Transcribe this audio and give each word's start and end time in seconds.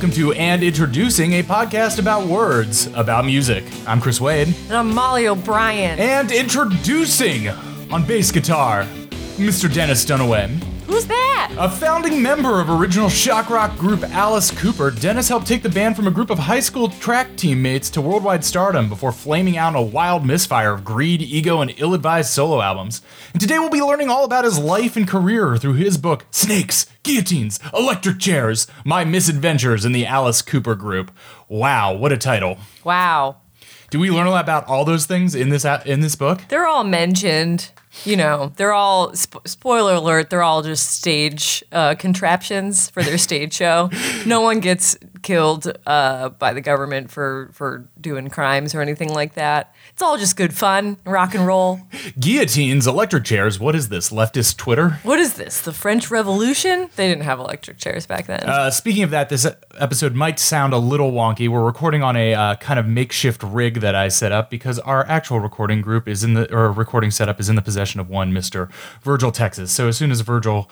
Welcome 0.00 0.16
to 0.16 0.32
And 0.32 0.62
Introducing, 0.62 1.34
a 1.34 1.42
podcast 1.42 1.98
about 1.98 2.26
words, 2.26 2.86
about 2.94 3.26
music. 3.26 3.64
I'm 3.86 4.00
Chris 4.00 4.18
Wade. 4.18 4.48
And 4.48 4.72
I'm 4.72 4.94
Molly 4.94 5.28
O'Brien. 5.28 5.98
And 5.98 6.32
introducing 6.32 7.48
on 7.92 8.06
bass 8.06 8.32
guitar, 8.32 8.84
Mr. 9.36 9.70
Dennis 9.70 10.06
Dunaway. 10.06 10.69
Who's 10.90 11.06
that? 11.06 11.54
A 11.56 11.70
founding 11.70 12.20
member 12.20 12.60
of 12.60 12.68
original 12.68 13.08
shock 13.08 13.48
rock 13.48 13.78
group 13.78 14.02
Alice 14.02 14.50
Cooper, 14.50 14.90
Dennis 14.90 15.28
helped 15.28 15.46
take 15.46 15.62
the 15.62 15.68
band 15.68 15.94
from 15.94 16.08
a 16.08 16.10
group 16.10 16.30
of 16.30 16.38
high 16.40 16.58
school 16.58 16.88
track 16.88 17.36
teammates 17.36 17.90
to 17.90 18.00
worldwide 18.00 18.44
stardom 18.44 18.88
before 18.88 19.12
flaming 19.12 19.56
out 19.56 19.68
in 19.68 19.76
a 19.76 19.82
wild 19.82 20.26
misfire 20.26 20.72
of 20.72 20.82
greed, 20.82 21.22
ego, 21.22 21.60
and 21.60 21.72
ill 21.76 21.94
advised 21.94 22.30
solo 22.30 22.60
albums. 22.60 23.02
And 23.32 23.40
today 23.40 23.60
we'll 23.60 23.70
be 23.70 23.80
learning 23.80 24.08
all 24.08 24.24
about 24.24 24.42
his 24.42 24.58
life 24.58 24.96
and 24.96 25.06
career 25.06 25.56
through 25.56 25.74
his 25.74 25.96
book, 25.96 26.26
Snakes, 26.32 26.86
Guillotines, 27.04 27.60
Electric 27.72 28.18
Chairs 28.18 28.66
My 28.84 29.04
Misadventures 29.04 29.84
in 29.84 29.92
the 29.92 30.06
Alice 30.06 30.42
Cooper 30.42 30.74
Group. 30.74 31.12
Wow, 31.46 31.94
what 31.94 32.10
a 32.10 32.16
title. 32.16 32.58
Wow. 32.82 33.36
Do 33.90 34.00
we 34.00 34.10
learn 34.10 34.26
a 34.26 34.30
lot 34.30 34.42
about 34.42 34.66
all 34.66 34.84
those 34.84 35.06
things 35.06 35.36
in 35.36 35.50
this 35.50 35.64
in 35.64 36.00
this 36.00 36.16
book? 36.16 36.42
They're 36.48 36.66
all 36.66 36.82
mentioned 36.82 37.70
you 38.04 38.16
know, 38.16 38.52
they're 38.56 38.72
all 38.72 39.14
sp- 39.14 39.46
spoiler 39.46 39.94
alert. 39.94 40.30
They're 40.30 40.42
all 40.42 40.62
just 40.62 40.90
stage 40.92 41.64
uh, 41.72 41.94
contraptions 41.96 42.88
for 42.90 43.02
their 43.02 43.18
stage 43.18 43.52
show. 43.54 43.90
No 44.26 44.40
one 44.40 44.60
gets 44.60 44.96
killed 45.22 45.72
uh, 45.86 46.30
by 46.30 46.52
the 46.52 46.60
government 46.60 47.10
for 47.10 47.50
for 47.52 47.88
doing 48.00 48.28
crimes 48.30 48.74
or 48.74 48.80
anything 48.80 49.12
like 49.12 49.34
that. 49.34 49.74
It's 49.92 50.02
all 50.02 50.16
just 50.16 50.36
good 50.36 50.54
fun, 50.54 50.96
rock 51.04 51.34
and 51.34 51.46
roll. 51.46 51.80
Guillotines, 52.18 52.86
electric 52.86 53.24
chairs. 53.24 53.58
What 53.60 53.74
is 53.74 53.88
this? 53.88 54.10
Leftist 54.10 54.56
Twitter? 54.56 54.98
What 55.02 55.18
is 55.18 55.34
this? 55.34 55.60
The 55.60 55.72
French 55.72 56.10
Revolution? 56.10 56.90
They 56.96 57.08
didn't 57.08 57.24
have 57.24 57.38
electric 57.38 57.78
chairs 57.78 58.06
back 58.06 58.26
then. 58.26 58.42
Uh, 58.44 58.70
speaking 58.70 59.02
of 59.02 59.10
that, 59.10 59.28
this 59.28 59.46
episode 59.78 60.14
might 60.14 60.38
sound 60.38 60.72
a 60.72 60.78
little 60.78 61.12
wonky. 61.12 61.48
We're 61.48 61.64
recording 61.64 62.02
on 62.02 62.16
a 62.16 62.34
uh, 62.34 62.54
kind 62.56 62.78
of 62.78 62.86
makeshift 62.86 63.42
rig 63.42 63.80
that 63.80 63.94
I 63.94 64.08
set 64.08 64.32
up 64.32 64.50
because 64.50 64.78
our 64.80 65.06
actual 65.06 65.40
recording 65.40 65.80
group 65.80 66.08
is 66.08 66.24
in 66.24 66.34
the 66.34 66.52
or 66.54 66.72
recording 66.72 67.10
setup 67.10 67.40
is 67.40 67.48
in 67.48 67.56
the 67.56 67.62
possession 67.62 68.00
of 68.00 68.08
one 68.08 68.32
Mister 68.32 68.68
Virgil 69.02 69.32
Texas. 69.32 69.70
So 69.72 69.88
as 69.88 69.96
soon 69.96 70.10
as 70.10 70.20
Virgil 70.20 70.70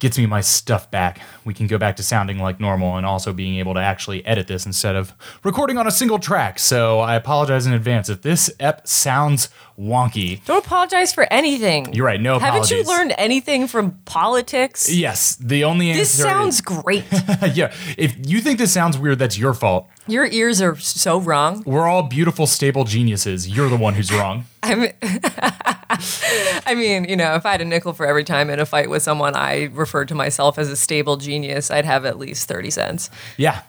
gets 0.00 0.18
me 0.18 0.26
my 0.26 0.40
stuff 0.40 0.90
back, 0.90 1.20
we 1.44 1.54
can 1.54 1.66
go 1.66 1.78
back 1.78 1.96
to 1.96 2.02
sounding 2.02 2.38
like 2.38 2.58
normal 2.58 2.96
and 2.96 3.06
also 3.06 3.32
being 3.32 3.56
able 3.56 3.74
to 3.74 3.80
actually 3.80 4.24
edit 4.26 4.48
this 4.48 4.66
instead 4.66 4.96
of 4.96 5.12
recording 5.44 5.78
on 5.78 5.86
a 5.86 5.90
single 5.90 6.18
track. 6.18 6.58
So 6.58 7.00
I 7.00 7.14
apologize 7.14 7.66
in 7.66 7.72
advance 7.72 8.08
if 8.08 8.22
this 8.22 8.50
ep 8.58 8.86
sounds 8.88 9.50
wonky. 9.80 10.44
Don't 10.44 10.64
apologize 10.64 11.12
for 11.12 11.26
anything. 11.32 11.92
You're 11.94 12.06
right. 12.06 12.20
No 12.20 12.36
apologies. 12.36 12.70
Haven't 12.70 12.86
you 12.86 12.92
learned 12.92 13.14
anything 13.16 13.66
from 13.66 13.92
politics? 14.04 14.92
Yes. 14.92 15.36
The 15.36 15.64
only 15.64 15.90
answer. 15.90 16.00
This 16.00 16.22
sounds 16.22 16.56
is, 16.56 16.60
great. 16.60 17.04
yeah. 17.54 17.72
If 17.96 18.16
you 18.28 18.40
think 18.40 18.58
this 18.58 18.72
sounds 18.72 18.98
weird, 18.98 19.18
that's 19.18 19.38
your 19.38 19.54
fault. 19.54 19.88
Your 20.06 20.26
ears 20.26 20.60
are 20.60 20.76
so 20.76 21.18
wrong. 21.18 21.62
We're 21.64 21.88
all 21.88 22.02
beautiful, 22.02 22.46
stable 22.46 22.84
geniuses. 22.84 23.48
You're 23.48 23.68
the 23.68 23.76
one 23.76 23.94
who's 23.94 24.12
wrong. 24.12 24.44
I 24.62 24.74
mean, 24.74 24.92
I 25.02 26.74
mean, 26.74 27.04
you 27.04 27.16
know, 27.16 27.34
if 27.34 27.46
I 27.46 27.52
had 27.52 27.60
a 27.60 27.64
nickel 27.64 27.92
for 27.92 28.06
every 28.06 28.24
time 28.24 28.50
in 28.50 28.60
a 28.60 28.66
fight 28.66 28.90
with 28.90 29.02
someone 29.02 29.34
I 29.34 29.64
referred 29.72 30.08
to 30.08 30.14
myself 30.14 30.58
as 30.58 30.68
a 30.68 30.76
stable 30.76 31.16
genius, 31.16 31.70
I'd 31.70 31.86
have 31.86 32.04
at 32.04 32.18
least 32.18 32.48
30 32.48 32.70
cents. 32.70 33.10
Yeah. 33.36 33.62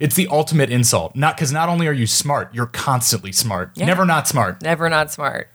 It's 0.00 0.16
the 0.16 0.26
ultimate 0.28 0.70
insult. 0.70 1.14
Not 1.14 1.36
because 1.36 1.52
not 1.52 1.68
only 1.68 1.86
are 1.86 1.92
you 1.92 2.06
smart, 2.06 2.52
you're 2.54 2.66
constantly 2.66 3.32
smart. 3.32 3.70
Yeah. 3.74 3.84
Never 3.84 4.06
not 4.06 4.26
smart. 4.26 4.62
Never 4.62 4.88
not 4.88 5.12
smart. 5.12 5.48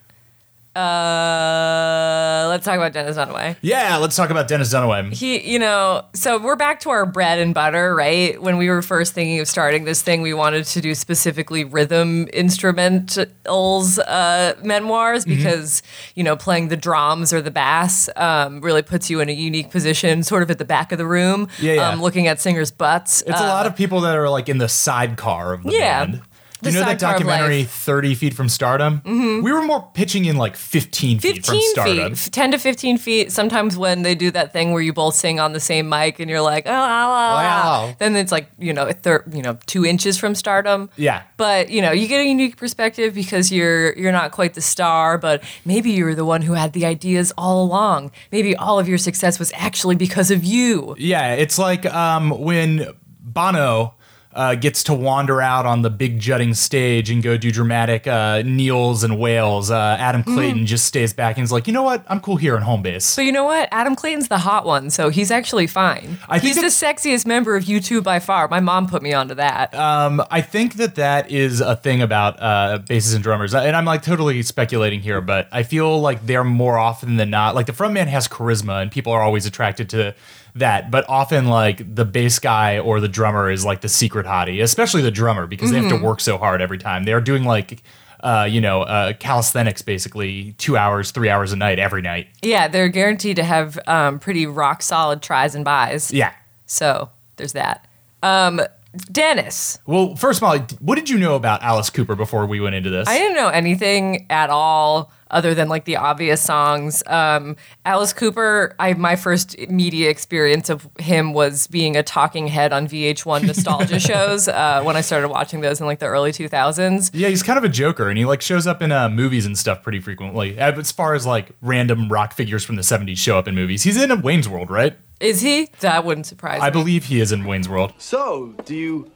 Uh, 0.76 2.48
let's 2.50 2.66
talk 2.66 2.76
about 2.76 2.92
Dennis 2.92 3.16
Dunaway. 3.16 3.56
Yeah, 3.62 3.96
let's 3.96 4.14
talk 4.16 4.30
about 4.30 4.50
Dennis 4.50 4.74
Dunaway. 4.74 5.14
He, 5.14 5.40
you 5.50 5.58
know, 5.58 6.04
so 6.14 6.38
we're 6.38 6.58
back 6.58 6.82
to 6.82 6.90
our 6.90 7.06
bread 7.06 7.40
and 7.40 7.54
butter, 7.54 7.96
right? 7.96 8.42
When 8.42 8.58
we 8.58 8.70
were 8.70 8.82
first 8.82 9.14
thinking 9.14 9.40
of 9.40 9.48
starting 9.48 9.86
this 9.86 10.02
thing, 10.02 10.22
we 10.22 10.34
wanted 10.34 10.66
to 10.66 10.82
do 10.82 10.94
specifically 10.94 11.64
rhythm 11.64 12.26
instrumentals 12.28 14.00
uh, 14.06 14.56
memoirs 14.64 15.24
mm-hmm. 15.24 15.38
because, 15.38 15.82
you 16.14 16.26
know, 16.26 16.36
playing 16.36 16.68
the 16.68 16.78
drums 16.78 17.32
or 17.32 17.42
the 17.42 17.52
bass 17.52 18.10
um, 18.18 18.60
really 18.60 18.82
puts 18.82 19.10
you 19.10 19.22
in 19.22 19.30
a 19.30 19.34
unique 19.34 19.72
position, 19.72 20.24
sort 20.24 20.44
of 20.44 20.52
at 20.52 20.58
the 20.58 20.66
back 20.66 20.92
of 20.92 20.98
the 20.98 21.08
room, 21.08 21.48
yeah, 21.62 21.74
yeah. 21.74 21.90
Um, 21.90 22.02
looking 22.02 22.28
at 22.28 22.42
singers' 22.42 22.72
butts. 22.72 23.22
It's 23.22 23.40
uh, 23.40 23.46
a 23.46 23.48
lot 23.48 23.66
of 23.66 23.78
people 23.78 24.02
that 24.02 24.18
are 24.18 24.30
like 24.30 24.50
in 24.50 24.58
the 24.58 24.68
sidecar 24.68 25.54
of 25.54 25.64
the 25.64 25.72
yeah. 25.72 26.06
band 26.06 26.22
you 26.62 26.72
know 26.72 26.80
that 26.80 27.00
documentary 27.00 27.64
30 27.64 28.16
feet 28.16 28.34
from 28.34 28.50
stardom? 28.50 29.02
Mm-hmm. 29.02 29.44
we 29.44 29.52
were 29.52 29.62
more 29.62 29.90
pitching 29.94 30.26
in 30.26 30.38
like 30.38 30.56
15, 30.56 31.20
15 31.20 31.34
feet 31.34 31.46
from 31.46 31.60
stardom. 31.62 32.16
Feet, 32.16 32.34
10 32.34 32.52
to 32.52 32.58
15 32.58 32.98
feet 32.98 33.32
sometimes 33.32 33.78
when 33.78 34.02
they 34.02 34.16
do 34.16 34.32
that 34.32 34.54
thing 34.54 34.72
where 34.72 34.82
you 34.82 34.94
both 34.94 35.16
sing 35.16 35.40
on 35.40 35.54
the 35.54 35.60
same 35.60 35.90
mic 35.90 36.20
and 36.20 36.30
you're 36.30 36.42
like 36.42 36.66
oh, 36.66 36.72
oh, 36.72 37.90
oh, 37.92 37.96
then 38.00 38.16
it's 38.16 38.32
like 38.32 38.50
you 38.58 38.74
know 38.74 38.92
thir- 38.92 39.26
you 39.32 39.42
know 39.42 39.58
two 39.66 39.86
inches 39.86 40.18
from 40.18 40.36
stardom. 40.36 40.90
Yeah. 40.96 41.24
But 41.38 41.70
you 41.70 41.82
know 41.82 41.92
you 41.92 42.08
get 42.08 42.22
a 42.22 42.26
unique 42.26 42.58
perspective 42.58 43.14
because 43.14 43.52
you're 43.52 43.94
you're 43.98 44.12
not 44.12 44.32
quite 44.32 44.54
the 44.54 44.62
star 44.62 45.18
but 45.18 45.44
maybe 45.66 45.92
you're 45.92 46.16
the 46.16 46.26
one 46.26 46.42
who 46.42 46.54
had 46.54 46.74
the 46.74 46.86
ideas 46.86 47.34
all 47.38 47.64
along. 47.64 48.12
Maybe 48.32 48.56
all 48.56 48.80
of 48.80 48.88
your 48.88 48.98
success 48.98 49.40
was 49.40 49.52
actually 49.56 49.96
because 49.96 50.32
of 50.32 50.44
you. 50.44 50.96
Yeah 50.98 51.34
it's 51.34 51.58
like 51.60 51.86
um, 51.86 52.30
when 52.30 52.88
bono 53.20 53.94
uh, 54.36 54.54
gets 54.56 54.84
to 54.84 54.94
wander 54.94 55.42
out 55.42 55.66
on 55.66 55.82
the 55.82 55.90
big 55.90 56.20
jutting 56.20 56.54
stage 56.54 57.10
and 57.10 57.24
go 57.24 57.38
do 57.38 57.52
dramatic 57.52 58.06
uh, 58.06 58.42
kneels 58.44 59.04
and 59.04 59.18
wails. 59.18 59.72
Uh, 59.72 59.96
Adam 59.98 60.22
mm-hmm. 60.22 60.36
Clayton 60.36 60.62
mm. 60.62 60.66
just 60.66 60.86
stays 60.86 61.14
back 61.14 61.38
and 61.38 61.44
is 61.44 61.52
like, 61.52 61.68
you 61.68 61.74
know 61.74 61.84
what? 61.84 62.04
I'm 62.08 62.20
cool 62.20 62.36
here 62.36 62.58
in 62.58 62.62
home 62.62 62.82
base. 62.82 63.16
But 63.16 63.24
you 63.24 63.32
know 63.32 63.46
what? 63.46 63.70
Adam 63.72 63.96
Clayton's 63.96 64.28
the 64.28 64.40
hot 64.40 64.66
one, 64.66 64.90
so 64.90 65.10
he's 65.10 65.32
actually 65.32 65.68
fine. 65.68 66.18
I 66.28 66.40
he's 66.40 66.58
the 66.58 66.64
sexiest 66.64 67.26
member 67.26 67.56
of 67.56 67.64
U2 67.64 68.04
by 68.04 68.20
far. 68.20 68.48
My 68.50 68.60
mom 68.60 68.88
put 68.88 69.02
me 69.02 69.14
onto 69.14 69.36
that. 69.36 69.74
Um, 69.74 70.22
I 70.30 70.42
think 70.42 70.76
that 70.76 70.96
that 70.96 71.32
is 71.32 71.62
a 71.62 71.78
thing 71.78 72.02
about 72.02 72.42
uh, 72.42 72.80
basses 72.80 73.14
and 73.14 73.24
drummers, 73.24 73.56
and 73.56 73.76
I'm 73.76 73.86
like 73.86 74.04
totally 74.04 74.44
speculating 74.44 75.00
here, 75.00 75.22
but 75.22 75.48
I 75.52 75.64
feel 75.64 76.02
like 76.02 76.26
they're 76.26 76.44
more 76.44 76.78
often 76.78 77.16
than 77.16 77.30
not 77.30 77.56
like 77.56 77.68
the 77.68 77.72
frontman 77.72 78.08
has 78.08 78.28
charisma, 78.28 78.82
and 78.82 78.92
people 78.92 79.14
are 79.14 79.22
always 79.22 79.46
attracted 79.46 79.90
to 79.92 80.14
that, 80.56 80.90
but 80.90 81.08
often 81.10 81.46
like 81.46 81.96
the 81.96 82.06
bass 82.06 82.40
guy 82.40 82.80
or 82.80 83.00
the 83.00 83.08
drummer 83.08 83.52
is 83.52 83.66
like 83.66 83.82
the 83.82 83.90
secret 83.90 84.26
hottie, 84.26 84.62
especially 84.64 85.02
the 85.02 85.12
drummer 85.12 85.48
because 85.48 85.70
mm-hmm. 85.70 85.76
they 85.76 85.82
have 85.82 85.90
to 85.90 85.96
mm-hmm. 85.96 86.06
work 86.06 86.22
so 86.22 86.38
hard 86.38 86.62
every 86.62 86.78
time. 86.78 87.04
They're 87.04 87.22
doing 87.22 87.44
like 87.44 87.82
uh, 88.22 88.48
you 88.50 88.60
know, 88.60 88.82
uh, 88.82 89.14
calisthenics 89.14 89.84
basically 89.84 90.54
two 90.58 90.76
hours, 90.76 91.12
three 91.12 91.30
hours 91.30 91.52
a 91.52 91.56
night 91.56 91.78
every 91.78 92.02
night. 92.02 92.28
Yeah, 92.42 92.68
they're 92.68 92.90
guaranteed 92.90 93.36
to 93.36 93.44
have 93.44 93.78
um, 93.86 94.18
pretty 94.18 94.48
rock 94.48 94.82
solid 94.82 95.22
tries 95.22 95.54
and 95.54 95.64
buys. 95.64 96.12
Yeah. 96.12 96.34
So 96.66 97.10
there's 97.36 97.54
that. 97.54 97.86
Um, 98.24 98.62
Dennis. 99.12 99.80
Well, 99.86 100.16
first 100.16 100.40
of 100.40 100.44
all, 100.44 100.58
what 100.80 100.96
did 100.96 101.10
you 101.10 101.18
know 101.18 101.36
about 101.36 101.62
Alice 101.64 101.90
Cooper 101.90 102.16
before 102.16 102.46
we 102.46 102.60
went 102.60 102.76
into 102.76 102.90
this? 102.90 103.08
I 103.08 103.18
didn't 103.18 103.36
know 103.36 103.50
anything 103.50 104.26
at 104.30 104.50
all 104.50 105.12
other 105.32 105.54
than 105.54 105.68
like 105.68 105.86
the 105.86 105.98
obvious 105.98 106.42
songs. 106.42 107.04
Um, 107.08 107.56
Alice 107.84 108.14
Cooper, 108.14 108.76
I 108.80 108.94
my 108.94 109.16
first 109.16 109.58
media 109.70 110.10
experience 110.10 110.70
of 110.70 110.88
him 111.00 111.34
was 111.34 111.68
being 111.68 111.96
a 111.98 112.04
talking 112.04 112.48
head 112.48 112.72
on 112.72 112.88
VH1 112.88 113.44
nostalgia 113.48 114.00
shows 114.00 114.48
uh, 114.48 114.82
when 114.84 114.96
I 114.96 115.02
started 115.02 115.30
watching 115.30 115.62
those 115.62 115.80
in 115.80 115.86
like 115.86 116.00
the 116.00 116.08
early 116.08 116.32
2000s. 116.32 117.12
Yeah, 117.14 117.30
he's 117.30 117.44
kind 117.44 117.58
of 117.58 117.64
a 117.64 117.70
joker, 117.70 118.10
and 118.10 118.18
he 118.18 118.26
like 118.26 118.42
shows 118.42 118.68
up 118.68 118.82
in 118.82 118.92
uh, 118.92 119.10
movies 119.10 119.46
and 119.46 119.58
stuff 119.58 119.84
pretty 119.84 120.00
frequently. 120.00 120.58
As 120.58 120.92
far 120.92 121.14
as 121.16 121.26
like 121.26 121.52
random 121.62 122.10
rock 122.10 122.34
figures 122.34 122.64
from 122.64 122.76
the 122.76 122.82
70s 122.82 123.18
show 123.18 123.38
up 123.38 123.48
in 123.48 123.56
movies, 123.56 123.84
he's 123.84 124.02
in 124.02 124.12
a 124.12 124.16
Wayne's 124.16 124.48
World, 124.48 124.70
right? 124.70 124.98
Is 125.20 125.42
he? 125.42 125.70
That 125.80 126.04
wouldn't 126.04 126.26
surprise 126.26 126.60
me. 126.60 126.68
I 126.68 126.70
believe 126.70 127.06
he 127.06 127.22
is 127.22 127.32
in 127.32 127.46
Wayne's 127.46 127.70
World. 127.70 127.94
So, 127.98 128.54
do 128.66 128.76
you 128.76 129.12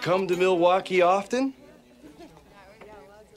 come 0.00 0.26
to 0.28 0.36
Milwaukee 0.36 1.02
often? 1.02 1.52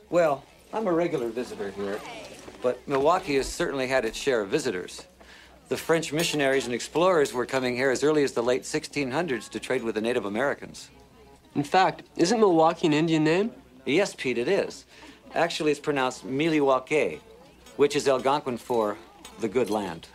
Well, 0.10 0.44
I'm 0.74 0.88
a 0.88 0.94
regular 0.94 1.30
visitor 1.30 1.72
here, 1.72 2.00
but 2.62 2.86
Milwaukee 2.88 3.36
has 3.36 3.48
certainly 3.48 3.88
had 3.88 4.06
its 4.06 4.18
share 4.18 4.42
of 4.42 4.50
visitors. 4.50 5.06
The 5.68 5.78
French 5.78 6.12
missionaries 6.12 6.66
and 6.66 6.74
explorers 6.74 7.34
were 7.34 7.46
coming 7.46 7.76
here 7.76 7.92
as 7.92 8.04
early 8.04 8.24
as 8.24 8.32
the 8.32 8.42
late 8.42 8.64
1600s 8.64 9.50
to 9.50 9.60
trade 9.60 9.84
with 9.84 9.96
the 9.96 10.02
Native 10.02 10.26
Americans. 10.26 10.90
In 11.54 11.64
fact, 11.64 12.04
isn't 12.16 12.40
Milwaukee 12.40 12.88
an 12.88 12.94
Indian 12.94 13.24
name? 13.24 13.52
Yes, 13.86 14.16
Pete, 14.16 14.38
it 14.38 14.48
is. 14.48 14.86
Actually, 15.36 15.72
it's 15.72 15.80
pronounced 15.80 16.26
Miliwake, 16.26 17.20
which 17.76 17.96
is 17.96 18.08
Algonquin 18.08 18.58
for 18.58 18.98
the 19.40 19.48
good 19.48 19.70
land. 19.70 20.08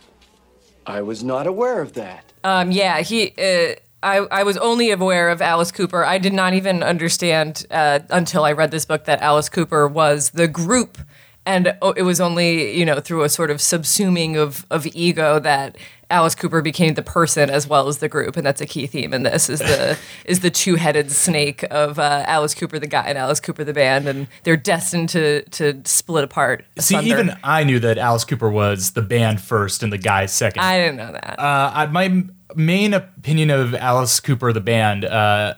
I 0.85 1.01
was 1.01 1.23
not 1.23 1.47
aware 1.47 1.81
of 1.81 1.93
that. 1.93 2.33
Um, 2.43 2.71
yeah, 2.71 3.01
he. 3.01 3.33
Uh, 3.37 3.75
I, 4.03 4.17
I 4.17 4.43
was 4.43 4.55
only 4.57 4.91
aware 4.91 5.29
of 5.29 5.41
Alice 5.41 5.71
Cooper. 5.71 6.05
I 6.05 6.19
did 6.19 6.31
not 6.31 6.53
even 6.53 6.83
understand 6.83 7.65
uh, 7.71 7.99
until 8.11 8.43
I 8.43 8.51
read 8.51 8.69
this 8.69 8.85
book 8.85 9.05
that 9.05 9.19
Alice 9.21 9.49
Cooper 9.49 9.87
was 9.87 10.29
the 10.29 10.47
group 10.47 10.99
and 11.45 11.75
oh, 11.81 11.91
it 11.91 12.03
was 12.03 12.19
only 12.19 12.77
you 12.77 12.85
know 12.85 12.99
through 12.99 13.23
a 13.23 13.29
sort 13.29 13.51
of 13.51 13.57
subsuming 13.57 14.35
of 14.37 14.65
of 14.71 14.87
ego 14.87 15.39
that 15.39 15.77
Alice 16.09 16.35
Cooper 16.35 16.61
became 16.61 16.93
the 16.93 17.01
person 17.01 17.49
as 17.49 17.67
well 17.67 17.87
as 17.87 17.97
the 17.97 18.07
group, 18.07 18.37
and 18.37 18.45
that's 18.45 18.61
a 18.61 18.65
key 18.65 18.85
theme 18.85 19.13
in 19.13 19.23
this 19.23 19.49
is 19.49 19.59
the 19.59 19.97
is 20.25 20.41
the 20.41 20.51
two 20.51 20.75
headed 20.75 21.11
snake 21.11 21.63
of 21.71 21.97
uh, 21.97 22.23
Alice 22.27 22.53
Cooper 22.53 22.79
the 22.79 22.87
guy 22.87 23.05
and 23.07 23.17
Alice 23.17 23.39
Cooper 23.39 23.63
the 23.63 23.73
band, 23.73 24.07
and 24.07 24.27
they're 24.43 24.57
destined 24.57 25.09
to 25.09 25.43
to 25.49 25.81
split 25.85 26.23
apart. 26.23 26.65
See, 26.79 26.97
even 26.97 27.35
I 27.43 27.63
knew 27.63 27.79
that 27.79 27.97
Alice 27.97 28.25
Cooper 28.25 28.49
was 28.49 28.91
the 28.91 29.01
band 29.01 29.41
first 29.41 29.83
and 29.83 29.91
the 29.91 29.97
guy 29.97 30.25
second. 30.27 30.61
I 30.61 30.77
didn't 30.79 30.97
know 30.97 31.11
that. 31.11 31.39
Uh, 31.39 31.71
I, 31.73 31.85
my 31.87 32.23
main 32.55 32.93
opinion 32.93 33.49
of 33.49 33.73
Alice 33.73 34.19
Cooper, 34.19 34.53
the 34.53 34.61
band, 34.61 35.05
uh, 35.05 35.55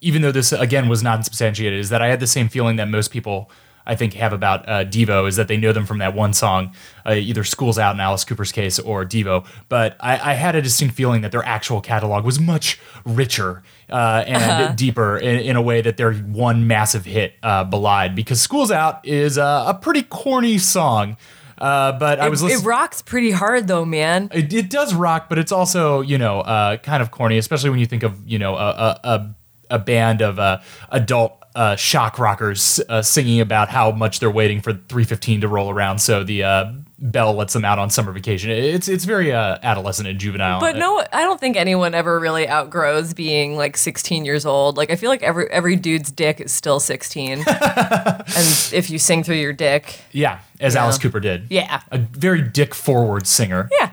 even 0.00 0.22
though 0.22 0.32
this 0.32 0.52
again 0.52 0.88
was 0.88 1.02
not 1.02 1.24
substantiated, 1.24 1.78
is 1.78 1.88
that 1.88 2.02
I 2.02 2.08
had 2.08 2.20
the 2.20 2.26
same 2.26 2.48
feeling 2.48 2.76
that 2.76 2.88
most 2.88 3.10
people 3.10 3.50
I 3.86 3.94
think 3.94 4.14
have 4.14 4.32
about 4.32 4.68
uh, 4.68 4.84
Devo 4.84 5.28
is 5.28 5.36
that 5.36 5.48
they 5.48 5.56
know 5.56 5.72
them 5.72 5.86
from 5.86 5.98
that 5.98 6.14
one 6.14 6.32
song, 6.32 6.74
uh, 7.06 7.12
either 7.12 7.44
"Schools 7.44 7.78
Out" 7.78 7.94
in 7.94 8.00
Alice 8.00 8.24
Cooper's 8.24 8.52
case 8.52 8.78
or 8.78 9.04
Devo. 9.04 9.46
But 9.68 9.96
I, 10.00 10.32
I 10.32 10.34
had 10.34 10.54
a 10.54 10.62
distinct 10.62 10.94
feeling 10.94 11.20
that 11.22 11.32
their 11.32 11.44
actual 11.44 11.80
catalog 11.80 12.24
was 12.24 12.40
much 12.40 12.80
richer 13.04 13.62
uh, 13.90 14.24
and 14.26 14.76
deeper 14.76 15.18
in, 15.18 15.40
in 15.40 15.56
a 15.56 15.62
way 15.62 15.80
that 15.80 15.96
their 15.96 16.14
one 16.14 16.66
massive 16.66 17.04
hit 17.04 17.34
uh, 17.42 17.64
belied. 17.64 18.14
Because 18.14 18.40
"Schools 18.40 18.70
Out" 18.70 19.06
is 19.06 19.36
a 19.36 19.78
pretty 19.80 20.02
corny 20.02 20.58
song. 20.58 21.16
Uh, 21.56 21.92
but 21.92 22.18
I 22.18 22.28
was 22.28 22.42
it, 22.42 22.46
listening. 22.46 22.64
it 22.64 22.66
rocks 22.66 23.02
pretty 23.02 23.30
hard 23.30 23.68
though, 23.68 23.84
man. 23.84 24.28
It, 24.32 24.52
it 24.52 24.70
does 24.70 24.92
rock, 24.92 25.28
but 25.28 25.38
it's 25.38 25.52
also 25.52 26.00
you 26.00 26.18
know 26.18 26.40
uh, 26.40 26.78
kind 26.78 27.02
of 27.02 27.10
corny, 27.10 27.38
especially 27.38 27.70
when 27.70 27.78
you 27.78 27.86
think 27.86 28.02
of 28.02 28.20
you 28.26 28.38
know 28.38 28.56
a 28.56 28.68
a, 28.68 29.00
a, 29.04 29.34
a 29.70 29.78
band 29.78 30.20
of 30.20 30.38
uh, 30.38 30.60
adult 30.90 31.43
uh, 31.54 31.76
shock 31.76 32.18
rockers 32.18 32.80
uh, 32.88 33.02
singing 33.02 33.40
about 33.40 33.68
how 33.68 33.90
much 33.92 34.18
they're 34.20 34.30
waiting 34.30 34.60
for 34.60 34.72
315 34.72 35.42
to 35.42 35.48
roll 35.48 35.70
around, 35.70 36.00
so 36.00 36.24
the 36.24 36.42
uh, 36.42 36.72
bell 36.98 37.34
lets 37.34 37.52
them 37.52 37.64
out 37.64 37.78
on 37.78 37.90
summer 37.90 38.12
vacation. 38.12 38.50
It's 38.50 38.88
it's 38.88 39.04
very 39.04 39.32
uh, 39.32 39.58
adolescent 39.62 40.08
and 40.08 40.18
juvenile. 40.18 40.60
But 40.60 40.76
no, 40.76 41.04
I 41.12 41.22
don't 41.22 41.38
think 41.38 41.56
anyone 41.56 41.94
ever 41.94 42.18
really 42.18 42.48
outgrows 42.48 43.14
being 43.14 43.56
like 43.56 43.76
16 43.76 44.24
years 44.24 44.44
old. 44.44 44.76
Like 44.76 44.90
I 44.90 44.96
feel 44.96 45.10
like 45.10 45.22
every 45.22 45.48
every 45.50 45.76
dude's 45.76 46.10
dick 46.10 46.40
is 46.40 46.52
still 46.52 46.80
16, 46.80 47.32
and 47.46 47.46
if 47.46 48.90
you 48.90 48.98
sing 48.98 49.22
through 49.22 49.36
your 49.36 49.52
dick, 49.52 50.00
yeah, 50.12 50.40
as. 50.60 50.74
Alice 50.74 50.98
Cooper 50.98 51.20
did. 51.20 51.46
yeah, 51.50 51.82
a 51.90 51.98
very 51.98 52.42
dick 52.42 52.74
forward 52.74 53.26
singer. 53.26 53.70
yeah. 53.78 53.90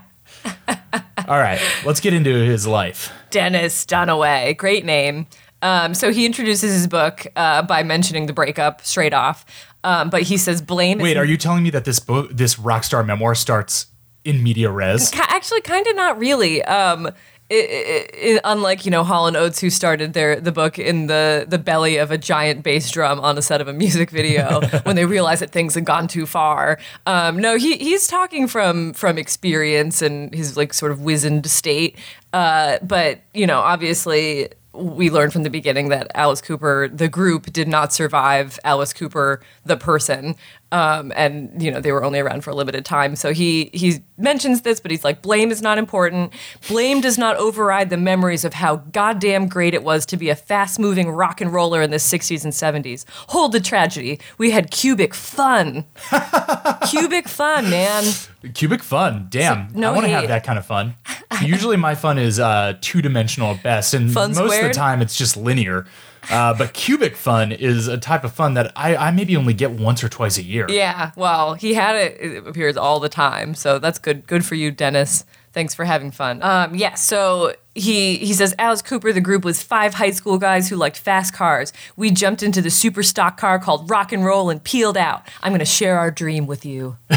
All 1.28 1.38
right, 1.38 1.62
let's 1.86 2.00
get 2.00 2.14
into 2.14 2.34
his 2.34 2.66
life. 2.66 3.12
Dennis 3.30 3.86
Dunaway, 3.86 4.58
great 4.58 4.84
name. 4.84 5.28
Um, 5.62 5.94
so 5.94 6.12
he 6.12 6.26
introduces 6.26 6.72
his 6.72 6.88
book 6.88 7.28
uh, 7.36 7.62
by 7.64 7.84
mentioning 7.84 8.26
the 8.26 8.34
breakup 8.34 8.84
straight 8.84 9.14
off, 9.14 9.46
um, 9.84 10.10
but 10.10 10.24
he 10.24 10.38
says 10.38 10.62
blame. 10.62 11.00
is 11.00 11.04
Wait, 11.04 11.18
are 11.18 11.26
you 11.26 11.38
telling 11.38 11.64
me 11.64 11.70
that 11.72 11.86
this 11.86 12.00
book, 12.00 12.32
this 12.32 12.58
rock 12.58 12.84
star 12.84 13.04
memoir, 13.04 13.36
starts 13.36 13.88
in 14.24 14.44
media 14.44 14.70
res? 14.70 15.12
Actually 15.16 15.62
kind 15.62 15.88
of 15.88 15.96
not 15.96 16.20
really 16.20 16.64
um 16.64 17.10
i 17.52 17.56
i 17.56 18.36
i 18.36 18.40
unlike 18.44 18.86
you 18.86 18.92
know 18.92 19.04
Hall 19.04 19.28
and 19.28 19.36
Oates 19.36 19.60
who 19.60 19.70
started 19.70 20.14
their 20.14 20.40
the 20.40 20.52
book 20.52 20.80
in 20.80 21.08
the 21.08 21.46
the 21.48 21.58
belly 21.58 21.98
of 21.98 22.12
a 22.12 22.18
giant 22.18 22.64
bass 22.64 22.90
drum 22.90 23.20
on 23.20 23.36
the 23.36 23.42
set 23.42 23.60
of 23.60 23.68
a 23.68 23.74
music 23.74 24.10
video 24.10 24.62
when 24.84 24.96
they 24.96 25.06
realized 25.06 25.42
that 25.42 25.52
things 25.52 25.76
had 25.76 25.86
gone 25.86 26.08
too 26.08 26.26
far 26.26 26.80
um 27.06 27.38
no 27.38 27.58
he 27.58 27.78
he's 27.78 28.08
talking 28.08 28.48
from 28.48 28.94
from 28.94 29.18
experience 29.18 30.02
and 30.02 30.34
his 30.34 30.56
like 30.56 30.74
sort 30.74 30.92
of 30.92 31.02
wizened 31.02 31.46
state 31.50 31.98
uh 32.34 32.78
but 32.82 33.20
you 33.34 33.46
know 33.46 33.60
obviously 33.60 34.48
we 34.74 35.10
learned 35.10 35.34
from 35.34 35.44
the 35.44 35.50
beginning 35.50 35.90
that 35.90 36.10
Alice 36.16 36.42
Cooper, 36.42 36.88
the 36.88 37.10
group, 37.10 37.52
did 37.52 37.68
not 37.68 37.92
survive 37.92 38.58
Alice 38.64 38.94
Cooper, 38.94 39.42
the 39.66 39.76
person, 39.76 40.36
um, 40.72 41.12
and 41.16 41.62
you 41.62 41.70
know 41.70 41.82
they 41.82 41.92
were 41.92 42.04
only 42.04 42.20
around 42.20 42.44
for 42.46 42.52
a 42.52 42.56
limited 42.56 42.86
time. 42.86 43.18
So 43.18 43.34
he 43.34 43.70
he 43.74 44.02
mentions 44.18 44.62
this, 44.62 44.80
but 44.80 44.90
he's 44.90 45.04
like, 45.04 45.22
blame 45.22 45.52
is 45.52 45.62
not 45.62 45.78
important. 45.78 46.32
Blame 46.70 47.02
does 47.02 47.18
not 47.18 47.36
override 47.36 47.90
the 47.90 47.98
memories 47.98 48.46
of 48.46 48.54
how 48.54 48.78
goddamn 48.78 49.50
great 49.50 49.74
it 49.74 49.84
was 49.84 50.06
to 50.06 50.16
be 50.18 50.30
a 50.30 50.36
fast-moving 50.36 51.10
rock 51.10 51.42
and 51.42 51.52
roller 51.52 51.82
in 51.82 51.92
the 51.92 51.98
'60s 51.98 52.46
and 52.46 52.54
'70s. 52.54 53.04
Hold 53.28 53.52
the 53.52 53.60
tragedy. 53.60 54.20
We 54.38 54.52
had 54.52 54.72
cubic 54.72 55.14
fun. 55.14 55.86
cubic 56.90 57.28
fun, 57.28 57.70
man. 57.70 58.06
Cubic 58.54 58.82
fun. 58.82 59.28
Damn. 59.30 59.70
So- 59.72 59.80
no 59.80 59.90
I 59.92 59.96
want 59.96 60.06
to 60.06 60.12
have 60.12 60.28
that 60.30 60.44
kind 60.46 60.58
of 60.58 60.66
fun. 60.66 60.96
Usually 61.44 61.78
my 61.78 61.96
fun 61.96 62.18
is 62.18 62.40
uh, 62.40 62.78
two 62.82 63.02
dimensional 63.02 63.52
at 63.56 63.64
best, 63.64 63.94
and 63.94 64.14
most 64.14 64.61
of 64.62 64.70
the 64.70 64.74
time 64.74 65.02
it's 65.02 65.16
just 65.16 65.38
linear. 65.38 65.86
Uh, 66.30 66.54
but 66.54 66.74
cubic 66.74 67.16
fun 67.16 67.52
is 67.52 67.88
a 67.88 67.98
type 67.98 68.24
of 68.24 68.32
fun 68.32 68.54
that 68.54 68.72
I, 68.76 68.96
I 68.96 69.12
maybe 69.12 69.36
only 69.36 69.54
get 69.54 69.72
once 69.72 70.04
or 70.04 70.10
twice 70.10 70.38
a 70.38 70.44
year. 70.44 70.68
Yeah, 70.70 71.12
well, 71.16 71.56
he 71.56 71.74
had 71.74 71.96
it, 71.96 72.18
it 72.20 72.48
appears 72.48 72.78
all 72.78 73.00
the 73.00 73.10
time. 73.10 73.56
So 73.56 73.80
that's 73.80 73.98
good. 73.98 74.28
Good 74.28 74.46
for 74.46 74.56
you, 74.56 74.72
Dennis. 74.72 75.26
Thanks 75.54 75.76
for 75.76 75.84
having 75.86 76.12
fun. 76.12 76.42
Um, 76.44 76.76
yeah, 76.76 76.94
so 76.96 77.54
he 77.76 78.16
he 78.18 78.34
says 78.34 78.56
Alice 78.58 78.82
Cooper, 78.82 79.12
the 79.12 79.20
group 79.22 79.44
was 79.44 79.62
five 79.62 79.94
high 79.96 80.12
school 80.12 80.38
guys 80.38 80.70
who 80.70 80.78
liked 80.78 80.98
fast 80.98 81.34
cars. 81.34 81.74
We 81.98 82.10
jumped 82.12 82.42
into 82.42 82.62
the 82.62 82.70
super 82.70 83.04
stock 83.04 83.38
car 83.38 83.60
called 83.60 83.90
rock 83.90 84.12
and 84.14 84.24
roll 84.24 84.50
and 84.50 84.64
peeled 84.64 84.96
out. 84.96 85.28
I'm 85.44 85.52
gonna 85.52 85.66
share 85.66 86.00
our 86.00 86.10
dream 86.12 86.48
with 86.48 86.66
you. 86.66 86.96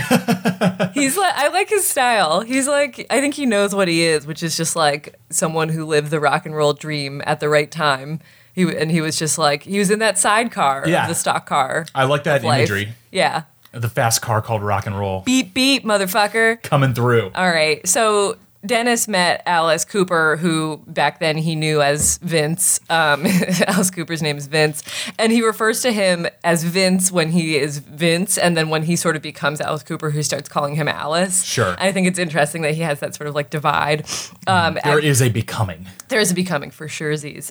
He's 0.94 1.16
like 1.16 1.34
I 1.34 1.48
like 1.52 1.68
his 1.68 1.86
style. 1.86 2.40
He's 2.40 2.66
like 2.68 3.06
I 3.10 3.20
think 3.20 3.34
he 3.34 3.46
knows 3.46 3.74
what 3.74 3.88
he 3.88 4.02
is, 4.02 4.26
which 4.26 4.42
is 4.42 4.56
just 4.56 4.74
like 4.76 5.14
someone 5.30 5.68
who 5.68 5.84
lived 5.84 6.10
the 6.10 6.20
rock 6.20 6.46
and 6.46 6.56
roll 6.56 6.72
dream 6.72 7.22
at 7.26 7.40
the 7.40 7.48
right 7.48 7.70
time. 7.70 8.20
He 8.52 8.62
and 8.76 8.90
he 8.90 9.00
was 9.00 9.18
just 9.18 9.38
like 9.38 9.62
he 9.64 9.78
was 9.78 9.90
in 9.90 9.98
that 10.00 10.18
sidecar 10.18 10.84
Yeah. 10.86 11.02
of 11.02 11.08
the 11.08 11.14
stock 11.14 11.46
car. 11.46 11.86
I 11.94 12.04
like 12.04 12.24
that 12.24 12.38
of 12.38 12.44
life. 12.44 12.58
imagery. 12.70 12.94
Yeah. 13.10 13.44
The 13.74 13.88
fast 13.88 14.22
car 14.22 14.40
called 14.40 14.62
rock 14.62 14.86
and 14.86 14.96
roll 14.98 15.22
Beep 15.22 15.52
beep, 15.52 15.84
motherfucker. 15.84 16.62
coming 16.62 16.94
through. 16.94 17.30
All 17.34 17.50
right. 17.50 17.86
So 17.88 18.36
Dennis 18.66 19.06
met 19.08 19.42
Alice 19.46 19.84
Cooper, 19.84 20.36
who 20.36 20.82
back 20.86 21.20
then 21.20 21.38
he 21.38 21.54
knew 21.54 21.80
as 21.80 22.18
Vince. 22.18 22.80
Um, 22.90 23.24
Alice 23.66 23.90
Cooper's 23.90 24.22
name 24.22 24.36
is 24.36 24.46
Vince. 24.46 24.82
And 25.18 25.32
he 25.32 25.42
refers 25.42 25.80
to 25.82 25.92
him 25.92 26.26
as 26.42 26.64
Vince 26.64 27.12
when 27.12 27.30
he 27.30 27.56
is 27.56 27.78
Vince. 27.78 28.36
And 28.36 28.56
then 28.56 28.68
when 28.68 28.82
he 28.84 28.96
sort 28.96 29.16
of 29.16 29.22
becomes 29.22 29.60
Alice 29.60 29.82
Cooper, 29.82 30.10
he 30.10 30.22
starts 30.22 30.48
calling 30.48 30.74
him 30.74 30.88
Alice. 30.88 31.44
Sure. 31.44 31.70
And 31.72 31.80
I 31.80 31.92
think 31.92 32.06
it's 32.08 32.18
interesting 32.18 32.62
that 32.62 32.74
he 32.74 32.82
has 32.82 33.00
that 33.00 33.14
sort 33.14 33.28
of 33.28 33.34
like 33.34 33.50
divide. 33.50 34.06
Um, 34.46 34.78
There 34.84 34.98
at- 34.98 35.04
is 35.04 35.22
a 35.22 35.28
becoming. 35.28 35.86
there 36.08 36.20
is 36.20 36.30
a 36.32 36.34
becoming 36.34 36.70
for 36.70 36.88
sure. 36.88 37.04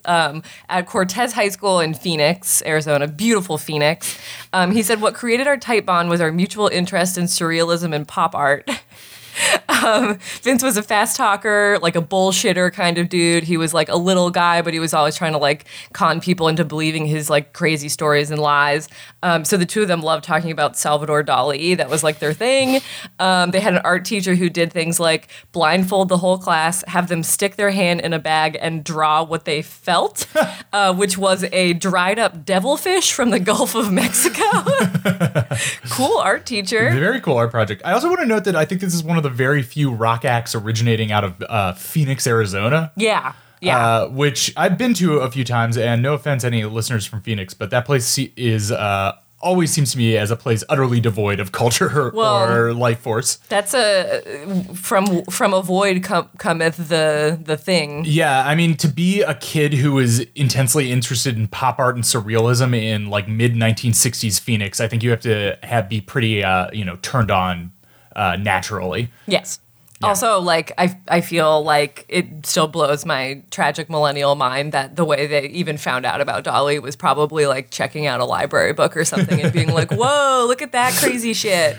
Um, 0.05 0.41
at 0.67 0.87
Cortez 0.87 1.33
High 1.33 1.49
School 1.49 1.79
in 1.79 1.93
Phoenix, 1.93 2.63
Arizona, 2.65 3.07
beautiful 3.07 3.57
Phoenix. 3.57 4.17
Um, 4.51 4.71
he 4.71 4.81
said, 4.81 4.99
What 4.99 5.13
created 5.13 5.45
our 5.47 5.57
tight 5.57 5.85
bond 5.85 6.09
was 6.09 6.19
our 6.21 6.31
mutual 6.31 6.67
interest 6.67 7.17
in 7.17 7.25
surrealism 7.25 7.93
and 7.95 8.07
pop 8.07 8.33
art. 8.35 8.67
um, 9.69 10.17
Vince 10.41 10.63
was 10.63 10.77
a 10.77 10.83
fast 10.83 11.15
talker, 11.15 11.79
like 11.81 11.95
a 11.95 12.01
bullshitter 12.01 12.71
kind 12.71 12.97
of 12.97 13.09
dude. 13.09 13.43
He 13.43 13.57
was 13.57 13.73
like 13.73 13.89
a 13.89 13.95
little 13.95 14.29
guy, 14.29 14.61
but 14.61 14.73
he 14.73 14.79
was 14.79 14.93
always 14.93 15.15
trying 15.15 15.33
to 15.33 15.37
like 15.37 15.65
con 15.93 16.21
people 16.21 16.47
into 16.47 16.63
believing 16.65 17.05
his 17.05 17.29
like 17.29 17.53
crazy 17.53 17.89
stories 17.89 18.31
and 18.31 18.39
lies. 18.41 18.87
Um, 19.21 19.45
so 19.45 19.57
the 19.57 19.65
two 19.65 19.81
of 19.81 19.87
them 19.87 20.01
loved 20.01 20.23
talking 20.23 20.51
about 20.51 20.77
Salvador 20.77 21.23
Dali. 21.23 21.75
That 21.77 21.89
was 21.89 22.03
like 22.03 22.19
their 22.19 22.33
thing. 22.33 22.81
Um, 23.19 23.51
they 23.51 23.59
had 23.59 23.73
an 23.73 23.81
art 23.83 24.05
teacher 24.05 24.35
who 24.35 24.49
did 24.49 24.71
things 24.71 24.99
like 24.99 25.29
blindfold 25.51 26.09
the 26.09 26.17
whole 26.17 26.37
class, 26.37 26.83
have 26.87 27.07
them 27.07 27.23
stick 27.23 27.55
their 27.55 27.71
hand 27.71 28.01
in 28.01 28.13
a 28.13 28.19
bag 28.19 28.57
and 28.61 28.83
draw 28.83 29.23
what 29.23 29.45
they 29.45 29.61
felt, 29.61 30.27
uh, 30.73 30.93
which 30.93 31.17
was 31.17 31.43
a 31.51 31.73
dried 31.73 32.19
up 32.19 32.45
devilfish 32.45 33.13
from 33.13 33.29
the 33.29 33.39
Gulf 33.39 33.75
of 33.75 33.91
Mexico. 33.91 34.43
cool 35.89 36.17
art 36.17 36.45
teacher. 36.45 36.91
Very 36.91 37.21
cool 37.21 37.37
art 37.37 37.51
project. 37.51 37.81
I 37.85 37.93
also 37.93 38.07
want 38.07 38.19
to 38.21 38.25
note 38.25 38.43
that 38.45 38.55
I 38.55 38.65
think 38.65 38.81
this 38.81 38.93
is 38.93 39.03
one 39.03 39.17
of 39.17 39.22
the 39.23 39.29
very 39.29 39.63
few 39.63 39.91
rock 39.91 40.23
acts 40.25 40.53
originating 40.53 41.11
out 41.11 41.23
of 41.23 41.43
uh, 41.49 41.73
Phoenix, 41.73 42.27
Arizona. 42.27 42.91
Yeah. 42.95 43.33
Yeah. 43.61 43.77
Uh, 43.77 44.07
which 44.09 44.53
I've 44.57 44.77
been 44.77 44.93
to 44.95 45.19
a 45.19 45.31
few 45.31 45.45
times, 45.45 45.77
and 45.77 46.01
no 46.01 46.13
offense, 46.13 46.43
any 46.43 46.65
listeners 46.65 47.05
from 47.05 47.21
Phoenix, 47.21 47.53
but 47.53 47.69
that 47.69 47.85
place 47.85 48.17
is 48.35 48.71
uh, 48.73 49.13
always 49.43 49.71
seems 49.71 49.91
to 49.91 49.97
me 49.97 50.17
as 50.17 50.31
a 50.31 50.35
place 50.35 50.63
utterly 50.69 50.99
devoid 50.99 51.39
of 51.39 51.51
culture 51.51 52.11
Well- 52.13 52.49
or 52.49 52.73
life 52.73 52.99
force. 53.01 53.35
That's 53.49 53.73
a 53.73 54.21
from 54.73 55.23
from 55.25 55.53
a 55.53 55.61
void 55.61 56.03
com- 56.03 56.29
cometh 56.37 56.77
the 56.89 57.39
the 57.43 57.57
thing. 57.57 58.03
Yeah, 58.07 58.47
I 58.47 58.55
mean, 58.55 58.75
to 58.77 58.87
be 58.87 59.21
a 59.21 59.35
kid 59.35 59.73
who 59.75 59.99
is 59.99 60.25
intensely 60.35 60.91
interested 60.91 61.37
in 61.37 61.47
pop 61.47 61.77
art 61.77 61.95
and 61.95 62.03
surrealism 62.03 62.73
in 62.75 63.09
like 63.09 63.27
mid 63.27 63.53
1960s 63.53 64.39
Phoenix, 64.39 64.79
I 64.79 64.87
think 64.87 65.03
you 65.03 65.09
have 65.11 65.21
to 65.21 65.57
have 65.63 65.89
be 65.89 66.01
pretty, 66.01 66.43
uh, 66.43 66.69
you 66.71 66.85
know, 66.85 66.95
turned 67.01 67.29
on 67.29 67.72
uh, 68.15 68.35
naturally. 68.37 69.11
Yes. 69.27 69.59
Also, 70.01 70.41
like 70.41 70.73
I, 70.77 70.99
I 71.07 71.21
feel 71.21 71.63
like 71.63 72.05
it 72.09 72.45
still 72.45 72.67
blows 72.67 73.05
my 73.05 73.41
tragic 73.51 73.89
millennial 73.89 74.35
mind 74.35 74.73
that 74.73 74.95
the 74.97 75.05
way 75.05 75.27
they 75.27 75.47
even 75.47 75.77
found 75.77 76.05
out 76.05 76.19
about 76.19 76.43
Dali 76.43 76.81
was 76.81 76.95
probably 76.95 77.45
like 77.45 77.69
checking 77.69 78.05
out 78.05 78.19
a 78.19 78.25
library 78.25 78.73
book 78.73 78.97
or 78.97 79.05
something 79.05 79.41
and 79.41 79.53
being 79.53 79.71
like, 79.73 79.91
"Whoa, 79.93 80.45
look 80.47 80.61
at 80.61 80.73
that 80.73 80.93
crazy 80.93 81.33
shit." 81.33 81.77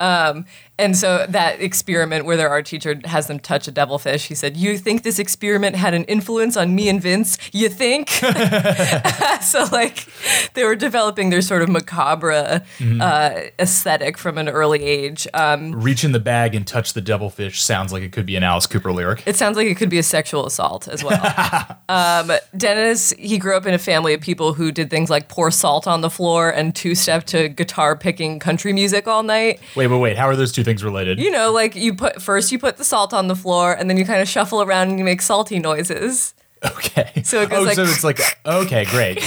Um, 0.00 0.44
and 0.78 0.96
so 0.96 1.26
that 1.28 1.60
experiment 1.60 2.24
where 2.24 2.36
their 2.36 2.48
art 2.48 2.66
teacher 2.66 2.98
has 3.04 3.26
them 3.26 3.38
touch 3.38 3.68
a 3.68 3.70
devilfish, 3.70 4.28
he 4.28 4.34
said, 4.34 4.56
"You 4.56 4.78
think 4.78 5.02
this 5.02 5.18
experiment 5.18 5.76
had 5.76 5.92
an 5.94 6.04
influence 6.04 6.56
on 6.56 6.74
me 6.74 6.88
and 6.88 7.00
Vince? 7.00 7.36
You 7.52 7.68
think?" 7.68 8.08
so 9.42 9.66
like 9.70 10.06
they 10.54 10.64
were 10.64 10.74
developing 10.74 11.30
their 11.30 11.42
sort 11.42 11.62
of 11.62 11.68
macabre 11.68 12.62
uh, 13.00 13.40
aesthetic 13.58 14.16
from 14.16 14.38
an 14.38 14.48
early 14.48 14.82
age. 14.82 15.28
Um, 15.34 15.72
Reach 15.72 16.04
in 16.04 16.12
the 16.12 16.20
bag 16.20 16.54
and 16.54 16.66
touch 16.66 16.94
the 16.94 17.00
devilfish 17.00 17.62
sounds 17.62 17.92
like 17.92 18.02
it 18.02 18.12
could 18.12 18.26
be 18.26 18.36
an 18.36 18.42
Alice 18.42 18.66
Cooper 18.66 18.92
lyric. 18.92 19.22
It 19.26 19.36
sounds 19.36 19.56
like 19.56 19.66
it 19.66 19.76
could 19.76 19.90
be 19.90 19.98
a 19.98 20.02
sexual 20.02 20.46
assault 20.46 20.88
as 20.88 21.04
well. 21.04 21.76
um, 21.88 22.32
Dennis, 22.56 23.12
he 23.18 23.38
grew 23.38 23.56
up 23.56 23.66
in 23.66 23.74
a 23.74 23.78
family 23.78 24.14
of 24.14 24.20
people 24.20 24.54
who 24.54 24.72
did 24.72 24.90
things 24.90 25.10
like 25.10 25.28
pour 25.28 25.50
salt 25.50 25.86
on 25.86 26.00
the 26.00 26.10
floor 26.10 26.50
and 26.50 26.74
two 26.74 26.94
step 26.94 27.24
to 27.24 27.48
guitar 27.48 27.94
picking 27.94 28.38
country 28.38 28.72
music 28.72 29.06
all 29.06 29.22
night. 29.22 29.60
Wait, 29.76 29.86
wait, 29.88 29.98
wait. 29.98 30.16
How 30.16 30.26
are 30.26 30.36
those 30.36 30.52
two 30.52 30.61
two 30.62 30.70
things 30.70 30.84
related. 30.84 31.18
You 31.18 31.30
know, 31.30 31.52
like 31.52 31.74
you 31.74 31.94
put 31.94 32.22
first 32.22 32.52
you 32.52 32.58
put 32.58 32.76
the 32.76 32.84
salt 32.84 33.12
on 33.12 33.28
the 33.28 33.36
floor, 33.36 33.72
and 33.72 33.88
then 33.90 33.96
you 33.96 34.04
kind 34.04 34.20
of 34.20 34.28
shuffle 34.28 34.62
around 34.62 34.90
and 34.90 34.98
you 34.98 35.04
make 35.04 35.22
salty 35.22 35.58
noises. 35.58 36.34
Okay. 36.64 37.22
So 37.24 37.40
it 37.42 37.50
goes 37.50 37.58
oh, 37.60 37.62
like- 37.64 37.74
so 37.76 37.82
it's 37.84 38.04
like 38.04 38.20
okay, 38.46 38.84
great. 38.86 39.18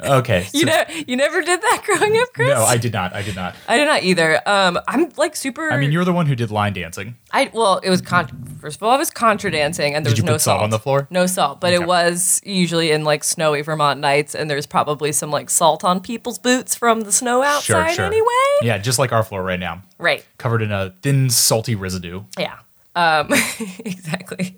Okay. 0.00 0.46
You 0.54 0.64
know, 0.64 0.84
you 1.08 1.16
never 1.16 1.42
did 1.42 1.60
that 1.60 1.82
growing 1.84 2.16
up, 2.18 2.28
Chris. 2.32 2.48
no, 2.50 2.62
I 2.62 2.76
did 2.76 2.92
not. 2.92 3.14
I 3.14 3.22
did 3.22 3.34
not. 3.34 3.56
I 3.66 3.76
did 3.76 3.84
not 3.86 4.02
either. 4.04 4.40
Um, 4.48 4.78
I'm 4.86 5.10
like 5.16 5.34
super. 5.34 5.70
I 5.72 5.76
mean, 5.76 5.90
you're 5.90 6.04
the 6.04 6.12
one 6.12 6.26
who 6.26 6.36
did 6.36 6.50
line 6.52 6.72
dancing. 6.72 7.16
I 7.32 7.50
well, 7.52 7.78
it 7.78 7.90
was 7.90 8.00
con- 8.00 8.28
first 8.60 8.76
of 8.76 8.82
all, 8.84 8.94
it 8.94 8.98
was 8.98 9.10
contra 9.10 9.50
dancing, 9.50 9.94
and 9.94 10.06
there 10.06 10.14
Did 10.14 10.22
was 10.22 10.26
no 10.26 10.32
put 10.34 10.40
salt 10.40 10.62
on 10.62 10.70
the 10.70 10.78
floor? 10.78 11.08
No 11.10 11.26
salt, 11.26 11.60
but 11.60 11.72
Okay. 11.74 11.82
it 11.82 11.86
was 11.86 12.40
usually 12.44 12.92
in 12.92 13.02
like 13.04 13.24
snowy 13.24 13.62
Vermont 13.62 13.98
nights, 14.00 14.34
and 14.36 14.48
there's 14.48 14.66
probably 14.66 15.10
some 15.12 15.30
like 15.32 15.50
salt 15.50 15.82
on 15.84 16.00
people's 16.00 16.38
boots 16.38 16.76
from 16.76 17.00
the 17.02 17.12
snow 17.12 17.42
outside 17.42 17.88
Sure, 17.88 17.94
sure. 17.94 18.04
anyway. 18.04 18.26
Yeah, 18.62 18.78
just 18.78 18.98
like 19.00 19.10
our 19.12 19.24
floor 19.24 19.42
right 19.42 19.60
now, 19.60 19.82
Right. 19.98 20.24
covered 20.38 20.62
in 20.62 20.70
a 20.70 20.90
thin, 21.02 21.28
salty 21.30 21.74
residue. 21.74 22.22
Yeah. 22.38 22.58
Um, 22.98 23.28
exactly. 23.84 24.56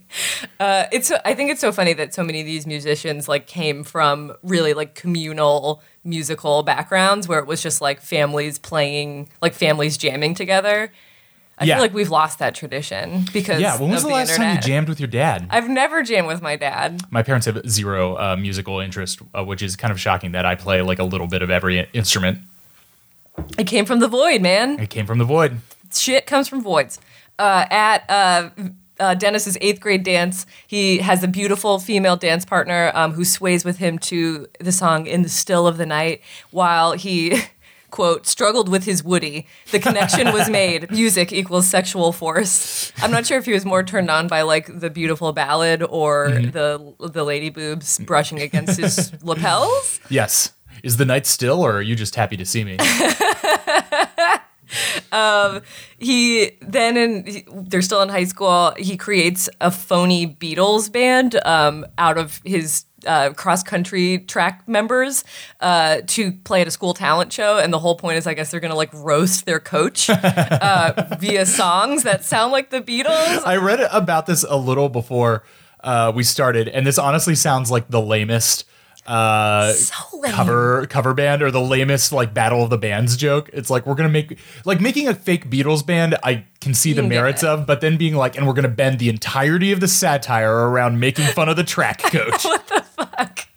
Uh, 0.59 0.87
it's. 0.93 1.13
I 1.27 1.35
think 1.35 1.51
it's 1.51 1.61
so 1.61 1.73
funny 1.73 1.93
that 1.93 2.15
so 2.15 2.23
many 2.23 2.41
of 2.41 2.47
these 2.47 2.67
musicians 2.67 3.29
like 3.29 3.47
came 3.47 3.85
from 3.85 4.33
really 4.43 4.73
like 4.73 4.95
communal 4.95 5.83
musical 6.05 6.63
backgrounds 6.63 7.29
where 7.29 7.39
it 7.39 7.47
was 7.47 7.63
just 7.63 7.83
like 7.83 8.01
families 8.01 8.59
playing, 8.59 9.29
like 9.43 9.53
families 9.53 9.99
jamming 9.99 10.35
together. 10.35 10.91
I 11.59 11.65
Yeah. 11.65 11.75
feel 11.75 11.83
like 11.83 11.93
we've 11.93 12.09
lost 12.09 12.39
that 12.39 12.55
tradition 12.55 13.27
because 13.35 13.61
Yeah, 13.61 13.77
when 13.79 13.91
was 13.91 14.03
of 14.03 14.09
the 14.09 14.15
last 14.15 14.35
time 14.35 14.57
you 14.57 14.63
jammed 14.63 14.89
with 14.89 14.99
your 14.99 15.09
dad? 15.09 15.47
I've 15.51 15.69
never 15.69 16.03
jammed 16.03 16.27
with 16.27 16.41
my 16.41 16.57
dad. 16.57 17.03
My 17.11 17.23
parents 17.23 17.45
have 17.45 17.61
zero 17.69 18.17
uh, 18.17 18.37
musical 18.37 18.81
interest, 18.81 19.21
uh, 19.35 19.45
which 19.45 19.61
is 19.61 19.77
kind 19.77 19.93
of 19.93 20.01
shocking 20.01 20.33
that 20.33 20.47
I 20.47 20.55
play 20.55 20.81
like 20.81 20.99
a 20.99 21.05
little 21.05 21.27
bit 21.27 21.43
of 21.43 21.51
every 21.51 21.87
instrument. 21.93 22.39
It 23.59 23.67
came 23.67 23.85
from 23.85 24.01
the 24.01 24.09
void, 24.09 24.41
man. 24.41 24.79
It 24.81 24.89
came 24.89 25.05
from 25.07 25.19
the 25.19 25.27
void. 25.27 25.59
Shit 25.93 26.27
comes 26.27 26.49
from 26.49 26.63
voids. 26.63 26.99
Uh, 27.41 27.67
at 27.71 28.05
uh, 28.11 28.51
uh, 28.99 29.15
Dennis's 29.15 29.57
eighth 29.63 29.81
grade 29.81 30.03
dance, 30.03 30.45
he 30.67 30.99
has 30.99 31.25
a 31.25 31.29
beautiful 31.29 31.79
female 31.79 32.17
dance 32.17 32.45
partner 32.45 32.93
um, 32.95 33.15
who 33.15 33.25
sways 33.25 33.65
with 33.65 33.79
him 33.79 33.99
to 34.01 34.47
the 34.61 34.71
song 34.71 35.07
"In 35.07 35.23
the 35.23 35.31
Still 35.31 35.67
of 35.67 35.79
the 35.79 35.87
Night" 35.87 36.21
while 36.51 36.93
he. 36.93 37.41
Quote, 37.91 38.25
struggled 38.25 38.69
with 38.69 38.85
his 38.85 39.03
Woody. 39.03 39.49
The 39.73 39.81
connection 39.81 40.33
was 40.33 40.49
made. 40.61 40.93
Music 40.93 41.33
equals 41.33 41.67
sexual 41.67 42.13
force. 42.13 42.93
I'm 43.03 43.11
not 43.11 43.27
sure 43.27 43.37
if 43.37 43.47
he 43.47 43.53
was 43.53 43.65
more 43.65 43.83
turned 43.83 44.09
on 44.09 44.29
by 44.29 44.43
like 44.43 44.69
the 44.79 44.91
beautiful 44.91 45.33
ballad 45.33 45.83
or 45.83 46.31
the 46.31 46.95
the 47.01 47.25
lady 47.25 47.51
boobs 47.51 47.99
brushing 47.99 48.39
against 48.39 48.79
his 48.79 49.13
lapels. 49.25 49.99
Yes. 50.09 50.53
Is 50.85 50.99
the 50.99 51.05
night 51.05 51.27
still, 51.27 51.61
or 51.61 51.79
are 51.79 51.83
you 51.83 51.97
just 51.97 52.15
happy 52.15 52.37
to 52.37 52.47
see 52.47 52.63
me? 52.63 52.77
he 55.99 56.53
then 56.61 56.97
in 56.97 57.27
he- 57.27 57.45
they're 57.53 57.83
still 57.83 58.03
in 58.03 58.09
high 58.09 58.25
school 58.25 58.73
he 58.77 58.97
creates 58.97 59.49
a 59.61 59.71
phony 59.71 60.27
beatles 60.27 60.91
band 60.91 61.41
um, 61.45 61.85
out 61.99 62.19
of 62.19 62.41
his 62.45 62.85
uh, 63.07 63.31
cross 63.33 63.63
country 63.63 64.19
track 64.19 64.69
members 64.69 65.25
uh, 65.61 66.03
to 66.07 66.33
play 66.33 66.61
at 66.61 66.69
a 66.69 66.71
school 66.71 66.93
talent 66.93 67.33
show. 67.33 67.57
And 67.59 67.73
the 67.73 67.79
whole 67.79 67.97
point 67.97 68.19
is 68.19 68.27
i 68.27 68.35
guess 68.35 68.51
they're 68.51 68.61
gonna 68.61 68.75
like 68.75 68.93
roast 68.93 69.47
their 69.47 69.61
coach 69.61 70.11
uh, 70.11 71.17
via 71.19 71.47
songs 71.47 72.03
that 72.03 72.25
sound 72.25 72.53
like 72.53 72.71
the 72.71 72.81
beatles. 72.83 73.43
I 73.45 73.57
read 73.57 73.81
about 73.91 74.27
this 74.27 74.45
a 74.49 74.57
little 74.57 74.89
before 74.89 75.45
uh, 75.83 76.13
we 76.15 76.23
started, 76.25 76.69
and 76.69 76.87
this 76.87 76.99
honestly 76.99 77.35
sounds 77.35 77.71
like 77.71 77.89
the 77.89 78.03
lamest 78.03 78.65
uh, 79.07 79.73
so 79.73 80.21
cover 80.31 80.87
cover 80.87 81.15
band 81.15 81.43
or 81.43 81.51
the 81.51 81.61
lamest 81.61 82.13
like 82.13 82.35
battle 82.35 82.63
of 82.63 82.71
the 82.71 82.79
bands 82.79 83.17
joke. 83.17 83.51
It's 83.53 83.71
like 83.71 83.87
we're 83.87 83.95
gonna 83.95 84.09
make 84.09 84.39
like 84.65 84.81
making 84.81 85.09
a 85.09 85.15
fake 85.15 85.49
Beatles 85.51 85.85
band. 85.85 86.17
I 86.23 86.45
can 86.61 86.75
see 86.75 86.93
the 86.93 87.03
can 87.03 87.09
merits 87.09 87.43
of, 87.43 87.67
but 87.67 87.81
then 87.81 87.97
being 87.97 88.15
like, 88.15 88.37
and 88.37 88.47
we're 88.47 88.53
gonna 88.53 88.69
bend 88.69 88.99
the 88.99 89.09
entirety 89.09 89.73
of 89.73 89.81
the 89.81 89.89
satire 89.89 90.69
around 90.69 91.01
making 91.01 91.27
fun 91.27 91.49
of 91.49 91.57
the 91.57 91.65
track 91.65 91.99
coach. 92.03 92.47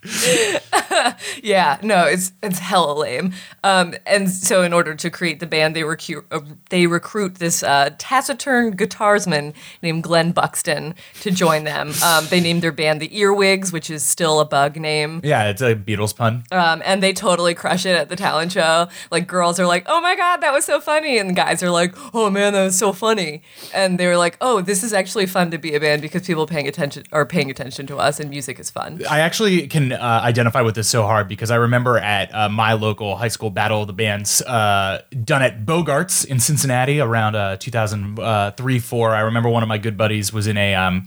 Yeah, 1.41 1.77
no, 1.81 2.05
it's 2.05 2.31
it's 2.41 2.59
hella 2.59 2.93
lame. 2.93 3.33
Um, 3.63 3.95
and 4.05 4.29
so 4.29 4.61
in 4.63 4.73
order 4.73 4.95
to 4.95 5.09
create 5.09 5.39
the 5.39 5.45
band, 5.47 5.75
they 5.75 5.83
recruit 5.83 6.25
uh, 6.31 6.41
they 6.69 6.87
recruit 6.87 7.35
this 7.35 7.63
uh, 7.63 7.89
taciturn 7.97 8.75
guitarsman 8.77 9.53
named 9.81 10.03
Glen 10.03 10.31
Buxton 10.31 10.95
to 11.21 11.31
join 11.31 11.63
them. 11.63 11.91
Um, 12.03 12.27
they 12.29 12.39
named 12.39 12.61
their 12.61 12.71
band 12.71 13.01
the 13.01 13.15
Earwigs, 13.17 13.71
which 13.73 13.89
is 13.89 14.03
still 14.03 14.39
a 14.39 14.45
bug 14.45 14.77
name. 14.77 15.21
yeah, 15.23 15.49
it's 15.49 15.61
a 15.61 15.75
Beatles 15.75 16.15
pun. 16.15 16.43
Um, 16.51 16.81
and 16.85 17.01
they 17.03 17.13
totally 17.13 17.53
crush 17.53 17.85
it 17.85 17.95
at 17.95 18.09
the 18.09 18.15
talent 18.15 18.51
show. 18.53 18.87
Like 19.11 19.27
girls 19.27 19.59
are 19.59 19.67
like, 19.67 19.83
"Oh 19.87 19.99
my 20.01 20.15
god, 20.15 20.37
that 20.37 20.53
was 20.53 20.65
so 20.65 20.79
funny," 20.79 21.17
and 21.17 21.35
guys 21.35 21.61
are 21.63 21.71
like, 21.71 21.93
"Oh 22.13 22.29
man, 22.29 22.53
that 22.53 22.63
was 22.63 22.77
so 22.77 22.93
funny." 22.93 23.41
And 23.73 23.99
they 23.99 24.07
were 24.07 24.17
like, 24.17 24.37
"Oh, 24.39 24.61
this 24.61 24.83
is 24.83 24.93
actually 24.93 25.25
fun 25.25 25.51
to 25.51 25.57
be 25.57 25.73
a 25.75 25.79
band 25.79 26.01
because 26.01 26.25
people 26.25 26.45
paying 26.45 26.67
attention 26.67 27.03
are 27.11 27.25
paying 27.25 27.49
attention 27.49 27.87
to 27.87 27.97
us, 27.97 28.19
and 28.19 28.29
music 28.29 28.59
is 28.59 28.69
fun." 28.69 29.01
I 29.09 29.19
actually 29.19 29.67
can 29.67 29.92
uh, 29.93 30.21
identify 30.21 30.61
with 30.61 30.75
this 30.75 30.89
so 30.89 31.03
hard 31.03 31.27
because 31.27 31.51
I 31.51 31.55
remember 31.55 31.97
at 31.97 32.33
uh, 32.33 32.49
my 32.49 32.73
local 32.73 33.15
high 33.15 33.27
school 33.27 33.49
battle 33.49 33.81
of 33.81 33.87
the 33.87 33.93
bands 33.93 34.41
uh, 34.41 35.01
done 35.23 35.41
at 35.41 35.65
Bogarts 35.65 36.25
in 36.25 36.39
Cincinnati 36.39 36.99
around 36.99 37.35
uh, 37.35 37.57
2003 37.57 38.79
4. 38.79 39.09
I 39.09 39.19
remember 39.21 39.49
one 39.49 39.63
of 39.63 39.69
my 39.69 39.77
good 39.77 39.97
buddies 39.97 40.33
was 40.33 40.47
in 40.47 40.57
a 40.57 40.75
um, 40.75 41.05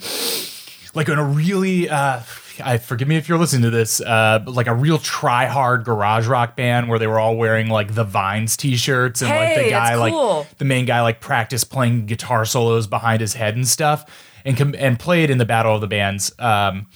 like 0.94 1.08
in 1.08 1.18
a 1.18 1.24
really. 1.24 1.88
Uh, 1.88 2.20
I 2.64 2.78
forgive 2.78 3.06
me 3.06 3.16
if 3.16 3.28
you're 3.28 3.36
listening 3.36 3.62
to 3.62 3.70
this, 3.70 4.00
uh, 4.00 4.42
like 4.46 4.66
a 4.66 4.74
real 4.74 4.96
try 4.96 5.44
hard 5.44 5.84
garage 5.84 6.26
rock 6.26 6.56
band 6.56 6.88
where 6.88 6.98
they 6.98 7.06
were 7.06 7.20
all 7.20 7.36
wearing 7.36 7.68
like 7.68 7.94
the 7.94 8.02
Vines 8.02 8.56
t-shirts 8.56 9.20
and 9.20 9.30
like 9.30 9.56
the 9.62 9.68
guy 9.68 9.94
cool. 9.94 10.38
like 10.38 10.58
the 10.58 10.64
main 10.64 10.86
guy 10.86 11.02
like 11.02 11.20
practiced 11.20 11.70
playing 11.70 12.06
guitar 12.06 12.46
solos 12.46 12.86
behind 12.86 13.20
his 13.20 13.34
head 13.34 13.56
and 13.56 13.68
stuff 13.68 14.06
and 14.46 14.56
com- 14.56 14.74
and 14.78 14.98
played 14.98 15.28
in 15.28 15.38
the 15.38 15.44
battle 15.44 15.74
of 15.74 15.80
the 15.80 15.86
bands 15.86 16.32
um 16.38 16.86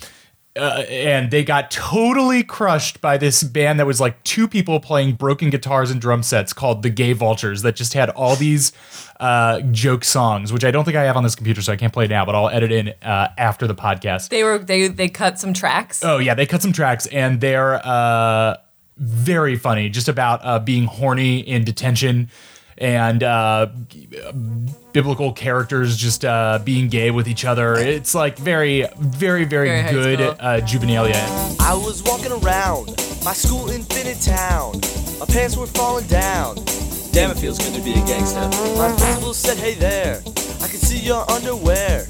uh, 0.61 0.85
and 0.89 1.31
they 1.31 1.43
got 1.43 1.71
totally 1.71 2.43
crushed 2.43 3.01
by 3.01 3.17
this 3.17 3.43
band 3.43 3.81
that 3.81 3.87
was 3.87 3.99
like 4.01 4.23
two 4.25 4.47
people 4.47 4.79
playing 4.79 5.15
broken 5.15 5.49
guitars 5.49 5.91
and 5.91 6.01
drum 6.01 6.23
sets 6.23 6.53
called 6.53 6.83
the 6.83 6.91
Gay 6.91 7.15
Vultures 7.15 7.63
that 7.63 7.77
just 7.77 7.95
had 7.95 8.11
all 8.11 8.37
these 8.37 8.73
uh, 9.21 9.61
joke 9.71 10.05
songs, 10.05 10.53
which 10.53 10.65
I 10.65 10.71
don't 10.71 10.85
think 10.85 10.99
I 10.99 11.05
have 11.05 11.17
on 11.17 11.23
this 11.23 11.35
computer, 11.35 11.63
so 11.63 11.73
I 11.73 11.77
can't 11.77 11.93
play 11.93 12.05
it 12.05 12.11
now, 12.11 12.27
but 12.27 12.35
I'll 12.35 12.51
edit 12.51 12.73
in 12.73 12.89
uh, 13.03 13.29
after 13.39 13.67
the 13.67 13.75
podcast. 13.75 14.29
They 14.29 14.45
were 14.45 14.59
they 14.59 14.89
they 14.89 15.09
cut 15.09 15.39
some 15.39 15.55
tracks. 15.55 16.05
Oh 16.05 16.19
yeah, 16.19 16.35
they 16.35 16.45
cut 16.47 16.61
some 16.61 16.73
tracks 16.73 17.07
and 17.07 17.41
they're 17.41 17.81
uh, 17.87 18.57
very 18.99 19.57
funny, 19.57 19.89
just 19.89 20.09
about 20.09 20.41
uh, 20.45 20.59
being 20.59 20.85
horny 20.85 21.41
in 21.41 21.65
detention 21.65 22.31
and 22.81 23.23
uh, 23.23 23.67
biblical 24.93 25.33
characters 25.33 25.97
just 25.97 26.25
uh, 26.25 26.59
being 26.65 26.89
gay 26.89 27.11
with 27.11 27.29
each 27.29 27.45
other. 27.45 27.75
It's 27.75 28.15
like 28.15 28.39
very, 28.39 28.87
very, 28.99 29.45
very, 29.45 29.69
Very 29.83 29.93
good 29.93 30.19
school. 30.19 30.37
uh, 30.41 30.61
juvenilia. 30.61 31.61
I 31.61 31.75
was 31.75 32.03
walking 32.03 32.33
around 32.33 32.89
my 33.25 33.33
school 33.35 33.71
in 33.71 33.83
Finnet 33.83 34.25
Town. 34.25 34.81
My 35.21 35.27
pants 35.27 35.57
were 35.57 35.67
falling 35.67 36.07
down. 36.07 36.57
Damn, 37.13 37.31
it 37.31 37.39
feels 37.39 37.59
good 37.59 37.75
to 37.75 37.81
be 37.83 37.93
a 37.93 38.07
gangster. 38.07 38.41
My 38.79 38.95
principal 38.97 39.35
said, 39.35 39.59
Hey 39.59 39.75
there, 39.75 40.21
I 40.27 40.69
can 40.69 40.79
see 40.79 40.99
your 40.99 41.29
underwear. 41.31 42.07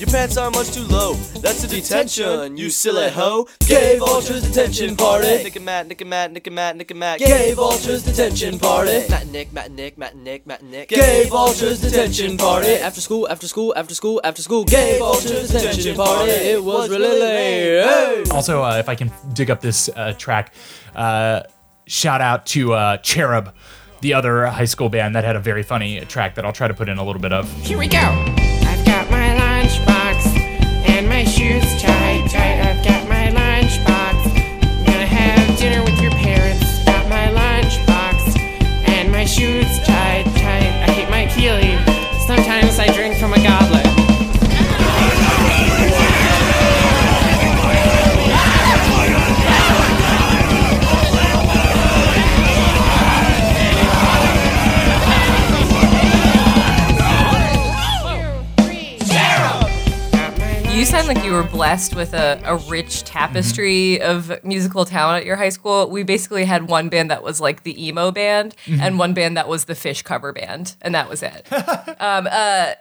Your 0.00 0.08
pants 0.08 0.38
are 0.38 0.50
much 0.50 0.72
too 0.72 0.84
low. 0.84 1.12
That's 1.42 1.62
a 1.62 1.68
detention, 1.68 2.56
you 2.56 2.70
silly 2.70 3.10
hoe. 3.10 3.46
Gay 3.66 3.98
vultures 3.98 4.42
detention 4.42 4.96
party. 4.96 5.26
Nick 5.26 5.56
and 5.56 5.64
Matt, 5.66 5.88
Nick 5.88 6.00
and 6.00 6.08
Matt, 6.08 6.32
Nick 6.32 6.46
and 6.46 6.56
Matt, 6.56 6.76
Nick 6.78 6.90
and 6.90 7.00
Matt. 7.00 7.18
Gay 7.18 7.52
vultures 7.52 8.02
detention 8.02 8.58
party. 8.58 9.06
Matt 9.10 9.24
and 9.24 9.32
Nick, 9.32 9.52
Matt 9.52 9.66
and 9.66 9.76
Nick, 9.76 9.98
Matt 9.98 10.14
and 10.14 10.24
Nick, 10.24 10.46
Matt 10.46 10.62
and 10.62 10.70
Nick. 10.70 10.88
Gay 10.88 11.28
vultures 11.28 11.82
detention 11.82 12.38
party. 12.38 12.76
After 12.76 13.02
school, 13.02 13.28
after 13.28 13.46
school, 13.46 13.74
after 13.76 13.94
school, 13.94 14.22
after 14.24 14.40
school. 14.40 14.64
Gay 14.64 14.98
vultures 14.98 15.50
detention 15.50 15.94
party. 15.94 16.30
It 16.30 16.64
was 16.64 16.88
really 16.88 17.20
lame. 17.20 17.84
Hey. 17.84 18.24
Also, 18.30 18.64
uh, 18.64 18.78
if 18.78 18.88
I 18.88 18.94
can 18.94 19.12
dig 19.34 19.50
up 19.50 19.60
this 19.60 19.90
uh, 19.90 20.14
track, 20.16 20.54
uh, 20.94 21.42
shout 21.86 22.22
out 22.22 22.46
to 22.46 22.72
uh, 22.72 22.96
Cherub, 22.96 23.52
the 24.00 24.14
other 24.14 24.46
high 24.46 24.64
school 24.64 24.88
band 24.88 25.14
that 25.14 25.24
had 25.24 25.36
a 25.36 25.40
very 25.40 25.62
funny 25.62 26.00
track 26.06 26.36
that 26.36 26.46
I'll 26.46 26.54
try 26.54 26.68
to 26.68 26.74
put 26.74 26.88
in 26.88 26.96
a 26.96 27.04
little 27.04 27.20
bit 27.20 27.34
of. 27.34 27.52
Here 27.62 27.76
we 27.76 27.86
go. 27.86 28.39
Like 61.10 61.24
you 61.24 61.32
were 61.32 61.42
blessed 61.42 61.96
with 61.96 62.14
a, 62.14 62.40
a 62.44 62.54
rich 62.70 63.02
tapestry 63.02 63.98
Mm-hmm. 64.00 64.30
of 64.30 64.44
musical 64.44 64.84
talent 64.84 65.22
at 65.22 65.26
your 65.26 65.34
high 65.34 65.48
school. 65.48 65.90
We 65.90 66.04
basically 66.04 66.44
had 66.44 66.68
one 66.68 66.88
band 66.88 67.10
that 67.10 67.24
was 67.24 67.40
like 67.40 67.64
the 67.64 67.84
emo 67.84 68.12
band 68.12 68.54
Mm-hmm. 68.66 68.80
and 68.80 68.96
one 68.96 69.12
band 69.12 69.36
that 69.36 69.48
was 69.48 69.64
the 69.64 69.72
Phish 69.72 70.04
cover 70.04 70.32
band, 70.32 70.76
and 70.82 70.94
that 70.94 71.08
was 71.10 71.24
it. 71.24 71.52
um, 72.00 72.28
uh, 72.30 72.74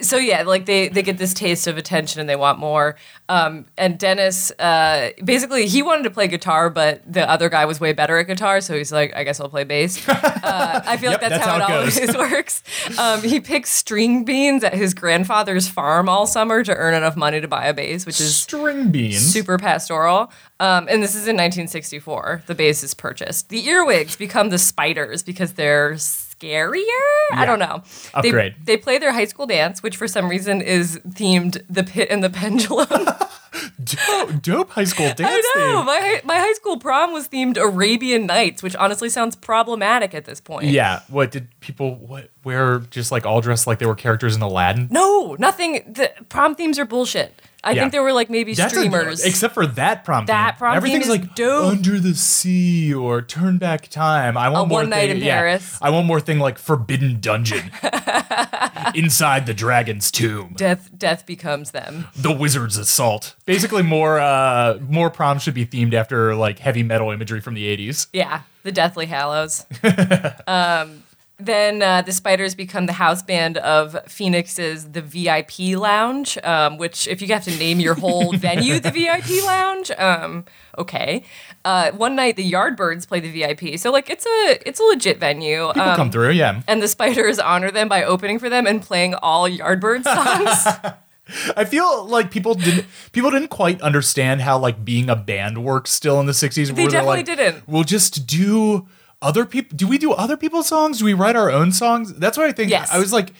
so 0.00 0.16
yeah, 0.18 0.42
like 0.42 0.66
they 0.66 0.88
they 0.88 1.02
get 1.02 1.18
this 1.18 1.32
taste 1.34 1.66
of 1.66 1.76
attention 1.78 2.20
and 2.20 2.28
they 2.28 2.36
want 2.36 2.58
more. 2.58 2.96
Um, 3.28 3.66
and 3.76 3.98
Dennis, 3.98 4.52
uh, 4.52 5.10
basically, 5.24 5.66
he 5.66 5.82
wanted 5.82 6.04
to 6.04 6.10
play 6.10 6.28
guitar, 6.28 6.70
but 6.70 7.00
the 7.10 7.28
other 7.28 7.48
guy 7.48 7.64
was 7.64 7.80
way 7.80 7.92
better 7.92 8.18
at 8.18 8.26
guitar, 8.28 8.60
so 8.60 8.76
he's 8.76 8.92
like, 8.92 9.14
I 9.16 9.24
guess 9.24 9.40
I'll 9.40 9.48
play 9.48 9.64
bass. 9.64 10.06
Uh, 10.46 10.80
I 10.86 10.96
feel 10.96 11.10
Yep, 11.10 11.22
like 11.22 11.30
that's, 11.30 11.44
that's 11.44 11.44
how, 11.44 11.58
how 11.66 11.78
it 11.80 11.96
always 11.96 12.16
works. 12.32 12.62
Um, 13.00 13.20
he 13.22 13.40
picks 13.40 13.70
string 13.70 14.24
beans 14.24 14.62
at 14.62 14.74
his 14.74 14.94
grandfather's 14.94 15.66
farm 15.68 16.08
all 16.08 16.24
summer 16.26 16.62
to 16.62 16.72
earn 16.74 16.94
enough 16.94 17.16
money 17.16 17.40
to 17.40 17.48
buy 17.48 17.66
a 17.66 17.74
bass, 17.74 18.06
which 18.06 18.20
is 18.20 18.36
String 18.36 18.92
beans. 18.92 19.18
super 19.32 19.58
pastoral. 19.58 20.30
Um, 20.60 20.86
and 20.88 21.02
this 21.02 21.16
is 21.16 21.22
in 21.26 21.34
1964. 21.36 22.44
The 22.46 22.54
bass 22.54 22.84
is 22.84 22.94
purchased. 22.94 23.48
The 23.48 23.66
earwigs 23.66 24.14
become 24.16 24.50
the 24.50 24.58
spiders 24.58 25.24
because 25.24 25.54
they're 25.54 25.96
scarier. 26.40 26.82
I 27.32 27.44
don't 27.46 27.58
know. 27.58 27.82
They- 28.22 28.28
Upgrade. 28.28 28.54
They, 28.64 28.76
play 28.76 28.98
their 28.98 29.12
high 29.12 29.24
school 29.24 29.46
dance, 29.46 29.82
which 29.82 29.96
for 29.96 30.06
some 30.08 30.28
reason 30.28 30.60
is 30.60 30.98
themed 31.08 31.62
the 31.68 31.82
pit 31.84 32.08
and 32.10 32.22
the 32.22 32.30
pendulum. 32.40 32.88
Dope, 33.82 34.42
dope 34.42 34.70
high 34.70 34.84
school 34.84 35.06
dance 35.14 35.20
I 35.22 35.52
know. 35.56 35.76
theme. 35.78 35.86
My 35.86 36.20
my 36.24 36.38
high 36.38 36.52
school 36.54 36.78
prom 36.78 37.12
was 37.12 37.28
themed 37.28 37.56
Arabian 37.56 38.26
Nights, 38.26 38.62
which 38.62 38.76
honestly 38.76 39.08
sounds 39.08 39.36
problematic 39.36 40.14
at 40.14 40.24
this 40.24 40.40
point. 40.40 40.66
Yeah. 40.66 41.00
What 41.08 41.30
did 41.30 41.48
people 41.60 41.94
what 41.96 42.30
wear 42.44 42.78
just 42.78 43.10
like 43.12 43.26
all 43.26 43.40
dressed 43.40 43.66
like 43.66 43.78
they 43.78 43.86
were 43.86 43.94
characters 43.94 44.36
in 44.36 44.42
Aladdin? 44.42 44.88
No, 44.90 45.36
nothing. 45.38 45.92
The 45.92 46.12
prom 46.28 46.54
themes 46.54 46.78
are 46.78 46.84
bullshit. 46.84 47.40
I 47.64 47.72
Yeah. 47.72 47.80
think 47.80 47.92
there 47.92 48.02
were 48.04 48.12
like 48.12 48.30
maybe 48.30 48.54
That's 48.54 48.72
a- 48.72 48.76
streamers. 48.76 49.24
except 49.24 49.52
for 49.54 49.66
that 49.66 50.04
prom. 50.04 50.26
That 50.26 50.52
theme. 50.52 50.58
prom 50.58 50.76
Everything's 50.76 51.04
is 51.06 51.10
like 51.10 51.34
dope. 51.34 51.64
under 51.72 51.98
the 51.98 52.14
sea 52.14 52.94
or 52.94 53.22
turn 53.22 53.58
back 53.58 53.88
time. 53.88 54.36
I 54.36 54.48
want 54.50 54.66
A 54.66 54.68
more 54.68 54.80
One 54.82 54.90
Night 54.90 55.08
thing- 55.08 55.16
in 55.18 55.24
yeah. 55.24 55.38
Paris. 55.38 55.76
I 55.82 55.90
want 55.90 56.06
more 56.06 56.20
thing 56.20 56.38
like 56.38 56.58
forbidden 56.58 57.18
dungeon 57.20 57.72
inside 58.94 59.46
the 59.46 59.54
dragon's 59.54 60.10
tomb. 60.12 60.54
death 60.56 60.90
death 60.96 61.26
becomes 61.26 61.72
them. 61.72 62.06
the 62.16 62.30
wizard's 62.32 62.76
assault. 62.76 63.34
Basically, 63.46 63.82
more 63.82 64.18
uh 64.20 64.78
more 64.88 65.08
proms 65.08 65.42
should 65.42 65.54
be 65.54 65.64
themed 65.64 65.94
after 65.94 66.34
like 66.34 66.58
heavy 66.58 66.82
metal 66.82 67.10
imagery 67.10 67.40
from 67.40 67.54
the 67.54 67.64
80s. 67.76 68.08
Yeah, 68.12 68.42
the 68.64 68.72
Deathly 68.72 69.06
Hallows. 69.06 69.64
um, 70.46 71.04
then 71.38 71.82
uh, 71.82 72.00
the 72.00 72.12
Spiders 72.12 72.54
become 72.54 72.86
the 72.86 72.94
house 72.94 73.22
band 73.22 73.58
of 73.58 73.96
Phoenix's 74.08 74.92
The 74.92 75.02
VIP 75.02 75.78
Lounge, 75.78 76.38
um, 76.38 76.78
which, 76.78 77.06
if 77.06 77.20
you 77.20 77.28
have 77.28 77.44
to 77.44 77.54
name 77.58 77.78
your 77.78 77.94
whole 77.94 78.32
venue 78.36 78.80
the 78.80 78.90
VIP 78.90 79.44
Lounge, 79.44 79.90
um, 79.98 80.46
okay. 80.78 81.24
Uh, 81.62 81.90
one 81.92 82.16
night 82.16 82.36
the 82.36 82.50
Yardbirds 82.50 83.06
play 83.06 83.20
the 83.20 83.30
VIP, 83.30 83.78
so 83.78 83.90
like 83.90 84.08
it's 84.08 84.24
a 84.24 84.58
it's 84.66 84.80
a 84.80 84.84
legit 84.84 85.18
venue. 85.18 85.66
People 85.68 85.82
um, 85.82 85.96
come 85.96 86.10
through, 86.10 86.30
yeah. 86.30 86.62
and 86.66 86.80
the 86.80 86.88
Spiders 86.88 87.38
honor 87.38 87.70
them 87.70 87.88
by 87.88 88.02
opening 88.02 88.38
for 88.38 88.48
them 88.48 88.66
and 88.66 88.80
playing 88.80 89.14
all 89.16 89.48
Yardbird 89.48 90.04
songs. 90.04 90.94
I 91.56 91.64
feel 91.64 92.06
like 92.06 92.30
people 92.30 92.54
didn't 92.54 92.86
people 93.12 93.30
didn't 93.30 93.48
quite 93.48 93.80
understand 93.80 94.42
how 94.42 94.58
like 94.58 94.84
being 94.84 95.10
a 95.10 95.16
band 95.16 95.64
works 95.64 95.90
still 95.90 96.20
in 96.20 96.26
the 96.26 96.32
60s. 96.32 96.74
They 96.74 96.84
definitely 96.84 97.06
like, 97.06 97.26
didn't. 97.26 97.68
We'll 97.68 97.84
just 97.84 98.26
do 98.26 98.86
other 99.20 99.44
people 99.44 99.76
do 99.76 99.88
we 99.88 99.98
do 99.98 100.12
other 100.12 100.36
people's 100.36 100.68
songs? 100.68 101.00
Do 101.00 101.04
we 101.04 101.14
write 101.14 101.36
our 101.36 101.50
own 101.50 101.72
songs? 101.72 102.14
That's 102.14 102.36
what 102.36 102.46
I 102.46 102.52
think. 102.52 102.70
Yes. 102.70 102.92
I 102.92 102.98
was 102.98 103.12
like 103.12 103.32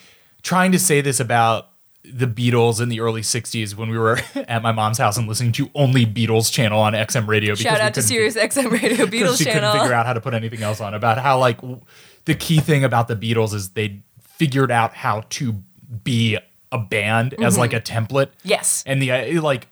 trying 0.43 0.73
to 0.73 0.79
say 0.79 1.01
this 1.01 1.21
about 1.21 1.71
the 2.03 2.27
Beatles 2.27 2.81
in 2.81 2.89
the 2.89 3.01
early 3.01 3.21
60s 3.21 3.75
when 3.75 3.91
we 3.91 3.99
were 3.99 4.19
at 4.35 4.63
my 4.63 4.73
mom's 4.73 4.99
house 4.99 5.17
and 5.17 5.29
listening 5.29 5.53
to 5.53 5.71
only 5.75 6.07
Beatles 6.07 6.53
channel 6.53 6.81
on 6.81 6.93
XM 6.93 7.27
radio. 7.27 7.55
because 7.55 7.63
Shout 7.63 7.81
out 7.81 7.95
to 7.95 8.03
Sirius 8.03 8.37
XM 8.37 8.71
Radio 8.71 9.07
Beatles 9.07 9.39
she 9.39 9.45
channel. 9.45 9.71
couldn't 9.71 9.81
figure 9.81 9.95
out 9.95 10.07
how 10.07 10.13
to 10.13 10.21
put 10.21 10.35
anything 10.35 10.63
else 10.63 10.81
on 10.81 10.95
about 10.95 11.19
how 11.19 11.39
like 11.39 11.61
the 12.25 12.35
key 12.35 12.59
thing 12.61 12.85
about 12.85 13.09
the 13.09 13.17
Beatles 13.17 13.55
is 13.55 13.71
they 13.71 14.03
figured 14.21 14.71
out 14.71 14.95
how 14.95 15.23
to 15.31 15.63
be 16.05 16.39
a 16.73 16.79
band 16.79 17.35
as 17.43 17.57
like 17.57 17.73
a 17.73 17.81
template. 17.81 18.27
Mm-hmm. 18.29 18.49
Yes. 18.49 18.85
And 18.87 19.01
the 19.01 19.13
uh, 19.13 19.43
like 19.43 19.69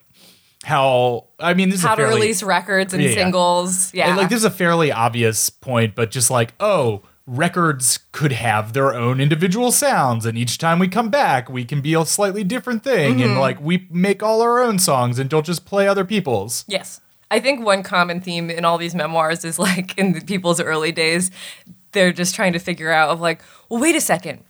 how 0.65 1.27
I 1.39 1.55
mean 1.55 1.69
this 1.69 1.81
is 1.81 1.85
How 1.85 1.95
to 1.95 2.05
release 2.05 2.43
records 2.43 2.95
and 2.95 3.03
Yeah, 3.03 3.13
singles. 3.13 3.93
Yeah. 3.93 4.09
and, 4.09 4.17
like 4.17 4.29
this 4.29 4.39
is 4.39 4.45
a 4.45 4.51
fairly 4.51 4.91
obvious 4.93 5.51
point, 5.51 5.95
but 5.95 6.11
just 6.11 6.31
like 6.31 6.55
oh. 6.61 7.03
Records 7.27 8.01
could 8.13 8.33
have 8.33 8.75
their 8.75 8.95
own 8.95 9.19
individual 9.19 9.73
sounds, 9.73 10.27
and 10.27 10.37
each 10.37 10.59
time 10.59 10.79
we 10.79 10.89
come 10.89 11.09
back, 11.09 11.49
we 11.49 11.65
can 11.65 11.81
be 11.81 11.95
a 11.95 12.05
slightly 12.05 12.45
different 12.45 12.85
thing. 12.85 13.15
Mm-hmm. 13.15 13.23
And 13.31 13.41
like 13.41 13.59
we 13.63 13.87
make 13.91 14.23
all 14.23 14.43
our 14.43 14.61
own 14.61 14.79
songs 14.79 15.19
and 15.19 15.31
don't 15.31 15.47
just 15.47 15.65
play 15.65 15.89
other 15.89 16.05
people's. 16.05 16.67
Yes. 16.69 17.01
I 17.31 17.41
think 17.41 17.65
one 17.65 17.83
common 17.83 18.21
theme 18.21 18.51
in 18.51 18.67
all 18.67 18.77
these 18.77 18.95
memoirs 18.95 19.43
is 19.43 19.59
like 19.59 19.97
in 19.97 20.13
the 20.13 20.21
people's 20.21 20.61
early 20.61 20.93
days, 20.93 21.31
they're 21.93 22.13
just 22.13 22.35
trying 22.35 22.53
to 22.53 22.59
figure 22.59 22.93
out 22.93 23.09
of 23.09 23.23
like, 23.23 23.41
well, 23.71 23.81
wait 23.81 23.97
a 23.97 24.03
second. 24.03 24.45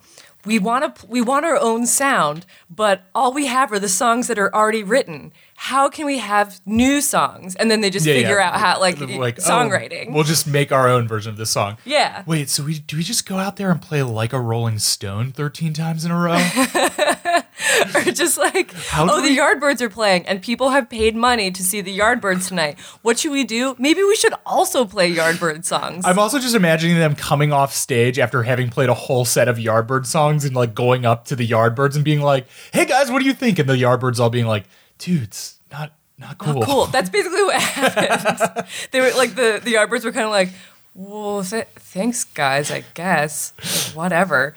We 0.46 0.58
want 0.58 0.96
to 0.96 1.06
we 1.06 1.20
want 1.20 1.44
our 1.46 1.56
own 1.58 1.86
sound, 1.86 2.44
but 2.68 3.02
all 3.14 3.32
we 3.32 3.46
have 3.46 3.72
are 3.72 3.78
the 3.78 3.88
songs 3.88 4.26
that 4.28 4.38
are 4.38 4.54
already 4.54 4.82
written. 4.82 5.32
How 5.56 5.88
can 5.88 6.04
we 6.04 6.18
have 6.18 6.60
new 6.66 7.00
songs? 7.00 7.54
And 7.56 7.70
then 7.70 7.80
they 7.80 7.88
just 7.90 8.04
Yeah, 8.04 8.14
figure 8.14 8.36
yeah. 8.38 8.48
out 8.48 8.60
how 8.60 8.80
like, 8.80 8.98
Like, 9.00 9.38
oh, 9.38 9.42
songwriting. 9.42 10.12
we'll 10.12 10.24
just 10.24 10.46
make 10.46 10.72
our 10.72 10.88
own 10.88 11.06
version 11.08 11.30
of 11.30 11.36
this 11.38 11.50
song. 11.50 11.78
yeah. 11.84 12.24
Wait, 12.26 12.48
so 12.50 12.64
we 12.64 12.80
do 12.80 12.96
we 12.96 13.02
just 13.04 13.26
go 13.26 13.38
out 13.38 13.56
there 13.56 13.70
and 13.70 13.80
play 13.80 14.02
like 14.02 14.32
a 14.32 14.40
Rolling 14.40 14.78
Stone 14.78 15.32
13 15.32 15.72
times 15.72 16.04
in 16.04 16.10
a 16.10 16.18
row? 16.18 17.40
or 17.94 18.02
just 18.12 18.36
like, 18.36 18.72
How 18.72 19.04
oh, 19.08 19.20
the 19.22 19.28
we- 19.28 19.38
Yardbirds 19.38 19.80
are 19.80 19.88
playing, 19.90 20.26
and 20.26 20.42
people 20.42 20.70
have 20.70 20.90
paid 20.90 21.14
money 21.14 21.50
to 21.50 21.62
see 21.62 21.80
the 21.80 21.96
Yardbirds 21.96 22.48
tonight. 22.48 22.78
What 23.02 23.18
should 23.18 23.32
we 23.32 23.44
do? 23.44 23.76
Maybe 23.78 24.02
we 24.02 24.16
should 24.16 24.34
also 24.44 24.84
play 24.84 25.12
Yardbird 25.14 25.64
songs. 25.64 26.04
I'm 26.04 26.18
also 26.18 26.38
just 26.38 26.54
imagining 26.54 26.98
them 26.98 27.14
coming 27.14 27.52
off 27.52 27.72
stage 27.72 28.18
after 28.18 28.42
having 28.42 28.70
played 28.70 28.88
a 28.88 28.94
whole 28.94 29.24
set 29.24 29.46
of 29.48 29.56
Yardbird 29.58 30.06
songs 30.06 30.44
and 30.44 30.54
like 30.56 30.74
going 30.74 31.06
up 31.06 31.26
to 31.26 31.36
the 31.36 31.46
Yardbirds 31.48 31.94
and 31.94 32.04
being 32.04 32.20
like, 32.20 32.46
"Hey 32.72 32.84
guys, 32.86 33.10
what 33.10 33.20
do 33.20 33.24
you 33.26 33.34
think?" 33.34 33.58
And 33.58 33.68
the 33.68 33.74
Yardbirds 33.74 34.18
all 34.18 34.30
being 34.30 34.46
like, 34.46 34.64
"Dudes, 34.98 35.58
not 35.70 35.92
not 36.18 36.38
cool." 36.38 36.62
cool. 36.62 36.86
That's 36.86 37.08
basically 37.10 37.42
what 37.44 37.54
happened. 37.60 38.66
they 38.90 39.00
were 39.00 39.12
like 39.16 39.36
the 39.36 39.60
the 39.62 39.74
Yardbirds 39.74 40.04
were 40.04 40.12
kind 40.12 40.24
of 40.26 40.30
like, 40.32 40.50
well, 40.94 41.42
th- 41.44 41.68
thanks 41.76 42.24
guys, 42.24 42.70
I 42.70 42.84
guess, 42.94 43.52
whatever. 43.94 44.54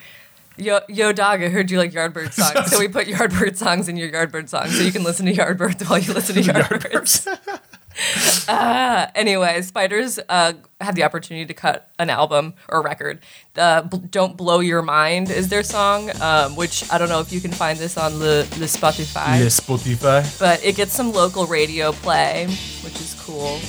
Yo, 0.58 0.80
yo, 0.88 1.12
dog! 1.12 1.40
I 1.40 1.48
heard 1.50 1.70
you 1.70 1.78
like 1.78 1.92
Yardbird 1.92 2.32
songs, 2.32 2.70
so 2.72 2.80
we 2.80 2.88
put 2.88 3.06
Yardbird 3.06 3.56
songs 3.56 3.88
in 3.88 3.96
your 3.96 4.10
Yardbird 4.10 4.48
songs, 4.48 4.76
so 4.76 4.82
you 4.82 4.90
can 4.90 5.04
listen 5.04 5.24
to 5.26 5.32
Yardbirds 5.32 5.88
while 5.88 6.00
you 6.00 6.12
listen 6.12 6.34
to 6.34 6.40
Yardbirds. 6.42 7.28
uh, 8.48 9.06
anyway, 9.14 9.62
Spiders 9.62 10.18
uh, 10.28 10.54
had 10.80 10.96
the 10.96 11.04
opportunity 11.04 11.46
to 11.46 11.54
cut 11.54 11.88
an 12.00 12.10
album 12.10 12.54
or 12.68 12.82
record. 12.82 13.20
Uh, 13.56 13.82
B- 13.82 13.98
"Don't 14.10 14.36
Blow 14.36 14.58
Your 14.58 14.82
Mind" 14.82 15.30
is 15.30 15.48
their 15.48 15.62
song, 15.62 16.10
um, 16.20 16.56
which 16.56 16.82
I 16.92 16.98
don't 16.98 17.08
know 17.08 17.20
if 17.20 17.32
you 17.32 17.40
can 17.40 17.52
find 17.52 17.78
this 17.78 17.96
on 17.96 18.18
the 18.18 18.44
the 18.58 18.66
Spotify 18.66 19.38
Le 19.38 19.46
Spotify. 19.46 20.40
but 20.40 20.64
it 20.64 20.74
gets 20.74 20.92
some 20.92 21.12
local 21.12 21.46
radio 21.46 21.92
play, 21.92 22.46
which 22.82 22.96
is 23.00 23.14
cool. 23.20 23.60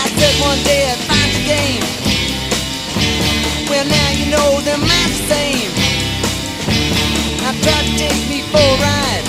I 0.00 0.08
said 0.16 0.40
one 0.40 0.58
day 0.64 0.90
I 0.90 0.94
found 1.04 1.32
a 1.36 1.46
game. 1.46 2.23
Well, 3.68 3.86
now 3.86 4.10
you 4.10 4.26
know 4.30 4.60
they're 4.60 4.78
not 4.78 5.08
the 5.08 5.24
same. 5.34 5.70
I 7.46 7.50
tried 7.62 7.86
to 7.86 7.94
take 7.98 8.28
me 8.28 8.42
for 8.52 8.58
a 8.58 8.76
ride. 8.84 9.24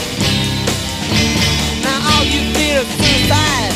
Now 1.83 1.97
all 2.11 2.23
you 2.25 2.41
feel 2.53 2.81
is 2.81 2.87
suicide. 2.99 3.73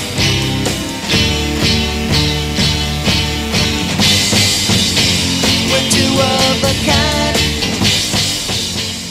We're 5.71 5.89
two 5.91 6.13
of 6.19 6.63
a 6.63 6.73
kind. 6.89 7.37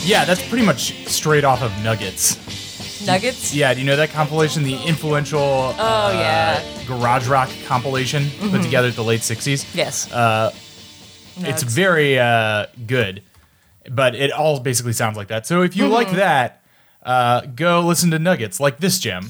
Yeah, 0.04 0.24
that's 0.24 0.42
pretty 0.48 0.64
much 0.66 1.06
straight 1.06 1.44
off 1.44 1.62
of 1.62 1.70
Nuggets. 1.84 2.36
Nuggets? 3.06 3.54
Yeah, 3.54 3.72
do 3.74 3.80
you 3.80 3.86
know 3.86 3.94
that 3.96 4.10
compilation, 4.10 4.64
the 4.64 4.74
influential 4.82 5.38
Oh, 5.78 6.10
yeah. 6.12 6.60
garage 6.86 7.28
rock 7.28 7.48
compilation 7.66 8.28
put 8.50 8.62
together 8.62 8.88
at 8.88 8.94
the 8.94 9.04
late 9.04 9.20
60s? 9.20 9.72
Yes. 9.74 10.10
Uh, 10.10 10.50
It's 11.40 11.64
Nugs. 11.64 11.70
very 11.70 12.18
uh, 12.18 12.66
good, 12.86 13.22
but 13.90 14.14
it 14.14 14.32
all 14.32 14.60
basically 14.60 14.92
sounds 14.92 15.16
like 15.16 15.28
that. 15.28 15.46
So 15.46 15.62
if 15.62 15.76
you 15.76 15.88
like 15.88 16.10
that, 16.12 16.62
uh, 17.02 17.42
go 17.42 17.80
listen 17.80 18.10
to 18.10 18.18
Nuggets 18.18 18.60
like 18.60 18.78
this 18.78 18.98
gem. 18.98 19.28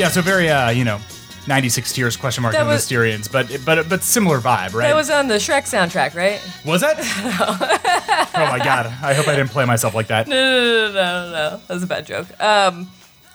Yeah, 0.00 0.08
so 0.08 0.22
very 0.22 0.48
uh, 0.48 0.70
you 0.70 0.84
know, 0.84 0.98
96 1.46 1.92
tears 1.92 2.16
question 2.16 2.42
mark 2.42 2.54
That 2.54 2.62
on 2.62 2.68
the 2.68 2.72
was- 2.74 2.86
Mysterians, 2.88 3.30
but 3.30 3.46
but 3.66 3.86
but 3.88 4.02
similar 4.02 4.38
vibe, 4.40 4.72
right? 4.72 4.88
That 4.88 4.96
was 4.96 5.10
on 5.10 5.28
the 5.28 5.34
Shrek 5.34 5.64
soundtrack, 5.68 6.14
right? 6.14 6.40
Was 6.64 6.80
that? 6.80 6.96
oh 8.34 8.46
my 8.50 8.58
god! 8.58 8.86
I 9.02 9.12
hope 9.14 9.28
I 9.28 9.36
didn't 9.36 9.50
play 9.50 9.64
myself 9.66 9.94
like 9.94 10.06
that. 10.08 10.26
No, 10.26 10.36
no, 10.36 10.86
no, 10.88 10.92
no, 10.94 11.32
no. 11.32 11.60
That 11.66 11.74
was 11.74 11.82
a 11.82 11.86
bad 11.86 12.06
joke. 12.06 12.26
Um, 12.42 12.88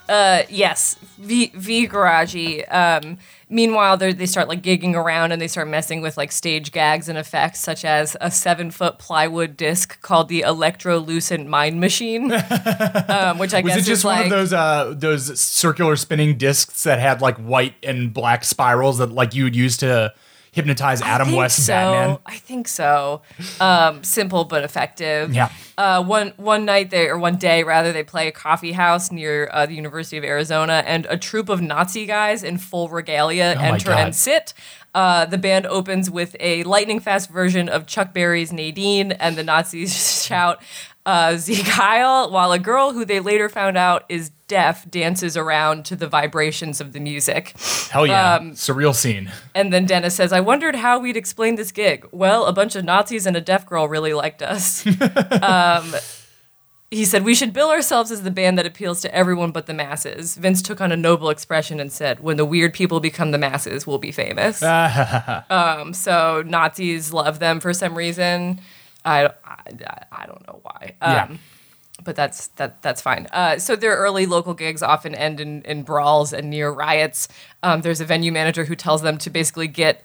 uh, 0.08 0.44
yes, 0.50 0.96
V 1.18 1.52
V 1.56 1.88
Garaji. 1.88 2.72
Um, 2.74 3.18
meanwhile, 3.50 3.98
they 3.98 4.14
they 4.14 4.26
start 4.26 4.48
like 4.48 4.62
gigging 4.62 4.94
around 4.94 5.32
and 5.32 5.42
they 5.42 5.48
start 5.48 5.68
messing 5.68 6.02
with 6.02 6.18
like 6.18 6.32
stage 6.32 6.72
gags 6.72 7.10
and 7.10 7.18
effects, 7.18 7.60
such 7.60 7.84
as 7.84 8.16
a 8.22 8.30
seven 8.30 8.72
foot 8.72 9.00
plywood 9.00 9.58
disc 9.58 10.00
called 10.02 10.30
the 10.30 10.42
Electrolucent 10.42 11.48
Mind 11.48 11.80
Machine, 11.80 12.32
um, 13.10 13.40
which 13.40 13.54
I 13.54 13.62
guess 13.62 13.76
Was 13.76 13.76
guess 13.76 13.78
it 13.78 13.90
just 13.90 13.90
is 13.90 14.06
one 14.06 14.16
like 14.16 14.26
of 14.26 14.32
those 14.32 14.54
uh 14.54 14.94
those 14.96 15.40
circular 15.40 15.96
spinning 15.96 16.38
discs 16.38 16.84
that 16.84 17.00
had 17.00 17.22
like 17.22 17.38
white 17.38 17.76
and 17.82 18.14
black 18.14 18.44
spirals 18.44 19.00
that 19.00 19.12
like 19.12 19.34
you 19.34 19.44
would 19.46 19.56
use 19.56 19.78
to 19.78 20.14
hypnotize 20.56 21.02
Adam 21.02 21.34
West 21.34 21.66
so. 21.66 21.74
Batman? 21.74 22.18
I 22.26 22.38
think 22.38 22.70
so. 22.70 23.22
Um, 23.60 24.04
simple 24.06 24.46
but 24.46 24.64
effective. 24.64 25.34
Yeah. 25.36 25.52
Uh, 25.78 26.02
one 26.02 26.34
one 26.38 26.64
night 26.64 26.90
they 26.90 27.08
or 27.08 27.18
one 27.18 27.36
day 27.36 27.64
rather 27.64 27.92
they 27.92 28.04
play 28.04 28.30
a 28.30 28.32
coffee 28.32 28.72
house 28.72 29.12
near 29.12 29.50
uh, 29.52 29.66
the 29.66 29.76
University 29.76 30.18
of 30.18 30.24
Arizona, 30.24 30.82
and 30.88 31.06
a 31.08 31.18
troop 31.18 31.50
of 31.50 31.62
Nazi 31.62 32.06
guys 32.06 32.42
in 32.42 32.58
full 32.58 32.88
regalia 32.88 33.56
Oh 33.58 33.62
enter 33.62 33.92
and 33.92 34.16
sit. 34.16 34.54
Uh, 34.96 35.26
the 35.26 35.38
band 35.38 35.66
opens 35.66 36.10
with 36.10 36.38
a 36.40 36.64
lightning 36.64 37.02
fast 37.02 37.30
version 37.30 37.68
of 37.68 37.86
Chuck 37.86 38.14
Berry's 38.14 38.54
Nadine, 38.54 39.12
and 39.12 39.36
the 39.36 39.44
Nazis 39.44 40.24
shout 40.26 40.62
uh, 41.06 41.38
Sieg 41.38 41.66
Heil, 41.66 42.32
while 42.32 42.52
a 42.52 42.60
girl 42.60 42.94
who 42.94 43.06
they 43.06 43.20
later 43.20 43.50
found 43.50 43.78
out 43.78 44.06
is 44.10 44.32
deaf 44.48 44.90
dances 44.90 45.36
around 45.36 45.86
to 45.86 45.96
the 45.96 46.08
vibrations 46.08 46.80
of 46.80 46.94
the 46.94 47.00
music. 47.00 47.56
Hell 47.90 48.06
yeah! 48.06 48.36
Um, 48.36 48.52
Surreal 48.52 48.94
scene. 48.94 49.32
And 49.54 49.74
then 49.74 49.86
Dennis 49.86 50.16
says, 50.16 50.32
I 50.32 50.40
wondered 50.40 50.76
how 50.76 51.00
we'd 51.00 51.18
explain 51.18 51.56
this 51.56 51.72
gig. 51.72 52.08
Well, 52.12 52.46
a 52.46 52.54
bunch 52.54 52.76
of 52.76 52.86
Nazis 52.86 53.26
and 53.26 53.36
a 53.36 53.42
deaf 53.42 53.66
girl 53.66 53.88
really 53.88 54.14
liked 54.14 54.42
us. 54.42 54.86
um, 55.42 55.94
he 56.92 57.06
said, 57.06 57.26
We 57.26 57.36
should 57.36 57.54
bill 57.54 57.70
ourselves 57.70 58.12
as 58.12 58.24
the 58.24 58.32
band 58.32 58.58
that 58.58 58.66
appeals 58.66 59.02
to 59.02 59.14
everyone 59.14 59.52
but 59.52 59.66
the 59.66 59.74
masses. 59.74 60.36
Vince 60.36 60.62
took 60.62 60.80
on 60.80 60.92
a 60.92 60.98
noble 60.98 61.30
expression 61.30 61.80
and 61.80 61.92
said, 61.92 62.20
When 62.20 62.38
the 62.38 62.46
weird 62.46 62.74
people 62.74 63.00
become 63.00 63.32
the 63.32 63.38
masses, 63.38 63.86
we'll 63.88 63.98
be 63.98 64.12
famous. 64.12 64.62
um, 65.50 65.94
so 65.94 66.44
Nazis 66.46 67.12
love 67.12 67.40
them 67.40 67.60
for 67.60 67.74
some 67.74 67.98
reason. 67.98 68.62
I, 69.06 69.26
I, 69.46 70.04
I 70.12 70.26
don't 70.26 70.46
know 70.48 70.60
why. 70.64 70.96
Um, 71.02 71.14
Yeah. 71.14 71.38
But 72.04 72.18
that's 72.18 72.48
that 72.58 72.82
that's 72.82 73.02
fine. 73.02 73.26
Uh, 73.32 73.58
so 73.58 73.78
their 73.78 73.96
early 73.96 74.26
local 74.26 74.54
gigs 74.54 74.84
often 74.84 75.16
end 75.16 75.40
in, 75.40 75.62
in 75.62 75.84
brawls 75.84 76.34
and 76.34 76.50
near 76.50 76.70
riots. 76.70 77.30
Um, 77.64 77.82
there's 77.84 78.02
a 78.02 78.06
venue 78.06 78.34
manager 78.34 78.66
who 78.66 78.76
tells 78.76 79.02
them 79.02 79.18
to 79.20 79.30
basically 79.30 79.70
get 79.70 80.04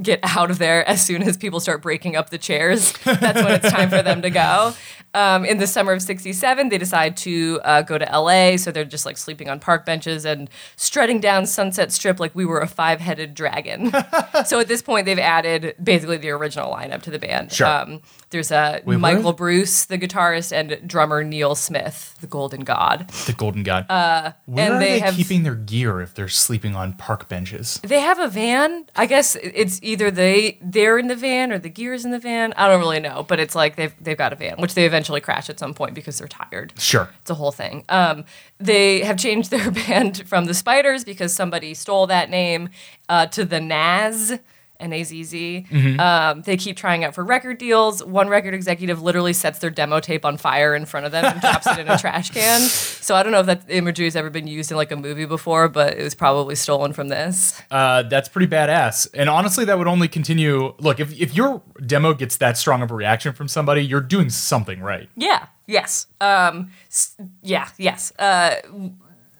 get 0.00 0.18
out 0.22 0.50
of 0.50 0.56
there 0.58 0.86
as 0.88 1.04
soon 1.04 1.22
as 1.22 1.36
people 1.36 1.60
start 1.60 1.82
breaking 1.82 2.16
up 2.16 2.30
the 2.30 2.38
chairs. 2.38 2.92
That's 3.04 3.42
when 3.42 3.52
it's 3.52 3.70
time 3.70 3.90
for 3.90 4.02
them 4.02 4.22
to 4.22 4.30
go. 4.30 4.72
Um, 5.16 5.44
in 5.46 5.56
the 5.56 5.66
summer 5.66 5.92
of 5.92 6.02
'67, 6.02 6.68
they 6.68 6.78
decide 6.78 7.16
to 7.18 7.60
uh, 7.64 7.82
go 7.82 7.96
to 7.96 8.04
LA. 8.04 8.56
So 8.56 8.70
they're 8.70 8.84
just 8.84 9.06
like 9.06 9.16
sleeping 9.16 9.48
on 9.48 9.58
park 9.60 9.86
benches 9.86 10.24
and 10.26 10.50
strutting 10.76 11.20
down 11.20 11.46
Sunset 11.46 11.90
Strip 11.90 12.20
like 12.20 12.34
we 12.34 12.44
were 12.44 12.60
a 12.60 12.66
five 12.66 13.00
headed 13.00 13.34
dragon. 13.34 13.92
so 14.44 14.60
at 14.60 14.68
this 14.68 14.82
point, 14.82 15.06
they've 15.06 15.18
added 15.18 15.74
basically 15.82 16.18
the 16.18 16.30
original 16.30 16.70
lineup 16.72 17.02
to 17.02 17.10
the 17.10 17.18
band. 17.18 17.50
Sure. 17.52 17.66
Um, 17.66 18.02
there's 18.30 18.50
uh, 18.50 18.80
Wait, 18.84 18.98
Michael 18.98 19.22
what? 19.22 19.36
Bruce, 19.36 19.84
the 19.84 19.96
guitarist, 19.98 20.52
and 20.52 20.86
drummer 20.86 21.22
Neal 21.22 21.54
Smith, 21.54 22.16
the 22.20 22.26
Golden 22.26 22.64
God. 22.64 23.08
The 23.26 23.32
Golden 23.32 23.62
God. 23.62 23.86
Uh, 23.88 24.32
Where 24.46 24.66
and 24.66 24.74
are 24.74 24.78
they 24.80 24.86
they, 24.86 24.98
have 24.98 25.14
keeping 25.14 25.44
their 25.44 25.54
gear 25.54 26.00
if 26.00 26.12
they're 26.14 26.28
sleeping 26.28 26.74
on 26.74 26.92
park 26.94 27.28
benches? 27.28 27.80
they 27.84 28.00
have 28.00 28.18
a 28.18 28.28
van. 28.28 28.86
I 28.96 29.06
guess 29.06 29.36
it's 29.36 29.80
either 29.82 30.10
they 30.10 30.58
they're 30.60 30.98
in 30.98 31.06
the 31.06 31.16
van 31.16 31.52
or 31.52 31.58
the 31.58 31.68
gear's 31.68 32.04
in 32.04 32.10
the 32.10 32.18
van. 32.18 32.52
I 32.56 32.68
don't 32.68 32.80
really 32.80 33.00
know, 33.00 33.22
but 33.22 33.38
it's 33.38 33.54
like 33.54 33.76
they've 33.76 33.94
they've 34.00 34.18
got 34.18 34.32
a 34.32 34.36
van, 34.36 34.56
which 34.58 34.74
they 34.74 34.86
eventually 34.86 35.05
crash 35.20 35.48
at 35.48 35.58
some 35.58 35.74
point 35.74 35.94
because 35.94 36.18
they're 36.18 36.28
tired. 36.28 36.72
Sure. 36.78 37.08
It's 37.20 37.30
a 37.30 37.34
whole 37.34 37.52
thing. 37.52 37.84
Um, 37.88 38.24
they 38.58 39.00
have 39.00 39.16
changed 39.16 39.50
their 39.56 39.70
band 39.70 40.28
from 40.28 40.46
the 40.46 40.54
Spiders 40.54 41.04
because 41.04 41.34
somebody 41.34 41.74
stole 41.74 42.06
that 42.08 42.30
name 42.30 42.68
uh, 43.08 43.26
to 43.26 43.44
the 43.44 43.60
Nazz. 43.60 44.38
N 44.80 44.92
A 44.92 45.02
Z 45.04 45.24
Z. 45.24 45.66
Mhm. 45.70 45.98
Um, 46.00 46.42
they 46.42 46.56
keep 46.56 46.76
trying 46.76 47.04
out 47.04 47.14
for 47.14 47.24
record 47.24 47.58
deals. 47.58 48.04
One 48.04 48.28
record 48.28 48.54
executive 48.54 49.02
literally 49.02 49.32
sets 49.32 49.58
their 49.58 49.70
demo 49.70 50.00
tape 50.00 50.24
on 50.24 50.36
fire 50.36 50.74
in 50.74 50.86
front 50.86 51.06
of 51.06 51.12
them 51.12 51.24
and 51.24 51.40
drops 51.40 51.66
it 51.66 51.78
in 51.78 51.88
a 51.88 51.98
trash 51.98 52.30
can. 52.30 52.60
So 52.60 53.14
I 53.14 53.22
don't 53.22 53.32
know 53.32 53.40
if 53.40 53.46
that 53.46 53.62
imagery 53.68 54.06
has 54.06 54.16
ever 54.16 54.30
been 54.30 54.46
used 54.46 54.70
in 54.70 54.76
like 54.76 54.90
a 54.92 54.96
movie 54.96 55.24
before, 55.26 55.68
but 55.68 55.94
it 55.98 56.02
was 56.02 56.14
probably 56.14 56.54
stolen 56.54 56.92
from 56.92 57.08
this. 57.08 57.60
Uh, 57.70 58.02
that's 58.02 58.28
pretty 58.28 58.46
badass. 58.46 59.06
And 59.14 59.28
honestly, 59.30 59.64
that 59.64 59.78
would 59.78 59.88
only 59.88 60.08
continue. 60.08 60.74
Look, 60.78 61.00
if, 61.00 61.18
if 61.20 61.34
your 61.34 61.62
demo 61.84 62.14
gets 62.14 62.36
that 62.38 62.56
strong 62.56 62.82
of 62.82 62.90
a 62.90 62.94
reaction 62.94 63.32
from 63.32 63.48
somebody, 63.48 63.82
you're 63.84 64.00
doing 64.00 64.30
something 64.30 64.80
right. 64.80 65.08
Yeah. 65.16 65.46
Yes. 65.66 66.06
Um. 66.20 66.70
s- 66.88 67.16
yeah. 67.42 67.68
Yes. 67.78 68.12
Uh. 68.18 68.56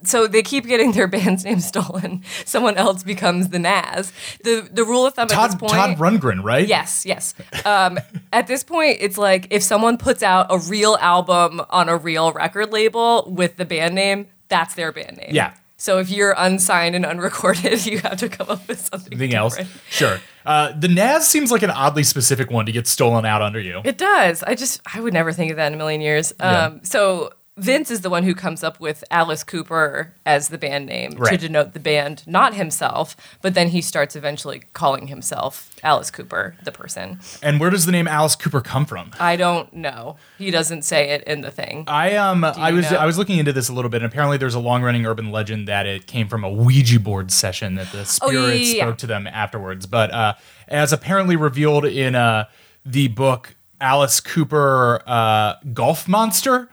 So 0.06 0.26
they 0.26 0.42
keep 0.42 0.66
getting 0.66 0.92
their 0.92 1.06
band's 1.16 1.44
name 1.44 1.60
stolen. 1.60 2.22
Someone 2.44 2.76
else 2.76 3.02
becomes 3.02 3.48
the 3.48 3.58
Nazz. 3.58 4.12
The 4.44 4.68
the 4.70 4.84
rule 4.84 5.06
of 5.06 5.14
thumb 5.14 5.24
at 5.24 5.30
Todd, 5.30 5.50
this 5.50 5.54
point. 5.56 5.72
Todd 5.72 5.98
Rundgren, 5.98 6.42
right? 6.42 6.66
Yes, 6.66 7.04
yes. 7.04 7.34
Um, 7.64 7.98
at 8.32 8.46
this 8.46 8.64
point, 8.64 8.98
it's 9.00 9.18
like 9.18 9.48
if 9.50 9.62
someone 9.62 9.98
puts 9.98 10.22
out 10.22 10.46
a 10.50 10.58
real 10.58 10.96
album 11.00 11.62
on 11.70 11.88
a 11.88 11.96
real 11.96 12.32
record 12.32 12.72
label 12.72 13.30
with 13.30 13.56
the 13.56 13.64
band 13.64 13.94
name, 13.94 14.26
that's 14.48 14.74
their 14.74 14.92
band 14.92 15.16
name. 15.18 15.30
Yeah. 15.32 15.54
So 15.78 15.98
if 15.98 16.10
you're 16.10 16.34
unsigned 16.38 16.94
and 16.96 17.04
unrecorded, 17.04 17.84
you 17.86 17.98
have 17.98 18.16
to 18.18 18.28
come 18.28 18.48
up 18.48 18.66
with 18.66 18.80
something. 18.80 19.12
Anything 19.12 19.36
else? 19.36 19.58
Sure. 19.90 20.20
Uh, 20.44 20.72
the 20.78 20.88
Nazz 20.88 21.26
seems 21.26 21.50
like 21.50 21.62
an 21.62 21.70
oddly 21.70 22.02
specific 22.02 22.50
one 22.50 22.66
to 22.66 22.72
get 22.72 22.86
stolen 22.86 23.26
out 23.26 23.42
under 23.42 23.60
you. 23.60 23.82
It 23.84 23.98
does. 23.98 24.42
I 24.42 24.54
just 24.54 24.80
I 24.92 25.00
would 25.00 25.12
never 25.12 25.32
think 25.32 25.50
of 25.50 25.56
that 25.58 25.66
in 25.66 25.74
a 25.74 25.76
million 25.76 26.00
years. 26.00 26.32
Yeah. 26.40 26.66
Um, 26.66 26.80
so 26.82 27.32
Vince 27.58 27.90
is 27.90 28.02
the 28.02 28.10
one 28.10 28.22
who 28.24 28.34
comes 28.34 28.62
up 28.62 28.78
with 28.80 29.02
Alice 29.10 29.42
Cooper 29.42 30.12
as 30.26 30.48
the 30.50 30.58
band 30.58 30.84
name 30.84 31.12
to 31.12 31.38
denote 31.38 31.72
the 31.72 31.80
band, 31.80 32.22
not 32.26 32.52
himself. 32.52 33.16
But 33.40 33.54
then 33.54 33.68
he 33.68 33.80
starts 33.80 34.14
eventually 34.14 34.64
calling 34.74 35.06
himself 35.06 35.74
Alice 35.82 36.10
Cooper, 36.10 36.54
the 36.64 36.70
person. 36.70 37.18
And 37.42 37.58
where 37.58 37.70
does 37.70 37.86
the 37.86 37.92
name 37.92 38.06
Alice 38.06 38.36
Cooper 38.36 38.60
come 38.60 38.84
from? 38.84 39.10
I 39.18 39.36
don't 39.36 39.72
know. 39.72 40.16
He 40.36 40.50
doesn't 40.50 40.82
say 40.82 41.08
it 41.12 41.24
in 41.24 41.40
the 41.40 41.50
thing. 41.50 41.84
I 41.86 42.16
um 42.16 42.44
I 42.44 42.72
was 42.72 42.90
know? 42.90 42.98
I 42.98 43.06
was 43.06 43.16
looking 43.16 43.38
into 43.38 43.54
this 43.54 43.70
a 43.70 43.72
little 43.72 43.88
bit, 43.90 44.02
and 44.02 44.12
apparently 44.12 44.36
there's 44.36 44.54
a 44.54 44.60
long 44.60 44.82
running 44.82 45.06
urban 45.06 45.32
legend 45.32 45.66
that 45.66 45.86
it 45.86 46.06
came 46.06 46.28
from 46.28 46.44
a 46.44 46.50
Ouija 46.50 47.00
board 47.00 47.30
session 47.32 47.76
that 47.76 47.90
the 47.90 47.98
Oh, 48.20 48.30
yeah, 48.30 48.38
spirit 48.40 48.60
yeah, 48.60 48.74
yeah. 48.74 48.82
spoke 48.84 48.98
to 48.98 49.06
them 49.06 49.26
afterwards. 49.26 49.86
But 49.86 50.12
uh, 50.12 50.34
as 50.68 50.92
apparently 50.92 51.36
revealed 51.36 51.86
in 51.86 52.14
uh, 52.16 52.48
the 52.84 53.08
book 53.08 53.56
Alice 53.80 54.20
Cooper 54.20 55.02
uh, 55.06 55.54
Golf 55.72 56.06
Monster. 56.06 56.68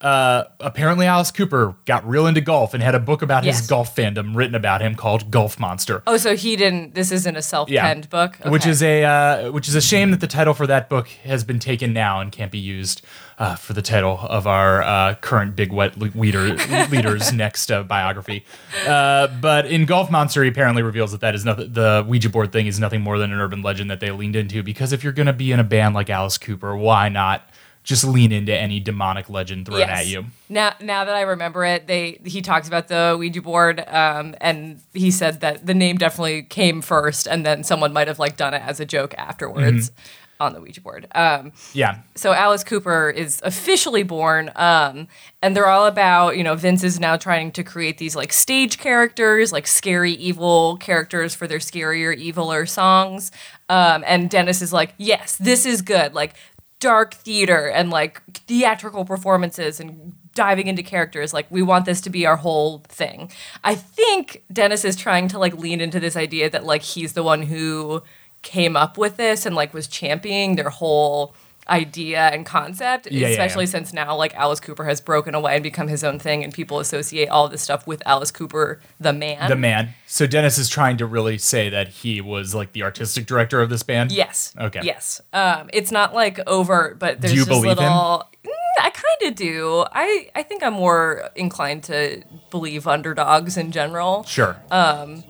Uh, 0.00 0.44
apparently 0.60 1.06
Alice 1.06 1.32
Cooper 1.32 1.74
got 1.84 2.06
real 2.08 2.28
into 2.28 2.40
golf 2.40 2.72
and 2.72 2.80
had 2.80 2.94
a 2.94 3.00
book 3.00 3.20
about 3.20 3.42
Yes. 3.42 3.58
his 3.58 3.66
golf 3.66 3.96
fandom 3.96 4.36
written 4.36 4.54
about 4.54 4.80
him 4.80 4.94
called 4.94 5.28
Golf 5.28 5.58
Monster. 5.58 6.04
Oh, 6.06 6.16
so 6.16 6.36
he 6.36 6.54
didn't. 6.54 6.94
This 6.94 7.10
isn't 7.10 7.34
a 7.34 7.42
self-penned 7.42 8.08
book, 8.08 8.36
which 8.46 8.64
is 8.64 8.80
a 8.80 9.02
uh, 9.04 9.50
which 9.50 9.66
is 9.68 9.74
a 9.74 9.80
shame 9.80 10.12
that 10.12 10.20
the 10.20 10.28
title 10.28 10.54
for 10.54 10.68
that 10.68 10.88
book 10.88 11.08
has 11.24 11.42
been 11.42 11.58
taken 11.58 11.92
now 11.92 12.20
and 12.20 12.30
can't 12.30 12.52
be 12.52 12.58
used 12.60 13.02
uh, 13.40 13.56
for 13.56 13.72
the 13.72 13.82
title 13.82 14.20
of 14.22 14.46
our 14.46 14.82
uh, 14.84 15.14
current 15.16 15.56
big 15.56 15.72
wet 15.72 15.98
leader 15.98 16.54
leader's 16.92 17.32
next 17.32 17.72
uh, 17.72 17.82
biography. 17.82 18.44
Uh, 18.86 19.26
but 19.40 19.66
in 19.66 19.84
Golf 19.84 20.12
Monster, 20.12 20.44
he 20.44 20.48
apparently 20.48 20.82
reveals 20.84 21.10
that 21.10 21.22
that 21.22 21.34
is 21.34 21.44
nothing. 21.44 21.72
The 21.72 22.04
Ouija 22.06 22.28
board 22.30 22.52
thing 22.52 22.68
is 22.68 22.78
nothing 22.78 23.00
more 23.00 23.18
than 23.18 23.32
an 23.32 23.40
urban 23.40 23.62
legend 23.62 23.90
that 23.90 23.98
they 23.98 24.12
leaned 24.12 24.36
into 24.36 24.62
because 24.62 24.92
if 24.92 25.02
you're 25.02 25.12
going 25.12 25.26
to 25.26 25.32
be 25.32 25.50
in 25.50 25.58
a 25.58 25.64
band 25.64 25.96
like 25.96 26.08
Alice 26.08 26.38
Cooper, 26.38 26.76
why 26.76 27.08
not? 27.08 27.50
Just 27.88 28.04
lean 28.04 28.32
into 28.32 28.54
any 28.54 28.80
demonic 28.80 29.30
legend 29.30 29.64
thrown 29.64 29.78
Yes. 29.78 30.00
at 30.00 30.06
you. 30.08 30.26
Now, 30.50 30.74
now 30.78 31.06
that 31.06 31.14
I 31.14 31.22
remember 31.22 31.64
it, 31.64 31.86
they 31.86 32.20
he 32.22 32.42
talks 32.42 32.68
about 32.68 32.88
the 32.88 33.16
Ouija 33.18 33.40
board, 33.40 33.82
um, 33.88 34.34
and 34.42 34.80
he 34.92 35.10
said 35.10 35.40
that 35.40 35.64
the 35.64 35.72
name 35.72 35.96
definitely 35.96 36.42
came 36.42 36.82
first, 36.82 37.26
and 37.26 37.46
then 37.46 37.64
someone 37.64 37.94
might 37.94 38.06
have 38.06 38.18
like 38.18 38.36
done 38.36 38.52
it 38.52 38.60
as 38.62 38.78
a 38.78 38.84
joke 38.84 39.14
afterwards 39.16 39.88
Mm-hmm. 39.88 40.42
on 40.44 40.52
the 40.52 40.60
Ouija 40.60 40.82
board. 40.82 41.06
Um, 41.14 41.52
Yeah. 41.72 42.00
so 42.14 42.34
Alice 42.34 42.62
Cooper 42.62 43.08
is 43.08 43.40
officially 43.42 44.02
born, 44.02 44.50
um, 44.56 45.08
and 45.40 45.56
they're 45.56 45.66
all 45.70 45.86
about 45.86 46.36
you 46.36 46.44
know 46.44 46.56
Vince 46.56 46.84
is 46.84 47.00
now 47.00 47.16
trying 47.16 47.52
to 47.52 47.64
create 47.64 47.96
these 47.96 48.14
like 48.14 48.34
stage 48.34 48.76
characters, 48.76 49.50
like 49.50 49.66
scary 49.66 50.12
evil 50.12 50.76
characters 50.76 51.34
for 51.34 51.46
their 51.46 51.58
scarier, 51.60 52.12
eviler 52.14 52.68
songs. 52.68 53.32
Um, 53.70 54.04
and 54.06 54.28
Dennis 54.28 54.60
is 54.60 54.74
like, 54.74 54.92
yes, 54.98 55.36
this 55.38 55.64
is 55.64 55.80
good, 55.80 56.12
like 56.12 56.34
dark 56.80 57.14
theater 57.14 57.68
and 57.68 57.90
like 57.90 58.22
theatrical 58.46 59.04
performances 59.04 59.80
and 59.80 60.12
diving 60.34 60.68
into 60.68 60.82
characters 60.82 61.34
like 61.34 61.50
we 61.50 61.62
want 61.62 61.84
this 61.84 62.00
to 62.00 62.10
be 62.10 62.24
our 62.24 62.36
whole 62.36 62.78
thing. 62.88 63.30
I 63.64 63.74
think 63.74 64.44
dennis 64.52 64.84
is 64.84 64.94
trying 64.94 65.26
to 65.28 65.38
like 65.38 65.56
lean 65.56 65.80
into 65.80 65.98
this 65.98 66.16
idea 66.16 66.48
that 66.50 66.64
like 66.64 66.82
he's 66.82 67.14
the 67.14 67.24
one 67.24 67.42
who 67.42 68.02
came 68.42 68.76
up 68.76 68.96
with 68.96 69.16
this 69.16 69.46
and 69.46 69.56
like 69.56 69.74
was 69.74 69.88
championing 69.88 70.54
their 70.54 70.70
whole 70.70 71.34
idea 71.68 72.28
and 72.28 72.46
concept, 72.46 73.08
Yeah, 73.10 73.20
yeah, 73.20 73.28
especially 73.28 73.64
yeah. 73.64 73.70
since 73.70 73.92
now 73.92 74.16
like 74.16 74.34
Alice 74.34 74.60
Cooper 74.60 74.84
has 74.84 75.00
broken 75.00 75.34
away 75.34 75.54
and 75.54 75.62
become 75.62 75.88
his 75.88 76.02
own 76.04 76.18
thing, 76.18 76.42
and 76.44 76.52
people 76.52 76.80
associate 76.80 77.28
all 77.28 77.48
this 77.48 77.62
stuff 77.62 77.86
with 77.86 78.02
Alice 78.06 78.30
Cooper, 78.30 78.80
the 78.98 79.12
man. 79.12 79.48
The 79.48 79.56
man. 79.56 79.90
So 80.06 80.26
Dennis 80.26 80.58
is 80.58 80.68
trying 80.68 80.96
to 80.98 81.06
really 81.06 81.38
say 81.38 81.68
that 81.68 81.88
he 81.88 82.20
was 82.20 82.54
like 82.54 82.72
the 82.72 82.82
artistic 82.82 83.26
director 83.26 83.60
of 83.60 83.70
this 83.70 83.82
band. 83.82 84.12
Yes. 84.12 84.54
Okay. 84.58 84.80
Yes. 84.82 85.20
Um, 85.32 85.68
it's 85.72 85.92
not 85.92 86.14
like 86.14 86.40
overt, 86.46 86.98
but 86.98 87.20
there's 87.20 87.32
you 87.34 87.40
just 87.40 87.48
believe 87.48 87.78
him? 87.78 87.84
little. 87.84 88.24
Mm, 88.44 88.50
I 88.80 88.90
kind 88.90 89.30
of 89.30 89.34
do. 89.34 89.84
I 89.92 90.30
I 90.34 90.42
think 90.42 90.62
I'm 90.62 90.74
more 90.74 91.30
inclined 91.34 91.84
to 91.84 92.22
believe 92.50 92.86
underdogs 92.86 93.56
in 93.56 93.72
general. 93.72 94.22
Sure. 94.24 94.56
I, 94.70 95.22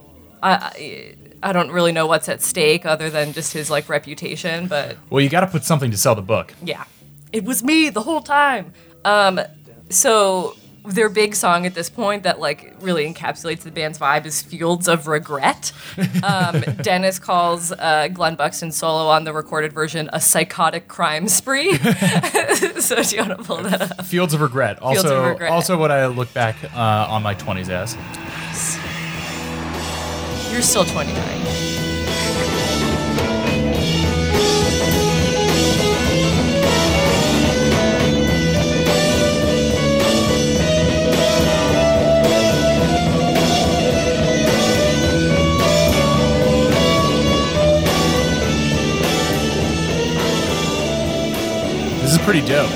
I 0.43 1.15
I 1.43 1.53
don't 1.53 1.71
really 1.71 1.93
know 1.93 2.07
what's 2.07 2.29
at 2.29 2.43
stake 2.43 2.85
other 2.87 3.11
than 3.11 3.33
just 3.33 3.53
his 3.53 3.71
like 3.71 3.89
reputation, 3.89 4.67
but 4.67 4.97
well, 5.11 5.21
you 5.21 5.29
got 5.29 5.41
to 5.41 5.47
put 5.47 5.65
something 5.65 5.91
to 5.91 5.97
sell 5.97 6.15
the 6.15 6.23
book. 6.23 6.55
yeah, 6.63 6.85
it 7.33 7.45
was 7.45 7.63
me 7.63 7.89
the 7.91 8.03
whole 8.03 8.21
time. 8.23 8.73
Um, 9.05 9.41
so 9.91 10.57
their 10.85 11.09
big 11.09 11.35
song 11.35 11.67
at 11.67 11.75
this 11.75 11.91
point 11.91 12.23
that 12.23 12.41
like 12.41 12.75
really 12.81 13.13
encapsulates 13.13 13.61
the 13.61 13.71
band's 13.71 13.99
vibe 13.99 14.25
is 14.25 14.43
"Fields 14.43 14.89
of 14.89 15.07
Regret." 15.07 15.73
Um, 16.23 16.61
Dennis 16.83 17.19
calls 17.19 17.73
uh, 17.73 18.09
Glen 18.09 18.37
Buxton's 18.37 18.77
solo 18.77 19.09
on 19.09 19.25
the 19.25 19.33
recorded 19.33 19.73
version 19.73 20.09
a 20.13 20.21
psychotic 20.21 20.89
crime 20.89 21.29
spree. 21.29 21.75
so 22.79 23.03
do 23.03 23.17
you 23.17 23.23
want 23.23 23.39
to 23.39 23.45
pull 23.45 23.59
that 23.59 23.99
up? 23.99 24.07
Fields 24.07 24.35
of 24.35 24.41
Regret. 24.41 24.81
Also, 24.81 25.25
of 25.25 25.29
Regret. 25.29 25.51
also 25.53 25.77
what 25.77 25.91
I 25.91 26.07
look 26.07 26.33
back 26.33 26.57
uh, 26.75 27.07
on 27.09 27.23
my 27.23 27.35
20s 27.35 27.69
as. 27.69 27.97
You're 30.59 30.65
still 30.65 30.85
29. 30.85 31.15
This 52.01 52.11
is 52.11 52.19
pretty 52.25 52.41
dope. 52.41 52.69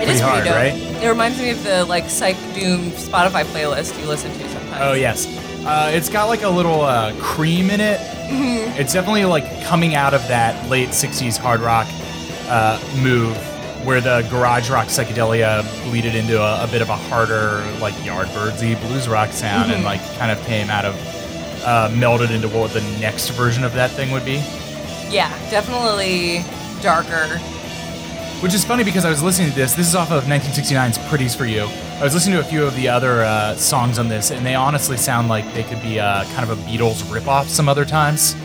It 0.00 0.08
is 0.08 0.20
hard, 0.20 0.42
pretty 0.42 0.48
dope. 0.48 0.56
right? 0.56 0.74
It 1.00 1.08
reminds 1.08 1.38
me 1.38 1.50
of 1.50 1.62
the 1.62 1.84
like 1.84 2.10
Psych 2.10 2.34
Doom 2.54 2.90
Spotify 2.90 3.44
playlist 3.44 3.96
you 4.00 4.08
listen 4.08 4.32
to 4.32 4.48
sometimes. 4.48 4.80
Oh 4.82 4.94
yes, 4.94 5.26
uh, 5.68 5.90
it's 5.92 6.08
got 6.08 6.26
like 6.28 6.42
a 6.42 6.48
little 6.48 6.80
uh, 6.82 7.12
cream 7.20 7.70
in 7.70 7.80
it. 7.80 7.98
Mm-hmm. 8.28 8.78
It's 8.80 8.92
definitely 8.92 9.24
like 9.24 9.64
coming 9.64 9.94
out 9.94 10.14
of 10.14 10.26
that 10.28 10.68
late 10.70 10.88
'60s 10.90 11.36
hard 11.38 11.60
rock 11.60 11.86
uh, 12.48 12.80
move, 13.02 13.36
where 13.86 14.00
the 14.00 14.26
garage 14.30 14.70
rock 14.70 14.86
psychedelia 14.88 15.62
bleeded 15.88 16.14
into 16.14 16.40
a, 16.42 16.64
a 16.64 16.66
bit 16.68 16.82
of 16.82 16.88
a 16.88 16.96
harder, 16.96 17.62
like 17.80 17.94
Yardbirdsy 17.96 18.80
blues 18.88 19.08
rock 19.08 19.30
sound, 19.30 19.64
Mm-hmm. 19.70 19.74
and 19.76 19.84
like 19.84 20.00
kind 20.18 20.30
of 20.32 20.40
came 20.46 20.70
out 20.70 20.84
of 20.84 20.94
uh, 21.64 21.88
melded 21.92 22.30
into 22.30 22.48
what 22.48 22.72
the 22.72 22.80
next 23.00 23.30
version 23.30 23.64
of 23.64 23.72
that 23.74 23.90
thing 23.90 24.10
would 24.10 24.24
be. 24.24 24.42
Yeah, 25.10 25.28
definitely 25.50 26.44
darker. 26.82 27.40
Which 28.40 28.54
is 28.54 28.64
funny 28.64 28.84
because 28.84 29.04
I 29.04 29.10
was 29.10 29.20
listening 29.20 29.50
to 29.50 29.54
this. 29.56 29.74
This 29.74 29.88
is 29.88 29.96
off 29.96 30.12
of 30.12 30.22
1969's 30.24 30.96
"Pretties 31.08 31.34
for 31.34 31.44
You." 31.44 31.62
I 31.98 32.04
was 32.04 32.14
listening 32.14 32.36
to 32.36 32.40
a 32.40 32.48
few 32.48 32.64
of 32.64 32.74
the 32.76 32.88
other 32.88 33.24
uh, 33.24 33.56
songs 33.56 33.98
on 33.98 34.08
this, 34.08 34.30
and 34.30 34.46
they 34.46 34.54
honestly 34.54 34.96
sound 34.96 35.28
like 35.28 35.44
they 35.54 35.64
could 35.64 35.82
be 35.82 35.98
uh, 35.98 36.22
kind 36.34 36.48
of 36.48 36.56
a 36.56 36.62
Beatles 36.62 37.02
ripoff 37.10 37.46
some 37.46 37.68
other 37.68 37.84
times. 37.84 38.36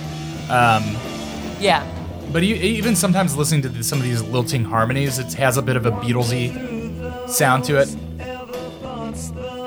Yeah. 1.59 1.87
But 2.31 2.41
even 2.41 2.95
sometimes 2.95 3.37
listening 3.37 3.61
to 3.61 3.69
the, 3.69 3.83
some 3.83 3.99
of 3.99 4.03
these 4.03 4.23
lilting 4.23 4.63
harmonies, 4.65 5.19
it 5.19 5.31
has 5.33 5.57
a 5.57 5.61
bit 5.61 5.75
of 5.75 5.85
a 5.85 5.91
Beatlesy 5.91 7.29
sound 7.29 7.63
to 7.65 7.79
it. 7.79 7.95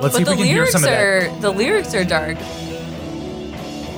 Let's 0.03 0.17
see 0.17 0.23
if 0.23 0.29
we 0.29 0.37
can 0.37 0.45
hear 0.45 0.67
some 0.67 0.83
lyrics 0.83 1.27
of 1.27 1.33
that. 1.35 1.41
the 1.41 1.51
lyrics 1.51 1.95
are 1.95 2.05
dark. 2.05 2.37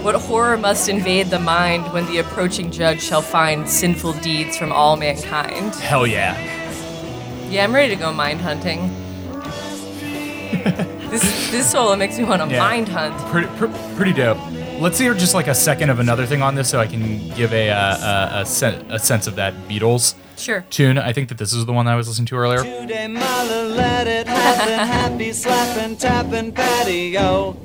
What 0.02 0.14
horror 0.14 0.56
must 0.56 0.88
invade 0.88 1.26
the 1.28 1.38
mind 1.40 1.92
when 1.92 2.06
the 2.06 2.18
approaching 2.18 2.70
judge 2.70 3.02
shall 3.02 3.20
find 3.22 3.68
sinful 3.68 4.14
deeds 4.14 4.56
from 4.56 4.72
all 4.72 4.96
mankind? 4.96 5.74
Hell 5.74 6.06
yeah! 6.06 6.36
Yeah, 7.50 7.64
I'm 7.64 7.74
ready 7.74 7.94
to 7.94 8.00
go 8.00 8.12
mind 8.12 8.40
hunting. 8.40 8.88
this 11.10 11.50
this 11.50 11.70
solo 11.70 11.96
makes 11.96 12.16
me 12.16 12.24
want 12.24 12.42
to 12.42 12.48
Yeah. 12.48 12.58
mind 12.60 12.88
hunt. 12.88 13.16
Pretty, 13.30 13.48
pr- 13.58 13.66
pretty 13.96 14.12
dope. 14.12 14.38
Let's 14.80 14.98
hear 14.98 15.12
just 15.14 15.34
like 15.34 15.48
a 15.48 15.54
second 15.54 15.90
of 15.90 15.98
another 15.98 16.24
thing 16.26 16.42
on 16.42 16.54
this, 16.54 16.70
so 16.70 16.78
I 16.78 16.86
can 16.86 17.28
give 17.30 17.52
a 17.52 17.70
uh, 17.70 18.38
a, 18.38 18.40
a, 18.42 18.46
sen- 18.46 18.86
a 18.90 18.98
sense 18.98 19.26
of 19.26 19.34
that 19.36 19.52
Beatles 19.68 20.14
Sure. 20.36 20.64
tune. 20.70 20.96
I 20.98 21.12
think 21.12 21.28
that 21.30 21.38
this 21.38 21.52
is 21.52 21.66
the 21.66 21.72
one 21.72 21.86
that 21.86 21.92
I 21.92 21.96
was 21.96 22.06
listening 22.06 22.26
to 22.26 22.36
earlier. 22.36 22.62
Today 22.62 23.06
Marla 23.08 23.74
let 23.76 24.06
it 24.06 24.28
happen, 24.28 24.68
happy 24.86 25.32
slapping, 25.32 25.96
tapping 25.96 26.52
patio. 26.52 27.56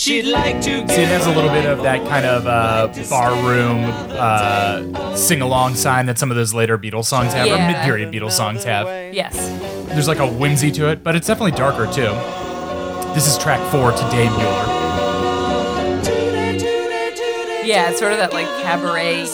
She'd 0.00 0.22
like 0.24 0.62
to 0.62 0.88
See, 0.88 1.02
it 1.02 1.08
has 1.08 1.26
a 1.26 1.30
little 1.34 1.50
bit 1.50 1.66
of 1.66 1.82
that 1.82 2.06
kind 2.08 2.24
of 2.24 2.46
uh, 2.46 2.86
barroom 3.10 3.84
uh, 4.16 5.14
sing-along 5.14 5.74
sign 5.74 6.06
that 6.06 6.18
some 6.18 6.30
of 6.30 6.38
those 6.38 6.54
later 6.54 6.78
Beatles 6.78 7.04
songs 7.04 7.34
have, 7.34 7.44
or 7.46 7.50
Yeah. 7.50 7.66
mid-period 7.66 8.10
Beatles 8.10 8.32
songs 8.32 8.64
have. 8.64 8.86
Yes. 9.14 9.36
There's 9.88 10.08
like 10.08 10.18
a 10.18 10.26
whimsy 10.26 10.70
to 10.72 10.88
it, 10.88 11.04
but 11.04 11.16
it's 11.16 11.26
definitely 11.26 11.52
darker 11.52 11.84
too. 11.92 12.14
This 13.14 13.26
is 13.28 13.36
track 13.36 13.60
four 13.70 13.92
Today 13.92 14.30
Mueller. 14.30 14.66
Yeah, 17.62 17.90
it's 17.90 17.98
sort 17.98 18.12
of 18.12 18.18
that 18.20 18.32
like 18.32 18.46
cabaret 18.62 19.26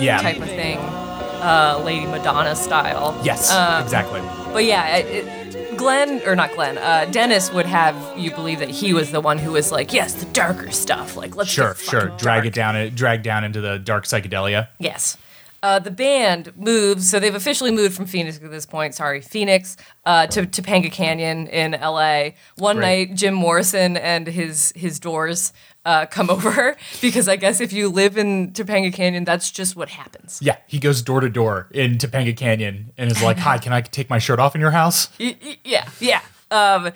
Yeah. 0.00 0.18
type 0.18 0.38
of 0.38 0.44
thing, 0.46 0.78
uh, 0.78 1.80
Lady 1.84 2.06
Madonna 2.06 2.54
style. 2.54 3.18
Yes, 3.24 3.50
Um, 3.50 3.82
exactly. 3.82 4.20
But 4.52 4.66
yeah, 4.66 4.98
it, 4.98 5.06
it, 5.26 5.41
Glen 5.82 6.22
or 6.24 6.36
not 6.36 6.52
Glen, 6.54 6.78
uh, 6.78 7.06
Dennis 7.10 7.52
would 7.52 7.66
have 7.66 7.96
you 8.16 8.30
believe 8.30 8.60
that 8.60 8.70
he 8.70 8.94
was 8.94 9.10
the 9.10 9.20
one 9.20 9.36
who 9.36 9.50
was 9.50 9.72
like, 9.72 9.92
yes, 9.92 10.14
the 10.14 10.26
darker 10.26 10.70
stuff. 10.70 11.16
Like 11.16 11.34
let's 11.34 11.50
Sure, 11.50 11.74
sure. 11.74 12.06
Drag 12.18 12.18
dark. 12.18 12.46
it 12.46 12.54
down, 12.54 12.94
drag 12.94 13.24
down 13.24 13.42
into 13.42 13.60
the 13.60 13.80
dark 13.80 14.04
psychedelia. 14.04 14.68
Yes. 14.78 15.16
Uh, 15.60 15.78
the 15.78 15.90
band 15.92 16.52
moves, 16.56 17.08
so 17.08 17.20
they've 17.20 17.34
officially 17.36 17.70
moved 17.70 17.94
from 17.94 18.06
Phoenix 18.06 18.36
at 18.36 18.50
this 18.50 18.66
point. 18.66 18.94
Sorry, 18.94 19.20
Phoenix 19.20 19.76
uh, 20.04 20.26
to 20.28 20.42
Topanga 20.42 20.90
Canyon 20.90 21.46
in 21.48 21.74
L.A. 21.74 22.34
One 22.58 22.80
night, 22.80 23.14
Jim 23.14 23.34
Morrison 23.34 23.96
and 23.96 24.26
his 24.26 24.72
his 24.74 24.98
doors 24.98 25.52
uh, 25.84 26.06
come 26.06 26.30
over 26.36 26.76
because 27.00 27.28
I 27.28 27.36
guess 27.36 27.60
if 27.60 27.72
you 27.72 27.88
live 27.88 28.16
in 28.16 28.52
Topanga 28.52 28.92
Canyon, 28.92 29.24
that's 29.24 29.50
just 29.50 29.76
what 29.76 29.88
happens. 29.88 30.38
Yeah, 30.42 30.56
he 30.66 30.78
goes 30.78 31.02
door 31.02 31.20
to 31.20 31.28
door 31.28 31.68
in 31.72 31.98
Topanga 31.98 32.36
Canyon 32.36 32.92
and 32.96 33.10
is 33.10 33.22
like, 33.22 33.38
"Hi, 33.46 33.58
can 33.58 33.72
I 33.72 33.80
take 33.80 34.08
my 34.10 34.18
shirt 34.18 34.38
off 34.38 34.54
in 34.54 34.60
your 34.60 34.70
house?" 34.70 35.08
Y- 35.18 35.36
y- 35.44 35.56
yeah, 35.64 35.88
yeah. 36.00 36.20
Um, 36.50 36.90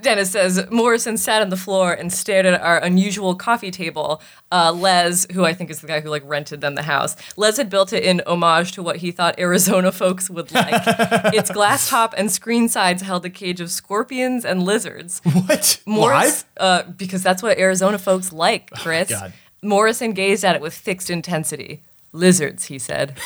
Dennis 0.00 0.30
says 0.30 0.66
Morrison 0.70 1.16
sat 1.16 1.42
on 1.42 1.50
the 1.50 1.56
floor 1.56 1.92
and 1.92 2.12
stared 2.12 2.46
at 2.46 2.60
our 2.60 2.78
unusual 2.78 3.34
coffee 3.34 3.70
table. 3.70 4.22
Uh, 4.50 4.72
Les, 4.72 5.26
who 5.32 5.44
I 5.44 5.52
think 5.52 5.70
is 5.70 5.80
the 5.80 5.86
guy 5.86 6.00
who 6.00 6.08
like 6.08 6.22
rented 6.24 6.60
them 6.60 6.74
the 6.74 6.82
house, 6.82 7.16
Les 7.36 7.56
had 7.58 7.68
built 7.68 7.92
it 7.92 8.02
in 8.02 8.22
homage 8.26 8.72
to 8.72 8.82
what 8.82 8.96
he 8.96 9.10
thought 9.12 9.38
Arizona 9.38 9.92
folks 10.02 10.30
would 10.30 10.52
like. 10.52 10.82
its 11.34 11.50
glass 11.50 11.88
top 11.90 12.14
and 12.16 12.30
screen 12.32 12.68
sides 12.68 13.02
held 13.02 13.24
a 13.26 13.30
cage 13.30 13.60
of 13.60 13.70
scorpions 13.70 14.44
and 14.44 14.62
lizards. 14.62 15.20
What? 15.42 15.80
Morris? 15.86 16.44
Oh, 16.58 16.66
uh, 16.66 16.82
because 16.84 17.22
that's 17.22 17.42
what 17.42 17.58
Arizona 17.58 17.98
folks 17.98 18.32
like, 18.32 18.70
Chris. 18.70 19.08
God. 19.08 19.32
Morrison 19.60 20.12
gazed 20.12 20.44
at 20.44 20.54
it 20.54 20.62
with 20.62 20.72
fixed 20.72 21.10
intensity. 21.10 21.82
Lizards, 22.12 22.66
he 22.66 22.78
said. 22.78 23.18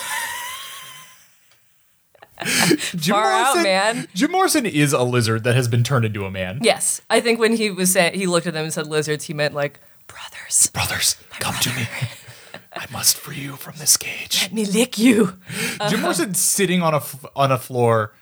Jim 2.95 3.15
far 3.15 3.33
out, 3.33 3.63
man. 3.63 4.09
Jim 4.15 4.31
Morrison 4.31 4.67
is 4.67 4.93
a 4.93 5.03
lizard 5.03 5.45
that 5.45 5.55
has 5.55 5.69
been 5.69 5.83
turned 5.83 6.05
into 6.05 6.25
a 6.25 6.31
man. 6.31 6.61
Yes, 6.63 7.01
I 7.09 7.21
think 7.21 7.39
when 7.39 7.57
he 7.57 7.71
was 7.71 7.93
saying 7.93 8.15
he 8.15 8.27
looked 8.27 8.47
at 8.47 8.53
them 8.53 8.65
and 8.65 8.73
said 8.73 8.87
lizards, 8.87 9.25
he 9.25 9.35
meant 9.35 9.55
like 9.55 9.81
brothers. 10.07 10.71
Brothers, 10.73 11.17
come 11.39 11.55
to 11.61 11.71
me. 11.75 11.87
I 12.73 12.87
must 12.93 13.17
free 13.17 13.39
you 13.39 13.57
from 13.57 13.77
this 13.79 13.97
cage. 13.97 14.43
Let 14.43 14.53
me 14.53 14.67
lick 14.67 14.99
you. 14.99 15.39
Jim 15.49 15.77
uh-huh. 15.81 15.97
Morrison 15.99 16.35
sitting 16.35 16.83
on 16.83 16.93
a 16.93 16.99
f- 16.99 17.25
on 17.35 17.51
a 17.51 17.59
floor, 17.59 18.13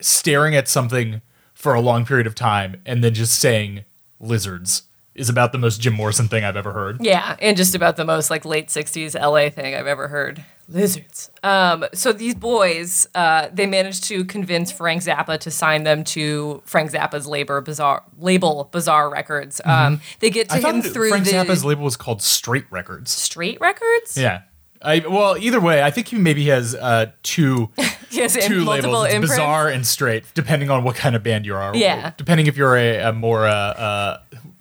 staring 0.00 0.54
at 0.54 0.68
something 0.68 1.22
for 1.54 1.72
a 1.72 1.80
long 1.80 2.04
period 2.04 2.26
of 2.26 2.34
time, 2.34 2.82
and 2.84 3.02
then 3.02 3.14
just 3.14 3.38
saying 3.38 3.84
"lizards" 4.20 4.82
is 5.14 5.30
about 5.30 5.52
the 5.52 5.58
most 5.58 5.80
Jim 5.80 5.94
Morrison 5.94 6.28
thing 6.28 6.44
I've 6.44 6.56
ever 6.56 6.72
heard. 6.72 7.02
Yeah, 7.02 7.36
and 7.40 7.56
just 7.56 7.74
about 7.74 7.96
the 7.96 8.04
most 8.04 8.30
like 8.30 8.44
late 8.44 8.68
'60s 8.68 9.18
LA 9.18 9.48
thing 9.48 9.74
I've 9.74 9.86
ever 9.86 10.08
heard. 10.08 10.44
Lizards. 10.68 11.30
Um, 11.42 11.84
so 11.94 12.12
these 12.12 12.34
boys, 12.34 13.06
uh, 13.14 13.48
they 13.52 13.66
managed 13.66 14.04
to 14.04 14.24
convince 14.24 14.72
Frank 14.72 15.02
Zappa 15.02 15.38
to 15.40 15.50
sign 15.50 15.84
them 15.84 16.02
to 16.04 16.60
Frank 16.64 16.90
Zappa's 16.90 17.26
labor 17.26 17.60
bizarre 17.60 18.02
label, 18.18 18.68
Bizarre 18.72 19.08
Records. 19.10 19.60
Um, 19.64 20.00
they 20.20 20.30
get 20.30 20.48
to 20.48 20.56
Mm-hmm. 20.56 20.66
I 20.66 20.70
him 20.70 20.82
thought 20.82 20.92
through 20.92 21.08
Frank 21.10 21.24
the 21.24 21.32
Zappa's 21.32 21.64
label 21.64 21.84
was 21.84 21.96
called 21.96 22.20
Straight 22.22 22.64
Records. 22.70 23.10
Straight 23.10 23.60
Records. 23.60 24.16
Yeah. 24.16 24.42
I, 24.82 24.98
well, 25.08 25.36
either 25.38 25.60
way, 25.60 25.82
I 25.82 25.90
think 25.90 26.08
he 26.08 26.16
maybe 26.16 26.46
has 26.46 26.74
uh, 26.74 27.06
two 27.22 27.70
Yes, 28.10 28.34
and 28.36 28.44
two 28.44 28.64
multiple 28.64 28.90
labels, 29.00 29.04
it's 29.06 29.14
imprints. 29.14 29.32
bizarre 29.36 29.68
and 29.68 29.86
straight, 29.86 30.24
depending 30.34 30.70
on 30.70 30.84
what 30.84 30.96
kind 30.96 31.16
of 31.16 31.22
band 31.22 31.46
you 31.46 31.54
are. 31.56 31.74
Yeah. 31.74 32.12
Depending 32.16 32.46
if 32.46 32.56
you're 32.56 32.76
a, 32.76 32.98
a 33.08 33.12
more 33.12 33.46
uh, 33.46 33.50
uh, 33.52 34.18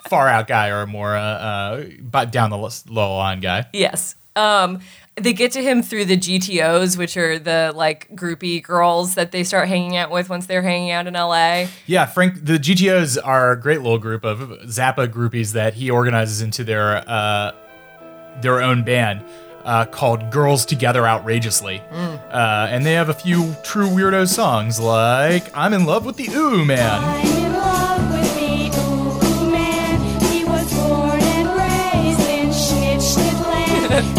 far 0.07 0.27
out 0.27 0.47
guy 0.47 0.69
or 0.69 0.81
a 0.81 0.87
more 0.87 1.15
uh, 1.15 1.21
uh, 1.21 1.83
but 2.01 2.31
down 2.31 2.49
the 2.49 2.57
low 2.89 3.17
line 3.17 3.39
guy. 3.41 3.65
Yes. 3.73 4.15
Um, 4.35 4.79
they 5.17 5.31
get 5.31 5.53
to 5.53 5.61
him 5.61 5.81
through 5.81 6.05
the 6.05 6.17
GTOs, 6.17 6.97
which 6.97 7.15
are 7.15 7.39
the 7.39 7.71
like 7.73 8.09
groupie 8.15 8.61
girls 8.61 9.15
that 9.15 9.31
they 9.31 9.43
start 9.43 9.67
hanging 9.69 9.95
out 9.95 10.11
with 10.11 10.29
once 10.29 10.45
they're 10.45 10.61
hanging 10.61 10.91
out 10.91 11.07
in 11.07 11.13
LA. 11.13 11.67
Yeah, 11.85 12.05
Frank. 12.05 12.45
The 12.45 12.57
GTOs 12.57 13.17
are 13.23 13.53
a 13.53 13.59
great 13.59 13.81
little 13.81 13.97
group 13.97 14.25
of 14.25 14.39
Zappa 14.65 15.07
groupies 15.07 15.53
that 15.53 15.73
he 15.75 15.89
organizes 15.89 16.41
into 16.41 16.63
their 16.65 16.97
uh, 17.09 17.53
their 18.41 18.61
own 18.61 18.83
band 18.83 19.23
uh, 19.63 19.85
called 19.85 20.31
Girls 20.31 20.65
Together 20.65 21.07
Outrageously, 21.07 21.79
uh, 21.91 22.67
and 22.69 22.85
they 22.85 22.93
have 22.93 23.07
a 23.07 23.13
few 23.13 23.55
true 23.63 23.87
weirdo 23.87 24.27
songs 24.27 24.81
like 24.81 25.55
"I'm 25.55 25.73
in 25.73 25.85
Love 25.85 26.05
with 26.05 26.17
the 26.17 26.27
Ooh 26.33 26.65
Man." 26.65 27.35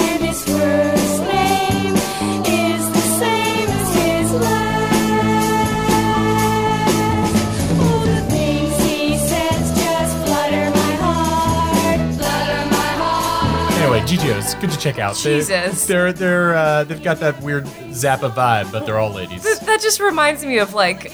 GTOs, 14.06 14.60
good 14.60 14.70
to 14.70 14.78
check 14.78 14.98
out. 15.00 15.16
Jesus. 15.16 15.86
They're 15.86 16.12
they're 16.12 16.54
uh, 16.54 16.84
they've 16.84 17.02
got 17.02 17.18
that 17.20 17.42
weird 17.42 17.64
Zappa 17.64 18.30
vibe, 18.30 18.70
but 18.70 18.86
they're 18.86 18.98
all 18.98 19.10
ladies. 19.10 19.42
Th- 19.42 19.58
that 19.60 19.80
just 19.80 19.98
reminds 19.98 20.44
me 20.44 20.58
of 20.58 20.74
like 20.74 21.12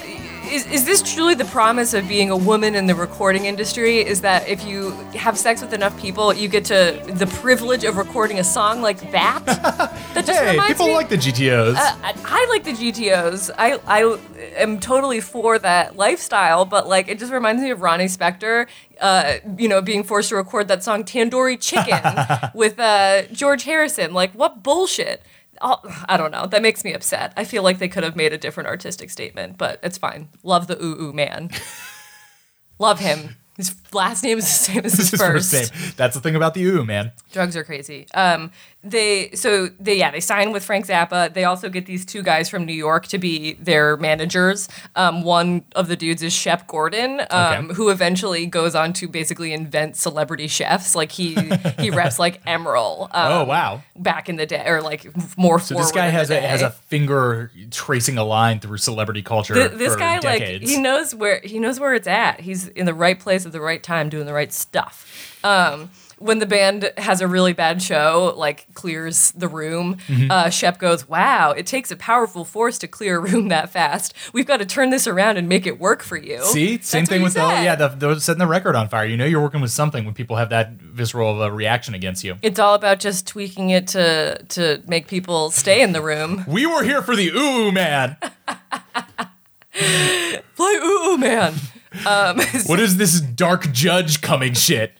is, 0.53 0.67
is 0.67 0.85
this 0.85 1.03
truly 1.15 1.35
the 1.35 1.47
promise 1.47 1.95
of 1.95 2.07
being 2.07 2.31
a 2.31 2.37
woman 2.37 2.75
in 2.75 2.87
the 2.87 2.95
recording 2.95 3.47
industry 3.47 3.99
is 3.99 4.21
that 4.21 4.47
if 4.49 4.65
you 4.65 4.91
have 5.15 5.39
sex 5.39 5.63
with 5.63 5.73
enough 5.73 5.99
people 5.99 6.33
you 6.35 6.47
get 6.49 6.65
to 6.67 7.03
the 7.07 7.27
privilege 7.27 7.85
of 7.85 7.97
recording 7.97 8.39
a 8.39 8.45
song 8.45 8.83
like 8.83 9.11
that 9.13 9.45
that 10.15 10.27
just 10.27 10.41
Hey, 10.43 10.61
people 10.67 10.87
me 10.87 10.95
like 10.95 11.09
the 11.09 11.17
GTOs. 11.17 11.75
uh, 11.77 11.97
I, 12.03 12.15
I 12.25 12.47
like 12.51 12.65
the 12.65 12.73
GTOs. 12.73 13.51
I 13.57 13.79
I 13.87 14.19
am 14.57 14.81
totally 14.81 15.21
for 15.21 15.59
that 15.59 15.97
lifestyle, 15.97 16.65
but 16.65 16.89
like 16.89 17.09
it 17.09 17.19
just 17.19 17.33
reminds 17.33 17.63
me 17.63 17.71
of 17.71 17.81
Ronnie 17.81 18.07
Spector, 18.07 18.67
uh, 19.01 19.35
you 19.57 19.69
know, 19.69 19.81
being 19.81 20.03
forced 20.03 20.31
to 20.31 20.37
record 20.37 20.69
that 20.69 20.83
song 20.83 21.05
"Tandoori 21.05 21.59
Chicken" 21.61 22.51
with 22.55 22.79
uh, 22.79 23.23
George 23.33 23.65
Harrison. 23.65 24.13
Like, 24.13 24.33
what 24.33 24.63
bullshit? 24.63 25.23
I 25.63 26.17
don't 26.17 26.31
know. 26.33 26.47
That 26.47 26.63
makes 26.63 26.85
me 26.85 26.93
upset. 26.93 27.33
I 27.37 27.45
feel 27.45 27.63
like 27.63 27.79
they 27.79 27.89
could 27.89 28.03
have 28.03 28.17
made 28.17 28.33
a 28.33 28.39
different 28.39 28.69
artistic 28.69 29.11
statement, 29.11 29.59
but 29.59 29.79
it's 29.83 29.97
fine. 29.99 30.29
Love 30.43 30.67
the 30.67 30.83
ooh 30.83 31.01
ooh 31.01 31.13
man. 31.13 31.51
Love 32.79 32.99
him. 32.99 33.37
His 33.57 33.75
last 33.93 34.25
name 34.25 34.39
is 34.39 34.45
the 34.45 34.51
same 34.51 34.85
as 34.85 34.95
his 34.95 34.97
This 35.11 35.13
is 35.13 35.21
first. 35.21 35.51
first 35.53 35.73
name. 35.75 35.93
That's 35.97 36.15
the 36.15 36.21
thing 36.23 36.35
about 36.37 36.55
the 36.55 36.63
Ooh 36.65 36.85
Man. 36.85 37.13
Drugs 37.33 37.55
are 37.55 37.65
crazy. 37.65 38.07
Um, 38.15 38.51
they 38.85 39.31
so 39.35 39.69
they 39.79 39.97
yeah 39.97 40.11
they 40.11 40.21
sign 40.21 40.51
with 40.53 40.65
Frank 40.65 40.87
Zappa. 40.87 41.33
They 41.33 41.45
also 41.45 41.69
get 41.69 41.87
these 41.87 42.05
two 42.05 42.23
guys 42.23 42.49
from 42.49 42.65
New 42.67 42.73
York 42.75 43.07
to 43.09 43.19
be 43.19 43.55
their 43.55 43.97
managers. 43.97 44.69
Um, 44.97 45.23
one 45.23 45.65
of 45.77 45.87
the 45.89 45.95
dudes 45.97 46.23
is 46.23 46.33
Shep 46.33 46.67
Gordon, 46.67 47.21
um, 47.31 47.67
Okay. 47.67 47.75
who 47.75 47.91
eventually 47.91 48.47
goes 48.47 48.75
on 48.75 48.93
to 48.95 49.07
basically 49.09 49.53
invent 49.53 49.97
celebrity 49.97 50.49
chefs. 50.49 50.95
Like 50.97 51.13
he 51.13 51.35
he 51.79 51.91
reps 52.01 52.19
like 52.19 52.45
Emeril. 52.45 53.03
Um, 53.13 53.33
Oh 53.33 53.45
wow. 53.45 53.83
Back 53.97 54.29
in 54.29 54.37
the 54.37 54.47
day, 54.47 54.65
or 54.67 54.83
like 54.83 55.07
more. 55.37 55.61
So 55.61 55.75
this 55.77 55.93
guy 55.93 56.09
has 56.09 56.31
a 56.31 56.41
has 56.41 56.63
a 56.63 56.71
finger 56.71 57.51
tracing 57.71 58.19
a 58.19 58.25
line 58.25 58.59
through 58.59 58.79
celebrity 58.79 59.23
culture 59.23 59.55
Th- 59.55 59.71
this 59.73 59.95
guy 59.97 60.19
decades. 60.19 60.63
like 60.65 60.71
he 60.71 60.79
knows 60.83 61.15
where 61.15 61.41
he 61.45 61.59
knows 61.61 61.79
where 61.79 61.95
it's 61.95 62.09
at. 62.09 62.41
He's 62.41 62.67
in 62.69 62.87
the 62.87 62.95
right 62.95 63.19
place 63.19 63.47
at 63.47 63.53
the 63.53 63.61
right 63.61 63.83
time, 63.83 64.09
doing 64.09 64.27
the 64.27 64.33
right 64.35 64.53
stuff. 64.53 65.39
Um, 65.45 65.91
when 66.23 66.39
the 66.39 66.47
band 66.47 66.93
has 66.97 67.21
a 67.21 67.27
really 67.29 67.53
bad 67.53 67.83
show, 67.83 68.33
like 68.37 68.67
clears 68.75 69.33
the 69.33 69.49
room, 69.49 69.97
Mm-hmm. 70.09 70.31
uh, 70.31 70.51
Shep 70.51 70.79
goes, 70.79 71.09
"Wow, 71.09 71.51
it 71.53 71.67
takes 71.67 71.91
a 71.91 71.97
powerful 71.97 72.45
force 72.45 72.79
to 72.79 72.89
clear 72.89 73.17
a 73.17 73.21
room 73.21 73.49
that 73.49 73.71
fast. 73.71 74.15
We've 74.33 74.47
got 74.47 74.59
to 74.59 74.67
turn 74.67 74.91
this 74.91 75.07
around 75.07 75.37
and 75.37 75.49
make 75.49 75.67
it 75.67 75.79
work 75.81 76.03
for 76.03 76.17
you." 76.17 76.43
See, 76.45 76.77
That's 76.77 76.89
same 76.89 77.07
thing 77.07 77.23
with 77.23 77.35
the 77.35 77.41
yeah, 77.41 77.75
the, 77.75 77.89
the 77.89 78.21
setting 78.21 78.39
the 78.39 78.47
record 78.47 78.77
on 78.77 78.89
fire. 78.89 79.05
You 79.05 79.17
know, 79.17 79.25
you're 79.27 79.43
working 79.43 79.61
with 79.61 79.71
something 79.73 80.05
when 80.05 80.15
people 80.15 80.37
have 80.37 80.51
that 80.51 80.73
visceral 80.73 81.31
of 81.35 81.41
a 81.41 81.53
reaction 81.53 81.95
against 81.95 82.25
you. 82.25 82.37
It's 82.43 82.59
all 82.59 82.75
about 82.75 83.01
just 83.01 83.27
tweaking 83.27 83.71
it 83.71 83.87
to 83.89 84.43
to 84.51 84.83
make 84.87 85.09
people 85.09 85.51
stay 85.51 85.83
in 85.83 85.93
the 85.93 86.01
room. 86.03 86.45
We 86.53 86.67
were 86.67 86.83
here 86.85 87.03
for 87.03 87.17
the 87.17 87.29
ooh 87.31 87.73
man. 87.73 88.17
Play 89.73 90.75
ooh 90.77 91.13
ooh 91.13 91.19
man. 91.19 91.55
Um, 92.07 92.41
What 92.67 92.81
is 92.81 92.97
this 92.97 93.21
dark 93.21 93.71
judge 93.71 94.23
coming 94.23 94.55
shit? 94.55 94.95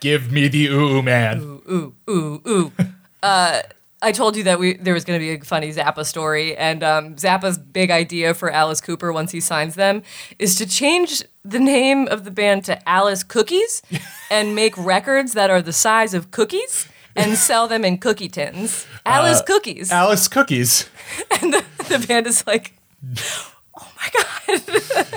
Give 0.00 0.30
me 0.30 0.48
the 0.48 0.66
ooh 0.68 1.02
man. 1.02 1.40
ooh, 1.40 1.62
ooh, 1.70 1.94
ooh. 2.10 2.42
Ooh. 2.46 2.72
Uh, 3.20 3.62
I 4.00 4.12
told 4.12 4.36
you 4.36 4.44
that 4.44 4.60
we 4.60 4.74
there 4.74 4.94
was 4.94 5.04
going 5.04 5.18
to 5.18 5.24
be 5.26 5.32
a 5.32 5.40
funny 5.44 5.72
Zappa 5.72 6.06
story, 6.06 6.56
and 6.56 6.84
um, 6.84 7.16
Zappa's 7.16 7.58
big 7.58 7.90
idea 7.90 8.32
for 8.32 8.48
Alice 8.48 8.80
Cooper 8.80 9.12
once 9.12 9.32
he 9.32 9.40
signs 9.40 9.74
them 9.74 10.04
is 10.38 10.54
to 10.56 10.66
change 10.66 11.24
the 11.44 11.58
name 11.58 12.06
of 12.06 12.24
the 12.24 12.30
band 12.30 12.64
to 12.66 12.88
Alice 12.88 13.24
Cookies 13.24 13.82
and 14.30 14.54
make 14.54 14.78
records 14.78 15.32
that 15.32 15.50
are 15.50 15.60
the 15.60 15.72
size 15.72 16.14
of 16.14 16.30
cookies 16.30 16.86
and 17.16 17.36
sell 17.36 17.66
them 17.66 17.84
in 17.84 17.98
cookie 17.98 18.28
tins. 18.28 18.86
Alice 19.04 19.42
Cookies. 19.42 19.90
Alice 19.90 20.28
Cookies. 20.28 20.88
And 21.42 21.54
the 21.54 22.04
band 22.06 22.26
is 22.26 22.46
like, 22.46 22.74
oh 23.80 23.92
my 23.96 24.08
god. 24.12 24.60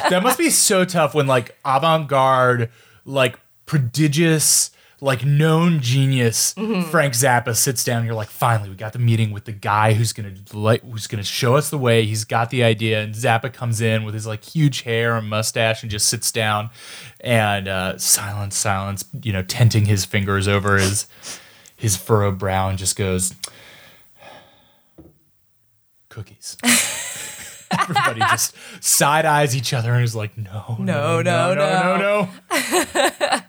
That 0.10 0.24
must 0.24 0.38
be 0.40 0.50
so 0.50 0.86
tough 0.86 1.14
when 1.14 1.28
like 1.28 1.56
avant-garde, 1.66 2.70
like 3.06 3.38
prodigious, 3.72 4.70
like 5.00 5.24
known 5.26 5.80
genius 5.80 6.54
Mm-hmm. 6.56 6.90
Frank 6.92 7.14
Zappa 7.14 7.56
sits 7.56 7.86
down. 7.86 8.00
And 8.00 8.06
you're 8.06 8.16
like, 8.16 8.28
finally, 8.28 8.70
we 8.70 8.76
got 8.76 8.92
the 8.92 9.00
meeting 9.00 9.32
with 9.32 9.46
the 9.46 9.54
guy 9.54 9.94
who's 9.94 10.12
gonna 10.12 10.34
like 10.52 10.84
who's 10.84 11.08
gonna 11.08 11.24
show 11.24 11.56
us 11.56 11.70
the 11.70 11.78
way. 11.78 12.06
He's 12.06 12.26
got 12.26 12.50
the 12.50 12.66
idea, 12.66 13.02
and 13.02 13.16
Zappa 13.16 13.52
comes 13.54 13.80
in 13.80 14.04
with 14.04 14.14
his 14.14 14.28
like 14.28 14.44
huge 14.44 14.82
hair 14.82 15.16
and 15.16 15.30
mustache 15.30 15.84
and 15.84 15.90
just 15.90 16.10
sits 16.10 16.34
down, 16.34 16.70
and 17.22 17.70
uh, 17.70 17.98
silence, 17.98 18.58
silence. 18.58 19.06
You 19.24 19.32
know, 19.32 19.42
tenting 19.42 19.86
his 19.86 20.04
fingers 20.04 20.50
over 20.50 20.78
his 20.78 21.08
his 21.78 21.96
furrowed 21.96 22.38
brow 22.38 22.68
and 22.68 22.78
just 22.78 22.98
goes, 22.98 23.34
cookies. 26.10 26.58
Everybody 27.80 28.20
just 28.20 28.54
side 28.82 29.26
eyes 29.26 29.56
each 29.56 29.74
other 29.74 29.94
and 29.94 30.04
is 30.04 30.14
like, 30.14 30.38
no, 30.38 30.76
No, 30.78 31.22
no, 31.22 31.54
no, 31.54 31.98
no, 31.98 31.98
no, 31.98 32.30
no. 32.52 33.40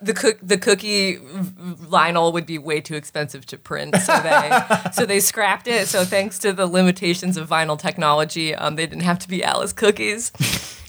the 0.00 0.14
cook 0.14 0.38
the 0.42 0.56
cookie 0.56 1.16
vinyl 1.16 2.32
would 2.32 2.46
be 2.46 2.58
way 2.58 2.80
too 2.80 2.94
expensive 2.94 3.44
to 3.46 3.58
print, 3.58 3.96
so 3.96 4.20
they 4.20 4.62
so 4.92 5.06
they 5.06 5.20
scrapped 5.20 5.66
it. 5.66 5.88
So 5.88 6.04
thanks 6.04 6.38
to 6.40 6.52
the 6.52 6.66
limitations 6.66 7.36
of 7.36 7.48
vinyl 7.48 7.78
technology, 7.78 8.54
um, 8.54 8.76
they 8.76 8.86
didn't 8.86 9.02
have 9.02 9.18
to 9.20 9.28
be 9.28 9.42
Alice 9.42 9.72
cookies. 9.72 10.30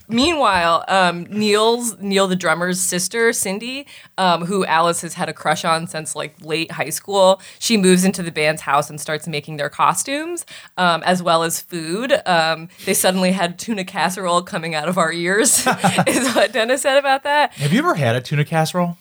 Meanwhile, 0.08 0.86
um, 0.88 1.26
Neal's 1.30 1.98
Neal 2.00 2.28
the 2.28 2.36
drummer's 2.36 2.80
sister 2.80 3.34
Cindy, 3.34 3.88
um, 4.18 4.46
who 4.46 4.66
Alice 4.66 5.02
has 5.02 5.16
had 5.16 5.30
a 5.30 5.34
crush 5.34 5.66
on 5.66 5.88
since 5.88 6.16
like 6.16 6.36
late 6.42 6.72
high 6.72 6.90
school, 6.90 7.42
she 7.60 7.78
moves 7.78 8.04
into 8.06 8.24
the 8.24 8.32
band's 8.32 8.62
house 8.62 8.90
and 8.90 9.00
starts 9.00 9.28
making 9.28 9.58
their 9.58 9.70
costumes 9.70 10.46
um, 10.78 11.04
as 11.04 11.22
well 11.24 11.44
as 11.44 11.62
food. 11.62 12.14
Um, 12.26 12.70
they 12.86 12.94
suddenly 12.94 13.32
had 13.32 13.58
tuna 13.60 13.84
casserole 13.84 14.42
coming 14.42 14.76
out 14.76 14.88
of 14.88 14.98
our 14.98 15.12
ears, 15.12 15.66
is 16.08 16.36
what 16.36 16.52
Dennis 16.52 16.82
said 16.82 16.98
about 16.98 17.24
that. 17.24 17.54
Have 17.54 17.74
you 17.74 17.80
ever 17.80 17.96
had 17.96 18.16
a 18.16 18.22
tuna 18.22 18.46
casserole? 18.46 18.98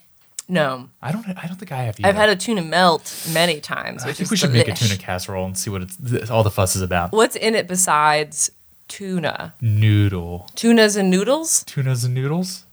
No, 0.48 0.90
I 1.00 1.10
don't. 1.10 1.26
I 1.26 1.46
don't 1.46 1.56
think 1.56 1.72
I 1.72 1.84
have. 1.84 1.98
Either. 1.98 2.08
I've 2.08 2.16
had 2.16 2.28
a 2.28 2.36
tuna 2.36 2.60
melt 2.60 3.26
many 3.32 3.60
times. 3.60 4.02
I 4.02 4.08
think 4.08 4.20
is 4.20 4.30
we 4.30 4.36
should 4.36 4.52
make 4.52 4.68
a 4.68 4.74
tuna 4.74 4.98
casserole 4.98 5.46
and 5.46 5.56
see 5.56 5.70
what 5.70 5.82
it's 5.82 6.30
all 6.30 6.42
the 6.42 6.50
fuss 6.50 6.76
is 6.76 6.82
about. 6.82 7.12
What's 7.12 7.34
in 7.34 7.54
it 7.54 7.66
besides 7.66 8.50
tuna? 8.88 9.54
Noodle. 9.60 10.48
Tunas 10.54 10.96
and 10.96 11.10
noodles. 11.10 11.64
Tunas 11.64 12.04
and 12.04 12.14
noodles. 12.14 12.64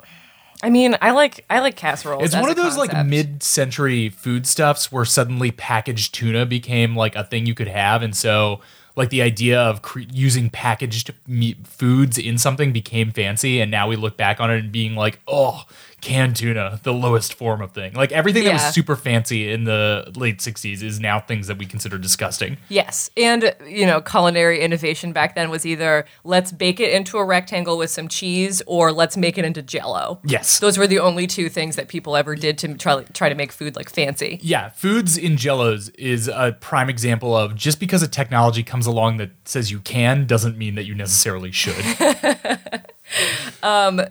I 0.63 0.69
mean, 0.69 0.95
I 1.01 1.11
like 1.11 1.43
I 1.49 1.59
like 1.59 1.75
casseroles. 1.75 2.23
It's 2.23 2.35
one 2.35 2.49
of 2.49 2.55
those 2.55 2.77
like 2.77 2.93
mid-century 3.05 4.09
foodstuffs 4.09 4.91
where 4.91 5.05
suddenly 5.05 5.51
packaged 5.51 6.13
tuna 6.13 6.45
became 6.45 6.95
like 6.95 7.15
a 7.15 7.23
thing 7.23 7.45
you 7.45 7.55
could 7.55 7.67
have, 7.67 8.03
and 8.03 8.15
so 8.15 8.61
like 8.95 9.09
the 9.09 9.21
idea 9.21 9.59
of 9.59 9.81
cre- 9.81 10.01
using 10.11 10.49
packaged 10.49 11.13
meat 11.25 11.65
foods 11.65 12.17
in 12.17 12.37
something 12.37 12.71
became 12.71 13.11
fancy, 13.11 13.59
and 13.59 13.71
now 13.71 13.87
we 13.87 13.95
look 13.95 14.17
back 14.17 14.39
on 14.39 14.51
it 14.51 14.59
and 14.59 14.71
being 14.71 14.95
like, 14.95 15.19
oh, 15.27 15.63
canned 16.01 16.35
tuna, 16.35 16.79
the 16.83 16.93
lowest 16.93 17.33
form 17.33 17.61
of 17.61 17.71
thing. 17.71 17.93
Like 17.93 18.11
everything 18.11 18.43
that 18.43 18.53
was 18.53 18.73
super 18.73 18.95
fancy 18.95 19.51
in 19.51 19.63
the 19.63 20.11
late 20.15 20.39
'60s 20.39 20.81
is 20.83 20.99
now 20.99 21.19
things 21.19 21.47
that 21.47 21.57
we 21.57 21.65
consider 21.65 21.97
disgusting. 21.97 22.57
Yes, 22.69 23.09
and 23.15 23.55
you 23.65 23.85
know, 23.85 24.01
culinary 24.01 24.61
innovation 24.61 25.13
back 25.13 25.35
then 25.35 25.49
was 25.49 25.65
either 25.65 26.05
let's 26.23 26.51
bake 26.51 26.79
it 26.79 26.91
into 26.93 27.17
a 27.17 27.25
rectangle 27.25 27.77
with 27.77 27.89
some 27.89 28.07
cheese, 28.07 28.61
or 28.65 28.91
let's 28.91 29.15
make 29.15 29.37
it 29.37 29.45
into 29.45 29.61
Jello. 29.61 30.19
Yes. 30.25 30.59
those 30.59 30.77
were 30.77 30.87
the 30.87 30.99
only 30.99 31.27
two 31.27 31.49
things 31.49 31.75
that 31.75 31.87
people 31.87 32.15
ever 32.15 32.35
did 32.35 32.57
to 32.59 32.73
try 32.75 33.03
try 33.03 33.29
to 33.29 33.35
make 33.35 33.51
food 33.51 33.75
like 33.75 33.89
fancy. 33.89 34.39
Yeah, 34.41 34.69
foods 34.69 35.17
in 35.17 35.37
jellos 35.37 35.93
is 35.97 36.27
a 36.27 36.57
prime 36.59 36.89
example 36.89 37.35
of 37.35 37.55
just 37.55 37.79
because 37.79 38.01
a 38.01 38.07
technology 38.07 38.63
comes 38.63 38.85
along 38.85 39.17
that 39.17 39.31
says 39.45 39.71
you 39.71 39.79
can 39.79 40.25
doesn't 40.25 40.57
mean 40.57 40.75
that 40.75 40.85
you 40.85 40.95
necessarily 40.95 41.51
should. 41.51 41.75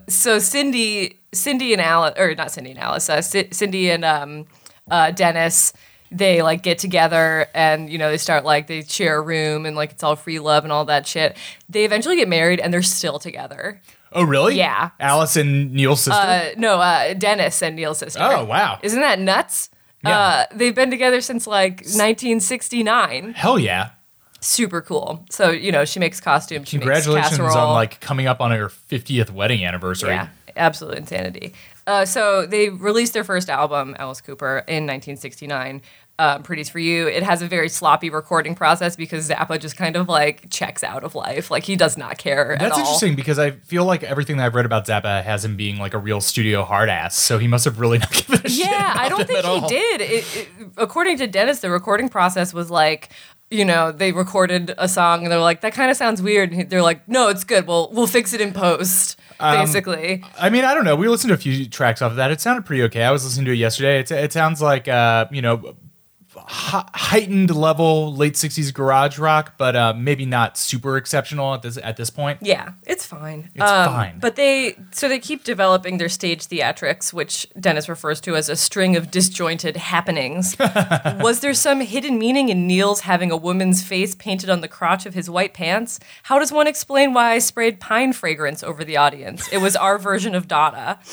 so 0.09 0.38
Cindy, 0.38 1.18
Cindy 1.32 1.72
and 1.72 1.82
Alice, 1.82 2.14
or 2.18 2.34
not 2.34 2.51
Cindy 2.51 2.70
and 2.70 2.80
Alice, 2.80 3.09
uh, 3.09 3.22
C- 3.22 3.48
Cindy 3.51 3.90
and 3.90 4.05
um, 4.05 4.46
uh, 4.90 5.11
Dennis 5.11 5.72
they 6.12 6.42
like 6.42 6.62
get 6.62 6.78
together 6.78 7.46
and 7.55 7.88
you 7.90 7.96
know 7.96 8.11
they 8.11 8.16
start 8.16 8.44
like 8.44 8.66
they 8.66 8.82
share 8.82 9.18
a 9.18 9.20
room 9.20 9.64
and 9.64 9.76
like 9.76 9.92
it's 9.92 10.03
all 10.03 10.16
free 10.16 10.38
love 10.40 10.64
and 10.64 10.72
all 10.72 10.84
that 10.86 11.07
shit. 11.07 11.36
They 11.68 11.84
eventually 11.84 12.16
get 12.16 12.28
married 12.28 12.61
and 12.61 12.72
they're 12.74 12.82
still 12.82 13.18
together. 13.18 13.80
Oh, 14.12 14.24
really? 14.24 14.57
Yeah. 14.57 14.90
Alice 14.98 15.36
and 15.36 15.72
Neal's 15.72 16.01
sister. 16.01 16.20
Uh, 16.20 16.51
no, 16.57 16.80
uh, 16.80 17.14
Dennis 17.14 17.62
and 17.62 17.76
Neal's 17.76 17.98
sister. 17.98 18.18
Oh, 18.20 18.44
wow. 18.44 18.80
Isn't 18.82 19.01
that 19.01 19.20
nuts? 19.20 19.70
Yeah. 20.05 20.18
Uh, 20.18 20.44
they've 20.53 20.74
been 20.74 20.90
together 20.90 21.20
since 21.20 21.46
like 21.46 21.82
1969. 21.82 23.34
Hell 23.34 23.59
yeah! 23.59 23.90
Super 24.41 24.80
cool. 24.80 25.24
So 25.30 25.51
you 25.51 25.70
know 25.70 25.84
she 25.84 26.01
makes 26.01 26.20
costumes. 26.20 26.68
She 26.68 26.78
makes 26.78 26.84
Congratulations 26.84 27.38
casserole. 27.38 27.57
on 27.68 27.74
like 27.74 28.01
coming 28.01 28.26
up 28.26 28.41
on 28.41 28.51
her 28.51 28.68
50th 28.68 29.30
wedding 29.30 29.64
anniversary. 29.64 30.11
Yeah, 30.11 30.28
absolute 30.57 30.97
insanity. 30.99 31.55
Uh, 31.86 32.05
so 32.05 32.47
they 32.47 32.68
released 32.68 33.12
their 33.12 33.24
first 33.24 33.51
album, 33.51 33.97
Alice 33.99 34.20
Cooper, 34.20 34.59
in 34.68 34.86
1969. 34.86 35.82
Uh, 36.18 36.38
Pretties 36.41 36.68
for 36.68 36.78
You. 36.78 37.09
It 37.09 37.22
has 37.22 37.41
a 37.41 37.47
very 37.47 37.70
sloppy 37.70 38.11
recording 38.11 38.55
process 38.55 38.95
because 38.95 39.30
Zappa 39.30 39.59
just 39.59 39.78
kind 39.78 39.97
of 39.97 40.07
like 40.07 40.51
checks 40.51 40.84
out 40.84 41.03
of 41.03 41.14
life. 41.14 41.51
Like 41.51 41.64
he 41.64 41.76
does 41.76 41.97
not 41.97 42.18
care 42.18 42.53
at 42.53 42.61
That's 42.61 42.78
interesting 42.78 43.16
because 43.16 43.38
I 43.38 43.53
feel 43.53 43.86
like 43.86 44.03
everything 44.03 44.36
that 44.36 44.45
I've 44.45 44.55
read 44.55 44.66
about 44.66 44.86
Zappa 44.86 45.24
has 45.24 45.47
him 45.47 45.57
being 45.57 45.78
like 45.78 45.95
a 45.95 45.99
real 45.99 46.20
studio 46.20 46.62
hard 46.62 46.91
ass. 46.91 47.16
So 47.16 47.38
he 47.38 47.49
must 47.49 47.64
have 47.64 47.80
really 47.80 47.97
not 48.01 48.12
given 48.12 48.41
a 48.45 48.49
shit. 48.51 48.66
Yeah, 48.66 48.95
I 48.99 49.09
don't 49.09 49.26
think 49.26 49.41
he 49.41 49.47
all. 49.47 49.66
did. 49.66 50.03
It, 50.03 50.36
it, 50.36 50.49
according 50.76 51.16
to 51.18 51.26
Dennis, 51.26 51.61
the 51.61 51.70
recording 51.70 52.11
process 52.11 52.53
was 52.53 52.70
like, 52.70 53.09
you 53.51 53.64
know, 53.64 53.90
they 53.90 54.12
recorded 54.12 54.72
a 54.78 54.88
song 54.88 55.24
and 55.24 55.32
they're 55.32 55.40
like, 55.40 55.61
that 55.62 55.74
kind 55.74 55.90
of 55.90 55.96
sounds 55.96 56.22
weird. 56.22 56.53
And 56.53 56.70
they're 56.70 56.82
like, 56.82 57.07
no, 57.09 57.28
it's 57.28 57.44
good. 57.44 57.66
We'll 57.66 57.90
we'll 57.92 58.07
fix 58.07 58.32
it 58.32 58.40
in 58.40 58.53
post. 58.53 59.18
Um, 59.40 59.59
basically, 59.59 60.22
I 60.38 60.51
mean, 60.51 60.64
I 60.64 60.74
don't 60.74 60.84
know. 60.84 60.94
We 60.96 61.09
listened 61.09 61.30
to 61.30 61.34
a 61.34 61.38
few 61.38 61.66
tracks 61.68 62.01
off 62.03 62.12
of 62.12 62.16
that. 62.16 62.30
It 62.30 62.40
sounded 62.40 62.64
pretty 62.64 62.82
okay. 62.84 63.03
I 63.03 63.11
was 63.11 63.24
listening 63.24 63.46
to 63.46 63.53
it 63.53 63.57
yesterday. 63.57 63.98
It, 63.98 64.11
it 64.11 64.32
sounds 64.32 64.62
like, 64.62 64.86
uh, 64.86 65.26
you 65.32 65.42
know, 65.42 65.74
heightened 66.51 67.55
level 67.55 68.14
late 68.14 68.34
60s 68.34 68.74
garage 68.74 69.18
rock, 69.18 69.55
but 69.57 69.76
uh, 69.76 69.94
maybe 69.96 70.26
not 70.26 70.59
super 70.59 70.96
exceptional 70.96 71.55
at 71.55 71.62
this 71.62 71.78
at 71.82 71.96
this 71.96 72.11
point. 72.11 72.38
yeah, 72.42 72.70
it's 72.86 73.07
fine. 73.07 73.51
It's 73.55 73.64
fine. 73.64 74.18
But 74.18 74.36
they 74.36 74.76
so 74.90 75.09
they 75.09 75.18
keep 75.18 75.44
developing 75.44 75.98
their 75.98 76.09
stage 76.09 76.46
theatrics, 76.46 77.12
which 77.12 77.46
Dennis 77.59 77.88
refers 77.88 78.20
to 78.22 78.34
as 78.34 78.48
a 78.48 78.57
string 78.57 78.96
of 78.96 79.11
disjointed 79.11 79.76
happenings. 79.76 80.57
was 81.20 81.40
there 81.40 81.55
some 81.55 81.80
hidden 81.80 82.18
meaning 82.18 82.48
in 82.48 82.66
Neal's 82.66 83.01
having 83.01 83.30
a 83.30 83.36
woman's 83.36 83.82
face 83.82 84.14
painted 84.14 84.51
on 84.51 84.61
the 84.61 84.68
crotch 84.68 85.07
of 85.07 85.14
his 85.14 85.30
white 85.30 85.55
pants? 85.55 86.01
How 86.24 86.38
does 86.38 86.51
one 86.53 86.66
explain 86.66 87.12
why 87.12 87.30
I 87.32 87.38
sprayed 87.38 87.78
pine 87.78 88.12
fragrance 88.12 88.62
over 88.62 88.84
the 88.84 88.96
audience? 88.96 89.48
It 89.53 89.59
was 89.59 89.76
our 89.76 89.98
version 89.98 90.34
of 90.34 90.48
Dada. 90.48 90.98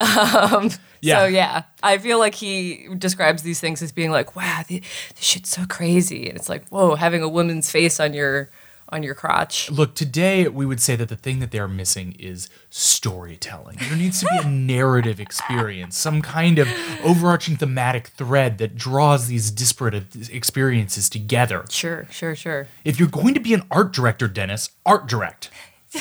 Um, 0.00 0.70
Yeah. 1.00 1.20
So 1.20 1.26
yeah, 1.26 1.62
I 1.82 1.98
feel 1.98 2.18
like 2.18 2.34
he 2.34 2.88
describes 2.98 3.42
these 3.42 3.60
things 3.60 3.82
as 3.82 3.92
being 3.92 4.10
like, 4.10 4.36
"Wow, 4.36 4.62
the, 4.66 4.80
this 4.80 5.24
shit's 5.24 5.50
so 5.50 5.64
crazy," 5.66 6.28
and 6.28 6.38
it's 6.38 6.48
like, 6.48 6.68
"Whoa, 6.68 6.94
having 6.94 7.22
a 7.22 7.28
woman's 7.28 7.70
face 7.70 7.98
on 8.00 8.12
your 8.14 8.50
on 8.90 9.02
your 9.02 9.14
crotch." 9.14 9.70
Look, 9.70 9.94
today 9.94 10.48
we 10.48 10.66
would 10.66 10.80
say 10.80 10.96
that 10.96 11.08
the 11.08 11.16
thing 11.16 11.38
that 11.40 11.52
they 11.52 11.58
are 11.58 11.68
missing 11.68 12.16
is 12.18 12.48
storytelling. 12.68 13.78
There 13.80 13.96
needs 13.96 14.20
to 14.20 14.26
be 14.26 14.46
a 14.46 14.50
narrative 14.50 15.20
experience, 15.20 15.96
some 15.96 16.20
kind 16.20 16.58
of 16.58 16.68
overarching 17.02 17.56
thematic 17.56 18.08
thread 18.08 18.58
that 18.58 18.76
draws 18.76 19.26
these 19.26 19.50
disparate 19.50 20.30
experiences 20.30 21.08
together. 21.08 21.64
Sure, 21.70 22.06
sure, 22.10 22.34
sure. 22.34 22.68
If 22.84 22.98
you're 22.98 23.08
going 23.08 23.34
to 23.34 23.40
be 23.40 23.54
an 23.54 23.62
art 23.70 23.92
director, 23.92 24.28
Dennis, 24.28 24.70
art 24.84 25.06
direct. 25.06 25.50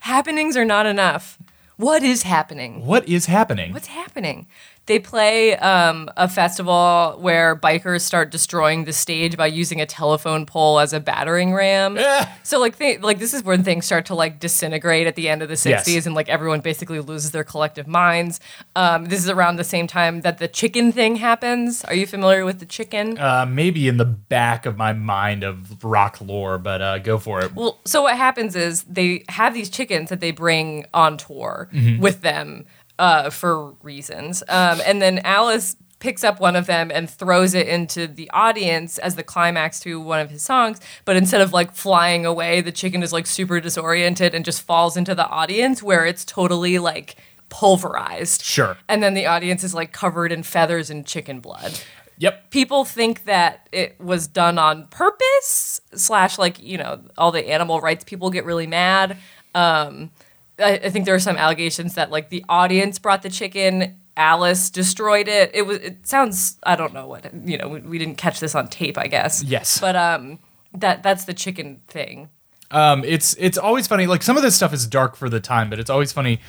Happenings 0.00 0.56
are 0.56 0.64
not 0.64 0.86
enough. 0.86 1.38
What 1.76 2.02
is 2.04 2.22
happening? 2.22 2.86
What 2.86 3.08
is 3.08 3.26
happening? 3.26 3.72
What's 3.72 3.88
happening? 3.88 4.46
They 4.86 4.98
play 4.98 5.56
um, 5.56 6.10
a 6.16 6.28
festival 6.28 7.16
where 7.18 7.56
bikers 7.56 8.02
start 8.02 8.30
destroying 8.30 8.84
the 8.84 8.92
stage 8.92 9.34
by 9.34 9.46
using 9.46 9.80
a 9.80 9.86
telephone 9.86 10.44
pole 10.44 10.78
as 10.78 10.92
a 10.92 11.00
battering 11.00 11.54
ram. 11.54 11.96
Yeah. 11.96 12.30
so 12.42 12.60
like, 12.60 12.76
th- 12.78 13.00
like 13.00 13.18
this 13.18 13.32
is 13.32 13.42
when 13.42 13.64
things 13.64 13.86
start 13.86 14.04
to 14.06 14.14
like 14.14 14.40
disintegrate 14.40 15.06
at 15.06 15.16
the 15.16 15.28
end 15.30 15.42
of 15.42 15.48
the 15.48 15.54
Yes. 15.54 15.88
'60s, 15.88 16.04
and 16.04 16.14
like 16.14 16.28
everyone 16.28 16.60
basically 16.60 17.00
loses 17.00 17.30
their 17.30 17.44
collective 17.44 17.86
minds. 17.86 18.40
Um, 18.76 19.06
this 19.06 19.20
is 19.20 19.30
around 19.30 19.56
the 19.56 19.64
same 19.64 19.86
time 19.86 20.20
that 20.20 20.36
the 20.38 20.48
chicken 20.48 20.92
thing 20.92 21.16
happens. 21.16 21.82
Are 21.84 21.94
you 21.94 22.06
familiar 22.06 22.44
with 22.44 22.58
the 22.58 22.66
chicken? 22.66 23.16
uh, 23.18 23.46
maybe 23.48 23.88
in 23.88 23.96
the 23.96 24.04
back 24.04 24.66
of 24.66 24.76
my 24.76 24.92
mind 24.92 25.44
of 25.44 25.82
rock 25.82 26.18
lore, 26.20 26.58
but 26.58 26.82
uh, 26.82 26.98
go 26.98 27.16
for 27.18 27.40
it. 27.42 27.54
Well, 27.54 27.78
so 27.86 28.02
what 28.02 28.16
happens 28.18 28.54
is 28.54 28.82
they 28.84 29.24
have 29.30 29.54
these 29.54 29.70
chickens 29.70 30.10
that 30.10 30.20
they 30.20 30.30
bring 30.30 30.84
on 30.92 31.16
tour 31.16 31.68
Mhm. 31.72 32.00
with 32.00 32.20
them 32.20 32.66
uh, 32.98 33.30
for 33.30 33.72
reasons, 33.82 34.42
um, 34.48 34.80
and 34.86 35.00
then 35.02 35.18
Alice 35.24 35.76
picks 36.00 36.22
up 36.22 36.38
one 36.38 36.54
of 36.54 36.66
them 36.66 36.90
and 36.92 37.08
throws 37.08 37.54
it 37.54 37.66
into 37.66 38.06
the 38.06 38.28
audience 38.30 38.98
as 38.98 39.16
the 39.16 39.22
climax 39.22 39.80
to 39.80 39.98
one 39.98 40.20
of 40.20 40.28
his 40.28 40.42
songs. 40.42 40.78
But 41.06 41.16
instead 41.16 41.40
of 41.40 41.54
like 41.54 41.72
flying 41.72 42.26
away, 42.26 42.60
the 42.60 42.72
chicken 42.72 43.02
is 43.02 43.10
like 43.10 43.26
super 43.26 43.58
disoriented 43.58 44.34
and 44.34 44.44
just 44.44 44.60
falls 44.60 44.98
into 44.98 45.14
the 45.14 45.26
audience 45.26 45.82
where 45.82 46.04
it's 46.04 46.22
totally 46.22 46.78
like 46.78 47.16
pulverized. 47.48 48.42
Sure. 48.42 48.76
And 48.86 49.02
then 49.02 49.14
the 49.14 49.24
audience 49.24 49.64
is 49.64 49.74
like 49.74 49.92
covered 49.92 50.30
in 50.30 50.42
feathers 50.42 50.90
and 50.90 51.06
chicken 51.06 51.40
blood. 51.40 51.80
Yep. 52.18 52.50
People 52.50 52.84
think 52.84 53.24
that 53.24 53.66
it 53.72 53.98
was 53.98 54.28
done 54.28 54.58
on 54.58 54.86
purpose, 54.88 55.80
slash, 55.94 56.36
like, 56.38 56.62
you 56.62 56.76
know, 56.76 57.00
all 57.16 57.32
the 57.32 57.48
animal 57.48 57.80
rights 57.80 58.04
people 58.04 58.28
get 58.28 58.44
really 58.44 58.66
mad. 58.66 59.16
Um, 59.54 60.10
I, 60.58 60.74
I 60.74 60.90
think 60.90 61.04
there 61.04 61.14
are 61.14 61.20
some 61.20 61.36
allegations 61.36 61.94
that, 61.94 62.10
like, 62.10 62.30
the 62.30 62.44
audience 62.48 62.98
brought 62.98 63.22
the 63.22 63.30
chicken, 63.30 63.98
Alice 64.16 64.70
destroyed 64.70 65.26
it. 65.26 65.50
It 65.54 65.62
was, 65.62 65.78
it 65.78 66.06
sounds, 66.06 66.58
I 66.62 66.76
don't 66.76 66.94
know 66.94 67.08
what, 67.08 67.32
you 67.44 67.58
know, 67.58 67.68
we, 67.68 67.80
we 67.80 67.98
didn't 67.98 68.16
catch 68.16 68.38
this 68.40 68.54
on 68.54 68.68
tape, 68.68 68.96
I 68.96 69.08
guess. 69.08 69.42
Yes. 69.42 69.80
But 69.80 69.96
um, 69.96 70.38
that 70.72 71.02
that's 71.02 71.24
the 71.24 71.34
chicken 71.34 71.80
thing. 71.88 72.28
Um, 72.70 73.04
it's 73.04 73.36
it's 73.38 73.58
always 73.58 73.86
funny. 73.86 74.06
Like 74.06 74.22
some 74.22 74.36
of 74.36 74.42
this 74.42 74.56
stuff 74.56 74.72
is 74.72 74.86
dark 74.86 75.16
for 75.16 75.28
the 75.28 75.40
time, 75.40 75.70
but 75.70 75.78
it's 75.78 75.90
always 75.90 76.12
funny 76.12 76.40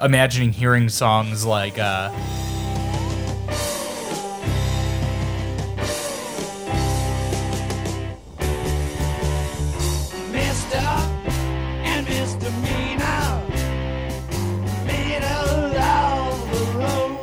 imagining 0.00 0.52
hearing 0.52 0.88
songs 0.88 1.44
like. 1.44 1.78
Uh, 1.78 2.10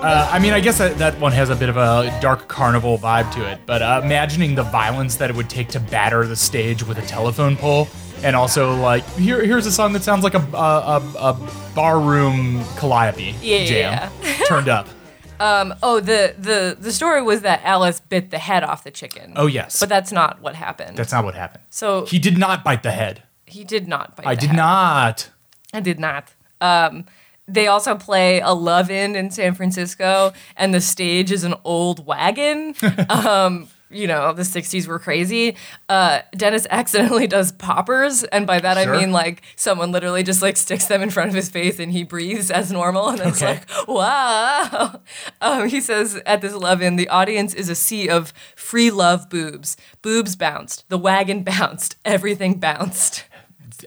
Uh, 0.02 0.28
I 0.32 0.39
mean, 0.39 0.52
I 0.54 0.60
guess 0.60 0.80
that, 0.80 0.97
that 0.97 1.20
one 1.20 1.32
has 1.32 1.52
a 1.52 1.56
bit 1.56 1.70
of 1.70 1.78
a 1.78 2.18
dark 2.22 2.47
carnival 2.47 2.97
vibe 2.97 3.32
to 3.36 3.47
it, 3.52 3.60
but 3.68 3.84
uh, 3.84 4.02
imagining 4.04 4.56
the 4.56 4.64
violence 4.64 5.16
that 5.18 5.30
it 5.30 5.36
would 5.36 5.49
take 5.49 5.68
to 5.70 5.80
batter 5.80 6.26
the 6.26 6.36
stage 6.36 6.82
with 6.84 6.97
a 6.97 7.04
telephone 7.04 7.56
pole, 7.56 7.88
and 8.24 8.36
also 8.36 8.76
like 8.78 9.06
here 9.16 9.43
here's 9.45 9.68
a 9.68 9.72
song 9.72 9.93
that 9.93 10.02
sounds 10.02 10.24
like 10.24 10.34
a 10.34 10.39
a, 10.39 10.97
a, 10.97 11.14
a 11.34 11.49
barroom 11.76 12.64
calliope 12.78 13.36
Yeah, 13.41 13.64
jam 13.66 14.12
yeah, 14.24 14.38
turned 14.47 14.70
up. 14.70 14.88
Um, 15.39 15.74
oh, 15.82 15.99
the, 15.99 16.36
the 16.38 16.78
the 16.80 16.91
story 16.91 17.24
was 17.24 17.41
that 17.41 17.62
Alice 17.64 17.99
bit 17.99 18.30
the 18.30 18.38
head 18.38 18.64
off 18.64 18.84
the 18.84 18.91
chicken. 18.91 19.34
Oh, 19.36 19.47
yes. 19.47 19.80
but 19.80 19.89
that's 19.89 20.12
not 20.12 20.39
what 20.39 20.54
happened. 20.54 20.95
That's 20.95 21.12
not 21.12 21.26
what 21.26 21.34
happened. 21.34 21.64
So 21.72 22.06
He 22.06 22.20
did 22.20 22.38
not 22.38 22.64
bite 22.64 22.84
the 22.84 22.91
head. 22.91 23.24
he 23.47 23.64
did 23.64 23.88
not 23.88 24.16
bite. 24.16 24.28
I 24.28 24.36
did 24.36 24.49
head. 24.52 24.56
not. 24.56 25.32
I 25.74 25.80
did 25.80 25.99
not. 25.99 26.32
Um, 26.62 27.06
they 27.52 27.68
also 27.68 27.95
play 27.95 28.39
a 28.39 28.52
love-in 28.54 29.16
in 29.16 29.32
San 29.32 29.54
Francisco, 29.56 30.34
and 30.56 30.74
the 30.74 30.82
stage 30.82 31.32
is 31.32 31.43
an 31.43 31.56
old 31.64 32.06
wagon. 32.06 32.76
um, 33.10 33.68
you 33.93 34.08
know, 34.08 34.32
the 34.32 34.43
'60s 34.43 34.88
were 34.88 34.99
crazy. 34.99 35.58
Uh, 35.89 36.22
Dennis 36.38 36.66
accidentally 36.70 37.28
does 37.28 37.52
poppers, 37.52 38.24
and 38.24 38.47
by 38.47 38.58
that 38.62 38.82
Sure. 38.82 38.95
I 38.95 38.97
mean 38.99 39.12
like 39.12 39.41
someone 39.58 39.91
literally 39.91 40.24
just 40.24 40.41
like 40.41 40.56
sticks 40.56 40.86
them 40.86 41.02
in 41.02 41.10
front 41.10 41.28
of 41.30 41.36
his 41.36 41.49
face, 41.49 41.78
and 41.78 41.91
he 41.91 42.04
breathes 42.06 42.49
as 42.52 42.72
normal, 42.72 43.10
and 43.10 43.20
it's 43.20 43.41
Okay. 43.43 43.56
like, 43.56 43.88
wow. 43.89 45.02
Um, 45.41 45.68
he 45.68 45.82
says 45.82 46.22
at 46.26 46.39
this 46.41 46.54
love-in, 46.54 46.95
the 46.95 47.10
audience 47.10 47.54
is 47.54 47.68
a 47.68 47.76
sea 47.76 48.08
of 48.08 48.32
free 48.56 48.91
love 48.91 49.30
boobs. 49.30 49.76
Boobs 50.02 50.38
bounced, 50.38 50.86
the 50.88 50.97
wagon 50.97 51.43
bounced, 51.52 51.97
everything 52.06 52.60
bounced. 52.60 53.26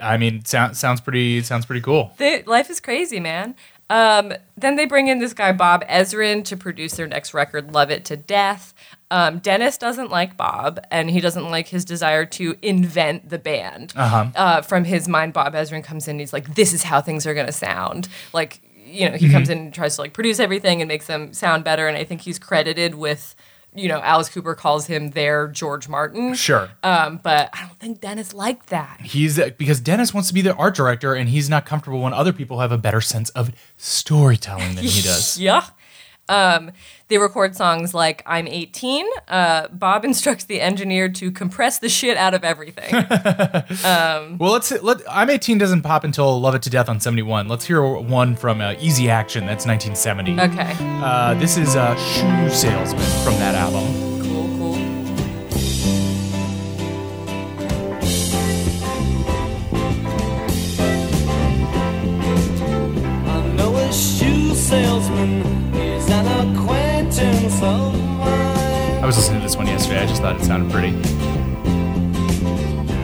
I 0.03 0.17
mean, 0.17 0.45
sound, 0.45 0.77
sounds 0.77 1.01
pretty 1.01 1.43
sounds 1.43 1.67
pretty 1.67 1.81
cool. 1.81 2.13
They, 2.19 2.43
life 2.45 2.71
is 2.71 2.81
crazy, 2.81 3.21
man. 3.21 3.55
Um, 3.91 4.33
then 4.57 4.77
they 4.77 4.87
bring 4.87 5.09
in 5.09 5.19
this 5.19 5.35
guy 5.35 5.53
Bob 5.53 5.85
Ezrin 5.87 6.43
to 6.47 6.57
produce 6.57 6.95
their 6.95 7.07
next 7.07 7.35
record, 7.35 7.73
"Love 7.73 7.91
It 7.91 8.05
to 8.07 8.17
Death." 8.17 8.73
Um, 9.11 9.39
Dennis 9.39 9.77
doesn't 9.77 10.11
like 10.11 10.37
Bob, 10.37 10.81
and 10.91 11.11
he 11.11 11.21
doesn't 11.21 11.51
like 11.51 11.69
his 11.69 11.85
desire 11.85 12.25
to 12.25 12.57
invent 12.63 13.29
the 13.29 13.39
band. 13.39 13.93
Uh-huh. 13.95 14.27
Uh, 14.35 14.63
from 14.63 14.85
his 14.85 15.07
mind, 15.07 15.35
Bob 15.35 15.53
Ezrin 15.55 15.85
comes 15.85 16.09
in. 16.09 16.19
He's 16.19 16.33
like, 16.33 16.55
"This 16.55 16.73
is 16.73 16.83
how 16.83 17.01
things 17.01 17.27
are 17.27 17.35
gonna 17.35 17.53
sound." 17.53 18.09
Like, 18.33 18.61
you 18.87 19.09
know, 19.09 19.17
he 19.17 19.29
comes 19.31 19.51
in 19.51 19.59
and 19.59 19.75
tries 19.75 19.97
to 19.97 20.01
like 20.01 20.15
produce 20.15 20.41
everything 20.41 20.81
and 20.81 20.89
makes 20.89 21.07
them 21.07 21.33
sound 21.33 21.63
better. 21.63 21.87
And 21.87 21.97
I 21.97 22.05
think 22.05 22.23
he's 22.23 22.39
credited 22.39 22.95
with, 22.95 23.37
you 23.75 23.89
know, 23.89 24.01
Alice 24.01 24.29
Cooper 24.29 24.55
calls 24.55 24.87
him 24.87 25.11
their 25.11 25.49
George 25.49 25.89
Martin. 25.89 26.35
Sure. 26.35 26.71
Um, 26.83 27.21
but 27.23 27.51
I 27.53 27.61
don't 27.67 27.79
think 27.79 28.01
Dennis 28.01 28.33
liked 28.33 28.69
that. 28.69 29.01
He's 29.03 29.39
because 29.59 29.81
Dennis 29.81 30.15
wants 30.15 30.29
to 30.29 30.35
be 30.35 30.43
the 30.43 30.55
art 30.55 30.75
director, 30.75 31.15
and 31.15 31.29
he's 31.29 31.51
not 31.51 31.67
comfortable 31.67 32.01
when 32.01 32.13
other 32.13 32.33
people 32.33 32.61
have 32.61 32.73
a 32.73 32.79
better 32.79 33.01
sense 33.01 33.31
of 33.31 33.51
storytelling 33.77 34.75
than 34.77 34.85
he 34.85 35.03
does. 35.03 35.39
yeah. 35.39 35.67
Um, 36.29 36.71
they 37.09 37.19
record 37.19 37.55
songs 37.55 37.93
like 37.95 38.23
"I'm 38.27 38.49
18." 38.49 39.07
Uh, 39.29 39.69
Bob 39.69 40.05
instructs 40.05 40.45
the 40.45 40.61
engineer 40.61 41.09
to 41.11 41.31
compress 41.31 41.79
the 41.79 41.89
shit 41.89 42.17
out 42.17 42.33
of 42.35 42.45
everything. 42.45 42.93
Well, 44.39 44.53
let's 44.53 44.71
let 44.83 45.01
I'm 45.09 45.31
18 45.31 45.59
doesn't 45.59 45.83
pop 45.83 46.05
until 46.05 46.41
Love 46.41 46.55
It 46.55 46.63
to 46.63 46.71
Death 46.71 46.89
on 46.89 47.01
71. 47.01 47.49
Let's 47.49 47.65
hear 47.67 47.83
one 47.85 48.37
from 48.37 48.61
uh, 48.61 48.75
Easy 48.81 49.11
Action. 49.11 49.47
That's 49.47 49.67
1970. 49.67 50.41
okay, 50.41 50.75
Uh, 51.03 51.35
this 51.35 51.57
is 51.57 51.77
uh, 51.77 51.95
Shoe 51.97 52.51
Salesman 52.51 53.05
from 53.25 53.35
that 53.35 53.55
album. 53.55 54.04
I 69.05 69.07
was 69.07 69.19
listening 69.19 69.41
to 69.41 69.47
this 69.47 69.55
one 69.55 69.67
yesterday. 69.67 69.99
I 70.01 70.07
just 70.07 70.23
thought 70.23 70.41
it 70.41 70.45
sounded 70.45 70.73
pretty. 70.73 70.93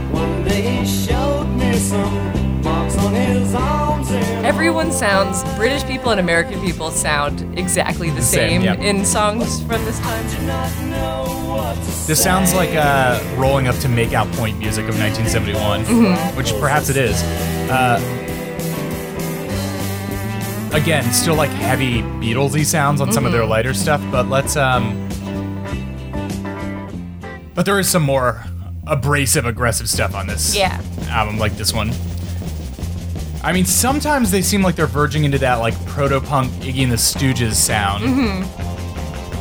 One 0.08 0.44
day 0.44 0.78
he 0.78 0.86
showed 0.86 1.44
me 1.44 1.74
some 1.74 2.62
marks 2.62 2.96
on 2.96 3.12
his 3.12 3.54
arms 3.54 4.10
and 4.10 4.46
Everyone 4.46 4.92
sounds 4.92 5.44
British 5.56 5.84
people 5.84 6.10
and 6.10 6.18
American 6.18 6.58
people 6.62 6.90
sound 6.90 7.42
exactly 7.58 8.08
the 8.08 8.22
same, 8.22 8.62
same, 8.62 8.80
yeah. 8.80 8.82
in 8.82 9.04
songs 9.04 9.60
from 9.60 9.84
this 9.84 9.98
time. 10.00 10.24
This 12.06 12.22
sounds 12.22 12.54
like 12.54 12.70
uh, 12.72 13.22
rolling 13.36 13.68
up 13.68 13.76
to 13.80 13.88
Make 13.90 14.14
Out 14.14 14.32
Point 14.32 14.58
music 14.58 14.88
of 14.88 14.98
1971, 14.98 15.84
which 16.34 16.54
perhaps 16.54 16.88
it 16.88 16.96
is. 16.96 17.22
Uh, 17.70 18.00
again, 20.72 21.04
still 21.12 21.34
like 21.34 21.50
heavy 21.50 22.00
Beatlesy 22.00 22.64
sounds 22.64 23.02
on 23.02 23.12
some 23.12 23.26
of 23.26 23.32
their 23.32 23.44
lighter 23.44 23.74
stuff, 23.74 24.02
but 24.10 24.30
let's. 24.30 24.56
um 24.56 25.09
But 27.54 27.66
there 27.66 27.78
is 27.78 27.88
some 27.88 28.02
more 28.02 28.44
abrasive, 28.86 29.44
aggressive 29.46 29.88
stuff 29.88 30.14
on 30.14 30.26
this 30.26 30.54
Yeah. 30.54 30.80
album, 31.08 31.38
like 31.38 31.56
this 31.56 31.72
one. 31.72 31.92
I 33.42 33.52
mean, 33.52 33.64
sometimes 33.64 34.30
they 34.30 34.42
seem 34.42 34.62
like 34.62 34.76
they're 34.76 34.86
verging 34.86 35.24
into 35.24 35.38
that 35.38 35.56
like 35.56 35.74
proto-punk 35.86 36.52
Iggy 36.62 36.82
and 36.82 36.92
the 36.92 36.96
Stooges 36.96 37.54
sound. 37.54 38.04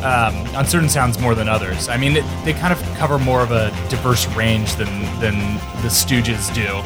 Um, 0.04 0.56
on 0.56 0.66
certain 0.66 0.88
sounds 0.88 1.20
more 1.20 1.36
than 1.36 1.50
others. 1.50 1.90
I 1.90 1.98
mean, 1.98 2.16
it, 2.16 2.24
they 2.46 2.54
kind 2.54 2.72
of 2.72 2.82
cover 2.98 3.20
more 3.20 3.42
of 3.42 3.52
a 3.52 3.70
diverse 3.90 4.26
range 4.30 4.74
than 4.76 4.88
than 5.20 5.56
the 5.82 5.90
Stooges 5.90 6.54
do. 6.54 6.78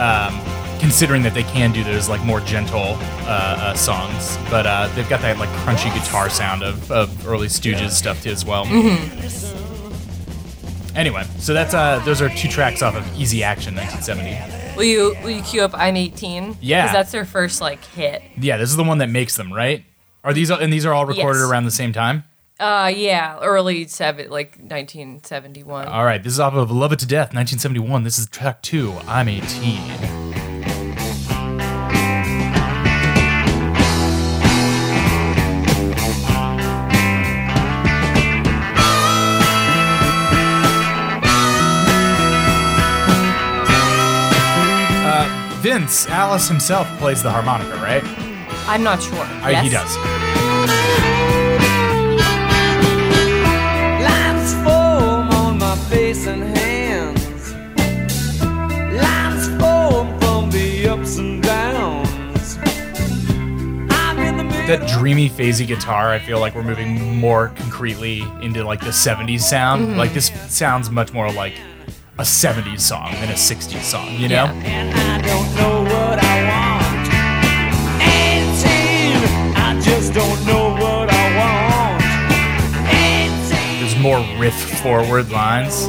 Um, 0.00 0.40
considering 0.80 1.22
that 1.22 1.34
they 1.34 1.42
can 1.44 1.70
do 1.72 1.84
those 1.84 2.08
like 2.08 2.24
more 2.24 2.40
gentle 2.40 2.96
uh, 3.28 3.28
uh, 3.28 3.74
songs, 3.74 4.36
but 4.50 4.66
uh, 4.66 4.88
they've 4.96 5.08
got 5.08 5.20
that 5.20 5.38
like 5.38 5.48
crunchy 5.60 5.92
guitar 5.94 6.28
sound 6.30 6.62
of, 6.64 6.90
of 6.90 7.28
early 7.28 7.46
Stooges 7.48 7.90
stuff 7.90 8.20
too 8.22 8.30
as 8.30 8.44
well. 8.44 8.64
Anyway, 10.96 11.24
so 11.38 11.54
that's 11.54 11.72
uh, 11.74 12.00
those 12.04 12.20
are 12.20 12.28
two 12.30 12.48
tracks 12.48 12.82
off 12.82 12.94
of 12.96 13.04
Easy 13.20 13.42
Action, 13.42 13.74
1970. 13.74 14.76
Will 14.76 14.84
you 14.84 15.16
will 15.22 15.30
you 15.30 15.42
cue 15.42 15.62
up 15.62 15.72
"I'm 15.74 15.96
18"? 15.96 16.58
Yeah. 16.60 16.82
because 16.82 16.92
that's 16.94 17.12
their 17.12 17.24
first 17.24 17.60
like 17.60 17.84
hit. 17.84 18.22
Yeah, 18.38 18.56
this 18.56 18.70
is 18.70 18.76
the 18.76 18.84
one 18.84 18.98
that 18.98 19.08
makes 19.10 19.36
them, 19.36 19.52
right? 19.52 19.84
Are 20.24 20.32
these 20.32 20.50
and 20.50 20.72
these 20.72 20.84
are 20.86 20.92
all 20.92 21.06
recorded 21.06 21.40
Yes. 21.40 21.50
around 21.50 21.64
the 21.64 21.70
same 21.70 21.92
time? 21.92 22.24
Uh, 22.58 22.92
yeah, 22.94 23.38
early 23.40 23.86
seven, 23.86 24.28
like 24.30 24.58
1971. 24.58 25.86
All 25.88 26.04
right, 26.04 26.22
this 26.22 26.34
is 26.34 26.40
off 26.40 26.52
of 26.52 26.70
Love 26.70 26.92
It 26.92 26.98
to 26.98 27.06
Death, 27.06 27.28
1971. 27.32 28.04
This 28.04 28.18
is 28.18 28.26
track 28.28 28.60
two. 28.60 28.92
I'm 29.06 29.28
18. 29.28 30.19
Vince, 45.60 46.08
Alice 46.08 46.48
himself 46.48 46.86
plays 46.98 47.22
the 47.22 47.30
harmonica, 47.30 47.76
right? 47.82 48.02
I'm 48.66 48.82
not 48.82 49.02
sure. 49.02 49.18
Uh, 49.18 49.48
yes? 49.50 49.64
He 49.64 49.68
does. 49.68 49.96
Lines 54.02 54.54
form 54.64 55.28
on 55.30 55.58
my 55.58 55.76
face 55.90 56.26
and 56.26 56.42
hands. 56.56 57.52
Lines 59.02 59.48
form 59.60 60.18
from 60.20 60.50
the 60.50 60.88
ups 60.88 61.18
and 61.18 61.42
downs. 61.42 62.56
The. 62.56 62.70
That 64.66 64.88
dreamy, 64.98 65.28
phasey 65.28 65.66
guitar, 65.66 66.10
I 66.10 66.18
feel 66.20 66.40
like 66.40 66.54
we're 66.54 66.62
moving 66.62 67.18
more 67.18 67.48
concretely 67.56 68.22
into 68.40 68.64
like 68.64 68.80
the 68.80 68.86
70s 68.86 69.40
sound. 69.40 69.98
Like 69.98 70.14
this 70.14 70.30
sounds 70.48 70.90
much 70.90 71.12
more 71.12 71.30
like 71.30 71.52
a 72.20 72.22
70s 72.22 72.80
song 72.80 73.12
than 73.12 73.30
a 73.30 73.32
60s 73.32 73.80
song, 73.80 74.12
you 74.12 74.28
know? 74.28 74.44
Yeah. 74.44 74.52
and 74.52 74.90
I 74.94 75.22
don't 75.26 75.54
know 75.56 75.82
what 75.84 76.18
I 76.22 76.36
want. 76.50 77.08
18, 78.02 79.56
I 79.56 79.80
just 79.80 80.12
don't 80.12 80.44
know 80.44 80.68
what 80.74 81.08
I 81.10 81.24
want. 81.40 82.04
18. 83.48 83.80
There's 83.80 83.98
more 83.98 84.20
riff 84.38 84.80
forward 84.82 85.30
lines. 85.30 85.88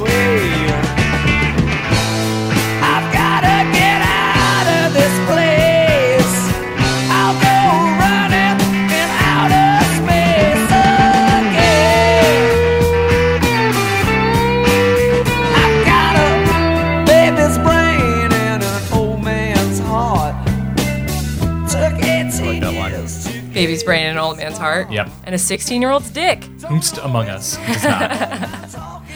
Baby's 23.66 23.84
brain 23.84 24.06
and 24.06 24.18
an 24.18 24.24
old 24.24 24.36
man's 24.38 24.58
heart. 24.58 24.90
Yep. 24.90 25.08
And 25.24 25.34
a 25.34 25.38
16 25.38 25.80
year 25.80 25.90
old's 25.90 26.10
dick. 26.10 26.40
Whomst 26.60 27.02
among 27.04 27.28
us 27.28 27.56
does 27.56 27.84
not. 27.84 29.02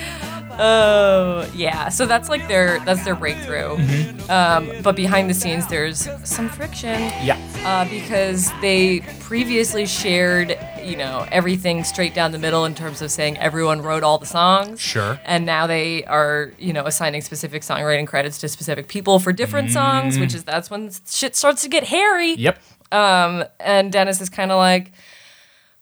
Oh 0.58 1.46
yeah. 1.54 1.90
So 1.90 2.06
that's 2.06 2.30
like 2.30 2.48
their 2.48 2.80
that's 2.80 3.04
their 3.04 3.14
breakthrough. 3.14 3.76
Mm-hmm. 3.76 4.30
Um, 4.30 4.82
but 4.82 4.96
behind 4.96 5.28
the 5.28 5.34
scenes, 5.34 5.66
there's 5.66 6.08
some 6.24 6.48
friction. 6.48 6.98
yeah. 7.22 7.38
uh, 7.64 7.86
because 7.90 8.50
they 8.62 9.00
previously 9.20 9.84
shared, 9.84 10.58
you 10.82 10.96
know, 10.96 11.26
everything 11.30 11.84
straight 11.84 12.14
down 12.14 12.32
the 12.32 12.38
middle 12.38 12.64
in 12.64 12.74
terms 12.74 13.02
of 13.02 13.10
saying 13.10 13.36
everyone 13.36 13.82
wrote 13.82 14.02
all 14.02 14.16
the 14.16 14.24
songs. 14.26 14.80
Sure. 14.80 15.20
And 15.26 15.44
now 15.44 15.66
they 15.66 16.04
are, 16.04 16.52
you 16.58 16.72
know, 16.72 16.86
assigning 16.86 17.20
specific 17.20 17.60
songwriting 17.60 18.06
credits 18.06 18.38
to 18.38 18.48
specific 18.48 18.88
people 18.88 19.18
for 19.18 19.32
different 19.34 19.70
songs, 19.72 20.18
which 20.18 20.34
is 20.34 20.44
that's 20.44 20.70
when 20.70 20.90
shit 21.06 21.36
starts 21.36 21.62
to 21.62 21.68
get 21.68 21.84
hairy. 21.84 22.32
Yep. 22.34 22.58
Um, 22.92 23.44
and 23.60 23.92
Dennis 23.92 24.20
is 24.20 24.28
kind 24.30 24.50
of 24.52 24.58
like, 24.58 24.92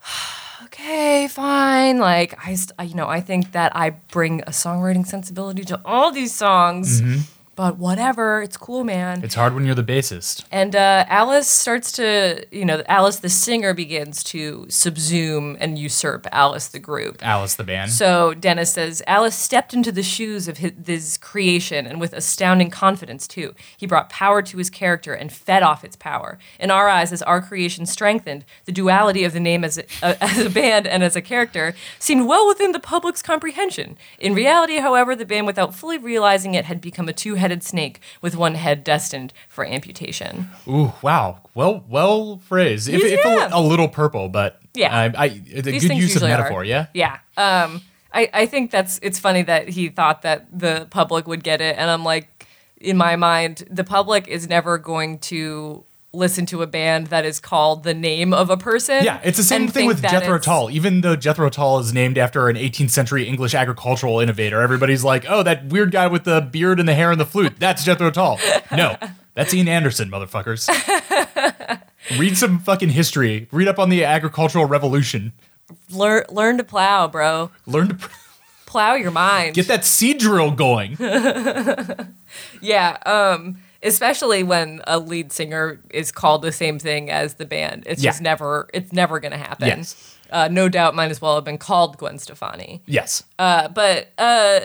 okay, 0.64 1.28
fine. 1.28 1.98
Like 1.98 2.34
I, 2.46 2.54
st- 2.54 2.72
I, 2.78 2.84
you 2.84 2.94
know, 2.94 3.08
I 3.08 3.20
think 3.20 3.52
that 3.52 3.76
I 3.76 3.90
bring 3.90 4.40
a 4.42 4.50
songwriting 4.50 5.06
sensibility 5.06 5.64
to 5.64 5.80
all 5.84 6.10
these 6.12 6.34
songs. 6.34 7.00
Mm-hmm. 7.00 7.20
But 7.56 7.78
whatever, 7.78 8.42
it's 8.42 8.56
cool, 8.56 8.84
man. 8.84 9.22
It's 9.22 9.34
hard 9.34 9.54
when 9.54 9.64
you're 9.64 9.74
the 9.74 9.84
bassist. 9.84 10.44
And 10.50 10.74
uh, 10.74 11.04
Alice 11.08 11.48
starts 11.48 11.92
to, 11.92 12.44
you 12.50 12.64
know, 12.64 12.82
Alice 12.86 13.16
the 13.16 13.28
singer 13.28 13.74
begins 13.74 14.24
to 14.24 14.66
subsume 14.68 15.56
and 15.60 15.78
usurp 15.78 16.26
Alice 16.32 16.68
the 16.68 16.78
group. 16.78 17.18
Alice 17.22 17.54
the 17.54 17.64
band. 17.64 17.92
So 17.92 18.34
Dennis 18.34 18.72
says 18.72 19.02
Alice 19.06 19.36
stepped 19.36 19.72
into 19.72 19.92
the 19.92 20.02
shoes 20.02 20.48
of 20.48 20.58
his, 20.58 20.72
his 20.84 21.16
creation 21.18 21.86
and 21.86 22.00
with 22.00 22.12
astounding 22.12 22.70
confidence, 22.70 23.28
too. 23.28 23.54
He 23.76 23.86
brought 23.86 24.10
power 24.10 24.42
to 24.42 24.58
his 24.58 24.70
character 24.70 25.14
and 25.14 25.32
fed 25.32 25.62
off 25.62 25.84
its 25.84 25.96
power. 25.96 26.38
In 26.58 26.70
our 26.70 26.88
eyes, 26.88 27.12
as 27.12 27.22
our 27.22 27.40
creation 27.40 27.86
strengthened, 27.86 28.44
the 28.64 28.72
duality 28.72 29.24
of 29.24 29.32
the 29.32 29.40
name 29.40 29.64
as 29.64 29.78
a, 29.78 29.84
uh, 30.02 30.14
as 30.20 30.38
a 30.38 30.50
band 30.50 30.86
and 30.86 31.02
as 31.04 31.14
a 31.14 31.22
character 31.22 31.74
seemed 31.98 32.26
well 32.26 32.48
within 32.48 32.72
the 32.72 32.80
public's 32.80 33.22
comprehension. 33.22 33.96
In 34.18 34.34
reality, 34.34 34.78
however, 34.78 35.14
the 35.14 35.24
band, 35.24 35.46
without 35.46 35.74
fully 35.74 35.98
realizing 35.98 36.54
it, 36.54 36.64
had 36.64 36.80
become 36.80 37.08
a 37.08 37.12
two 37.12 37.34
headed 37.44 37.62
snake 37.62 38.00
with 38.22 38.34
one 38.36 38.54
head 38.54 38.82
destined 38.84 39.32
for 39.48 39.64
amputation. 39.76 40.48
Ooh, 40.66 40.92
wow. 41.02 41.26
Well, 41.54 41.84
well 41.88 42.38
phrased. 42.38 42.88
If, 42.88 43.02
if 43.02 43.24
a, 43.24 43.48
a 43.52 43.60
little 43.60 43.88
purple, 43.88 44.28
but 44.28 44.60
Yeah. 44.72 44.90
I, 44.96 45.04
I, 45.24 45.26
a 45.26 45.60
These 45.62 45.86
good 45.88 45.96
use 45.96 46.16
of 46.16 46.22
metaphor. 46.22 46.60
are. 46.62 46.64
Yeah. 46.64 46.86
Yeah. 46.94 47.18
Um, 47.36 47.82
I, 48.12 48.30
I 48.42 48.46
think 48.46 48.70
that's 48.70 48.98
it's 49.02 49.18
funny 49.18 49.42
that 49.42 49.68
he 49.68 49.88
thought 49.88 50.22
that 50.22 50.46
the 50.58 50.86
public 50.90 51.26
would 51.26 51.42
get 51.44 51.60
it, 51.60 51.76
and 51.78 51.90
I'm 51.90 52.04
like, 52.04 52.46
in 52.80 52.96
my 52.96 53.16
mind, 53.16 53.64
the 53.70 53.84
public 53.84 54.28
is 54.28 54.48
never 54.48 54.78
going 54.78 55.18
to 55.30 55.84
listen 56.14 56.46
to 56.46 56.62
a 56.62 56.66
band 56.66 57.08
that 57.08 57.24
is 57.24 57.40
called 57.40 57.82
the 57.82 57.94
name 57.94 58.32
of 58.32 58.50
a 58.50 58.56
person. 58.56 59.04
Yeah, 59.04 59.20
it's 59.24 59.36
the 59.36 59.44
same 59.44 59.68
thing 59.68 59.86
with 59.86 60.00
Jethro 60.02 60.38
Tull. 60.38 60.70
Even 60.70 61.00
though 61.00 61.16
Jethro 61.16 61.50
Tull 61.50 61.78
is 61.80 61.92
named 61.92 62.16
after 62.18 62.48
an 62.48 62.56
18th 62.56 62.90
century 62.90 63.26
English 63.28 63.54
agricultural 63.54 64.20
innovator, 64.20 64.60
everybody's 64.60 65.04
like, 65.04 65.24
"Oh, 65.28 65.42
that 65.42 65.66
weird 65.66 65.90
guy 65.92 66.06
with 66.06 66.24
the 66.24 66.40
beard 66.40 66.78
and 66.80 66.88
the 66.88 66.94
hair 66.94 67.10
and 67.10 67.20
the 67.20 67.26
flute. 67.26 67.54
That's 67.58 67.84
Jethro 67.84 68.10
Tull." 68.10 68.38
No, 68.70 68.96
that's 69.34 69.52
Ian 69.52 69.68
Anderson, 69.68 70.10
motherfuckers. 70.10 70.68
Read 72.18 72.36
some 72.36 72.58
fucking 72.58 72.90
history. 72.90 73.48
Read 73.50 73.68
up 73.68 73.78
on 73.78 73.88
the 73.88 74.04
agricultural 74.04 74.66
revolution. 74.66 75.32
Learn 75.90 76.24
learn 76.30 76.58
to 76.58 76.64
plow, 76.64 77.08
bro. 77.08 77.50
Learn 77.66 77.88
to 77.88 77.94
pr- 77.94 78.10
Plow 78.66 78.94
your 78.94 79.12
mind. 79.12 79.54
get 79.54 79.68
that 79.68 79.84
seed 79.84 80.18
drill 80.18 80.50
going. 80.50 80.96
Yeah, 82.60 82.96
um, 83.06 83.58
especially 83.84 84.42
when 84.42 84.80
a 84.86 84.98
lead 84.98 85.30
singer 85.32 85.80
is 85.90 86.10
called 86.10 86.42
the 86.42 86.50
same 86.52 86.78
thing 86.78 87.10
as 87.10 87.34
the 87.34 87.44
band. 87.44 87.84
It's 87.86 88.02
Yeah. 88.02 88.10
just 88.10 88.22
never 88.22 88.68
it's 88.74 88.92
never 88.92 89.20
gonna 89.20 89.38
happen. 89.38 89.68
Yes. 89.68 90.16
Uh, 90.30 90.48
no 90.50 90.68
doubt 90.68 90.94
might 90.96 91.10
as 91.10 91.20
well 91.20 91.36
have 91.36 91.44
been 91.44 91.58
called 91.58 91.98
Gwen 91.98 92.18
Stefani. 92.18 92.82
Yes. 92.86 93.22
Uh, 93.38 93.68
but 93.68 94.08
uh, 94.18 94.60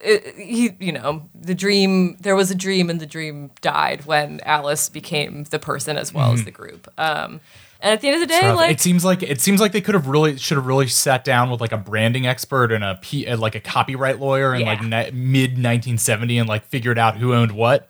it, 0.00 0.34
he, 0.36 0.72
you 0.80 0.90
know, 0.90 1.28
the 1.34 1.54
dream. 1.54 2.16
There 2.18 2.34
was 2.34 2.50
a 2.50 2.54
dream, 2.54 2.88
and 2.88 2.98
the 2.98 3.06
dream 3.06 3.50
died 3.60 4.06
when 4.06 4.40
Alice 4.44 4.88
became 4.88 5.44
the 5.44 5.58
person 5.58 5.96
as 5.98 6.14
well 6.14 6.32
as 6.32 6.44
the 6.44 6.50
group. 6.50 6.90
Um, 6.98 7.40
and 7.80 7.92
at 7.92 8.00
the 8.00 8.08
end 8.08 8.22
of 8.22 8.28
the 8.28 8.34
day, 8.34 8.52
like 8.52 8.70
it 8.70 8.80
seems 8.80 9.04
like 9.04 9.22
it 9.22 9.40
seems 9.40 9.60
like 9.60 9.72
they 9.72 9.80
could 9.80 9.94
have 9.94 10.06
really 10.06 10.36
should 10.38 10.56
have 10.56 10.66
really 10.66 10.86
sat 10.88 11.24
down 11.24 11.50
with 11.50 11.60
like 11.60 11.72
a 11.72 11.76
branding 11.76 12.26
expert 12.26 12.72
and 12.72 12.82
a 12.82 12.98
P, 13.02 13.26
uh, 13.26 13.36
like 13.36 13.54
a 13.54 13.60
copyright 13.60 14.18
lawyer 14.20 14.54
in 14.54 14.64
like 14.66 14.80
Yeah. 14.82 15.04
ni- 15.04 15.10
mid 15.12 15.50
1970 15.52 16.38
and 16.38 16.48
like 16.48 16.64
figured 16.64 16.98
out 16.98 17.16
who 17.16 17.34
owned 17.34 17.52
what 17.52 17.86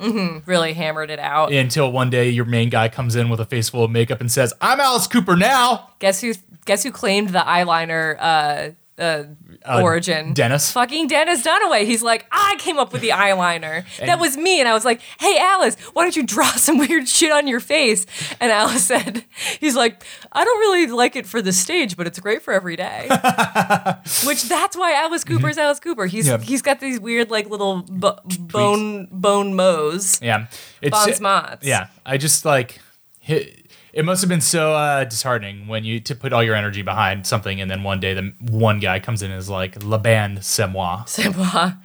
really 0.47 0.73
hammered 0.73 1.11
it 1.11 1.19
out. 1.19 1.53
until 1.53 1.91
one 1.93 2.11
day 2.11 2.29
your 2.29 2.45
main 2.45 2.69
guy 2.69 2.89
comes 2.89 3.17
in 3.17 3.29
with 3.29 3.41
a 3.41 3.45
face 3.47 3.69
full 3.69 3.85
of 3.85 3.91
makeup 3.91 4.21
and 4.21 4.31
says, 4.31 4.53
"I'm 4.61 4.81
Alice 4.81 5.07
Cooper 5.07 5.37
now." 5.37 5.91
Guess 5.99 6.21
who? 6.21 6.35
Guess 6.65 6.83
who 6.83 6.91
claimed 6.91 7.29
the 7.29 7.39
eyeliner 7.41 8.17
uh, 8.19 8.71
uh, 8.99 9.25
Uh, 9.65 9.81
origin? 9.83 10.33
Dennis? 10.33 10.71
Fucking 10.73 11.09
Dennis 11.09 11.43
Dunaway. 11.43 11.85
He's 11.85 12.03
like, 12.03 12.27
I 12.33 12.57
came 12.59 12.79
up 12.79 12.93
with 12.93 13.03
the 13.03 13.11
eyeliner. 13.11 13.85
that 13.99 14.19
was 14.21 14.37
me. 14.37 14.61
And 14.61 14.69
I 14.69 14.73
was 14.75 14.85
like, 14.85 15.01
Hey 15.19 15.39
Alice, 15.39 15.77
why 15.93 16.03
don't 16.05 16.17
you 16.17 16.23
draw 16.23 16.51
some 16.53 16.79
weird 16.79 17.09
shit 17.09 17.33
on 17.33 17.47
your 17.47 17.61
face? 17.61 18.07
And 18.41 18.51
Alice 18.53 18.85
said, 18.93 19.25
He's 19.61 19.77
like, 19.77 20.03
I 20.33 20.45
don't 20.45 20.59
really 20.59 20.87
like 20.87 21.17
it 21.17 21.27
for 21.27 21.43
the 21.43 21.53
stage, 21.53 21.97
but 21.97 22.07
it's 22.07 22.19
great 22.21 22.43
for 22.43 22.53
every 22.55 22.77
day. 22.77 23.09
Which 24.25 24.45
that's 24.45 24.77
why 24.77 24.95
Alice 24.95 25.25
Cooper's 25.25 25.59
Alice 25.59 25.81
Cooper. 25.81 26.07
He's 26.07 26.27
Yeah. 26.29 26.39
he's 26.39 26.63
got 26.63 26.81
these 26.81 27.01
weird 27.01 27.31
like 27.31 27.49
little 27.51 27.83
bo- 27.89 28.19
bone 28.39 29.09
bone 29.11 29.55
mows. 29.55 30.21
Yeah, 30.23 30.47
it's 30.81 30.91
Bon 30.97 31.13
spots. 31.13 31.67
Yeah, 31.67 31.89
I 32.05 32.17
just 32.19 32.45
like 32.45 32.81
hit. 33.21 33.66
It 33.97 34.05
must 34.05 34.21
have 34.21 34.29
been 34.29 34.43
so 34.43 34.75
uh, 34.75 35.05
disheartening 35.05 35.69
when 35.69 35.87
you 35.87 36.01
to 36.01 36.15
put 36.15 36.35
all 36.35 36.43
your 36.43 36.55
energy 36.55 36.83
behind 36.83 37.27
something, 37.27 37.63
and 37.63 37.71
then 37.71 37.83
one 37.83 37.99
day 37.99 38.13
the 38.13 38.35
one 38.41 38.79
guy 38.79 39.01
comes 39.01 39.23
in 39.23 39.31
and 39.31 39.39
is 39.39 39.49
like, 39.49 39.83
"La 39.83 39.97
band, 39.97 40.45
c'est 40.45 40.67
moi." 40.67 41.05
Savoie. 41.07 41.79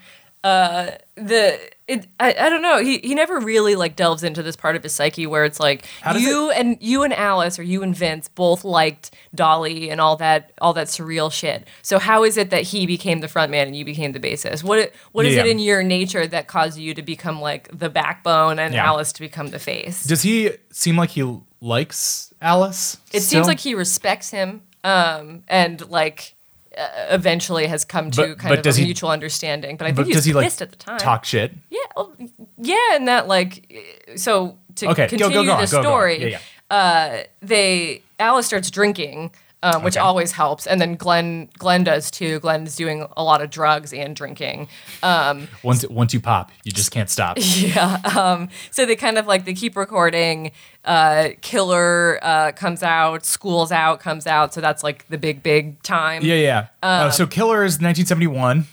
Uh, 0.44 0.92
the 1.16 1.58
it 1.92 2.08
I, 2.20 2.34
I 2.40 2.50
don't 2.50 2.62
know 2.62 2.78
he 2.82 3.00
he 3.00 3.14
never 3.16 3.40
really 3.40 3.76
like 3.76 3.96
delves 3.96 4.24
into 4.24 4.42
this 4.44 4.56
part 4.56 4.76
of 4.76 4.84
his 4.84 4.94
psyche 4.94 5.28
where 5.28 5.46
it's 5.46 5.60
like 5.60 5.86
you 6.18 6.50
and 6.52 6.78
you 6.82 7.04
and 7.04 7.14
Alice 7.14 7.60
or 7.60 7.64
you 7.64 7.84
and 7.84 7.96
Vince 7.96 8.28
both 8.30 8.64
liked 8.64 9.12
Dali 9.36 9.92
and 9.92 10.00
all 10.02 10.16
that 10.18 10.52
all 10.62 10.74
that 10.74 10.88
surreal 10.88 11.32
shit 11.32 11.68
so 11.82 12.00
how 12.00 12.24
is 12.24 12.38
it 12.38 12.50
that 12.50 12.64
he 12.64 12.86
became 12.86 13.20
the 13.22 13.28
front 13.28 13.52
man 13.52 13.68
and 13.68 13.76
you 13.76 13.86
became 13.86 14.12
the 14.14 14.20
bassist 14.20 14.64
what 14.64 14.92
what 15.12 15.26
is 15.26 15.36
Yeah, 15.36 15.42
it 15.42 15.48
in 15.48 15.60
your 15.60 15.84
nature 15.84 16.26
that 16.28 16.48
caused 16.48 16.78
you 16.78 16.94
to 16.94 17.02
become 17.02 17.42
like 17.42 17.70
the 17.78 17.90
backbone 17.90 18.58
and 18.60 18.74
Yeah. 18.74 18.86
Alice 18.88 19.12
to 19.14 19.22
become 19.22 19.48
the 19.50 19.60
face 19.60 20.04
Does 20.04 20.22
he 20.24 20.52
seem 20.72 20.96
like 20.98 21.12
he 21.12 21.40
likes 21.62 22.34
Alice? 22.42 22.98
it 23.14 23.22
still? 23.22 23.38
seems 23.40 23.48
like 23.48 23.60
he 23.60 23.76
respects 23.76 24.30
him 24.32 24.62
um 24.84 25.44
and 25.48 25.88
like 25.90 26.36
eventually 26.78 27.68
has 27.68 27.84
come 27.86 28.12
to 28.12 28.22
But- 28.28 28.38
kind 28.40 28.50
but 28.56 28.60
of 28.60 28.76
a 28.76 28.80
he- 28.80 28.86
mutual 28.86 29.10
understanding 29.12 29.76
but 29.78 29.88
I 29.88 29.92
But 29.92 29.98
think 29.98 30.08
he 30.08 30.14
does 30.14 30.26
he 30.26 30.34
like 30.34 30.46
at 30.48 30.58
the 30.72 30.76
time 30.78 30.98
talk 31.00 31.26
shit? 31.26 31.52
Yeah, 31.70 31.80
well, 31.96 32.14
yeah, 32.58 32.76
and 32.96 33.08
that 33.08 33.28
like 33.28 33.74
so 34.16 34.58
to 34.76 34.88
Okay, 34.90 35.08
go- 35.08 35.18
go- 35.18 35.26
continue 35.28 35.34
go 35.34 35.58
the 35.58 35.66
go- 35.66 35.72
go 35.72 35.78
on. 35.80 35.84
story, 35.84 36.32
Yeah, 36.32 36.40
uh, 36.70 37.24
they 37.42 38.02
Alice 38.20 38.46
starts 38.48 38.72
drinking, 38.72 39.32
um, 39.64 39.84
which 39.84 39.96
Okay. 39.96 40.02
always 40.04 40.32
helps, 40.32 40.66
and 40.68 40.80
then 40.82 40.96
Glen 40.96 41.50
Glen 41.58 41.84
does 41.84 42.10
too. 42.12 42.40
Glen's 42.40 42.76
doing 42.76 43.06
a 43.16 43.24
lot 43.24 43.42
of 43.42 43.50
drugs 43.50 43.94
and 43.94 44.16
drinking. 44.16 44.68
Um, 45.04 45.48
Once 45.64 45.88
once 45.88 46.14
you 46.14 46.20
pop, 46.20 46.52
you 46.64 46.72
just 46.72 46.92
can't 46.92 47.10
stop. 47.10 47.38
yeah, 47.40 48.00
um, 48.16 48.50
so 48.72 48.86
they 48.86 48.96
kind 48.96 49.18
of 49.18 49.28
like 49.28 49.46
they 49.46 49.54
keep 49.54 49.76
recording. 49.76 50.52
Uh, 50.84 51.30
Killer 51.42 52.20
uh, 52.24 52.52
comes 52.54 52.82
out, 52.82 53.24
School's 53.26 53.72
out 53.72 54.00
comes 54.00 54.26
out, 54.26 54.54
so 54.54 54.62
that's 54.62 54.84
like 54.84 55.08
the 55.10 55.18
big 55.18 55.44
big 55.44 55.82
time. 55.84 56.24
Yeah, 56.24 56.36
yeah. 56.36 56.60
Um, 56.82 57.08
uh, 57.08 57.12
so 57.12 57.28
Killer 57.28 57.64
is 57.64 57.74
1971. 57.80 58.66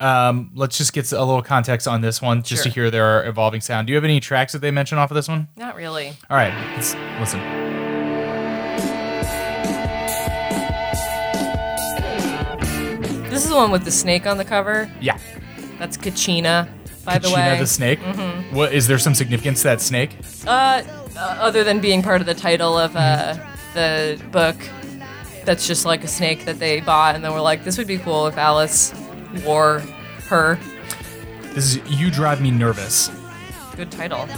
Um, 0.00 0.50
let's 0.54 0.78
just 0.78 0.94
get 0.94 1.12
a 1.12 1.22
little 1.22 1.42
context 1.42 1.86
on 1.86 2.00
this 2.00 2.22
one, 2.22 2.42
just 2.42 2.62
to 2.62 2.70
Mm-hmm. 2.70 2.74
Hear 2.74 2.90
their 2.90 3.28
evolving 3.28 3.60
sound. 3.60 3.86
Do 3.86 3.92
you 3.92 3.96
have 3.96 4.04
any 4.04 4.18
tracks 4.18 4.52
that 4.54 4.60
they 4.60 4.70
mention 4.70 4.96
off 4.96 5.10
of 5.10 5.14
this 5.14 5.28
one? 5.28 5.48
Not 5.56 5.76
really. 5.76 6.14
All 6.30 6.36
right, 6.38 6.54
let's 6.74 6.94
listen. 7.20 7.61
This 13.32 13.44
is 13.44 13.48
the 13.50 13.56
one 13.56 13.70
with 13.70 13.84
the 13.84 13.90
snake 13.90 14.26
on 14.26 14.36
the 14.36 14.44
cover. 14.44 14.90
Yeah. 15.00 15.16
That's 15.78 15.96
Kachina, 15.96 16.68
by 17.04 17.18
the 17.18 17.28
Sheena 17.28 17.34
way. 17.52 17.58
the 17.58 17.66
snake. 17.66 17.98
Mhm. 18.00 18.52
What 18.52 18.74
is 18.74 18.86
there 18.86 18.98
some 18.98 19.14
significance 19.14 19.62
to 19.62 19.68
that 19.68 19.80
snake? 19.80 20.10
Uh, 20.46 20.82
uh, 21.16 21.18
other 21.18 21.64
than 21.64 21.80
being 21.80 22.02
part 22.02 22.20
of 22.20 22.26
the 22.26 22.34
title 22.34 22.78
of 22.78 22.94
uh, 22.94 23.36
the 23.72 24.20
book, 24.30 24.56
that's 25.46 25.66
just 25.66 25.86
like 25.86 26.04
a 26.04 26.08
snake 26.08 26.44
that 26.44 26.58
they 26.58 26.80
bought, 26.80 27.14
and 27.14 27.24
then 27.24 27.32
we're 27.32 27.40
like, 27.40 27.64
this 27.64 27.78
would 27.78 27.86
be 27.86 27.96
cool 27.98 28.26
if 28.26 28.36
Alice 28.36 28.92
wore 29.44 29.80
her. 30.28 30.58
This 31.54 31.74
is 31.76 31.80
"You 32.00 32.10
Drive 32.10 32.40
Me 32.42 32.50
Nervous." 32.50 33.10
Good 33.76 33.90
title. 33.90 34.28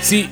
See, 0.00 0.30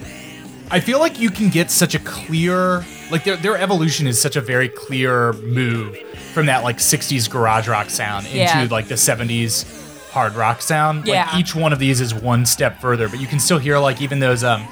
I 0.71 0.81
feel 0.81 0.99
like 0.99 1.21
you 1.21 1.31
can 1.31 1.49
get 1.51 1.71
such 1.71 1.95
a 1.95 1.99
clear, 1.99 2.85
like 3.11 3.25
their 3.25 3.37
their 3.37 3.57
evolution 3.59 4.07
is 4.07 4.21
such 4.21 4.37
a 4.37 4.41
very 4.41 4.69
clear 4.69 5.33
move 5.35 5.97
from 6.33 6.47
that 6.47 6.64
like 6.64 6.79
'60s 6.79 7.29
garage 7.31 7.69
rock 7.69 7.91
sound 7.91 8.27
into 8.27 8.39
Yeah. 8.39 8.67
like 8.71 8.89
the 8.89 8.95
'70s 8.95 9.64
hard 10.11 10.35
rock 10.35 10.62
sound. 10.62 11.07
Yeah. 11.07 11.27
Like 11.27 11.35
each 11.41 11.55
one 11.55 11.73
of 11.73 11.79
these 11.79 12.01
is 12.01 12.14
one 12.14 12.47
step 12.47 12.81
further, 12.81 13.09
but 13.09 13.21
you 13.21 13.27
can 13.27 13.39
still 13.39 13.59
hear 13.59 13.79
like 13.79 14.01
even 14.01 14.19
those 14.19 14.43
um 14.45 14.67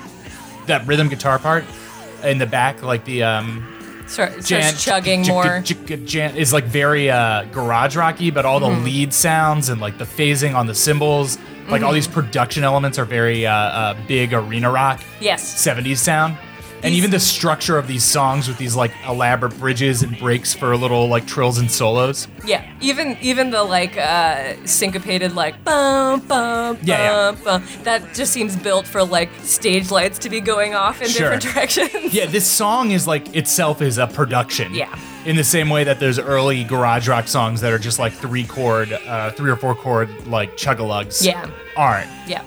that 0.67 0.87
rhythm 0.87 1.09
guitar 1.09 1.39
part 1.39 1.65
in 2.23 2.39
the 2.39 2.47
back, 2.47 2.83
like 2.83 3.05
the 3.05 3.23
um 3.25 3.69
Start, 4.07 4.45
Jan- 4.45 4.75
chugging 4.77 5.23
j- 5.25 5.31
more. 5.33 5.61
j- 5.61 5.75
j- 5.87 5.97
Jan- 6.05 6.37
is 6.37 6.53
like 6.53 6.65
very 6.65 7.11
uh, 7.11 7.45
garage 7.53 7.97
rocky, 7.97 8.31
but 8.31 8.45
all 8.45 8.61
the 8.61 8.67
Mhm. 8.69 8.85
lead 8.85 9.15
sounds 9.15 9.71
and 9.71 9.81
like 9.81 9.97
the 9.97 10.05
phasing 10.05 10.55
on 10.55 10.67
the 10.67 10.75
cymbals, 10.75 11.39
like 11.69 11.83
all 11.83 11.93
these 11.93 12.09
production 12.09 12.65
elements 12.65 12.99
are 12.99 13.05
very 13.05 13.47
uh, 13.47 13.53
uh, 13.53 14.07
big 14.07 14.33
arena 14.33 14.71
rock. 14.71 15.03
Yes. 15.21 15.43
70s 15.65 15.99
sound. 15.99 16.37
And 16.85 16.95
even 16.95 17.11
the 17.11 17.19
structure 17.19 17.79
of 17.79 17.87
these 17.89 18.05
songs 18.05 18.47
with 18.47 18.59
these 18.59 18.77
like 18.77 18.93
elaborate 19.09 19.59
bridges 19.59 20.03
and 20.03 20.19
breaks 20.19 20.53
for 20.53 20.77
little 20.77 21.09
like 21.09 21.27
trills 21.27 21.59
and 21.59 21.71
solos. 21.71 22.29
Yeah, 22.45 22.71
even 22.83 23.17
even 23.23 23.51
the 23.51 23.65
like 23.65 23.97
uh, 23.97 24.55
syncopated 24.67 25.35
like 25.35 25.65
bum 25.65 26.21
bum 26.21 26.77
Yeah, 26.83 26.99
yeah. 26.99 27.33
bum 27.33 27.43
bum. 27.63 27.65
That 27.85 28.13
just 28.15 28.33
seems 28.35 28.55
built 28.55 28.87
for 28.87 29.03
like 29.03 29.31
stage 29.43 29.91
lights 29.91 30.19
to 30.21 30.29
be 30.31 30.41
going 30.43 30.75
off 30.75 31.01
in 31.01 31.09
Sure. 31.09 31.31
different 31.39 31.43
directions. 31.55 32.13
Yeah, 32.13 32.27
this 32.27 32.47
song 32.47 32.91
is 32.91 33.07
like 33.07 33.35
itself 33.35 33.81
is 33.81 33.97
a 33.97 34.07
production. 34.07 34.75
Yeah. 34.75 34.95
In 35.25 35.37
the 35.37 35.45
same 35.45 35.71
way 35.71 35.85
that 35.85 36.01
there's 36.01 36.19
early 36.19 36.65
garage 36.65 37.09
rock 37.09 37.29
songs 37.29 37.63
that 37.63 37.73
are 37.73 37.79
just 37.79 37.99
like 37.99 38.13
three 38.13 38.45
chord, 38.45 38.93
uh, 38.93 39.31
three 39.31 39.51
or 39.51 39.57
four 39.57 39.75
chord 39.75 40.27
like 40.27 40.55
chug-a-lugs. 40.59 41.25
Yeah. 41.25 41.49
Aren't. 41.79 42.11
Yeah. 42.29 42.43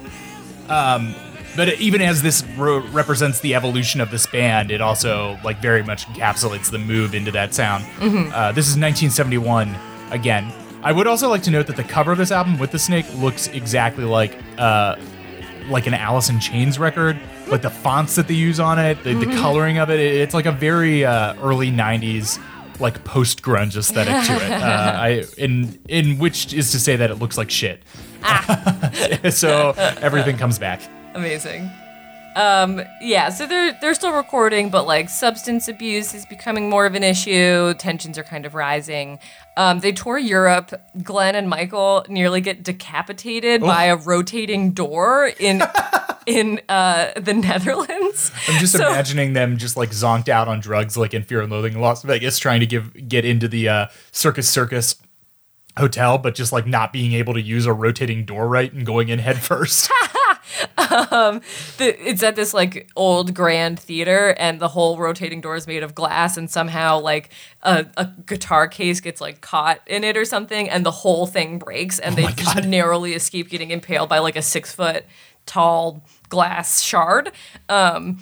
Um, 0.68 1.12
but 1.58 1.78
even 1.80 2.00
as 2.00 2.22
this 2.22 2.42
re- 2.56 2.78
represents 2.92 3.40
the 3.40 3.54
evolution 3.54 4.00
of 4.00 4.10
this 4.10 4.26
band, 4.26 4.70
it 4.70 4.80
also 4.80 5.36
like 5.44 5.60
very 5.60 5.82
much 5.82 6.06
encapsulates 6.06 6.70
the 6.70 6.78
move 6.78 7.14
into 7.14 7.30
that 7.32 7.52
sound. 7.52 7.84
Mhm. 7.98 8.32
Uh, 8.32 8.52
this 8.52 8.66
is 8.68 8.76
1971 8.78 9.74
again. 10.10 10.50
I 10.82 10.92
would 10.92 11.06
also 11.08 11.28
like 11.28 11.42
to 11.42 11.50
note 11.50 11.66
that 11.66 11.76
the 11.76 11.82
cover 11.84 12.12
of 12.12 12.18
this 12.18 12.30
album 12.30 12.58
with 12.58 12.70
the 12.70 12.78
snake 12.78 13.06
looks 13.16 13.48
exactly 13.48 14.04
like 14.04 14.38
uh, 14.56 14.94
like 15.68 15.86
an 15.86 15.94
Alice 15.94 16.30
in 16.30 16.38
Chains 16.40 16.78
record. 16.78 17.18
Like 17.48 17.62
the 17.62 17.70
fonts 17.70 18.14
that 18.16 18.28
they 18.28 18.34
use 18.34 18.60
on 18.60 18.78
it, 18.78 19.02
the, 19.04 19.14
the 19.14 19.26
Mhm. 19.26 19.40
coloring 19.40 19.78
of 19.78 19.90
it, 19.90 19.98
it- 20.00 20.14
it's 20.22 20.34
like 20.34 20.46
a 20.46 20.52
very 20.52 21.04
uh, 21.04 21.34
early 21.42 21.70
90s 21.72 22.38
like 22.80 23.02
post 23.04 23.42
grunge 23.42 23.76
aesthetic 23.76 24.14
to 24.28 24.34
it. 24.36 24.50
Uh, 24.62 24.92
I 25.08 25.24
in 25.36 25.76
in 25.88 26.18
which 26.18 26.54
is 26.54 26.70
to 26.70 26.78
say 26.78 26.94
that 26.96 27.10
it 27.10 27.16
looks 27.16 27.36
like 27.36 27.50
shit. 27.50 27.82
so 29.30 29.72
everything 30.00 30.36
comes 30.36 30.58
back. 30.60 30.80
Amazing. 31.18 31.70
Um, 32.36 32.80
yeah, 33.00 33.30
so 33.30 33.46
they're 33.48 33.76
they're 33.80 33.94
still 33.94 34.12
recording, 34.12 34.70
but 34.70 34.86
like 34.86 35.08
substance 35.08 35.66
abuse 35.66 36.14
is 36.14 36.24
becoming 36.24 36.70
more 36.70 36.86
of 36.86 36.94
an 36.94 37.02
issue. 37.02 37.74
Tensions 37.74 38.16
are 38.16 38.22
kind 38.22 38.46
of 38.46 38.54
rising. 38.54 39.18
Um, 39.56 39.80
they 39.80 39.90
tour 39.90 40.16
Europe. 40.18 40.72
Glen 41.02 41.34
and 41.34 41.48
Michael 41.48 42.06
nearly 42.08 42.40
get 42.40 42.62
decapitated 42.62 43.60
by 43.62 43.84
a 43.86 43.96
rotating 43.96 44.70
door 44.70 45.32
in 45.40 45.62
in 46.26 46.60
uh, 46.68 47.10
the 47.16 47.34
Netherlands. 47.34 48.30
I'm 48.46 48.60
just 48.60 48.74
So- 48.74 48.86
imagining 48.86 49.32
them 49.32 49.56
just 49.56 49.76
like 49.76 49.90
zonked 49.90 50.28
out 50.28 50.46
on 50.46 50.60
drugs, 50.60 50.96
like 50.96 51.14
in 51.14 51.24
Fear 51.24 51.40
and 51.42 51.50
Loathing 51.50 51.72
in 51.74 51.80
Las 51.80 52.04
Vegas, 52.04 52.38
trying 52.38 52.60
to 52.60 52.66
give 52.66 53.08
get 53.08 53.24
into 53.24 53.48
the 53.48 53.68
uh, 53.68 53.86
Circus 54.12 54.48
Circus 54.48 54.94
hotel, 55.76 56.18
but 56.18 56.36
just 56.36 56.52
like 56.52 56.66
not 56.68 56.92
being 56.92 57.14
able 57.14 57.34
to 57.34 57.40
use 57.42 57.66
a 57.66 57.72
rotating 57.72 58.24
door 58.24 58.46
right 58.46 58.72
and 58.72 58.86
going 58.86 59.08
in 59.08 59.18
head 59.18 59.38
first. 59.40 59.90
um, 61.10 61.40
the, 61.78 62.08
it's 62.08 62.22
at 62.22 62.36
this 62.36 62.54
like 62.54 62.90
old 62.96 63.34
grand 63.34 63.78
theater, 63.78 64.34
and 64.38 64.60
the 64.60 64.68
whole 64.68 64.98
rotating 64.98 65.40
door 65.40 65.56
is 65.56 65.66
made 65.66 65.82
of 65.82 65.94
glass, 65.94 66.36
and 66.36 66.50
somehow 66.50 66.98
like 66.98 67.30
a, 67.62 67.86
a 67.96 68.06
guitar 68.26 68.68
case 68.68 69.00
gets 69.00 69.20
like 69.20 69.40
caught 69.40 69.80
in 69.86 70.04
it 70.04 70.16
or 70.16 70.24
something, 70.24 70.68
and 70.68 70.84
the 70.84 70.90
whole 70.90 71.26
thing 71.26 71.58
breaks, 71.58 71.98
and 71.98 72.16
they 72.16 72.26
just 72.32 72.64
narrowly 72.64 73.14
escape 73.14 73.48
getting 73.48 73.70
impaled 73.70 74.08
by 74.08 74.18
like 74.18 74.36
a 74.36 74.42
six 74.42 74.74
foot 74.74 75.04
tall 75.46 76.02
glass 76.28 76.80
shard. 76.80 77.32
Um, 77.68 78.18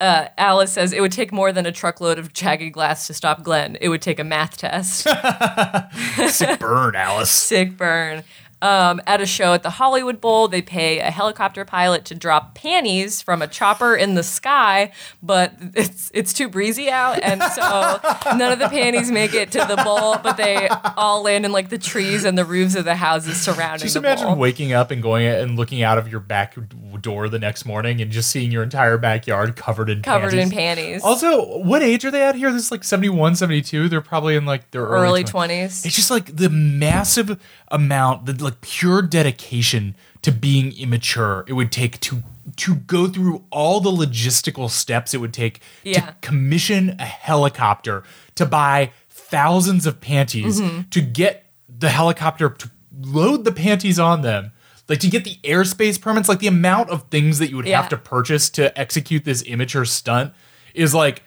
uh, 0.00 0.28
Alice 0.38 0.72
says 0.72 0.92
it 0.92 1.00
would 1.00 1.12
take 1.12 1.32
more 1.32 1.52
than 1.52 1.66
a 1.66 1.72
truckload 1.72 2.18
of 2.18 2.32
jagged 2.32 2.72
glass 2.72 3.06
to 3.08 3.14
stop 3.14 3.42
Glen. 3.42 3.76
It 3.80 3.88
would 3.88 4.02
take 4.02 4.18
a 4.18 4.24
math 4.24 4.56
test. 4.56 5.02
Sick 6.28 6.60
burn, 6.60 6.94
Alice. 6.94 7.30
Sick 7.32 7.76
burn. 7.76 8.22
Um, 8.60 9.00
at 9.06 9.20
a 9.20 9.26
show 9.26 9.52
at 9.52 9.62
the 9.62 9.70
Hollywood 9.70 10.20
Bowl, 10.20 10.48
they 10.48 10.62
pay 10.62 10.98
a 10.98 11.10
helicopter 11.12 11.64
pilot 11.64 12.04
to 12.06 12.14
drop 12.16 12.56
panties 12.56 13.22
from 13.22 13.40
a 13.40 13.46
chopper 13.46 13.94
in 13.94 14.14
the 14.14 14.24
sky, 14.24 14.90
but 15.22 15.54
it's 15.74 16.10
it's 16.12 16.32
too 16.32 16.48
breezy 16.48 16.90
out, 16.90 17.20
and 17.22 17.40
so 17.40 18.00
none 18.36 18.50
of 18.52 18.58
the 18.58 18.68
panties 18.68 19.12
make 19.12 19.32
it 19.32 19.52
to 19.52 19.58
the 19.60 19.76
bowl. 19.84 20.18
But 20.18 20.36
they 20.38 20.66
all 20.96 21.22
land 21.22 21.44
in 21.44 21.52
like 21.52 21.68
the 21.68 21.78
trees 21.78 22.24
and 22.24 22.36
the 22.36 22.44
roofs 22.44 22.74
of 22.74 22.84
the 22.84 22.96
houses 22.96 23.40
surrounding 23.40 23.84
Just 23.86 23.94
imagine 23.96 24.26
bowl. 24.26 24.34
waking 24.36 24.72
up 24.72 24.90
and 24.90 25.00
going 25.02 25.26
and 25.26 25.56
looking 25.56 25.82
out 25.82 25.98
of 25.98 26.08
your 26.08 26.20
back 26.20 26.56
door 27.00 27.28
the 27.28 27.38
next 27.38 27.64
morning 27.64 28.00
and 28.00 28.10
just 28.10 28.28
seeing 28.28 28.50
your 28.50 28.64
entire 28.64 28.98
backyard 28.98 29.54
covered 29.54 29.88
in 29.88 30.02
Covered 30.02 30.34
in 30.34 30.50
panties. 30.50 31.02
panties. 31.02 31.02
Also, 31.04 31.58
what 31.58 31.80
age 31.80 32.04
are 32.04 32.10
they 32.10 32.22
at 32.22 32.34
here? 32.34 32.50
This 32.50 32.62
is 32.64 32.70
like 32.72 32.82
71, 32.82 33.36
72. 33.36 33.88
They're 33.88 34.00
probably 34.00 34.34
in 34.34 34.46
like 34.46 34.68
their 34.72 34.84
early, 34.84 35.06
Early 35.06 35.24
20s. 35.24 35.48
20s. 35.48 35.86
It's 35.86 35.94
just 35.94 36.10
like 36.10 36.34
the 36.34 36.50
massive 36.50 37.40
amount, 37.70 38.26
the 38.26 38.32
like 38.44 38.60
pure 38.60 39.02
dedication 39.02 39.94
to 40.22 40.32
being 40.32 40.72
immature 40.78 41.44
it 41.46 41.52
would 41.52 41.70
take 41.72 42.00
to 42.00 42.22
to 42.56 42.74
go 42.76 43.06
through 43.06 43.44
all 43.50 43.80
the 43.80 43.90
logistical 43.90 44.68
steps 44.70 45.12
it 45.14 45.18
would 45.18 45.32
take 45.34 45.60
Yeah. 45.84 46.00
to 46.00 46.14
commission 46.22 46.96
a 46.98 47.04
helicopter 47.04 48.02
to 48.34 48.46
buy 48.46 48.90
thousands 49.10 49.86
of 49.86 50.00
panties 50.00 50.60
Mhm. 50.60 50.90
to 50.90 51.00
get 51.00 51.44
the 51.68 51.90
helicopter 51.90 52.48
to 52.48 52.70
load 53.02 53.44
the 53.44 53.52
panties 53.52 53.98
on 53.98 54.22
them 54.22 54.50
like 54.88 54.98
to 55.00 55.08
get 55.08 55.22
the 55.24 55.38
airspace 55.44 56.00
permits 56.00 56.28
like 56.28 56.38
the 56.40 56.46
amount 56.46 56.88
of 56.90 57.04
things 57.10 57.38
that 57.38 57.50
you 57.50 57.56
would 57.56 57.66
Yeah. 57.66 57.76
have 57.82 57.90
to 57.90 57.96
purchase 57.98 58.48
to 58.50 58.76
execute 58.78 59.24
this 59.24 59.42
immature 59.42 59.84
stunt 59.84 60.32
is 60.74 60.94
like 60.94 61.22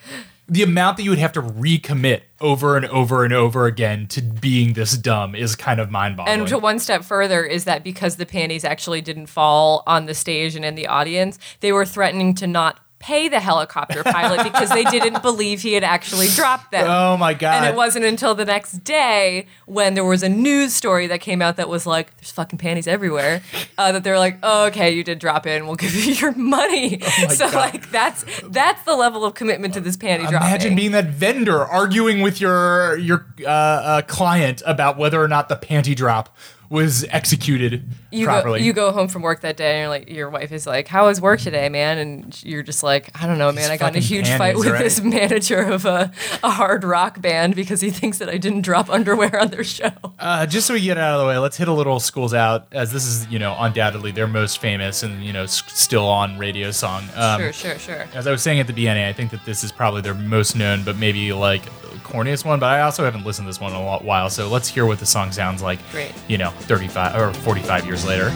the 0.48 0.64
amount 0.64 0.98
that 0.98 1.04
you 1.04 1.10
would 1.10 1.20
have 1.20 1.32
to 1.34 1.42
recommit 1.42 2.22
over 2.42 2.76
and 2.76 2.86
over 2.88 3.24
and 3.24 3.34
over 3.34 3.66
again 3.66 4.08
to 4.08 4.22
being 4.22 4.74
this 4.74 4.98
dumb 4.98 5.34
is 5.34 5.56
kind 5.56 5.80
of 5.80 5.90
mind-boggling. 5.90 6.40
And 6.40 6.48
to 6.50 6.58
one 6.58 6.80
step 6.80 7.04
further 7.04 7.44
is 7.46 7.64
that 7.64 7.84
because 7.84 8.18
the 8.18 8.26
panties 8.26 8.66
actually 8.66 9.02
didn't 9.02 9.28
fall 9.28 9.84
on 9.88 10.08
the 10.08 10.14
stage 10.14 10.56
and 10.56 10.66
in 10.66 10.76
the 10.76 10.88
audience, 10.88 11.40
they 11.62 11.72
were 11.72 11.86
threatening 11.86 12.34
to 12.36 12.48
not 12.48 12.80
pay 13.02 13.28
the 13.28 13.40
helicopter 13.40 14.04
pilot 14.04 14.44
because 14.44 14.70
they 14.70 14.84
didn't 14.86 15.22
believe 15.24 15.62
he 15.62 15.74
had 15.74 15.84
actually 15.84 16.28
dropped 16.28 16.72
them. 16.72 16.88
Oh 16.88 17.18
my 17.18 17.34
god. 17.34 17.56
And 17.56 17.66
it 17.66 17.76
wasn't 17.76 18.06
until 18.06 18.36
the 18.36 18.46
next 18.46 18.84
day 18.84 19.48
when 19.66 19.96
there 19.96 20.06
was 20.06 20.24
a 20.24 20.30
news 20.30 20.74
story 20.74 21.08
that 21.08 21.20
came 21.20 21.42
out 21.42 21.58
that 21.58 21.68
was 21.68 21.86
like, 21.86 22.16
"There's 22.18 22.32
fucking 22.32 22.60
panties 22.60 22.88
everywhere," 22.88 23.42
uh, 23.78 23.92
that 23.92 24.04
they 24.04 24.12
were 24.12 24.20
like, 24.20 24.38
"Oh, 24.44 24.68
okay, 24.68 24.92
you 24.92 25.04
did 25.04 25.20
drop 25.20 25.46
in. 25.46 25.66
We'll 25.66 25.76
give 25.76 25.94
you 25.94 26.14
your 26.14 26.34
money." 26.34 27.00
Oh 27.04 27.28
so 27.30 27.50
God. 27.52 27.56
like 27.56 27.92
that's 27.92 28.24
that's 28.44 28.84
the 28.84 28.96
level 28.96 29.26
of 29.26 29.34
commitment 29.34 29.74
to 29.74 29.82
this 29.82 29.98
panty 29.98 30.30
drop. 30.30 30.44
Imagine 30.44 30.76
being 30.76 30.92
that 30.92 31.08
vendor 31.08 31.66
arguing 31.66 32.22
with 32.22 32.40
your 32.40 32.98
your 32.98 33.26
uh, 33.42 33.50
uh, 33.50 34.02
client 34.04 34.62
about 34.66 34.98
whether 34.98 35.22
or 35.22 35.28
not 35.28 35.50
the 35.50 35.56
panty 35.56 35.96
drop 35.96 36.36
was 36.70 37.04
executed 37.06 37.84
you 38.12 38.26
go, 38.26 38.56
you 38.56 38.74
go 38.74 38.92
home 38.92 39.08
from 39.08 39.22
work 39.22 39.42
that 39.42 39.58
day 39.58 39.72
and 39.72 39.80
you're 39.82 39.90
like 39.90 40.10
your 40.10 40.30
wife 40.30 40.52
is 40.52 40.68
like 40.68 40.88
how 40.88 41.08
was 41.08 41.22
work 41.22 41.40
today 41.40 41.70
man 41.70 41.98
and 41.98 42.44
you're 42.44 42.62
just 42.64 42.84
like 42.84 43.10
i 43.22 43.26
don't 43.26 43.38
know 43.38 43.52
man 43.52 43.72
i 43.72 43.78
got 43.78 43.94
in 43.94 43.98
a 43.98 44.02
huge 44.02 44.28
fight 44.30 44.58
with 44.58 44.68
right? 44.68 44.80
this 44.84 45.02
manager 45.18 45.60
of 45.62 45.86
a, 45.86 46.12
a 46.44 46.50
hard 46.50 46.84
rock 46.84 47.22
band 47.22 47.56
because 47.56 47.80
he 47.82 47.90
thinks 47.90 48.18
that 48.18 48.30
i 48.30 48.38
didn't 48.38 48.62
drop 48.62 48.90
underwear 48.90 49.40
on 49.40 49.48
their 49.50 49.64
show 49.64 49.90
Uh, 50.20 50.46
just 50.46 50.68
so 50.68 50.74
we 50.76 50.82
get 50.82 50.98
out 50.98 51.16
of 51.16 51.22
the 51.22 51.28
way, 51.28 51.38
let's 51.40 51.58
hit 51.58 51.68
a 51.68 51.74
little 51.74 52.00
"Schools 52.00 52.32
Out" 52.34 52.68
as 52.74 52.92
this 52.94 53.06
is, 53.08 53.26
you 53.28 53.40
know, 53.40 53.56
undoubtedly 53.60 54.12
their 54.12 54.28
most 54.28 54.60
famous 54.60 55.02
and 55.02 55.24
you 55.24 55.34
know 55.34 55.44
s- 55.44 55.64
still 55.68 56.06
on 56.08 56.38
radio 56.38 56.70
song. 56.70 57.04
Um, 57.16 57.42
sure 57.42 57.54
sure 57.54 57.80
sure 57.80 58.06
As 58.14 58.28
I 58.28 58.32
was 58.32 58.44
saying 58.44 58.60
at 58.60 58.68
the 58.68 58.74
beginning, 58.74 59.04
I 59.04 59.14
think 59.14 59.32
that 59.32 59.44
this 59.46 59.64
is 59.64 59.72
probably 59.72 60.02
their 60.02 60.14
most 60.14 60.56
known, 60.56 60.84
but 60.84 60.96
maybe 60.98 61.34
like 61.34 61.64
corniest 62.04 62.46
one. 62.46 62.60
But 62.60 62.68
I 62.68 62.82
also 62.82 63.04
haven't 63.04 63.26
listened 63.26 63.48
to 63.48 63.50
this 63.50 63.60
one 63.60 63.72
in 63.72 63.78
a 63.78 63.84
lot- 63.84 64.04
while, 64.06 64.30
so 64.30 64.48
let's 64.48 64.68
hear 64.68 64.86
what 64.86 65.00
the 65.00 65.06
song 65.08 65.32
sounds 65.32 65.64
like. 65.64 65.80
Great. 65.92 66.12
You 66.28 66.38
know, 66.38 66.52
35 66.52 67.16
or 67.20 67.34
45 67.34 67.86
years 67.88 68.01
later. 68.06 68.32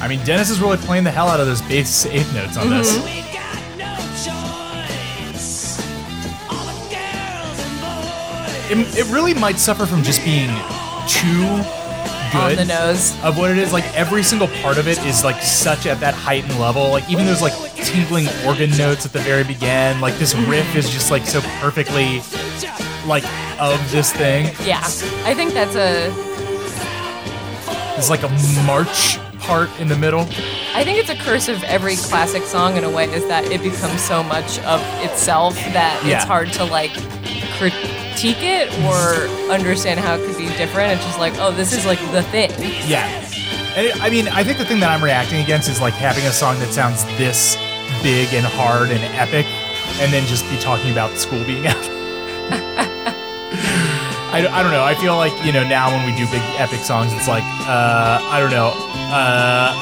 I 0.00 0.06
mean, 0.08 0.24
Dennis 0.24 0.50
is 0.50 0.60
really 0.60 0.78
playing 0.78 1.04
the 1.04 1.10
hell 1.12 1.28
out 1.28 1.38
of 1.40 1.46
those 1.46 1.62
bass 1.62 2.06
eighth 2.06 2.32
notes 2.34 2.56
on 2.56 2.70
this. 2.70 2.96
Mhm. 2.98 3.18
It, 8.70 8.78
it 8.98 9.12
really 9.12 9.34
might 9.34 9.58
suffer 9.58 9.84
from 9.84 10.02
just 10.02 10.24
being 10.24 10.48
too 11.06 11.44
good 12.32 12.40
On 12.40 12.56
the 12.56 12.64
nose. 12.64 13.14
of 13.22 13.36
what 13.36 13.50
it 13.50 13.58
is. 13.58 13.70
Like 13.72 13.84
every 13.94 14.22
single 14.22 14.48
part 14.48 14.78
of 14.78 14.88
it 14.88 14.98
is 15.04 15.22
like 15.24 15.42
such 15.42 15.84
at 15.86 16.00
that 16.00 16.14
heightened 16.14 16.58
level. 16.58 16.90
Like 16.90 17.08
even 17.10 17.26
those 17.26 17.42
like 17.42 17.52
tinkling 17.74 18.28
organ 18.46 18.70
notes 18.78 19.04
at 19.04 19.12
the 19.12 19.18
very 19.18 19.44
begin. 19.44 20.00
Like 20.00 20.14
this 20.14 20.34
riff 20.34 20.74
is 20.74 20.88
just 20.88 21.10
like 21.10 21.26
so 21.26 21.40
perfectly 21.60 22.22
like 23.06 23.24
of 23.70 23.90
this 23.90 24.12
thing. 24.12 24.46
yeah 24.66 24.80
i 25.24 25.34
think 25.34 25.52
that's 25.54 25.76
a 25.76 26.10
It's 27.98 28.10
like 28.10 28.22
a 28.24 28.28
march 28.66 29.18
part 29.38 29.68
in 29.80 29.86
the 29.88 29.96
middle. 29.96 30.22
I 30.74 30.82
think 30.82 30.98
it's 30.98 31.10
a 31.10 31.14
curse 31.16 31.48
of 31.48 31.62
every 31.64 31.96
classic 31.96 32.42
song 32.44 32.76
in 32.76 32.84
a 32.84 32.90
way 32.90 33.04
is 33.12 33.26
that 33.28 33.44
it 33.46 33.62
becomes 33.62 34.00
so 34.00 34.22
much 34.22 34.58
of 34.60 34.80
itself 35.04 35.54
that 35.74 36.02
Yeah. 36.04 36.16
it's 36.16 36.24
hard 36.24 36.52
to 36.54 36.64
like 36.64 36.90
critique 37.58 38.42
it 38.42 38.68
or 38.86 39.28
understand 39.52 40.00
how 40.00 40.14
it 40.16 40.26
could 40.26 40.38
be 40.38 40.48
different. 40.56 40.92
It's 40.94 41.04
just 41.04 41.18
like, 41.18 41.34
oh, 41.38 41.50
this 41.52 41.72
is 41.72 41.84
like 41.84 42.00
the 42.12 42.22
thing. 42.34 42.50
Yeah. 42.88 43.06
And 43.76 43.86
it, 43.86 44.00
I 44.02 44.10
mean, 44.10 44.26
I 44.28 44.42
think 44.42 44.58
the 44.58 44.64
thing 44.64 44.80
that 44.80 44.90
I'm 44.90 45.02
reacting 45.04 45.40
against 45.40 45.68
is 45.68 45.80
like 45.80 45.94
having 45.94 46.24
a 46.24 46.32
song 46.32 46.58
that 46.60 46.72
sounds 46.72 47.04
this 47.18 47.56
big 48.02 48.32
and 48.34 48.46
hard 48.46 48.90
and 48.90 49.02
epic, 49.14 49.46
and 50.00 50.12
then 50.12 50.26
just 50.26 50.48
be 50.50 50.56
talking 50.58 50.90
about 50.90 51.10
school 51.18 51.44
being 51.44 51.66
out. 51.72 51.84
I, 54.32 54.40
don't- 54.40 54.52
I 54.52 54.62
don't 54.62 54.72
know. 54.72 54.82
I 54.84 54.94
feel 54.94 55.16
like, 55.16 55.32
you 55.44 55.52
know, 55.52 55.62
now 55.66 55.90
when 55.94 56.06
we 56.06 56.16
do 56.16 56.24
big 56.30 56.42
epic 56.56 56.80
songs, 56.80 57.12
it's 57.12 57.28
like, 57.28 57.44
uh, 57.68 58.18
I 58.30 58.40
don't 58.40 58.50
know. 58.50 58.72
Uh, 59.12 59.76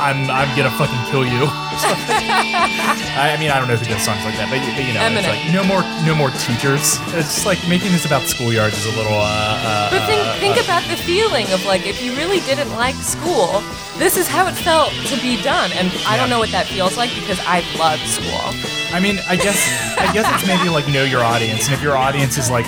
I'm, 0.00 0.26
I'm 0.30 0.50
gonna 0.56 0.70
fucking 0.74 0.98
kill 1.12 1.22
you. 1.24 1.46
I, 1.46 3.34
I 3.34 3.36
mean, 3.38 3.50
I 3.50 3.58
don't 3.58 3.68
know 3.68 3.74
if 3.74 3.80
who 3.80 3.92
does 3.92 4.02
songs 4.02 4.24
like 4.24 4.34
that, 4.40 4.48
but, 4.50 4.58
but 4.74 4.82
you 4.82 4.94
know, 4.94 5.04
it's 5.06 5.28
like 5.28 5.46
no 5.54 5.62
more, 5.62 5.82
no 6.02 6.14
more 6.16 6.30
teachers. 6.42 6.98
It's 7.14 7.38
just 7.38 7.46
like 7.46 7.60
making 7.68 7.92
this 7.92 8.04
about 8.04 8.22
schoolyards 8.22 8.74
is 8.74 8.86
a 8.86 8.96
little. 8.98 9.14
Uh, 9.14 9.28
uh, 9.62 9.90
But 9.94 10.02
think, 10.06 10.26
uh, 10.26 10.34
think 10.42 10.56
uh, 10.58 10.64
about 10.66 10.82
the 10.90 10.96
feeling 10.96 11.46
of 11.52 11.64
like, 11.64 11.86
if 11.86 12.02
you 12.02 12.16
really 12.16 12.40
didn't 12.40 12.70
like 12.74 12.96
school, 12.96 13.62
this 13.98 14.16
is 14.16 14.26
how 14.26 14.48
it 14.48 14.54
felt 14.56 14.90
to 15.12 15.16
be 15.20 15.40
done. 15.42 15.70
And 15.72 15.92
I 16.08 16.16
don't 16.16 16.30
know 16.30 16.40
what 16.40 16.50
that 16.50 16.66
feels 16.66 16.96
like 16.96 17.14
because 17.14 17.38
I 17.46 17.62
loved 17.78 18.02
school. 18.08 18.42
I 18.90 18.98
mean, 19.00 19.20
I 19.28 19.36
guess 19.36 19.56
I 19.96 20.12
guess 20.12 20.26
it's 20.34 20.46
maybe 20.46 20.68
like 20.68 20.88
know 20.88 21.04
your 21.04 21.22
audience, 21.22 21.64
and 21.66 21.74
if 21.74 21.82
your 21.82 21.96
audience 21.96 22.36
is 22.36 22.50
like 22.50 22.66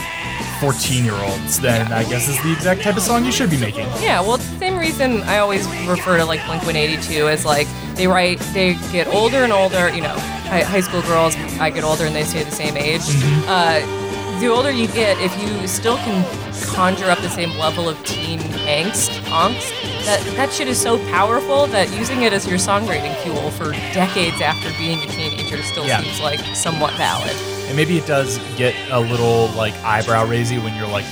14 0.65 1.05
year 1.05 1.13
olds, 1.13 1.61
then 1.61 1.93
I 1.93 2.05
guess 2.05 2.27
is 2.27 2.43
the 2.43 2.51
exact 2.51 2.81
type 2.81 2.97
of 2.97 3.03
song 3.03 3.23
you 3.23 3.33
should 3.33 3.51
be 3.51 3.61
making. 3.61 3.87
Yeah, 4.01 4.23
well, 4.23 4.37
it's 4.37 4.49
the 4.49 4.59
same 4.59 4.79
reason 4.79 5.21
I 5.25 5.37
always 5.37 5.67
refer 5.87 6.17
to 6.17 6.25
like 6.25 6.41
Blink 6.47 6.63
182 6.63 7.29
as 7.29 7.45
like 7.45 7.69
they 7.97 8.07
write, 8.07 8.41
they 8.55 8.73
get 8.91 9.07
older 9.09 9.45
and 9.45 9.53
older. 9.53 9.95
You 9.95 10.01
know, 10.01 10.17
high, 10.49 10.63
high 10.63 10.81
school 10.81 11.03
girls, 11.03 11.37
I 11.61 11.69
get 11.69 11.85
older 11.85 12.07
and 12.07 12.17
they 12.17 12.25
stay 12.25 12.45
the 12.45 12.51
same 12.51 12.79
age. 12.79 13.03
Mm-hmm. 13.03 13.45
Uh, 13.47 14.04
the 14.45 14.51
older 14.51 14.71
you 14.71 14.87
get, 14.89 15.17
if 15.21 15.33
you 15.41 15.67
still 15.67 15.97
can 15.97 16.23
conjure 16.75 17.07
up 17.09 17.19
the 17.21 17.31
same 17.31 17.57
level 17.57 17.89
of 17.89 17.97
teen 18.05 18.39
angst, 18.69 19.09
angst, 19.23 19.71
that 20.05 20.23
that 20.37 20.53
shit 20.53 20.69
is 20.69 20.79
so 20.79 20.99
powerful 21.09 21.67
that 21.69 21.91
using 21.99 22.23
it 22.23 22.33
as 22.35 22.47
your 22.47 22.59
songwriting 22.59 23.15
fuel 23.23 23.51
for 23.53 23.73
decades 23.95 24.43
after 24.43 24.69
being 24.77 24.99
a 24.99 25.07
teenager 25.07 25.63
still 25.63 25.87
Yeah. 25.87 26.03
seems 26.03 26.21
like 26.21 26.41
somewhat 26.55 26.93
valid. 26.95 27.35
And 27.69 27.75
maybe 27.75 27.97
it 27.97 28.07
does 28.07 28.37
get 28.59 28.75
a 28.91 29.01
little 29.01 29.49
like 29.57 29.73
eyebrow 29.83 30.27
raisy 30.27 30.59
when 30.59 30.75
you're 30.77 30.89
like 30.89 31.07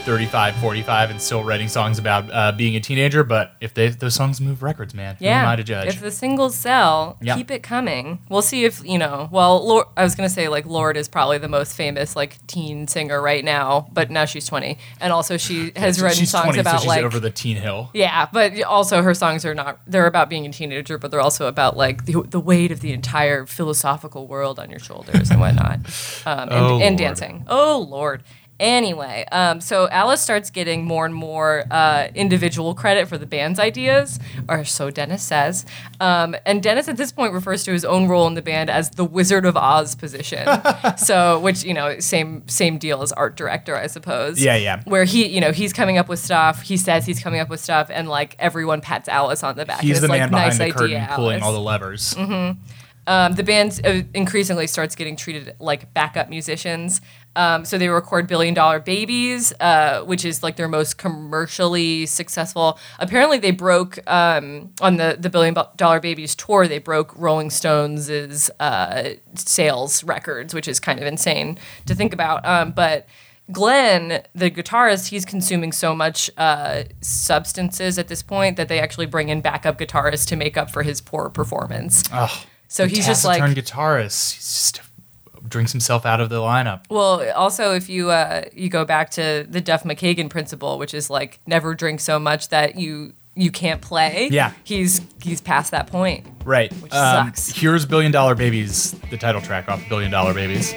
35, 0.00 0.56
45 0.56 1.10
and 1.10 1.20
still 1.20 1.44
writing 1.44 1.68
songs 1.68 1.98
about 1.98 2.30
uh, 2.32 2.52
being 2.52 2.74
a 2.76 2.80
teenager. 2.80 3.22
But 3.22 3.54
if 3.60 3.74
they 3.74 3.88
those 3.88 4.14
songs 4.14 4.40
move 4.40 4.62
records, 4.62 4.94
man, 4.94 5.16
who 5.16 5.26
am 5.26 5.48
I 5.48 5.56
to 5.56 5.62
judge? 5.62 5.88
If 5.88 6.00
the 6.00 6.10
singles 6.10 6.54
sell, 6.54 7.18
Yeah. 7.20 7.36
keep 7.36 7.50
it 7.50 7.62
coming. 7.62 8.18
We'll 8.28 8.42
see 8.42 8.64
if, 8.64 8.82
you 8.84 8.98
know, 8.98 9.28
well, 9.30 9.66
Lorde, 9.66 9.86
I 9.96 10.02
was 10.04 10.14
going 10.14 10.28
to 10.28 10.34
say, 10.34 10.48
like, 10.48 10.66
Lorde 10.66 10.96
is 10.96 11.08
probably 11.08 11.38
the 11.38 11.48
most 11.48 11.74
famous, 11.76 12.16
like, 12.16 12.44
teen 12.46 12.88
singer 12.88 13.20
right 13.20 13.44
now, 13.44 13.88
but 13.92 14.10
now 14.10 14.24
she's 14.24 14.46
20. 14.46 14.78
And 15.00 15.12
also, 15.12 15.36
she 15.36 15.72
has 15.76 16.00
written 16.02 16.26
songs 16.26 16.44
20, 16.44 16.58
about, 16.60 16.72
so 16.72 16.78
she's 16.78 16.88
like, 16.88 17.04
over 17.04 17.20
the 17.20 17.30
teen 17.30 17.56
hill. 17.56 17.90
yeah, 17.94 18.26
but 18.32 18.60
also 18.62 19.02
her 19.02 19.14
songs 19.14 19.44
are 19.44 19.54
not, 19.54 19.80
they're 19.86 20.06
about 20.06 20.28
being 20.30 20.46
a 20.46 20.52
teenager, 20.52 20.98
but 20.98 21.10
they're 21.10 21.20
also 21.20 21.46
about, 21.46 21.76
like, 21.76 22.06
the, 22.06 22.22
the 22.28 22.40
weight 22.40 22.72
of 22.72 22.80
the 22.80 22.92
entire 22.92 23.46
philosophical 23.46 24.26
world 24.26 24.58
on 24.58 24.70
your 24.70 24.80
shoulders 24.80 25.30
and 25.30 25.40
whatnot. 25.40 25.76
Um, 26.26 26.48
and, 26.48 26.52
Oh, 26.52 26.80
and 26.80 26.98
dancing. 26.98 27.44
Oh, 27.48 27.86
Lord. 27.88 28.22
Anyway, 28.60 29.24
um, 29.32 29.58
so 29.60 29.88
Alice 29.88 30.20
starts 30.20 30.50
getting 30.50 30.84
more 30.84 31.06
and 31.06 31.14
more 31.14 31.64
uh, 31.70 32.08
individual 32.14 32.74
credit 32.74 33.08
for 33.08 33.16
the 33.16 33.24
band's 33.24 33.58
ideas, 33.58 34.20
or 34.50 34.66
so 34.66 34.90
Dennis 34.90 35.22
says. 35.22 35.64
Um, 35.98 36.36
and 36.44 36.62
Dennis 36.62 36.86
at 36.86 36.98
this 36.98 37.10
point 37.10 37.32
refers 37.32 37.64
to 37.64 37.72
his 37.72 37.86
own 37.86 38.06
role 38.06 38.26
in 38.26 38.34
the 38.34 38.42
band 38.42 38.68
as 38.68 38.90
the 38.90 39.04
Wizard 39.04 39.46
of 39.46 39.56
Oz 39.56 39.94
position. 39.94 40.46
so, 40.98 41.40
which 41.40 41.64
you 41.64 41.72
know, 41.72 41.98
same 42.00 42.46
same 42.48 42.76
deal 42.76 43.00
as 43.00 43.12
art 43.12 43.34
director, 43.34 43.76
I 43.76 43.86
suppose. 43.86 44.38
Yeah, 44.42 44.56
yeah. 44.56 44.82
Where 44.84 45.04
he, 45.04 45.26
you 45.26 45.40
know, 45.40 45.52
he's 45.52 45.72
coming 45.72 45.96
up 45.96 46.08
with 46.10 46.18
stuff. 46.18 46.60
He 46.60 46.76
says 46.76 47.06
he's 47.06 47.22
coming 47.22 47.40
up 47.40 47.48
with 47.48 47.60
stuff, 47.60 47.88
and 47.90 48.10
like 48.10 48.36
everyone 48.38 48.82
pats 48.82 49.08
Alice 49.08 49.42
on 49.42 49.56
the 49.56 49.64
back. 49.64 49.80
He's 49.80 49.92
It's 49.92 50.00
the 50.02 50.08
like, 50.08 50.20
man 50.20 50.30
behind 50.30 50.48
nice 50.50 50.58
the 50.58 50.64
idea, 50.64 50.74
curtain, 51.00 51.16
pulling 51.16 51.32
Alice. 51.40 51.44
all 51.44 51.52
the 51.54 51.60
levers. 51.60 52.14
Um, 53.10 53.34
the 53.34 53.42
band 53.42 53.80
uh, 53.84 54.02
increasingly 54.14 54.68
starts 54.68 54.94
getting 54.94 55.16
treated 55.16 55.56
like 55.58 55.92
backup 55.92 56.30
musicians. 56.30 57.00
Um, 57.34 57.64
so 57.64 57.76
they 57.76 57.88
record 57.88 58.28
Billion 58.28 58.54
Dollar 58.54 58.78
Babies, 58.78 59.52
uh, 59.58 60.02
which 60.02 60.24
is 60.24 60.44
like 60.44 60.54
their 60.54 60.68
most 60.68 60.96
commercially 60.96 62.06
successful. 62.06 62.78
Apparently, 63.00 63.38
they 63.38 63.50
broke 63.50 63.98
um, 64.08 64.72
on 64.80 64.96
the 64.96 65.16
the 65.18 65.28
Billion 65.28 65.56
Dollar 65.74 65.98
Babies 65.98 66.36
tour. 66.36 66.68
They 66.68 66.78
broke 66.78 67.12
Rolling 67.18 67.50
Stones' 67.50 68.48
uh, 68.60 69.14
sales 69.34 70.04
records, 70.04 70.54
which 70.54 70.68
is 70.68 70.78
kind 70.78 71.00
of 71.00 71.06
insane 71.06 71.58
to 71.86 71.96
think 71.96 72.12
about. 72.12 72.46
Um, 72.46 72.70
but 72.70 73.08
Glen, 73.50 74.22
the 74.36 74.52
guitarist, 74.52 75.08
he's 75.08 75.24
consuming 75.24 75.72
so 75.72 75.96
much 75.96 76.30
uh, 76.36 76.84
substances 77.00 77.98
at 77.98 78.06
this 78.06 78.22
point 78.22 78.56
that 78.56 78.68
they 78.68 78.78
actually 78.78 79.06
bring 79.06 79.30
in 79.30 79.40
backup 79.40 79.80
guitarists 79.80 80.28
to 80.28 80.36
make 80.36 80.56
up 80.56 80.70
for 80.70 80.84
his 80.84 81.00
poor 81.00 81.28
performance. 81.28 82.04
So 82.72 82.84
The 82.86 82.90
he's 82.94 83.04
just 83.06 83.24
like, 83.24 83.40
taciturn 83.42 83.62
guitarist. 83.64 84.34
He's 84.34 84.44
just 84.46 84.80
drinks 85.48 85.72
himself 85.72 86.06
out 86.06 86.20
of 86.20 86.28
the 86.28 86.36
lineup. 86.38 86.82
well, 86.88 87.28
also 87.34 87.74
if 87.74 87.88
you 87.88 88.10
uh, 88.10 88.44
you 88.54 88.68
go 88.68 88.84
back 88.84 89.10
to 89.12 89.44
the 89.48 89.60
Duff 89.60 89.82
McKagan 89.82 90.30
principle, 90.30 90.78
which 90.78 90.94
is 90.94 91.10
like 91.10 91.40
never 91.46 91.74
drink 91.74 91.98
so 92.00 92.18
much 92.20 92.48
that 92.50 92.76
you 92.76 93.12
you 93.34 93.50
can't 93.50 93.80
play. 93.80 94.28
Yeah. 94.30 94.52
he's 94.64 95.00
he's 95.22 95.40
past 95.40 95.72
that 95.72 95.88
point. 95.88 96.26
Right. 96.44 96.72
Which 96.74 96.92
Um, 96.92 97.26
sucks. 97.26 97.48
Here's 97.50 97.86
Billion 97.86 98.12
Dollar 98.12 98.34
Babies, 98.36 98.92
the 99.10 99.16
title 99.16 99.40
track 99.40 99.68
off 99.68 99.82
Billion 99.88 100.10
Dollar 100.12 100.32
Babies. 100.34 100.72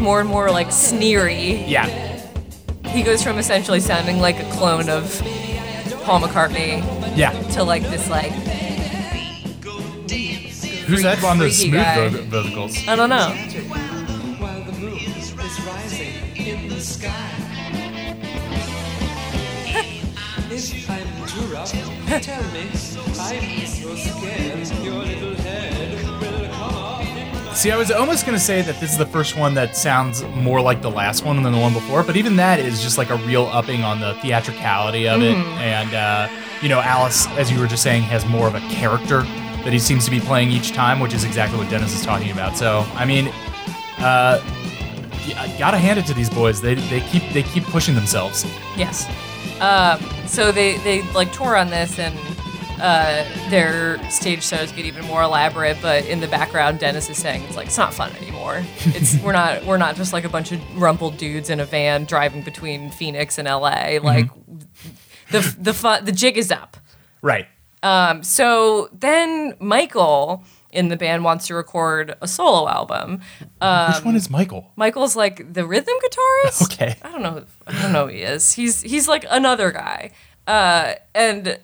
Gets 0.00 0.04
more 0.06 0.20
and 0.20 0.28
more 0.28 0.50
like 0.50 0.68
sneery. 0.72 1.64
Yeah. 1.66 1.86
He 2.86 3.02
goes 3.02 3.22
from 3.22 3.38
essentially 3.38 3.80
sounding 3.80 4.18
like 4.20 4.38
a 4.40 4.50
clone 4.52 4.88
of 4.88 5.20
Paul 6.04 6.20
McCartney 6.20 6.82
Yeah. 7.16 7.32
to 7.52 7.62
like 7.62 7.82
this 7.82 8.08
like 8.08 8.32
Who's 10.86 11.02
that 11.02 11.22
on 11.22 11.38
the 11.38 11.44
freaky 11.44 11.70
smooth 11.70 11.74
guy. 11.84 12.08
vo- 12.08 12.42
vocals? 12.42 12.88
I 12.88 12.96
don't 12.96 13.10
know. 13.10 13.28
While 14.40 14.62
the 14.64 14.72
moon 14.72 14.94
is 14.96 15.32
rising 15.62 16.36
in 16.36 16.68
the 16.68 16.80
sky. 16.80 17.36
if 20.50 20.90
I'm 20.90 21.26
too 21.28 21.54
rough, 21.54 21.70
tell 21.70 22.42
me. 22.52 22.62
I'm 22.62 22.76
so 22.76 23.94
scared 23.94 24.84
your 24.84 24.94
little 25.04 25.34
See, 27.60 27.70
I 27.70 27.76
was 27.76 27.90
almost 27.90 28.24
going 28.24 28.38
to 28.38 28.42
say 28.42 28.62
that 28.62 28.80
this 28.80 28.90
is 28.90 28.96
the 28.96 29.04
first 29.04 29.36
one 29.36 29.52
that 29.52 29.76
sounds 29.76 30.22
more 30.34 30.62
like 30.62 30.80
the 30.80 30.90
last 30.90 31.26
one 31.26 31.42
than 31.42 31.52
the 31.52 31.58
one 31.58 31.74
before, 31.74 32.02
but 32.02 32.16
even 32.16 32.36
that 32.36 32.58
is 32.58 32.82
just 32.82 32.96
like 32.96 33.10
a 33.10 33.16
real 33.16 33.50
upping 33.52 33.82
on 33.84 34.00
the 34.00 34.14
theatricality 34.22 35.06
of 35.06 35.20
it. 35.20 35.36
Mhm. 35.36 35.44
And, 35.58 35.92
uh, 35.94 36.28
you 36.62 36.70
know, 36.70 36.80
Alice, 36.80 37.26
as 37.36 37.52
you 37.52 37.60
were 37.60 37.66
just 37.66 37.82
saying, 37.82 38.04
has 38.04 38.24
more 38.24 38.46
of 38.46 38.54
a 38.54 38.60
character 38.70 39.24
that 39.62 39.74
he 39.74 39.78
seems 39.78 40.06
to 40.06 40.10
be 40.10 40.20
playing 40.20 40.50
each 40.50 40.72
time, 40.72 41.00
which 41.00 41.12
is 41.12 41.24
exactly 41.24 41.58
what 41.58 41.68
Dennis 41.68 41.94
is 41.94 42.02
talking 42.02 42.30
about. 42.30 42.56
So, 42.56 42.86
I 42.94 43.04
mean, 43.04 43.28
uh, 43.98 44.40
I 45.36 45.54
gotta 45.58 45.76
hand 45.76 45.98
it 45.98 46.06
to 46.06 46.14
these 46.14 46.30
boys. 46.30 46.62
They, 46.62 46.76
they 46.76 47.00
keep 47.00 47.30
they 47.34 47.42
keep 47.42 47.64
pushing 47.64 47.94
themselves. 47.94 48.46
Yes. 48.74 49.06
Um, 49.60 50.00
so 50.26 50.50
they 50.50 50.78
they 50.78 51.02
like 51.12 51.30
tour 51.30 51.58
on 51.58 51.68
this 51.68 51.98
and 51.98 52.18
uh, 52.80 53.24
their 53.50 53.98
stage 54.10 54.42
shows 54.42 54.72
get 54.72 54.84
even 54.86 55.04
more 55.04 55.22
elaborate. 55.22 55.78
But 55.82 56.06
in 56.06 56.20
the 56.20 56.28
background, 56.28 56.78
Dennis 56.80 57.08
is 57.10 57.18
saying 57.18 57.42
it's 57.44 57.56
like 57.56 57.66
it's 57.66 57.78
not 57.78 57.94
fun 57.94 58.14
anymore. 58.16 58.62
It's 58.86 59.18
we're 59.22 59.32
not 59.32 59.64
we're 59.64 59.76
not 59.78 59.96
just 59.96 60.12
like 60.12 60.24
a 60.24 60.28
bunch 60.28 60.52
of 60.52 60.60
rumpled 60.80 61.16
dudes 61.16 61.50
in 61.50 61.60
a 61.60 61.64
van 61.64 62.04
driving 62.04 62.42
between 62.42 62.90
Phoenix 62.90 63.38
and 63.38 63.46
LA. 63.46 63.98
Like 64.02 64.28
the 65.30 65.56
the 65.58 65.74
fun 65.74 66.04
the 66.04 66.12
jig 66.12 66.36
is 66.38 66.50
up. 66.50 66.76
Right. 67.22 67.46
Um, 67.82 68.22
so 68.22 68.88
then 68.92 69.54
Michael 69.58 70.44
in 70.70 70.88
the 70.88 70.96
band 70.96 71.24
wants 71.24 71.46
to 71.48 71.54
record 71.54 72.14
a 72.20 72.28
solo 72.28 72.68
album. 72.68 73.20
Um, 73.60 73.92
Which 73.92 74.04
one 74.04 74.16
is 74.16 74.30
Michael? 74.30 74.70
Michael's 74.76 75.16
like 75.16 75.52
the 75.52 75.66
rhythm 75.66 75.94
guitarist. 76.04 76.62
Okay. 76.72 76.96
I 77.02 77.10
don't 77.10 77.22
know. 77.22 77.44
I 77.66 77.82
don't 77.82 77.92
know 77.92 78.06
who 78.06 78.12
he 78.12 78.22
is. 78.22 78.52
He's 78.52 78.80
he's 78.82 79.08
like 79.08 79.24
another 79.28 79.70
guy. 79.72 80.12
Uh, 80.46 80.94
and 81.14 81.58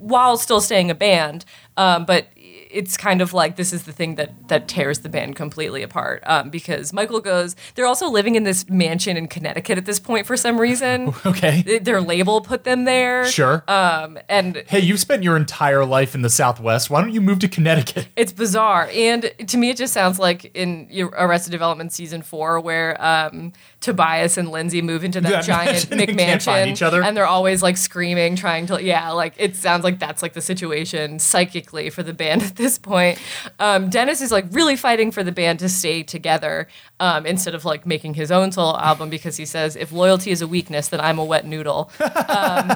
while 0.00 0.36
still 0.36 0.60
staying 0.60 0.90
a 0.90 0.94
band, 0.94 1.44
um, 1.76 2.04
but 2.04 2.28
it's 2.72 2.96
kind 2.96 3.20
of 3.20 3.32
like 3.32 3.56
this 3.56 3.72
is 3.72 3.84
the 3.84 3.92
thing 3.92 4.14
that 4.16 4.48
that 4.48 4.68
tears 4.68 5.00
the 5.00 5.08
band 5.08 5.36
completely 5.36 5.82
apart 5.82 6.22
um, 6.26 6.50
because 6.50 6.92
Michael 6.92 7.20
goes. 7.20 7.56
They're 7.74 7.86
also 7.86 8.08
living 8.08 8.34
in 8.34 8.44
this 8.44 8.68
mansion 8.68 9.16
in 9.16 9.28
Connecticut 9.28 9.78
at 9.78 9.86
this 9.86 10.00
point 10.00 10.26
for 10.26 10.36
some 10.36 10.60
reason. 10.60 11.14
Okay. 11.30 11.62
Th- 11.62 11.82
Their 11.82 12.00
label 12.00 12.40
put 12.40 12.64
them 12.64 12.84
there. 12.84 13.26
Sure. 13.26 13.62
Um, 13.68 14.18
and 14.28 14.64
Hey, 14.68 14.80
you've 14.80 14.98
spent 15.00 15.22
your 15.22 15.36
entire 15.36 15.84
life 15.84 16.14
in 16.14 16.22
the 16.22 16.30
Southwest. 16.30 16.90
Why 16.90 17.00
don't 17.00 17.12
you 17.12 17.20
move 17.20 17.38
to 17.40 17.48
Connecticut? 17.48 18.08
It's 18.16 18.32
bizarre, 18.32 18.90
and 18.92 19.32
to 19.46 19.56
me, 19.56 19.70
it 19.70 19.76
just 19.76 19.92
sounds 19.94 20.18
like 20.18 20.50
in 20.54 20.88
Arrested 21.16 21.50
Development 21.50 21.92
season 21.92 22.22
four, 22.22 22.60
where 22.60 23.00
um, 23.02 23.52
Tobias 23.80 24.36
and 24.36 24.50
Lindsay 24.50 24.82
move 24.82 25.04
into 25.04 25.20
that 25.22 25.44
giant 25.44 25.88
they 25.88 26.06
can't 26.06 26.42
find 26.42 26.76
McMansion, 26.76 27.04
and 27.04 27.16
they're 27.16 27.26
always 27.26 27.62
like 27.62 27.76
screaming, 27.76 28.36
trying 28.36 28.66
to 28.66 28.82
yeah, 28.82 29.10
like 29.10 29.34
it 29.36 29.56
sounds 29.56 29.84
like 29.84 29.98
that's 29.98 30.22
like 30.22 30.32
the 30.34 30.40
situation 30.40 31.18
psychically 31.18 31.88
for 31.90 32.02
the 32.02 32.12
band 32.12 32.42
this 32.60 32.78
point. 32.78 33.18
Um, 33.58 33.88
Dennis 33.90 34.20
is 34.20 34.30
like 34.30 34.46
really 34.50 34.76
fighting 34.76 35.10
for 35.10 35.24
the 35.24 35.32
band 35.32 35.58
to 35.60 35.68
stay 35.68 36.02
together 36.02 36.68
um, 37.00 37.26
instead 37.26 37.54
of 37.54 37.64
like 37.64 37.86
making 37.86 38.14
his 38.14 38.30
own 38.30 38.52
solo 38.52 38.78
album 38.78 39.10
because 39.10 39.36
he 39.36 39.46
says 39.46 39.76
if 39.76 39.90
loyalty 39.92 40.30
is 40.30 40.42
a 40.42 40.46
weakness, 40.46 40.88
then 40.88 41.00
I'm 41.00 41.18
a 41.18 41.24
wet 41.24 41.46
noodle. 41.46 41.90
Um, 42.30 42.70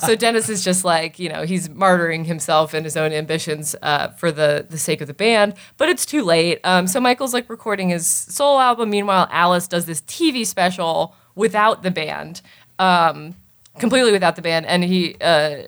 so 0.00 0.14
Dennis 0.14 0.48
is 0.48 0.62
just 0.62 0.84
like 0.84 1.18
you 1.18 1.28
know 1.28 1.44
he's 1.44 1.68
martyring 1.68 2.26
himself 2.26 2.74
and 2.74 2.84
his 2.84 2.96
own 2.96 3.12
ambitions 3.12 3.74
uh, 3.82 4.08
for 4.08 4.30
the 4.30 4.66
the 4.68 4.78
sake 4.78 5.00
of 5.00 5.06
the 5.06 5.14
band, 5.14 5.54
but 5.78 5.88
it's 5.88 6.04
too 6.04 6.22
late. 6.22 6.60
Um, 6.64 6.86
so 6.86 7.00
Michael's 7.00 7.32
like 7.32 7.48
recording 7.48 7.88
his 7.88 8.06
solo 8.06 8.60
album. 8.60 8.90
Meanwhile, 8.90 9.28
Alice 9.30 9.66
does 9.68 9.86
this 9.86 10.02
TV 10.02 10.46
special 10.46 11.14
without 11.34 11.82
the 11.82 11.90
band, 11.90 12.42
um, 12.78 13.34
completely 13.78 14.12
without 14.12 14.36
the 14.36 14.42
band, 14.42 14.66
and 14.66 14.84
he. 14.84 15.16
Uh, 15.20 15.62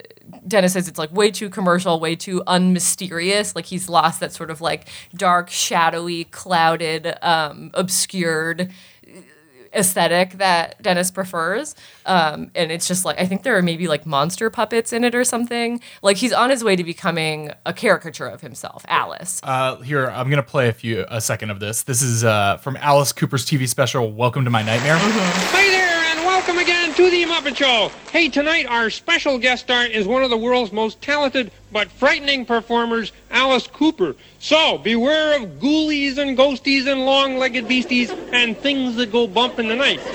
Dennis 0.47 0.73
says 0.73 0.89
it's 0.89 0.99
like 0.99 1.13
way 1.13 1.31
too 1.31 1.51
commercial, 1.51 2.01
way 2.01 2.17
too 2.17 2.43
unmysterious. 2.47 3.55
Like 3.55 3.67
he's 3.67 3.89
lost 3.89 4.21
that 4.21 4.33
sort 4.33 4.51
of 4.51 4.61
like 4.61 4.89
dark, 5.15 5.51
shadowy, 5.51 6.25
clouded, 6.25 7.15
um, 7.23 7.71
obscured 7.75 8.73
aesthetic 9.75 10.33
that 10.33 10.81
Dennis 10.83 11.11
prefers. 11.11 11.75
Um, 12.07 12.51
and 12.55 12.71
it's 12.71 12.87
just 12.87 13.05
like 13.05 13.19
I 13.21 13.27
think 13.27 13.43
there 13.43 13.57
are 13.57 13.63
maybe 13.63 13.89
like 13.89 14.07
monster 14.07 14.51
puppets 14.51 14.93
in 14.93 15.05
it 15.05 15.15
or 15.15 15.25
something. 15.25 15.81
Like 16.03 16.17
he's 16.17 16.33
on 16.33 16.51
his 16.51 16.63
way 16.63 16.77
to 16.77 16.85
becoming 16.85 17.53
a 17.67 17.73
caricature 17.73 18.27
of 18.27 18.41
himself, 18.41 18.85
Alice. 18.89 19.41
Uh, 19.43 19.77
here, 19.77 20.09
I'm 20.09 20.29
gonna 20.31 20.43
play 20.43 20.69
a 20.69 20.73
few 20.73 21.05
a 21.09 21.21
second 21.21 21.51
of 21.51 21.61
this. 21.61 21.83
This 21.83 22.03
is 22.03 22.25
uh, 22.25 22.59
from 22.59 22.77
Alice 22.77 23.13
Cooper's 23.13 23.47
TV 23.47 23.69
special 23.69 24.13
"Welcome 24.13 24.45
to 24.45 24.51
My 24.51 24.63
Nightmare." 24.63 24.97
Mm-hmm. 24.97 25.62
Welcome 26.53 26.71
again 26.71 26.95
to 26.97 27.11
the 27.11 27.25
Muppet 27.25 27.57
Show. 27.57 27.91
Hey, 28.11 28.29
tonight 28.29 28.67
our 28.67 28.91
special 28.91 29.39
guest 29.39 29.63
star 29.65 29.87
is 29.87 30.07
one 30.07 30.23
of 30.23 30.29
the 30.29 30.37
world's 30.37 30.71
most 30.71 31.01
talented 31.01 31.51
but 31.73 31.91
frightening 31.91 32.45
performers, 32.45 33.11
Alice 33.31 33.67
Cooper. 33.67 34.15
So 34.39 34.77
beware 34.77 35.41
of 35.41 35.49
ghoulies 35.61 36.19
and 36.19 36.37
ghosties 36.37 36.93
and 36.93 37.07
long-legged 37.07 37.67
beasties 37.67 38.11
and 38.11 38.55
things 38.55 38.97
that 38.97 39.11
go 39.11 39.27
bump 39.27 39.61
in 39.61 39.69
the 39.69 39.77
night. 39.77 40.01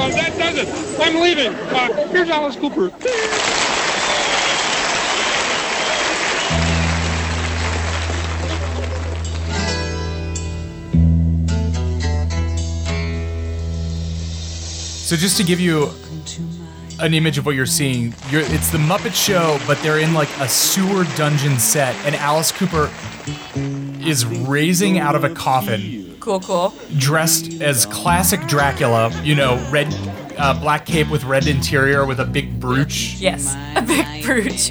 That 0.00 0.34
does 0.38 0.58
it. 0.58 1.00
I'm 1.00 1.20
leaving. 1.22 1.54
Uh, 1.54 2.08
here's 2.08 2.28
Alice 2.28 2.56
Cooper. 2.56 2.90
So 15.10 15.16
just 15.16 15.36
to 15.38 15.42
give 15.42 15.58
you 15.58 15.90
an 17.00 17.14
image 17.14 17.36
of 17.36 17.44
what 17.44 17.56
you're 17.56 17.66
seeing, 17.66 18.14
you're, 18.30 18.42
it's 18.42 18.70
the 18.70 18.78
Muppet 18.78 19.12
Show, 19.12 19.58
but 19.66 19.76
they're 19.82 19.98
in 19.98 20.14
like 20.14 20.28
a 20.38 20.46
sewer 20.46 21.02
dungeon 21.16 21.58
set, 21.58 21.96
and 22.06 22.14
Alice 22.14 22.52
Cooper 22.52 22.88
is 24.06 24.24
raising 24.24 25.00
out 25.00 25.16
of 25.16 25.24
a 25.24 25.30
coffin, 25.30 26.16
Cool, 26.20 26.38
cool. 26.38 26.72
dressed 26.98 27.60
as 27.60 27.86
classic 27.86 28.40
Dracula. 28.46 29.10
You 29.24 29.34
know, 29.34 29.56
red, 29.72 29.88
uh, 30.38 30.54
black 30.60 30.86
cape 30.86 31.10
with 31.10 31.24
red 31.24 31.48
interior 31.48 32.06
with 32.06 32.20
a 32.20 32.24
big 32.24 32.60
brooch, 32.60 33.16
Yes, 33.18 33.52
a 33.74 33.82
big 33.82 34.24
brooch. 34.24 34.68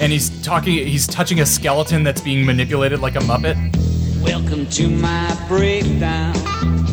and 0.00 0.10
he's 0.10 0.42
talking. 0.42 0.72
He's 0.72 1.06
touching 1.06 1.38
a 1.38 1.46
skeleton 1.46 2.02
that's 2.02 2.20
being 2.20 2.44
manipulated 2.44 2.98
like 2.98 3.14
a 3.14 3.20
Muppet. 3.20 3.54
Welcome 4.20 4.66
to 4.70 4.88
my 4.88 5.40
breakdown. 5.46 6.83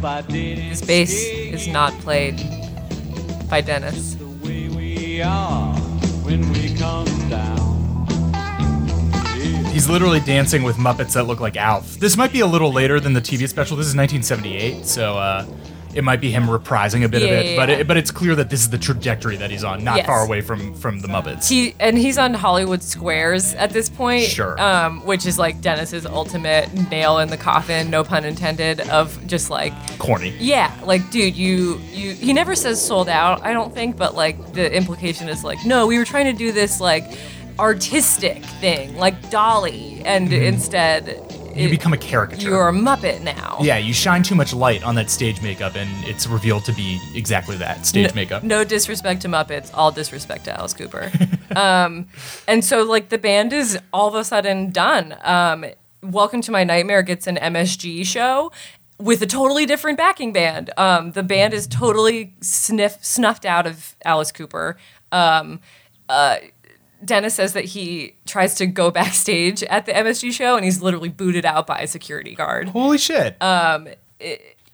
This 0.00 0.80
bass 0.80 1.12
is 1.12 1.68
not 1.68 1.92
played 2.00 2.36
by 3.50 3.60
Dennis. 3.60 4.16
we 4.42 5.20
are 5.20 5.74
when 6.24 6.50
we 6.52 6.74
come 6.74 7.04
down. 7.28 8.06
He's 9.66 9.90
literally 9.90 10.20
dancing 10.20 10.62
with 10.62 10.76
Muppets 10.76 11.12
that 11.12 11.24
look 11.24 11.40
like 11.40 11.58
Alf. 11.58 11.98
This 11.98 12.16
might 12.16 12.32
be 12.32 12.40
a 12.40 12.46
little 12.46 12.72
later 12.72 12.98
than 12.98 13.12
the 13.12 13.20
TV 13.20 13.46
special. 13.46 13.76
This 13.76 13.88
is 13.88 13.94
1978, 13.94 14.86
so 14.86 15.18
uh, 15.18 15.44
it 15.94 16.04
might 16.04 16.20
be 16.20 16.30
him 16.30 16.44
reprising 16.44 17.04
a 17.04 17.08
bit 17.08 17.22
of 17.22 17.28
it. 17.30 17.46
yeah, 17.46 17.56
but 17.56 17.68
yeah. 17.68 17.76
it, 17.78 17.88
but 17.88 17.96
it's 17.96 18.10
clear 18.10 18.34
that 18.36 18.48
this 18.50 18.60
is 18.60 18.70
the 18.70 18.78
trajectory 18.78 19.36
that 19.36 19.50
he's 19.50 19.64
on, 19.64 19.82
not 19.82 19.96
Yes. 19.98 20.06
far 20.06 20.24
away 20.24 20.40
from 20.40 20.74
from 20.74 21.00
the 21.00 21.08
Muppets. 21.08 21.48
He 21.48 21.74
and 21.80 21.98
he's 21.98 22.18
on 22.18 22.34
Hollywood 22.34 22.82
Squares 22.82 23.54
at 23.54 23.70
this 23.70 23.88
point. 23.88 24.24
Sure. 24.24 24.60
Um, 24.60 25.04
which 25.04 25.26
is 25.26 25.38
like 25.38 25.60
Dennis's 25.60 26.06
ultimate 26.06 26.72
nail 26.90 27.18
in 27.18 27.28
the 27.28 27.36
coffin, 27.36 27.90
no 27.90 28.04
pun 28.04 28.24
intended, 28.24 28.80
of 28.88 29.26
just 29.26 29.50
like 29.50 29.72
Corny. 29.98 30.34
Yeah, 30.38 30.72
like 30.84 31.10
dude, 31.10 31.34
you 31.36 31.78
you 31.92 32.12
he 32.12 32.32
never 32.32 32.54
says 32.54 32.84
sold 32.84 33.08
out, 33.08 33.42
I 33.44 33.52
don't 33.52 33.74
think, 33.74 33.96
but 33.96 34.14
like 34.14 34.52
the 34.52 34.72
implication 34.74 35.28
is 35.28 35.42
like, 35.44 35.58
no, 35.64 35.86
we 35.86 35.98
were 35.98 36.04
trying 36.04 36.26
to 36.26 36.32
do 36.32 36.52
this 36.52 36.80
like 36.80 37.04
artistic 37.58 38.42
thing, 38.44 38.96
like 38.96 39.20
Dali, 39.30 40.02
and 40.04 40.32
instead 40.32 41.04
Mm-hmm. 41.06 41.39
You 41.54 41.68
it- 41.68 41.70
become 41.70 41.92
a 41.92 41.98
caricature. 41.98 42.48
you're 42.48 42.68
a 42.68 42.72
Muppet 42.72 43.22
now. 43.22 43.58
yeah, 43.60 43.76
you 43.78 43.92
shine 43.92 44.22
too 44.22 44.34
much 44.34 44.52
light 44.52 44.82
on 44.82 44.94
that 44.94 45.10
stage 45.10 45.42
makeup, 45.42 45.74
and 45.76 45.90
it's 46.04 46.26
revealed 46.26 46.64
to 46.66 46.72
be 46.72 47.00
exactly 47.14 47.56
that 47.56 47.86
stage 47.86 48.08
no, 48.08 48.14
makeup. 48.14 48.42
No 48.42 48.64
disrespect 48.64 49.22
to 49.22 49.28
Muppets, 49.28 49.70
all 49.74 49.90
disrespect 49.90 50.44
to 50.44 50.56
Alice 50.58 50.74
Cooper. 50.74 51.10
um, 51.56 52.08
and 52.46 52.64
so 52.64 52.82
like 52.84 53.08
the 53.08 53.18
band 53.18 53.52
is 53.52 53.78
all 53.92 54.08
of 54.08 54.14
a 54.14 54.24
sudden 54.24 54.70
done. 54.70 55.16
Um, 55.22 55.66
Welcome 56.02 56.40
to 56.42 56.50
My 56.50 56.64
Nightmare 56.64 57.02
gets 57.02 57.26
an 57.26 57.36
MSG 57.36 58.06
show 58.06 58.50
with 58.98 59.20
a 59.20 59.26
totally 59.26 59.66
different 59.66 59.98
backing 59.98 60.32
band. 60.32 60.70
Um, 60.78 61.12
the 61.12 61.22
band 61.22 61.52
is 61.52 61.66
totally 61.66 62.32
sniff, 62.40 63.04
snuffed 63.04 63.44
out 63.44 63.66
of 63.66 63.96
Alice 64.04 64.32
Cooper. 64.32 64.78
Um, 65.12 65.60
uh, 66.08 66.36
Dennis 67.04 67.34
says 67.34 67.52
that 67.54 67.64
he 67.64 68.14
tries 68.26 68.54
to 68.56 68.66
go 68.66 68.90
backstage 69.00 69.62
at 69.64 69.86
the 69.86 69.92
MSG 69.92 70.32
show 70.32 70.56
and 70.56 70.64
he's 70.64 70.82
literally 70.82 71.08
booted 71.08 71.44
out 71.44 71.66
by 71.66 71.78
a 71.80 71.86
security 71.86 72.34
guard. 72.34 72.68
Holy 72.68 72.98
shit. 72.98 73.40
Um, 73.42 73.88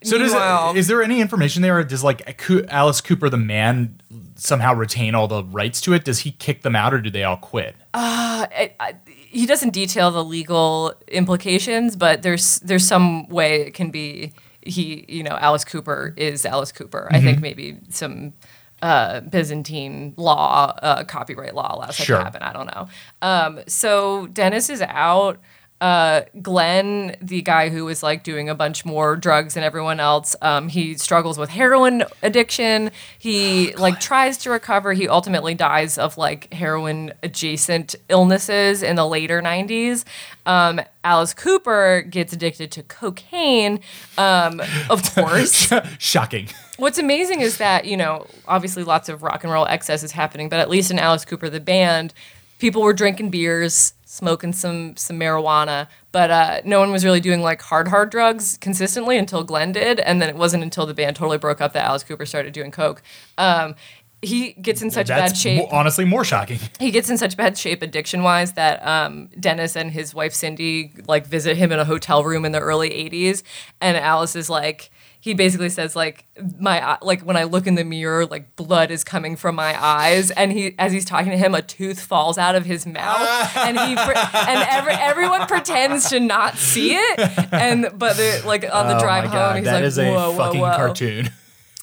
so 0.03 0.17
does 0.17 0.31
meanwhile- 0.33 0.75
is 0.75 0.87
there 0.87 1.01
any 1.01 1.21
information 1.21 1.61
there? 1.61 1.83
Does 1.83 2.03
like 2.03 2.39
Alice 2.69 3.01
Cooper, 3.01 3.29
the 3.29 3.37
man, 3.37 3.99
somehow 4.35 4.73
retain 4.73 5.15
all 5.15 5.27
the 5.27 5.43
rights 5.43 5.81
to 5.81 5.93
it? 5.93 6.05
Does 6.05 6.19
he 6.19 6.31
kick 6.31 6.61
them 6.61 6.75
out, 6.75 6.93
or 6.93 7.01
do 7.01 7.09
they 7.09 7.23
all 7.23 7.37
quit? 7.37 7.75
Uh, 7.95 8.45
I, 8.51 8.73
I, 8.79 8.95
he 9.07 9.45
doesn't 9.47 9.71
detail 9.71 10.11
the 10.11 10.23
legal 10.23 10.93
implications, 11.07 11.95
but 11.95 12.21
there's 12.21 12.59
there's 12.59 12.87
some 12.87 13.27
way 13.29 13.61
it 13.61 13.73
can 13.73 13.89
be 13.89 14.33
he 14.61 15.05
you 15.07 15.23
know 15.23 15.37
Alice 15.41 15.65
Cooper 15.65 16.13
is 16.15 16.45
Alice 16.45 16.71
Cooper. 16.71 17.07
I 17.09 17.19
think 17.19 17.39
Mhm. 17.39 17.41
maybe 17.41 17.77
some 17.89 18.33
uh, 18.81 19.21
Byzantine 19.21 20.13
law, 20.17 20.73
uh, 20.81 21.03
copyright 21.03 21.55
law 21.55 21.75
allows 21.75 21.97
that 21.97 22.05
Sure. 22.05 22.17
to 22.17 22.23
happen. 22.23 22.41
I 22.43 22.53
don't 22.53 22.67
know. 22.67 22.87
Um, 23.21 23.59
so 23.67 24.27
Dennis 24.27 24.69
is 24.69 24.81
out. 24.81 25.39
Uh, 25.79 26.21
Glen, 26.41 27.15
the 27.21 27.41
guy 27.43 27.69
who 27.69 27.85
was 27.85 28.01
like 28.01 28.23
doing 28.23 28.49
a 28.49 28.55
bunch 28.55 28.83
more 28.83 29.15
drugs 29.15 29.53
than 29.53 29.63
everyone 29.63 29.99
else, 29.99 30.35
um, 30.41 30.69
he 30.69 30.95
struggles 30.95 31.37
with 31.37 31.49
heroin 31.49 32.03
addiction. 32.23 32.89
He 33.19 33.75
like 33.75 33.99
tries 33.99 34.37
to 34.39 34.49
recover. 34.49 34.93
He 34.93 35.07
ultimately 35.07 35.53
dies 35.53 35.99
of 35.99 36.17
like 36.17 36.51
heroin 36.51 37.13
adjacent 37.21 37.95
illnesses 38.09 38.81
in 38.81 38.95
the 38.95 39.05
later 39.05 39.39
90s. 39.41 40.03
Um, 40.47 40.81
Alice 41.03 41.33
Cooper 41.35 42.01
gets 42.01 42.33
addicted 42.33 42.71
to 42.71 42.83
cocaine, 42.83 43.79
um, 44.17 44.61
of 44.89 45.03
course. 45.15 45.71
Shocking. 45.99 46.47
What's 46.77 46.97
amazing 46.97 47.41
is 47.41 47.57
that, 47.57 47.85
you 47.85 47.97
know, 47.97 48.25
obviously 48.47 48.83
lots 48.83 49.09
of 49.09 49.23
rock 49.23 49.43
and 49.43 49.53
roll 49.53 49.67
excess 49.67 50.03
is 50.03 50.11
happening, 50.11 50.49
but 50.49 50.59
at 50.59 50.69
least 50.69 50.89
in 50.89 50.97
Alice 50.99 51.25
Cooper, 51.25 51.49
the 51.49 51.59
band, 51.59 52.13
people 52.59 52.81
were 52.81 52.93
drinking 52.93 53.29
beers, 53.29 53.93
smoking 54.07 54.53
some 54.53 54.95
some 54.95 55.19
marijuana, 55.19 55.87
but 56.13 56.31
uh, 56.31 56.61
no 56.63 56.79
one 56.79 56.91
was 56.91 57.03
really 57.03 57.19
doing 57.19 57.41
like 57.41 57.61
hard, 57.61 57.89
hard 57.89 58.09
drugs 58.09 58.57
consistently 58.57 59.17
until 59.17 59.43
Glen 59.43 59.73
did. 59.73 59.99
And 59.99 60.21
then 60.21 60.29
it 60.29 60.35
wasn't 60.35 60.63
until 60.63 60.85
the 60.85 60.93
band 60.93 61.17
totally 61.17 61.37
broke 61.37 61.59
up 61.59 61.73
that 61.73 61.85
Alice 61.85 62.03
Cooper 62.03 62.25
started 62.25 62.53
doing 62.53 62.71
coke. 62.71 63.03
Um, 63.37 63.75
he 64.21 64.53
gets 64.53 64.81
in 64.81 64.89
such 64.89 65.09
That's 65.09 65.33
bad 65.33 65.37
shape 65.37 65.59
mo- 65.59 65.77
honestly 65.77 66.05
more 66.05 66.23
shocking. 66.23 66.59
he 66.79 66.89
gets 66.89 67.09
in 67.09 67.17
such 67.17 67.37
bad 67.37 67.57
shape 67.57 67.81
addiction 67.81 68.23
wise 68.23 68.53
that 68.53 68.85
um, 68.87 69.29
Dennis 69.39 69.75
and 69.75 69.91
his 69.91 70.15
wife 70.15 70.33
Cindy 70.33 70.93
like 71.07 71.27
visit 71.27 71.57
him 71.57 71.71
in 71.71 71.77
a 71.77 71.85
hotel 71.85 72.23
room 72.23 72.45
in 72.45 72.53
the 72.53 72.59
early 72.59 72.89
80s 72.89 73.43
and 73.79 73.95
Alice 73.97 74.35
is 74.35 74.49
like 74.49 74.89
he 75.27 75.33
basically 75.33 75.69
says 75.69 75.95
like 75.95 76.25
my 76.59 76.97
like 77.01 77.21
when 77.21 77.35
I 77.37 77.43
look 77.43 77.67
in 77.67 77.75
the 77.75 77.83
mirror 77.83 78.25
like 78.25 78.55
blood 78.55 78.91
is 78.91 79.03
coming 79.03 79.35
from 79.35 79.55
my 79.55 79.75
eyes 79.81 80.31
and 80.31 80.51
he 80.51 80.73
as 80.79 80.91
he's 80.91 81.05
talking 81.05 81.31
to 81.31 81.37
him 81.37 81.53
a 81.53 81.61
tooth 81.61 81.99
falls 82.01 82.37
out 82.37 82.55
of 82.55 82.65
his 82.65 82.85
mouth 82.87 83.55
and 83.57 83.77
he 83.77 83.95
and 83.97 84.67
every, 84.69 84.93
everyone 84.93 85.45
pretends 85.47 86.09
to 86.09 86.19
not 86.19 86.55
see 86.57 86.95
it 86.95 87.53
and 87.53 87.89
but 87.95 88.17
like 88.45 88.63
on 88.73 88.87
the 88.87 88.97
oh 88.97 88.99
drive 88.99 89.25
home 89.25 89.33
god, 89.33 89.55
he's 89.57 89.65
that 89.65 89.73
like 89.75 89.83
is 89.83 89.97
a 89.99 90.09
whoa 90.11 90.31
whoa 90.31 90.37
fucking 90.37 90.61
whoa 90.61 90.75
cartoon. 90.75 91.29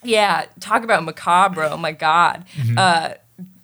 yeah, 0.02 0.46
talk 0.60 0.82
about 0.84 1.04
macabre. 1.04 1.64
Oh 1.70 1.76
my 1.76 1.92
god. 1.92 2.44
Mhm. 2.56 2.78
Uh, 2.78 3.14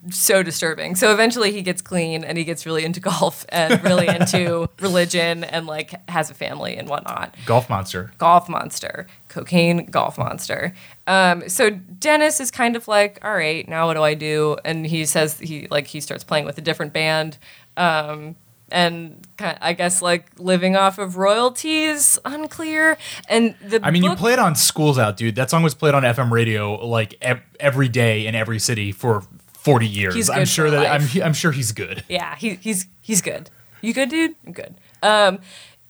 so 0.09 0.41
disturbing. 0.41 0.95
So 0.95 1.11
eventually 1.13 1.51
he 1.51 1.61
gets 1.61 1.81
clean 1.81 2.23
and 2.23 2.37
he 2.37 2.43
gets 2.43 2.65
really 2.65 2.83
into 2.83 2.99
golf 3.11 3.45
and 3.49 3.83
really 3.83 4.07
into 4.07 4.67
religion 4.79 5.43
and 5.43 5.67
like 5.67 5.93
has 6.09 6.29
a 6.29 6.33
family 6.33 6.75
and 6.75 6.89
whatnot. 6.89 7.35
Golf 7.45 7.69
monster. 7.69 8.11
Golf 8.17 8.49
monster, 8.49 9.07
cocaine 9.27 9.85
golf 9.87 10.17
monster. 10.17 10.73
Um, 11.07 11.47
so 11.47 11.69
Dennis 11.69 12.39
is 12.39 12.49
kind 12.51 12.75
of 12.75 12.87
like, 12.87 13.19
all 13.23 13.33
right, 13.33 13.67
now 13.67 13.87
what 13.87 13.93
do 13.93 14.01
I 14.03 14.13
do? 14.15 14.57
And 14.65 14.85
he 14.87 15.05
says 15.05 15.37
he 15.39 15.67
like 15.69 15.87
he 15.87 15.99
starts 16.01 16.23
playing 16.23 16.45
with 16.45 16.57
a 16.57 16.61
different 16.61 16.93
band. 16.93 17.37
Um, 17.77 18.35
and 18.73 19.27
kind 19.37 19.57
I 19.61 19.73
guess 19.73 20.01
like 20.01 20.27
living 20.39 20.75
off 20.77 20.97
of 20.97 21.17
royalties, 21.17 22.17
unclear. 22.25 22.97
And 23.27 23.53
the 23.61 23.81
I 23.83 23.91
mean, 23.91 24.03
you 24.03 24.09
book- 24.11 24.19
play 24.19 24.33
it 24.33 24.39
on 24.39 24.55
Schools 24.55 24.97
Out, 24.97 25.17
dude. 25.17 25.35
That 25.35 25.49
song 25.49 25.61
was 25.61 25.73
played 25.75 25.93
on 25.93 26.03
FM 26.03 26.31
radio 26.31 26.73
like 26.85 27.15
ev- 27.21 27.41
every 27.59 27.89
day 27.89 28.25
in 28.25 28.33
every 28.33 28.59
city 28.59 28.91
for 28.93 29.23
40 29.63 29.87
years. 29.87 30.29
I'm 30.29 30.45
sure 30.45 30.69
that 30.71 30.85
I'm. 30.91 31.21
I'm 31.23 31.33
sure 31.33 31.51
he's 31.51 31.71
good. 31.71 32.03
Yeah, 32.09 32.35
he, 32.35 32.55
he's 32.55 32.87
he's 33.01 33.21
good. 33.21 33.49
You 33.81 33.93
good, 33.93 34.09
dude? 34.09 34.35
I'm 34.45 34.53
good. 34.53 34.75
Um, 35.03 35.39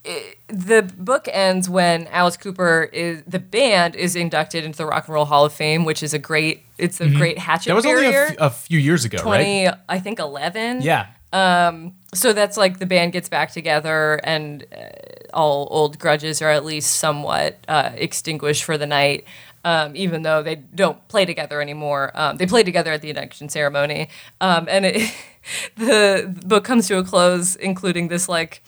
i- 0.06 0.34
the 0.48 0.82
book 0.96 1.28
ends 1.32 1.68
when 1.68 2.06
Alice 2.08 2.36
Cooper 2.36 2.88
is 2.92 3.22
the 3.26 3.38
band 3.38 3.94
is 3.96 4.16
inducted 4.16 4.64
into 4.64 4.76
the 4.78 4.86
Rock 4.86 5.06
and 5.08 5.14
Roll 5.14 5.24
Hall 5.24 5.44
of 5.44 5.52
Fame, 5.52 5.84
which 5.84 6.02
is 6.02 6.12
a 6.14 6.18
great. 6.18 6.62
It's 6.78 7.00
a 7.00 7.04
Mhm. 7.06 7.16
great 7.16 7.38
hatchet 7.38 7.68
That 7.68 7.74
was 7.76 7.86
only 7.86 8.02
barrier. 8.02 8.26
a, 8.26 8.30
f- 8.30 8.36
a 8.40 8.50
few 8.50 8.78
years 8.78 9.04
ago, 9.04 9.18
Twenty, 9.18 9.66
right? 9.66 9.74
I 9.88 9.98
think 10.00 10.18
eleven. 10.18 10.82
Yeah. 10.82 11.06
Um, 11.34 11.94
so 12.12 12.34
that's 12.34 12.58
like 12.58 12.78
the 12.78 12.84
band 12.84 13.12
gets 13.12 13.28
back 13.30 13.52
together, 13.52 14.20
and 14.22 14.66
uh, 14.70 14.84
all 15.32 15.66
old 15.70 15.98
grudges 15.98 16.42
are 16.42 16.50
at 16.50 16.62
least 16.64 16.94
somewhat 16.96 17.58
uh, 17.68 17.92
extinguished 17.94 18.64
for 18.64 18.76
the 18.76 18.86
night. 18.86 19.24
Um, 19.64 19.94
even 19.94 20.22
though 20.22 20.42
they 20.42 20.56
don't 20.56 21.06
play 21.06 21.24
together 21.24 21.62
anymore, 21.62 22.10
um, 22.14 22.36
they 22.36 22.46
play 22.46 22.64
together 22.64 22.92
at 22.92 23.00
the 23.00 23.10
induction 23.10 23.48
ceremony, 23.48 24.08
um, 24.40 24.66
and 24.68 24.84
it, 24.84 25.14
the 25.76 26.34
book 26.44 26.64
comes 26.64 26.88
to 26.88 26.98
a 26.98 27.04
close, 27.04 27.54
including 27.54 28.08
this 28.08 28.28
like 28.28 28.62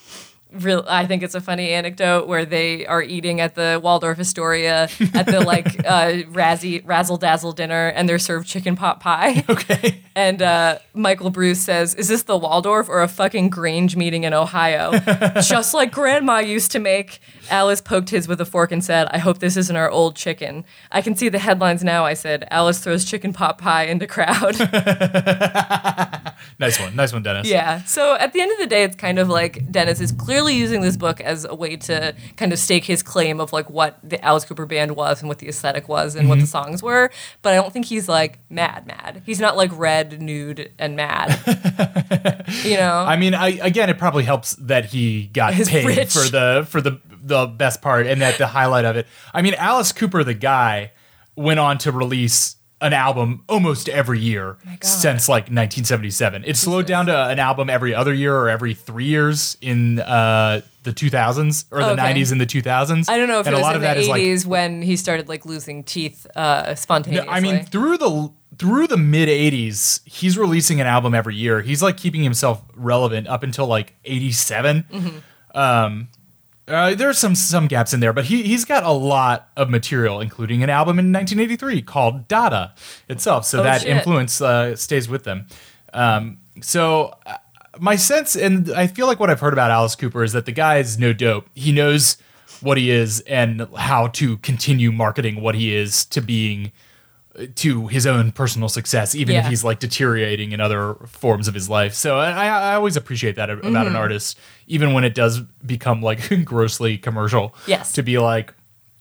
real 0.55 0.85
I 0.89 1.07
think 1.07 1.23
it's 1.23 1.35
a 1.35 1.41
funny 1.41 1.71
anecdote 1.71 2.27
where 2.29 2.45
they 2.45 2.87
are 2.87 3.03
eating 3.03 3.41
at 3.41 3.55
the 3.55 3.81
Waldorf 3.83 4.19
Astoria 4.19 4.89
at 5.15 5.27
the 5.27 5.41
like 5.41 5.67
uh, 5.85 6.23
razzie 6.31 6.83
razzle 6.85 7.17
dazzle 7.17 7.53
dinner 7.53 7.89
and 7.89 8.09
they're 8.09 8.19
served 8.19 8.47
chicken 8.47 8.77
pot 8.77 9.01
pie. 9.01 9.45
Okay. 9.55 10.03
And 10.17 10.43
uh, 10.43 10.79
Michael 10.95 11.31
Bruce 11.31 11.61
says, 11.61 11.95
"Is 11.95 12.09
this 12.09 12.23
the 12.25 12.37
Waldorf 12.37 12.89
or 12.89 13.03
a 13.03 13.09
fucking 13.09 13.51
Grange 13.51 13.97
meeting 13.97 14.25
in 14.25 14.33
Ohio?" 14.33 14.93
Just 15.41 15.75
like 15.75 15.93
Grandma 15.93 16.39
used 16.39 16.73
to 16.73 16.79
make. 16.79 17.21
Alice 17.51 17.81
poked 17.81 18.11
his 18.11 18.29
with 18.29 18.41
a 18.41 18.45
fork 18.45 18.73
and 18.73 18.85
said, 18.85 19.09
"I 19.11 19.19
hope 19.19 19.39
this 19.39 19.57
isn't 19.57 19.77
our 19.77 19.91
old 19.91 20.17
chicken." 20.17 20.65
I 20.91 21.03
can 21.03 21.17
see 21.17 21.29
the 21.29 21.39
headlines 21.39 21.85
now. 21.85 22.05
I 22.05 22.15
said, 22.15 22.47
"Alice 22.51 22.79
throws 22.79 23.05
chicken 23.05 23.33
pot 23.33 23.59
pie 23.59 23.85
into 23.85 24.07
crowd." 24.07 24.57
Nice 26.59 26.81
one. 26.81 26.95
Nice 26.95 27.13
one, 27.13 27.23
Dennis. 27.23 27.49
Yeah. 27.49 27.83
So 27.85 28.15
at 28.17 28.33
the 28.33 28.41
end 28.41 28.53
of 28.53 28.59
the 28.59 28.67
day, 28.67 28.85
it's 28.85 28.97
kind 28.97 29.19
of 29.19 29.29
like 29.29 29.71
Dennis 29.71 30.01
is 30.01 30.13
clearly 30.13 30.55
using 30.55 30.83
this 30.83 30.97
book 30.97 31.21
as 31.21 31.45
a 31.45 31.55
way 31.55 31.77
to 31.77 32.15
kind 32.37 32.53
of 32.53 32.59
stake 32.59 32.85
his 32.85 33.03
claim 33.03 33.41
of 33.41 33.53
like 33.53 33.69
what 33.71 33.99
the 34.03 34.23
Alice 34.25 34.45
Cooper 34.45 34.67
band 34.67 34.97
was 34.97 35.21
and 35.21 35.29
what 35.29 35.39
the 35.39 35.49
aesthetic 35.49 35.89
was 35.89 36.15
and 36.15 36.29
what 36.29 36.37
the 36.37 36.43
mm-hmm. 36.43 36.49
songs 36.49 36.83
were. 36.83 37.11
But 37.43 37.55
I 37.55 37.57
don't 37.57 37.73
think 37.73 37.87
he's 37.87 38.09
like 38.09 38.39
mad, 38.51 38.87
mad. 38.87 39.23
He's 39.27 39.41
not 39.41 39.57
like 39.57 39.71
red, 39.75 40.23
nude, 40.23 40.73
and 40.79 40.97
mad. 40.97 41.39
you 42.65 42.77
know? 42.77 43.05
I 43.07 43.17
mean, 43.17 43.35
I 43.35 43.49
again, 43.61 43.91
it 43.91 43.99
probably 43.99 44.25
helps 44.25 44.55
that 44.57 44.87
he 44.87 45.27
got 45.27 45.59
Is 45.59 45.69
paid 45.69 45.87
rich. 45.87 46.13
for 46.13 46.29
the 46.29 46.67
for 46.69 46.81
the 46.81 47.01
the 47.27 47.47
best 47.47 47.81
part, 47.83 48.07
and 48.07 48.21
that 48.21 48.39
the 48.39 48.47
highlight 48.47 48.85
of 48.85 48.97
it. 48.97 49.07
I 49.33 49.43
mean, 49.43 49.55
Alice 49.55 49.93
Cooper, 49.93 50.23
the 50.23 50.35
guy, 50.35 50.93
went 51.37 51.59
on 51.59 51.79
to 51.79 51.91
release 51.93 52.57
an 52.81 52.93
album 52.93 53.43
almost 53.49 53.89
every 53.89 54.21
year 54.21 54.59
since 54.83 55.27
like 55.27 55.45
1977. 55.45 56.45
It 56.45 56.57
slowed 56.57 56.85
down 56.87 57.07
to 57.07 57.17
an 57.29 57.39
album 57.39 57.71
every 57.71 57.95
other 57.95 58.13
year 58.13 58.37
or 58.37 58.51
every 58.51 58.75
three 58.75 59.07
years 59.07 59.57
in 59.63 60.01
uh, 60.01 60.61
the 60.83 60.93
2000s 60.93 61.65
or 61.71 61.79
the 61.81 61.91
Okay. 61.93 62.03
90s 62.03 62.31
and 62.33 62.41
the 62.41 62.47
2000s. 62.47 63.09
I 63.09 63.17
don't 63.17 63.29
know 63.29 63.41
if 63.41 63.47
and 63.47 63.55
it 63.55 63.57
a 63.57 63.61
was 63.61 63.63
lot 63.63 63.71
in 63.71 63.77
of 63.77 63.83
the 63.83 63.87
that 63.89 63.97
is 63.97 64.09
like 64.09 64.21
80s 64.23 64.45
when 64.45 64.83
he 64.83 64.97
started 64.97 65.29
like 65.31 65.47
losing 65.47 65.83
teeth 65.83 66.27
uh, 66.37 66.75
spontaneously. 66.75 67.29
I 67.29 67.41
mean, 67.41 67.65
through 67.65 67.97
the 67.97 68.31
through 68.59 68.87
the 68.89 68.99
mid 68.99 69.29
'80s, 69.31 70.01
he's 70.07 70.37
releasing 70.37 70.81
an 70.81 70.87
album 70.87 71.15
every 71.15 71.37
year. 71.37 71.63
He's 71.63 71.83
like 71.83 71.97
keeping 71.97 72.23
himself 72.23 72.63
relevant 72.75 73.29
up 73.29 73.43
until 73.43 73.67
like 73.67 73.95
'87. 74.05 74.85
Mm-hmm. 74.93 75.59
Um, 75.59 76.09
uh, 76.69 76.95
there's 76.95 77.19
some 77.19 77.35
some 77.35 77.67
gaps 77.67 77.93
in 77.93 78.01
there, 78.01 78.13
but 78.13 78.25
he 78.27 78.43
he's 78.43 78.65
got 78.65 78.83
a 78.85 78.91
lot 78.91 79.51
of 79.57 79.69
material, 79.71 80.21
including 80.21 80.63
an 80.63 80.71
album 80.71 80.99
in 80.99 81.13
1983 81.13 81.83
called 81.83 82.27
Dada 82.29 82.75
itself. 83.09 83.45
So 83.45 83.61
Oh, 83.61 83.63
that 83.63 83.83
shit. 83.83 83.91
influence 83.91 84.41
uh, 84.41 84.75
stays 84.77 85.09
with 85.09 85.25
them. 85.25 85.47
Um, 85.93 86.39
so. 86.61 87.15
Uh, 87.27 87.37
my 87.81 87.97
sense, 87.97 88.37
and 88.37 88.71
I 88.73 88.87
feel 88.87 89.09
like 89.09 89.19
what 89.19 89.31
I've 89.31 89.41
heard 89.41 89.53
about 89.53 89.73
Alice 89.73 89.97
Cooper 89.97 90.23
is 90.23 90.33
that 90.33 90.47
the 90.47 90.53
guy 90.53 90.79
is 90.79 90.97
no 90.97 91.13
dope. 91.13 91.49
He 91.57 91.73
knows 91.73 92.19
what 92.61 92.79
he 92.79 92.89
is 92.93 93.19
and 93.23 93.67
how 93.77 94.07
to 94.09 94.37
continue 94.37 94.93
marketing 94.93 95.41
what 95.41 95.57
he 95.57 95.75
is 95.75 96.05
to 96.07 96.21
being 96.21 96.71
to 97.57 97.89
his 97.89 98.07
own 98.07 98.31
personal 98.33 98.69
success, 98.69 99.15
even 99.15 99.35
if 99.37 99.47
he's 99.47 99.65
like 99.65 99.81
deteriorating 99.81 100.53
in 100.53 100.61
other 100.61 100.95
forms 101.07 101.49
of 101.49 101.55
his 101.55 101.69
life. 101.69 101.95
So 101.95 102.19
I, 102.19 102.47
I 102.47 102.75
always 102.75 102.97
appreciate 102.97 103.37
that 103.37 103.51
about 103.51 103.65
Mm-hmm. 103.65 103.89
an 103.89 103.97
artist, 103.97 104.39
even 104.67 104.93
when 104.93 105.05
it 105.05 105.15
does 105.15 105.41
become 105.67 106.01
like 106.03 106.45
grossly 106.45 106.97
commercial. 106.99 107.55
Yes. 107.67 107.93
To 107.95 108.03
be 108.03 108.19
like, 108.19 108.55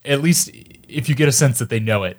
at 0.05 0.21
least 0.21 0.49
if 0.89 1.07
you 1.09 1.15
get 1.15 1.27
a 1.27 1.31
sense 1.31 1.59
that 1.59 1.69
they 1.69 1.79
know 1.79 2.03
it, 2.03 2.17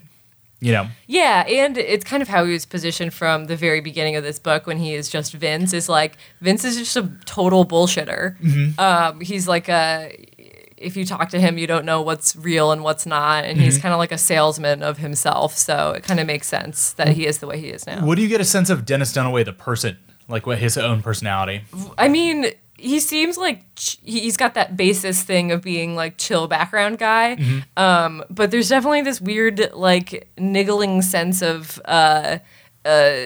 you 0.60 0.72
know. 0.72 0.86
Yeah, 1.06 1.44
and 1.46 1.76
it's 1.76 2.04
kind 2.04 2.22
of 2.22 2.28
how 2.28 2.44
he 2.44 2.52
was 2.52 2.64
positioned 2.64 3.12
from 3.12 3.46
the 3.46 3.56
very 3.56 3.80
beginning 3.80 4.16
of 4.16 4.22
this 4.22 4.38
book 4.38 4.66
when 4.66 4.78
he 4.78 4.94
is 4.94 5.10
just 5.10 5.32
Vince. 5.34 5.72
Is 5.72 5.88
like 5.88 6.16
Vince 6.40 6.64
is 6.64 6.76
just 6.76 6.96
a 6.96 7.10
total 7.26 7.66
bullshitter. 7.66 8.38
Mm-hmm. 8.40 8.80
Um, 8.80 9.20
he's 9.20 9.46
like 9.48 9.68
a. 9.68 10.16
If 10.84 10.96
you 10.96 11.04
talk 11.04 11.30
to 11.30 11.40
him, 11.40 11.58
you 11.58 11.66
don't 11.66 11.84
know 11.84 12.02
what's 12.02 12.36
real 12.36 12.70
and 12.72 12.82
what's 12.84 13.06
not, 13.06 13.44
and 13.44 13.56
Mm-hmm. 13.56 13.64
he's 13.64 13.78
kind 13.78 13.92
of 13.92 13.98
like 13.98 14.12
a 14.12 14.18
salesman 14.18 14.82
of 14.82 14.98
himself. 14.98 15.56
So 15.56 15.92
it 15.92 16.02
kind 16.02 16.20
of 16.20 16.26
makes 16.26 16.46
sense 16.46 16.92
that 16.94 17.08
he 17.08 17.26
is 17.26 17.38
the 17.38 17.46
way 17.46 17.58
he 17.58 17.68
is 17.68 17.86
now. 17.86 18.04
What 18.06 18.16
do 18.16 18.22
you 18.22 18.28
get 18.28 18.40
a 18.40 18.44
sense 18.44 18.70
of 18.70 18.84
Dennis 18.84 19.12
Dunaway, 19.12 19.44
the 19.44 19.52
person, 19.52 19.96
like 20.28 20.46
what 20.46 20.58
his 20.58 20.76
own 20.78 21.02
personality? 21.02 21.62
I 21.98 22.08
mean, 22.08 22.46
he 22.76 22.98
seems 23.00 23.38
like 23.38 23.62
ch- 23.76 23.98
he's 24.02 24.36
got 24.36 24.54
that 24.54 24.76
basis 24.76 25.22
thing 25.22 25.52
of 25.52 25.62
being 25.62 25.94
like 25.96 26.18
chill 26.18 26.46
background 26.48 26.98
guy. 26.98 27.36
Mm-hmm. 27.36 27.58
Um, 27.82 28.24
but 28.28 28.50
there's 28.50 28.68
definitely 28.68 29.02
this 29.02 29.20
weird 29.20 29.70
like 29.72 30.28
niggling 30.36 31.00
sense 31.02 31.40
of 31.42 31.80
uh, 31.84 32.38
uh, 32.84 33.16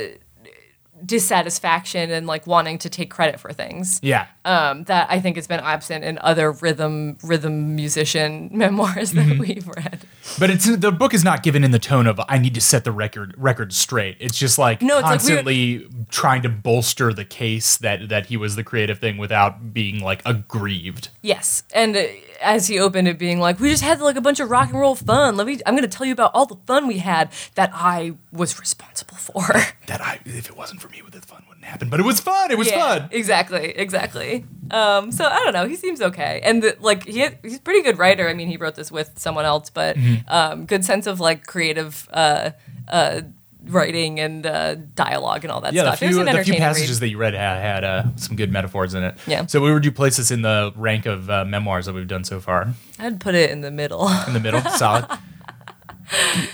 dissatisfaction 1.05 2.11
and 2.11 2.27
like 2.27 2.47
wanting 2.47 2.79
to 2.79 2.89
take 2.91 3.11
credit 3.11 3.39
for 3.41 3.53
things. 3.53 4.01
Yeah. 4.03 4.27
Um, 4.45 4.85
that 4.85 5.09
I 5.11 5.21
think 5.21 5.37
has 5.37 5.47
been 5.47 5.61
absent 5.61 6.05
in 6.05 6.19
other 6.23 6.51
rhythm 6.53 7.19
rhythm 7.23 7.77
musician 7.77 8.51
memoirs 8.57 9.13
that 9.13 9.27
Mm-hmm. 9.29 9.39
we've 9.41 9.69
read. 9.69 10.01
But 10.39 10.51
it's 10.51 10.65
the 10.77 10.91
book 10.93 11.13
is 11.13 11.23
not 11.25 11.43
given 11.43 11.65
in 11.65 11.71
the 11.71 11.79
tone 11.79 12.07
of 12.07 12.21
I 12.29 12.39
need 12.39 12.55
to 12.55 12.61
set 12.61 12.85
the 12.85 12.93
record 12.93 13.35
record 13.37 13.73
straight. 13.73 14.17
It's 14.21 14.39
just 14.39 14.59
like 14.59 14.81
No, 14.81 14.95
it's 14.99 15.03
like 15.05 15.11
constantly 15.13 15.87
trying 16.11 16.43
to 16.43 16.49
bolster 16.49 17.13
the 17.13 17.25
case 17.25 17.77
that 17.79 18.09
that 18.09 18.27
he 18.27 18.37
was 18.37 18.57
the 18.57 18.65
creative 18.65 18.99
thing 18.99 19.19
without 19.19 19.75
being 19.75 20.01
like 20.01 20.23
aggrieved. 20.27 21.09
Yes, 21.23 21.63
and 21.75 21.97
uh, 21.97 22.05
as 22.41 22.69
he 22.69 22.79
opened 22.79 23.09
it, 23.09 23.19
being 23.19 23.39
like, 23.41 23.59
"We 23.61 23.69
just 23.71 23.83
had 23.83 24.01
like 24.01 24.17
a 24.17 24.21
bunch 24.21 24.41
of 24.41 24.51
rock 24.51 24.71
and 24.71 24.79
roll 24.81 24.95
fun. 24.95 25.37
Let 25.37 25.47
me. 25.47 25.59
I'm 25.67 25.75
going 25.75 25.89
to 25.89 25.95
tell 25.97 26.07
you 26.07 26.13
about 26.13 26.31
all 26.35 26.47
the 26.47 26.57
fun 26.67 26.87
we 26.87 26.99
had 26.99 27.31
that 27.55 27.71
I 27.75 28.15
was 28.33 28.59
responsible 28.59 29.17
for." 29.17 29.47
That 29.89 30.01
I 30.01 30.21
if 30.25 30.49
it 30.49 30.57
wasn't 30.57 30.81
for 30.81 30.88
me, 30.91 31.03
the 31.11 31.20
fun 31.20 31.43
wouldn't 31.49 31.64
happen. 31.64 31.89
But 31.89 32.01
it 32.01 32.05
was 32.05 32.20
fun. 32.20 32.51
It 32.51 32.59
was 32.59 32.68
Yeah, 32.68 32.99
fun. 32.99 33.09
Exactly, 33.12 33.70
exactly. 33.70 34.45
Um, 34.70 35.11
so 35.12 35.24
I 35.24 35.39
don't 35.45 35.53
know. 35.55 35.66
He 35.66 35.76
seems 35.76 36.01
okay, 36.03 36.41
and 36.45 36.62
the, 36.62 36.76
like 36.80 37.07
he 37.07 37.20
had, 37.20 37.39
he's 37.43 37.57
a 37.57 37.61
pretty 37.61 37.82
good 37.82 37.99
writer. 37.99 38.28
I 38.28 38.34
mean, 38.34 38.49
he 38.49 38.57
wrote 38.57 38.74
this 38.74 38.91
with 38.93 39.18
someone 39.18 39.45
else, 39.45 39.70
but 39.70 39.97
Mm-hmm. 39.97 40.28
um, 40.28 40.66
good 40.66 40.84
sense 40.84 41.07
of 41.07 41.20
like 41.20 41.47
creative 41.47 42.09
uh, 42.12 42.51
uh, 42.89 43.22
writing 43.66 44.20
and 44.20 44.47
uh, 44.47 44.74
dialogue 44.95 45.45
and 45.45 45.51
all 45.51 45.61
that 45.62 45.72
Yeah, 45.72 45.82
stuff. 45.82 45.99
Few, 45.99 46.20
an 46.20 46.26
the 46.26 46.45
few 46.45 46.55
passages 46.55 46.91
read. 46.97 47.01
that 47.01 47.09
you 47.09 47.18
read 47.18 47.34
had, 47.34 47.61
had 47.61 47.84
uh, 47.84 48.05
some 48.16 48.36
good 48.36 48.53
metaphors 48.53 48.95
in 48.95 49.03
it. 49.03 49.16
Yeah. 49.26 49.47
So 49.47 49.61
where 49.61 49.74
would 49.74 49.84
you 49.84 49.93
place 49.93 50.16
this 50.18 50.30
in 50.30 50.43
the 50.43 50.72
rank 50.76 51.07
of 51.07 51.28
uh, 51.28 51.45
memoirs 51.45 51.86
that 51.86 51.95
we've 51.95 52.07
done 52.09 52.24
so 52.24 52.39
far? 52.41 52.68
I'd 52.99 53.20
put 53.20 53.34
it 53.34 53.51
in 53.51 53.61
the 53.62 53.70
middle. 53.70 54.09
In 54.26 54.32
the 54.34 54.41
middle, 54.41 54.61
solid. 54.62 55.07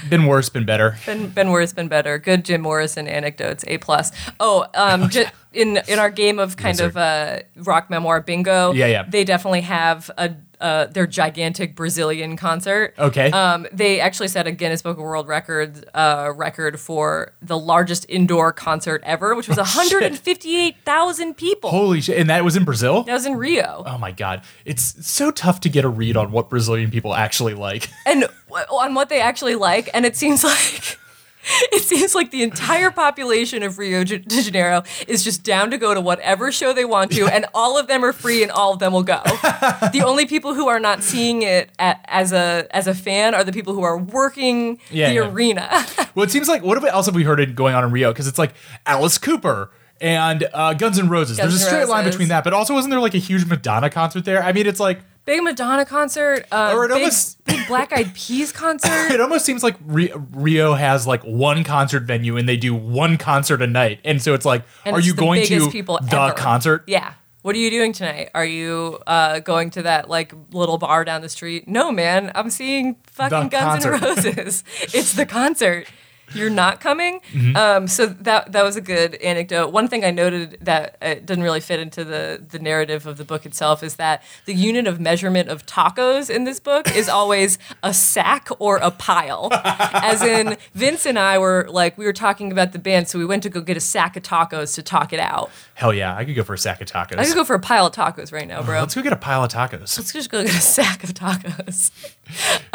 Been 0.08 0.26
worse, 0.26 0.48
been 0.48 0.64
better. 0.64 0.96
Been 1.06 1.28
been 1.28 1.50
worse, 1.50 1.72
been 1.72 1.88
better. 1.88 2.18
Good 2.18 2.44
Jim 2.44 2.60
Morrison 2.62 3.06
anecdotes, 3.08 3.64
A 3.66 3.78
plus. 3.78 4.10
Oh, 4.40 4.66
um, 4.74 5.08
ju- 5.08 5.24
in 5.54 5.78
in 5.88 5.98
our 5.98 6.10
game 6.10 6.38
of 6.38 6.56
kind 6.56 6.80
of 6.80 6.96
uh, 6.96 7.40
rock 7.56 7.88
memoir 7.90 8.20
bingo, 8.20 8.72
Yeah, 8.72 8.86
yeah. 8.86 9.04
they 9.08 9.24
definitely 9.24 9.62
have 9.62 10.10
a 10.18 10.34
uh, 10.60 10.86
their 10.86 11.06
gigantic 11.06 11.74
Brazilian 11.76 12.36
concert. 12.38 12.94
Okay. 12.98 13.30
Um, 13.32 13.66
they 13.70 14.00
actually 14.00 14.28
set 14.28 14.46
a 14.46 14.52
Guinness 14.52 14.80
Book 14.82 14.96
of 14.96 15.02
World 15.02 15.28
Records 15.28 15.82
uh, 15.92 16.32
record 16.34 16.80
for 16.80 17.32
the 17.42 17.58
largest 17.58 18.06
indoor 18.08 18.50
concert 18.52 19.02
ever, 19.04 19.34
which 19.34 19.46
was 19.48 19.56
158,000 20.44 21.34
people. 21.36 21.70
Holy 21.70 22.00
shit! 22.00 22.18
And 22.18 22.30
that 22.30 22.44
was 22.44 22.56
in 22.56 22.64
Brazil. 22.64 23.02
that 23.04 23.12
was 23.12 23.26
in 23.26 23.36
Rio. 23.36 23.82
Oh 23.86 23.98
my 23.98 24.12
god, 24.12 24.42
it's 24.64 25.06
so 25.06 25.30
tough 25.30 25.60
to 25.60 25.68
get 25.68 25.84
a 25.84 25.88
read 25.88 26.16
on 26.16 26.30
what 26.32 26.48
Brazilian 26.50 26.90
people 26.90 27.14
actually 27.14 27.54
like. 27.54 27.88
and 28.06 28.22
w- 28.48 28.66
on 28.70 28.94
what 28.94 29.08
they 29.08 29.20
actually 29.20 29.54
like 29.56 29.90
and 29.94 30.06
it 30.06 30.16
seems 30.16 30.42
like 30.52 30.98
it 31.72 31.82
seems 31.82 32.14
like 32.14 32.30
the 32.30 32.42
entire 32.42 32.90
population 32.90 33.62
of 33.62 33.78
Rio 33.78 34.04
de 34.04 34.18
Janeiro 34.18 34.82
is 35.06 35.22
just 35.24 35.42
down 35.42 35.70
to 35.70 35.78
go 35.78 35.94
to 35.94 36.00
whatever 36.00 36.50
show 36.50 36.72
they 36.72 36.84
want 36.84 37.12
to, 37.12 37.26
and 37.26 37.46
all 37.54 37.78
of 37.78 37.86
them 37.86 38.04
are 38.04 38.12
free, 38.12 38.42
and 38.42 38.50
all 38.50 38.72
of 38.72 38.78
them 38.78 38.92
will 38.92 39.02
go. 39.02 39.20
the 39.24 40.02
only 40.04 40.26
people 40.26 40.54
who 40.54 40.68
are 40.68 40.80
not 40.80 41.02
seeing 41.02 41.42
it 41.42 41.70
at, 41.78 42.04
as 42.06 42.32
a 42.32 42.66
as 42.70 42.86
a 42.86 42.94
fan 42.94 43.34
are 43.34 43.44
the 43.44 43.52
people 43.52 43.74
who 43.74 43.82
are 43.82 43.98
working 43.98 44.78
Yeah, 44.90 45.08
the 45.08 45.14
yeah. 45.16 45.30
arena. 45.30 45.86
Well, 46.14 46.22
it 46.22 46.30
seems 46.30 46.48
like 46.48 46.62
what 46.62 46.82
else 46.84 47.06
have 47.06 47.14
we 47.16 47.24
heard 47.24 47.56
going 47.56 47.74
on 47.74 47.82
in 47.82 47.90
Rio? 47.90 48.12
Because 48.12 48.28
it's 48.28 48.38
like 48.38 48.54
Alice 48.86 49.18
Cooper 49.18 49.70
and 50.00 50.46
uh, 50.54 50.72
Guns 50.74 50.96
N' 50.96 51.08
Roses. 51.08 51.38
Guns 51.38 51.50
There's 51.50 51.62
a 51.62 51.64
straight 51.66 51.88
line 51.88 52.04
between 52.04 52.28
that, 52.28 52.44
but 52.44 52.52
also 52.52 52.72
wasn't 52.72 52.92
there 52.92 53.00
like 53.00 53.14
a 53.14 53.18
huge 53.18 53.46
Madonna 53.46 53.90
concert 53.90 54.24
there? 54.24 54.40
I 54.42 54.52
mean, 54.52 54.66
it's 54.66 54.78
like 54.78 55.00
big 55.24 55.42
Madonna 55.42 55.84
concert, 55.84 56.46
uh, 56.52 56.72
Or 56.74 56.84
it 56.84 56.88
big, 56.88 56.96
almost- 56.98 57.44
big 57.44 57.66
Black 57.66 57.92
Eyed 57.92 58.14
Peas 58.14 58.52
concert. 58.64 59.10
it 59.10 59.20
almost 59.20 59.44
seems 59.44 59.62
like 59.62 59.76
Rio 59.86 60.74
has 60.74 61.06
like 61.06 61.22
one 61.22 61.64
concert 61.64 62.04
venue 62.04 62.36
and 62.36 62.48
they 62.48 62.56
do 62.56 62.74
one 62.74 63.16
concert 63.16 63.62
a 63.62 63.66
night, 63.66 64.00
and 64.04 64.20
so 64.22 64.34
it's 64.34 64.44
like, 64.44 64.62
And 64.84 64.94
are 64.96 64.98
it's 64.98 65.08
you 65.08 65.14
going 65.14 65.44
to 65.46 65.70
people 65.70 65.98
the 66.02 66.20
ever. 66.20 66.34
concert? 66.34 66.84
Yeah. 66.86 67.14
What 67.42 67.54
are 67.54 67.58
you 67.58 67.68
doing 67.70 67.92
tonight? 67.92 68.30
Are 68.34 68.44
you 68.46 68.98
uh, 69.06 69.40
going 69.40 69.68
to 69.72 69.82
that 69.82 70.08
like 70.08 70.32
little 70.52 70.78
bar 70.78 71.04
down 71.04 71.20
the 71.20 71.28
street? 71.28 71.68
No, 71.68 71.92
man. 71.92 72.32
I'm 72.34 72.48
seeing 72.48 72.96
fucking 73.08 73.38
The 73.38 73.48
Guns 73.50 73.84
N' 73.84 73.92
Roses. 74.00 74.64
it's 74.80 75.12
the 75.12 75.26
concert. 75.26 75.86
You're 76.32 76.50
not 76.50 76.80
coming. 76.80 77.20
Mhm. 77.32 77.56
Um, 77.56 77.88
so 77.88 78.06
that 78.06 78.52
that 78.52 78.64
was 78.64 78.76
a 78.76 78.80
good 78.80 79.14
anecdote. 79.16 79.70
One 79.72 79.88
thing 79.88 80.04
I 80.04 80.10
noted 80.10 80.58
that 80.62 80.96
uh, 81.02 81.14
doesn't 81.24 81.42
really 81.42 81.60
fit 81.60 81.80
into 81.80 82.04
the 82.04 82.42
the 82.48 82.58
narrative 82.58 83.06
of 83.06 83.16
the 83.18 83.24
book 83.24 83.44
itself 83.46 83.82
is 83.82 83.96
that 83.96 84.22
the 84.46 84.54
unit 84.54 84.86
of 84.86 84.98
measurement 85.00 85.48
of 85.48 85.66
tacos 85.66 86.30
in 86.30 86.44
this 86.44 86.60
book 86.60 86.94
is 86.96 87.08
always 87.08 87.58
a 87.82 87.92
sack 87.92 88.48
or 88.58 88.78
a 88.78 88.90
pile. 88.90 89.48
As 89.64 90.22
in, 90.22 90.56
Vince 90.74 91.06
and 91.06 91.18
I 91.18 91.38
were 91.38 91.66
like 91.70 91.96
we 91.98 92.04
were 92.04 92.12
talking 92.12 92.50
about 92.52 92.72
the 92.72 92.78
band, 92.78 93.08
so 93.08 93.18
we 93.18 93.26
went 93.26 93.42
to 93.42 93.48
go 93.50 93.60
get 93.60 93.76
a 93.76 93.80
sack 93.80 94.16
of 94.16 94.22
tacos 94.22 94.74
to 94.76 94.82
talk 94.82 95.12
it 95.12 95.20
out. 95.20 95.50
Hell 95.74 95.92
yeah, 95.92 96.14
I 96.16 96.24
could 96.24 96.34
go 96.36 96.44
for 96.44 96.54
a 96.54 96.58
sack 96.58 96.80
of 96.80 96.86
tacos. 96.88 97.18
I 97.18 97.24
could 97.24 97.34
go 97.34 97.44
for 97.44 97.54
a 97.54 97.60
pile 97.60 97.86
of 97.86 97.92
tacos 97.94 98.32
right 98.32 98.46
now, 98.48 98.62
bro. 98.62 98.80
Let's 98.80 98.94
go 98.94 99.02
get 99.02 99.12
a 99.12 99.16
pile 99.16 99.44
of 99.44 99.50
tacos. 99.52 99.96
Let's 99.98 100.12
just 100.12 100.30
go 100.30 100.42
get 100.42 100.52
a 100.54 100.60
sack 100.60 101.04
of 101.04 101.10
tacos. 101.14 101.90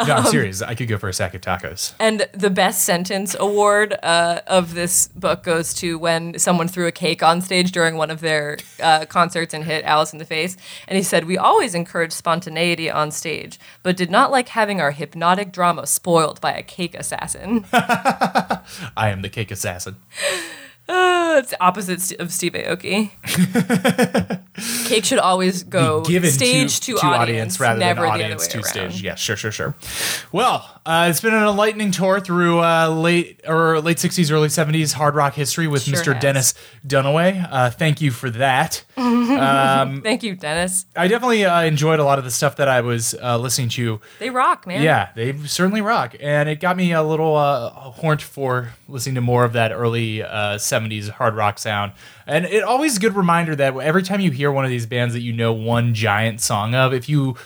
No, 0.06 0.14
I'm 0.14 0.24
Um, 0.24 0.30
serious. 0.30 0.62
I 0.62 0.74
could 0.76 0.88
go 0.88 0.96
for 0.96 1.08
a 1.08 1.12
sack 1.12 1.34
of 1.34 1.40
tacos. 1.40 1.92
And 1.98 2.26
the 2.32 2.50
best 2.50 2.84
sentence 2.84 3.34
award 3.40 3.96
uh, 4.02 4.40
of 4.46 4.74
this 4.74 5.08
book 5.08 5.42
goes 5.42 5.74
to 5.74 5.98
when 5.98 6.38
someone 6.38 6.68
threw 6.68 6.86
a 6.86 6.92
cake 6.92 7.22
on 7.22 7.40
stage 7.40 7.72
during 7.72 7.96
one 7.96 8.10
of 8.10 8.20
their 8.20 8.58
uh, 8.80 9.06
concerts 9.06 9.52
and 9.54 9.64
hit 9.64 9.84
Alice 9.84 10.12
in 10.12 10.18
the 10.18 10.24
face. 10.24 10.56
And 10.86 10.96
he 10.96 11.02
said, 11.02 11.24
We 11.24 11.36
always 11.36 11.74
encourage 11.74 12.12
spontaneity 12.12 12.90
on 12.90 13.10
stage, 13.10 13.58
but 13.82 13.96
did 13.96 14.10
not 14.10 14.30
like 14.30 14.48
having 14.48 14.80
our 14.80 14.92
hypnotic 14.92 15.52
drama 15.52 15.86
spoiled 15.86 16.40
by 16.40 16.52
a 16.52 16.62
cake 16.62 16.94
assassin. 16.94 17.64
I 17.72 18.62
am 18.96 19.22
the 19.22 19.28
cake 19.28 19.50
assassin. 19.50 19.96
Uh, 20.88 21.36
it's 21.38 21.50
the 21.50 21.62
opposite 21.62 22.18
of 22.18 22.32
Steve 22.32 22.54
Aoki. 22.54 23.12
cake 24.88 25.04
should 25.04 25.20
always 25.20 25.62
go 25.62 26.02
Given 26.02 26.30
stage 26.30 26.80
to, 26.80 26.94
to, 26.94 26.98
to 26.98 27.06
audience, 27.06 27.60
rather 27.60 27.78
never 27.78 28.00
than 28.00 28.08
the 28.08 28.14
other 28.14 28.24
audience 28.24 28.48
to 28.48 28.58
around. 28.58 28.64
stage. 28.64 29.02
Yes, 29.02 29.20
sure, 29.20 29.36
sure, 29.36 29.52
sure. 29.52 29.76
Well, 30.32 30.79
uh, 30.86 31.06
it's 31.10 31.20
been 31.20 31.34
an 31.34 31.42
enlightening 31.42 31.90
tour 31.90 32.20
through 32.20 32.60
uh, 32.60 32.88
late 32.88 33.40
or 33.46 33.80
late 33.80 33.98
'60s, 33.98 34.30
early 34.32 34.48
'70s 34.48 34.92
hard 34.94 35.14
rock 35.14 35.34
history 35.34 35.66
with 35.66 35.82
Sure 35.82 35.94
Mr. 35.94 36.12
has. 36.14 36.22
Dennis 36.22 36.54
Dunaway. 36.86 37.46
Uh, 37.50 37.70
thank 37.70 38.00
you 38.00 38.10
for 38.10 38.30
that. 38.30 38.84
Um, 39.00 40.02
Thank 40.02 40.22
you, 40.22 40.34
Dennis. 40.34 40.84
I 40.94 41.08
definitely 41.08 41.44
uh, 41.44 41.62
enjoyed 41.62 42.00
a 42.00 42.04
lot 42.04 42.18
of 42.18 42.24
the 42.24 42.30
stuff 42.30 42.56
that 42.56 42.68
I 42.68 42.80
was 42.82 43.14
uh, 43.14 43.38
listening 43.38 43.68
to. 43.70 44.00
They 44.18 44.28
rock, 44.28 44.66
man. 44.66 44.82
Yeah, 44.82 45.10
they 45.14 45.36
certainly 45.46 45.80
rock, 45.80 46.14
and 46.20 46.48
it 46.48 46.60
got 46.60 46.76
me 46.76 46.92
a 46.92 47.02
little 47.02 47.34
uh, 47.36 47.70
horned 47.70 48.20
for 48.20 48.74
listening 48.88 49.14
to 49.14 49.20
more 49.20 49.44
of 49.44 49.52
that 49.54 49.72
early 49.72 50.22
uh, 50.22 50.56
'70s 50.58 51.08
hard 51.08 51.34
rock 51.34 51.58
sound. 51.58 51.92
And 52.26 52.44
it 52.44 52.62
always 52.62 52.96
a 52.98 53.00
good 53.00 53.16
reminder 53.16 53.56
that 53.56 53.74
every 53.76 54.02
time 54.02 54.20
you 54.20 54.30
hear 54.30 54.52
one 54.52 54.64
of 54.64 54.70
these 54.70 54.86
bands 54.86 55.14
that 55.14 55.20
you 55.20 55.32
know 55.32 55.52
one 55.52 55.94
giant 55.94 56.40
song 56.40 56.74
of, 56.74 56.92
if 56.92 57.08
you 57.08 57.36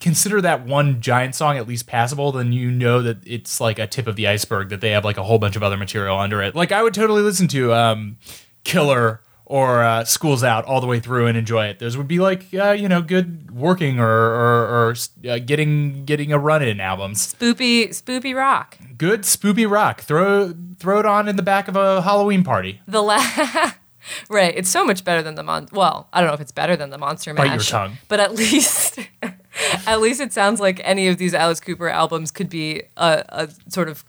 consider 0.00 0.40
that 0.40 0.64
one 0.66 1.00
giant 1.00 1.34
song 1.34 1.56
at 1.56 1.66
least 1.66 1.86
passable, 1.86 2.32
then 2.32 2.52
you 2.52 2.70
know 2.70 3.02
that 3.02 3.18
it's 3.26 3.60
like 3.60 3.78
a 3.78 3.86
tip 3.86 4.06
of 4.06 4.16
the 4.16 4.26
iceberg. 4.28 4.68
That 4.68 4.80
they 4.80 4.90
have 4.90 5.04
like 5.04 5.16
a 5.16 5.24
whole 5.24 5.38
bunch 5.38 5.56
of 5.56 5.62
other 5.62 5.76
material 5.76 6.18
under 6.18 6.42
it. 6.42 6.54
Like 6.54 6.72
I 6.72 6.82
would 6.82 6.94
totally 6.94 7.22
listen 7.22 7.48
to 7.48 7.72
um, 7.74 8.16
Killer 8.64 9.20
or 9.44 9.82
uh, 9.82 10.04
School's 10.04 10.44
Out 10.44 10.66
all 10.66 10.80
the 10.80 10.86
way 10.86 11.00
through 11.00 11.26
and 11.26 11.36
enjoy 11.36 11.66
it. 11.66 11.78
Those 11.78 11.96
would 11.96 12.06
be 12.06 12.18
like 12.18 12.46
uh, 12.54 12.70
you 12.72 12.88
know 12.88 13.02
good 13.02 13.50
working 13.50 13.98
or 13.98 14.06
or, 14.08 14.90
or 14.90 14.94
uh, 15.28 15.38
getting 15.38 16.04
getting 16.04 16.32
a 16.32 16.38
run 16.38 16.62
in 16.62 16.80
albums. 16.80 17.34
Spoopy, 17.34 17.88
spoopy 17.88 18.36
rock. 18.36 18.78
Good 18.96 19.22
spoopy 19.22 19.68
rock. 19.68 20.02
Throw 20.02 20.54
throw 20.78 21.00
it 21.00 21.06
on 21.06 21.28
in 21.28 21.36
the 21.36 21.42
back 21.42 21.66
of 21.66 21.76
a 21.76 22.02
Halloween 22.02 22.44
party. 22.44 22.80
The 22.86 23.02
la- 23.02 23.18
right, 24.28 24.54
it's 24.56 24.68
so 24.70 24.84
much 24.84 25.04
better 25.04 25.22
than 25.22 25.34
the 25.34 25.42
mon. 25.42 25.68
Well, 25.72 26.08
I 26.12 26.20
don't 26.20 26.28
know 26.28 26.34
if 26.34 26.40
it's 26.40 26.52
better 26.52 26.76
than 26.76 26.90
the 26.90 26.98
Monster 26.98 27.34
Mash. 27.34 27.46
Bite 27.46 27.54
your 27.54 27.62
tongue. 27.62 27.98
But 28.08 28.20
at 28.20 28.34
least, 28.36 28.98
at 29.86 30.00
least 30.00 30.20
it 30.20 30.32
sounds 30.32 30.60
like 30.60 30.80
any 30.84 31.08
of 31.08 31.18
these 31.18 31.34
Alice 31.34 31.60
Cooper 31.60 31.88
albums 31.88 32.30
could 32.30 32.48
be 32.48 32.82
a, 32.96 33.24
a 33.28 33.48
sort 33.68 33.88
of. 33.88 34.04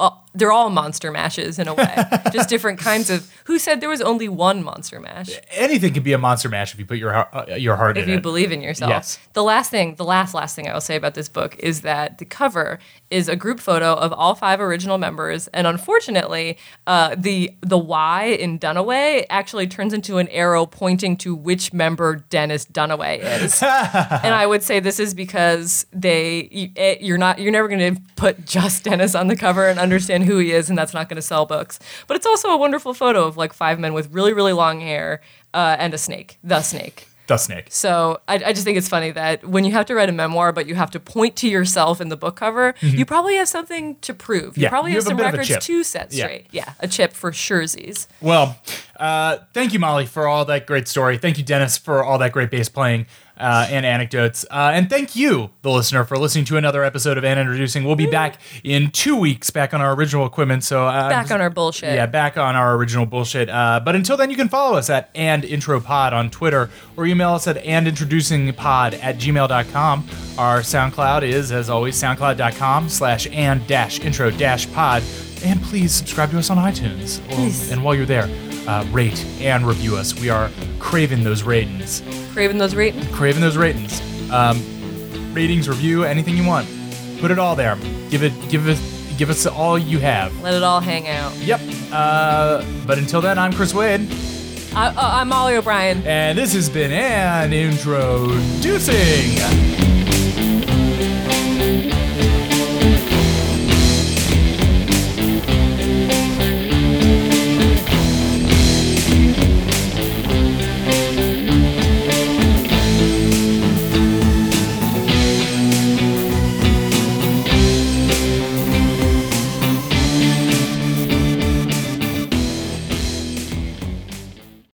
Uh, 0.00 0.10
they're 0.32 0.52
all 0.52 0.70
monster 0.70 1.10
mashes 1.10 1.58
in 1.58 1.68
a 1.68 1.74
way, 1.74 2.04
just 2.32 2.48
different 2.48 2.78
kinds 2.78 3.10
of. 3.10 3.30
Who 3.44 3.58
said 3.58 3.80
there 3.80 3.88
was 3.88 4.00
only 4.00 4.28
one 4.28 4.62
monster 4.62 5.00
mash? 5.00 5.30
Anything 5.50 5.92
can 5.92 6.02
be 6.02 6.12
a 6.12 6.18
monster 6.18 6.48
mash 6.48 6.72
if 6.72 6.78
you 6.78 6.86
put 6.86 6.98
your 6.98 7.12
heart- 7.12 7.28
uh, 7.32 7.54
your 7.56 7.76
heart 7.76 7.98
if 7.98 8.04
in 8.04 8.10
you 8.10 8.20
believe 8.20 8.52
in 8.52 8.62
yourself. 8.62 8.90
Yes. 8.90 9.18
The 9.32 9.42
last 9.42 9.70
thing, 9.70 9.96
the 9.96 10.04
last 10.04 10.32
last 10.32 10.56
thing 10.56 10.68
I 10.68 10.72
will 10.72 10.80
say 10.80 10.96
about 10.96 11.14
this 11.14 11.28
book 11.28 11.56
is 11.58 11.82
that 11.82 12.18
the 12.18 12.24
cover 12.24 12.78
is 13.10 13.28
a 13.28 13.36
group 13.36 13.60
photo 13.60 13.92
of 13.94 14.12
all 14.12 14.34
five 14.34 14.60
original 14.60 14.98
members, 14.98 15.48
and 15.48 15.66
unfortunately, 15.66 16.56
uh, 16.86 17.16
the 17.18 17.50
the 17.60 17.78
Y 17.78 18.24
in 18.26 18.58
Dunaway 18.58 19.26
actually 19.30 19.66
turns 19.66 19.92
into 19.92 20.18
an 20.18 20.28
arrow 20.28 20.64
pointing 20.64 21.16
to 21.18 21.34
which 21.34 21.72
member 21.72 22.16
Dennis 22.30 22.64
Dunaway 22.66 23.18
is. 23.42 23.62
and 23.62 24.32
I 24.32 24.46
would 24.46 24.62
say 24.62 24.78
this 24.80 25.00
is 25.00 25.12
because 25.12 25.86
they 25.92 26.72
eh, 26.76 26.96
you're 27.00 27.18
not 27.18 27.40
you're 27.40 27.52
never 27.52 27.68
going 27.68 27.96
to 27.96 28.00
put 28.14 28.44
just 28.46 28.84
Dennis 28.84 29.16
on 29.16 29.26
the 29.26 29.36
cover 29.36 29.66
and 29.66 29.80
understand 29.90 30.24
who 30.24 30.38
he 30.38 30.52
is, 30.52 30.68
and 30.68 30.78
that's 30.78 30.94
not 30.94 31.08
going 31.08 31.16
to 31.16 31.22
sell 31.22 31.46
books. 31.46 31.78
But 32.06 32.16
it's 32.16 32.26
also 32.26 32.48
a 32.50 32.56
wonderful 32.56 32.94
photo 32.94 33.24
of 33.24 33.36
like 33.36 33.52
five 33.52 33.78
men 33.78 33.92
with 33.94 34.10
really 34.12 34.32
really 34.32 34.52
long 34.52 34.80
hair 34.80 35.20
uh, 35.54 35.76
and 35.78 35.92
a 35.94 35.98
snake, 35.98 36.38
the 36.44 36.62
snake. 36.62 37.06
the 37.26 37.36
snake. 37.36 37.66
So 37.70 38.20
I, 38.26 38.34
I 38.46 38.52
just 38.52 38.64
think 38.64 38.76
it's 38.78 38.88
funny 38.88 39.10
that 39.12 39.44
when 39.44 39.64
you 39.64 39.70
have 39.72 39.86
to 39.86 39.94
write 39.94 40.08
a 40.08 40.12
memoir, 40.12 40.50
but 40.52 40.66
you 40.66 40.74
have 40.74 40.90
to 40.92 41.00
point 41.00 41.36
to 41.36 41.48
yourself 41.48 42.00
in 42.00 42.08
the 42.08 42.16
book 42.16 42.34
cover, 42.36 42.72
Mhm. 42.80 42.98
you 42.98 43.04
probably 43.06 43.36
have 43.36 43.48
something 43.48 43.94
to 44.00 44.12
prove. 44.14 44.56
You 44.56 44.64
Yeah, 44.64 44.68
probably 44.68 44.90
you 44.92 44.96
have, 44.96 45.04
have 45.04 45.10
some 45.10 45.16
bit 45.16 45.26
of 45.26 45.34
a 45.34 45.38
records 45.38 45.66
to 45.66 45.84
set 45.84 46.12
Yeah. 46.12 46.24
straight. 46.24 46.46
Yeah, 46.50 46.72
a 46.80 46.88
chip 46.88 47.12
for 47.12 47.30
surezies. 47.30 48.08
Well, 48.20 48.56
uh, 48.98 49.38
thank 49.54 49.72
you, 49.72 49.78
Molly, 49.78 50.06
for 50.06 50.26
all 50.26 50.44
that 50.46 50.66
great 50.66 50.88
story. 50.88 51.18
Thank 51.18 51.38
you, 51.38 51.44
Dennis, 51.44 51.78
for 51.78 52.02
all 52.02 52.18
that 52.18 52.32
great 52.32 52.50
bass 52.50 52.68
playing 52.68 53.06
uh, 53.40 53.66
and 53.70 53.84
anecdotes. 53.86 54.44
Uh, 54.50 54.70
and 54.74 54.88
thank 54.90 55.16
you, 55.16 55.50
the 55.62 55.70
listener, 55.70 56.04
for 56.04 56.16
listening 56.18 56.44
to 56.46 56.56
another 56.56 56.84
episode 56.84 57.18
of 57.18 57.24
And 57.24 57.40
Introducing. 57.40 57.84
We'll 57.84 57.96
be 57.96 58.06
back 58.06 58.38
in 58.62 58.90
two 58.90 59.16
weeks, 59.16 59.50
back 59.50 59.72
on 59.74 59.80
our 59.80 59.94
original 59.94 60.26
equipment. 60.26 60.62
So 60.64 60.86
uh, 60.86 61.08
Back 61.08 61.30
on 61.30 61.40
our 61.40 61.50
bullshit. 61.50 61.94
Yeah, 61.94 62.06
back 62.06 62.36
on 62.36 62.54
our 62.56 62.74
original 62.76 63.06
bullshit. 63.06 63.48
Uh, 63.48 63.80
but 63.84 63.96
until 63.96 64.16
then, 64.16 64.30
you 64.30 64.36
can 64.36 64.48
follow 64.48 64.76
us 64.76 64.90
at 64.90 65.10
and 65.14 65.44
intro 65.44 65.80
pod 65.80 66.12
on 66.12 66.30
Twitter 66.30 66.70
or 66.96 67.06
email 67.06 67.30
us 67.30 67.46
at 67.46 67.56
and 67.58 67.88
introducing 67.88 68.52
pod 68.52 68.94
at 68.94 69.16
gmail.com. 69.16 70.08
Our 70.38 70.60
SoundCloud 70.60 71.22
is, 71.22 71.50
as 71.52 71.70
always, 71.70 72.00
soundcloud.com 72.00 72.88
slash 72.88 73.26
and 73.32 73.66
dash 73.66 74.00
intro 74.00 74.30
dash 74.30 74.70
pod. 74.72 75.02
And 75.42 75.60
please 75.62 75.92
subscribe 75.94 76.30
to 76.32 76.38
us 76.38 76.50
on 76.50 76.58
iTunes. 76.58 77.20
Or- 77.32 77.72
And 77.72 77.82
while 77.82 77.94
you're 77.94 78.04
there, 78.06 78.28
uh, 78.70 78.84
rate 78.92 79.24
and 79.40 79.66
review 79.66 79.96
us. 79.96 80.14
We 80.20 80.30
are 80.30 80.48
craving 80.78 81.24
those 81.24 81.42
ratings. 81.42 82.02
Craving 82.32 82.58
those 82.58 82.76
ratings. 82.76 83.08
Craving 83.08 83.40
those 83.40 83.56
ratings. 83.56 84.00
Um, 84.30 84.62
ratings, 85.34 85.68
review, 85.68 86.04
anything 86.04 86.36
you 86.36 86.46
want. 86.46 86.68
Put 87.20 87.32
it 87.32 87.38
all 87.40 87.56
there. 87.56 87.76
Give 88.10 88.22
it, 88.22 88.32
give 88.48 88.68
it, 88.68 88.78
give 89.18 89.28
us 89.28 89.44
all 89.44 89.76
you 89.76 89.98
have. 89.98 90.40
Let 90.40 90.54
it 90.54 90.62
all 90.62 90.78
hang 90.80 91.08
out. 91.08 91.34
Yep. 91.38 91.60
Uh, 91.90 92.64
but 92.86 92.96
until 92.98 93.20
then, 93.20 93.40
I'm 93.40 93.52
Chris 93.52 93.74
Wade. 93.74 94.06
I, 94.72 94.86
uh, 94.86 94.94
I'm 94.96 95.28
Molly 95.28 95.56
O'Brien. 95.56 96.06
And 96.06 96.38
this 96.38 96.52
has 96.52 96.70
been 96.70 96.92
And 96.92 97.52
Introducing. 97.52 98.30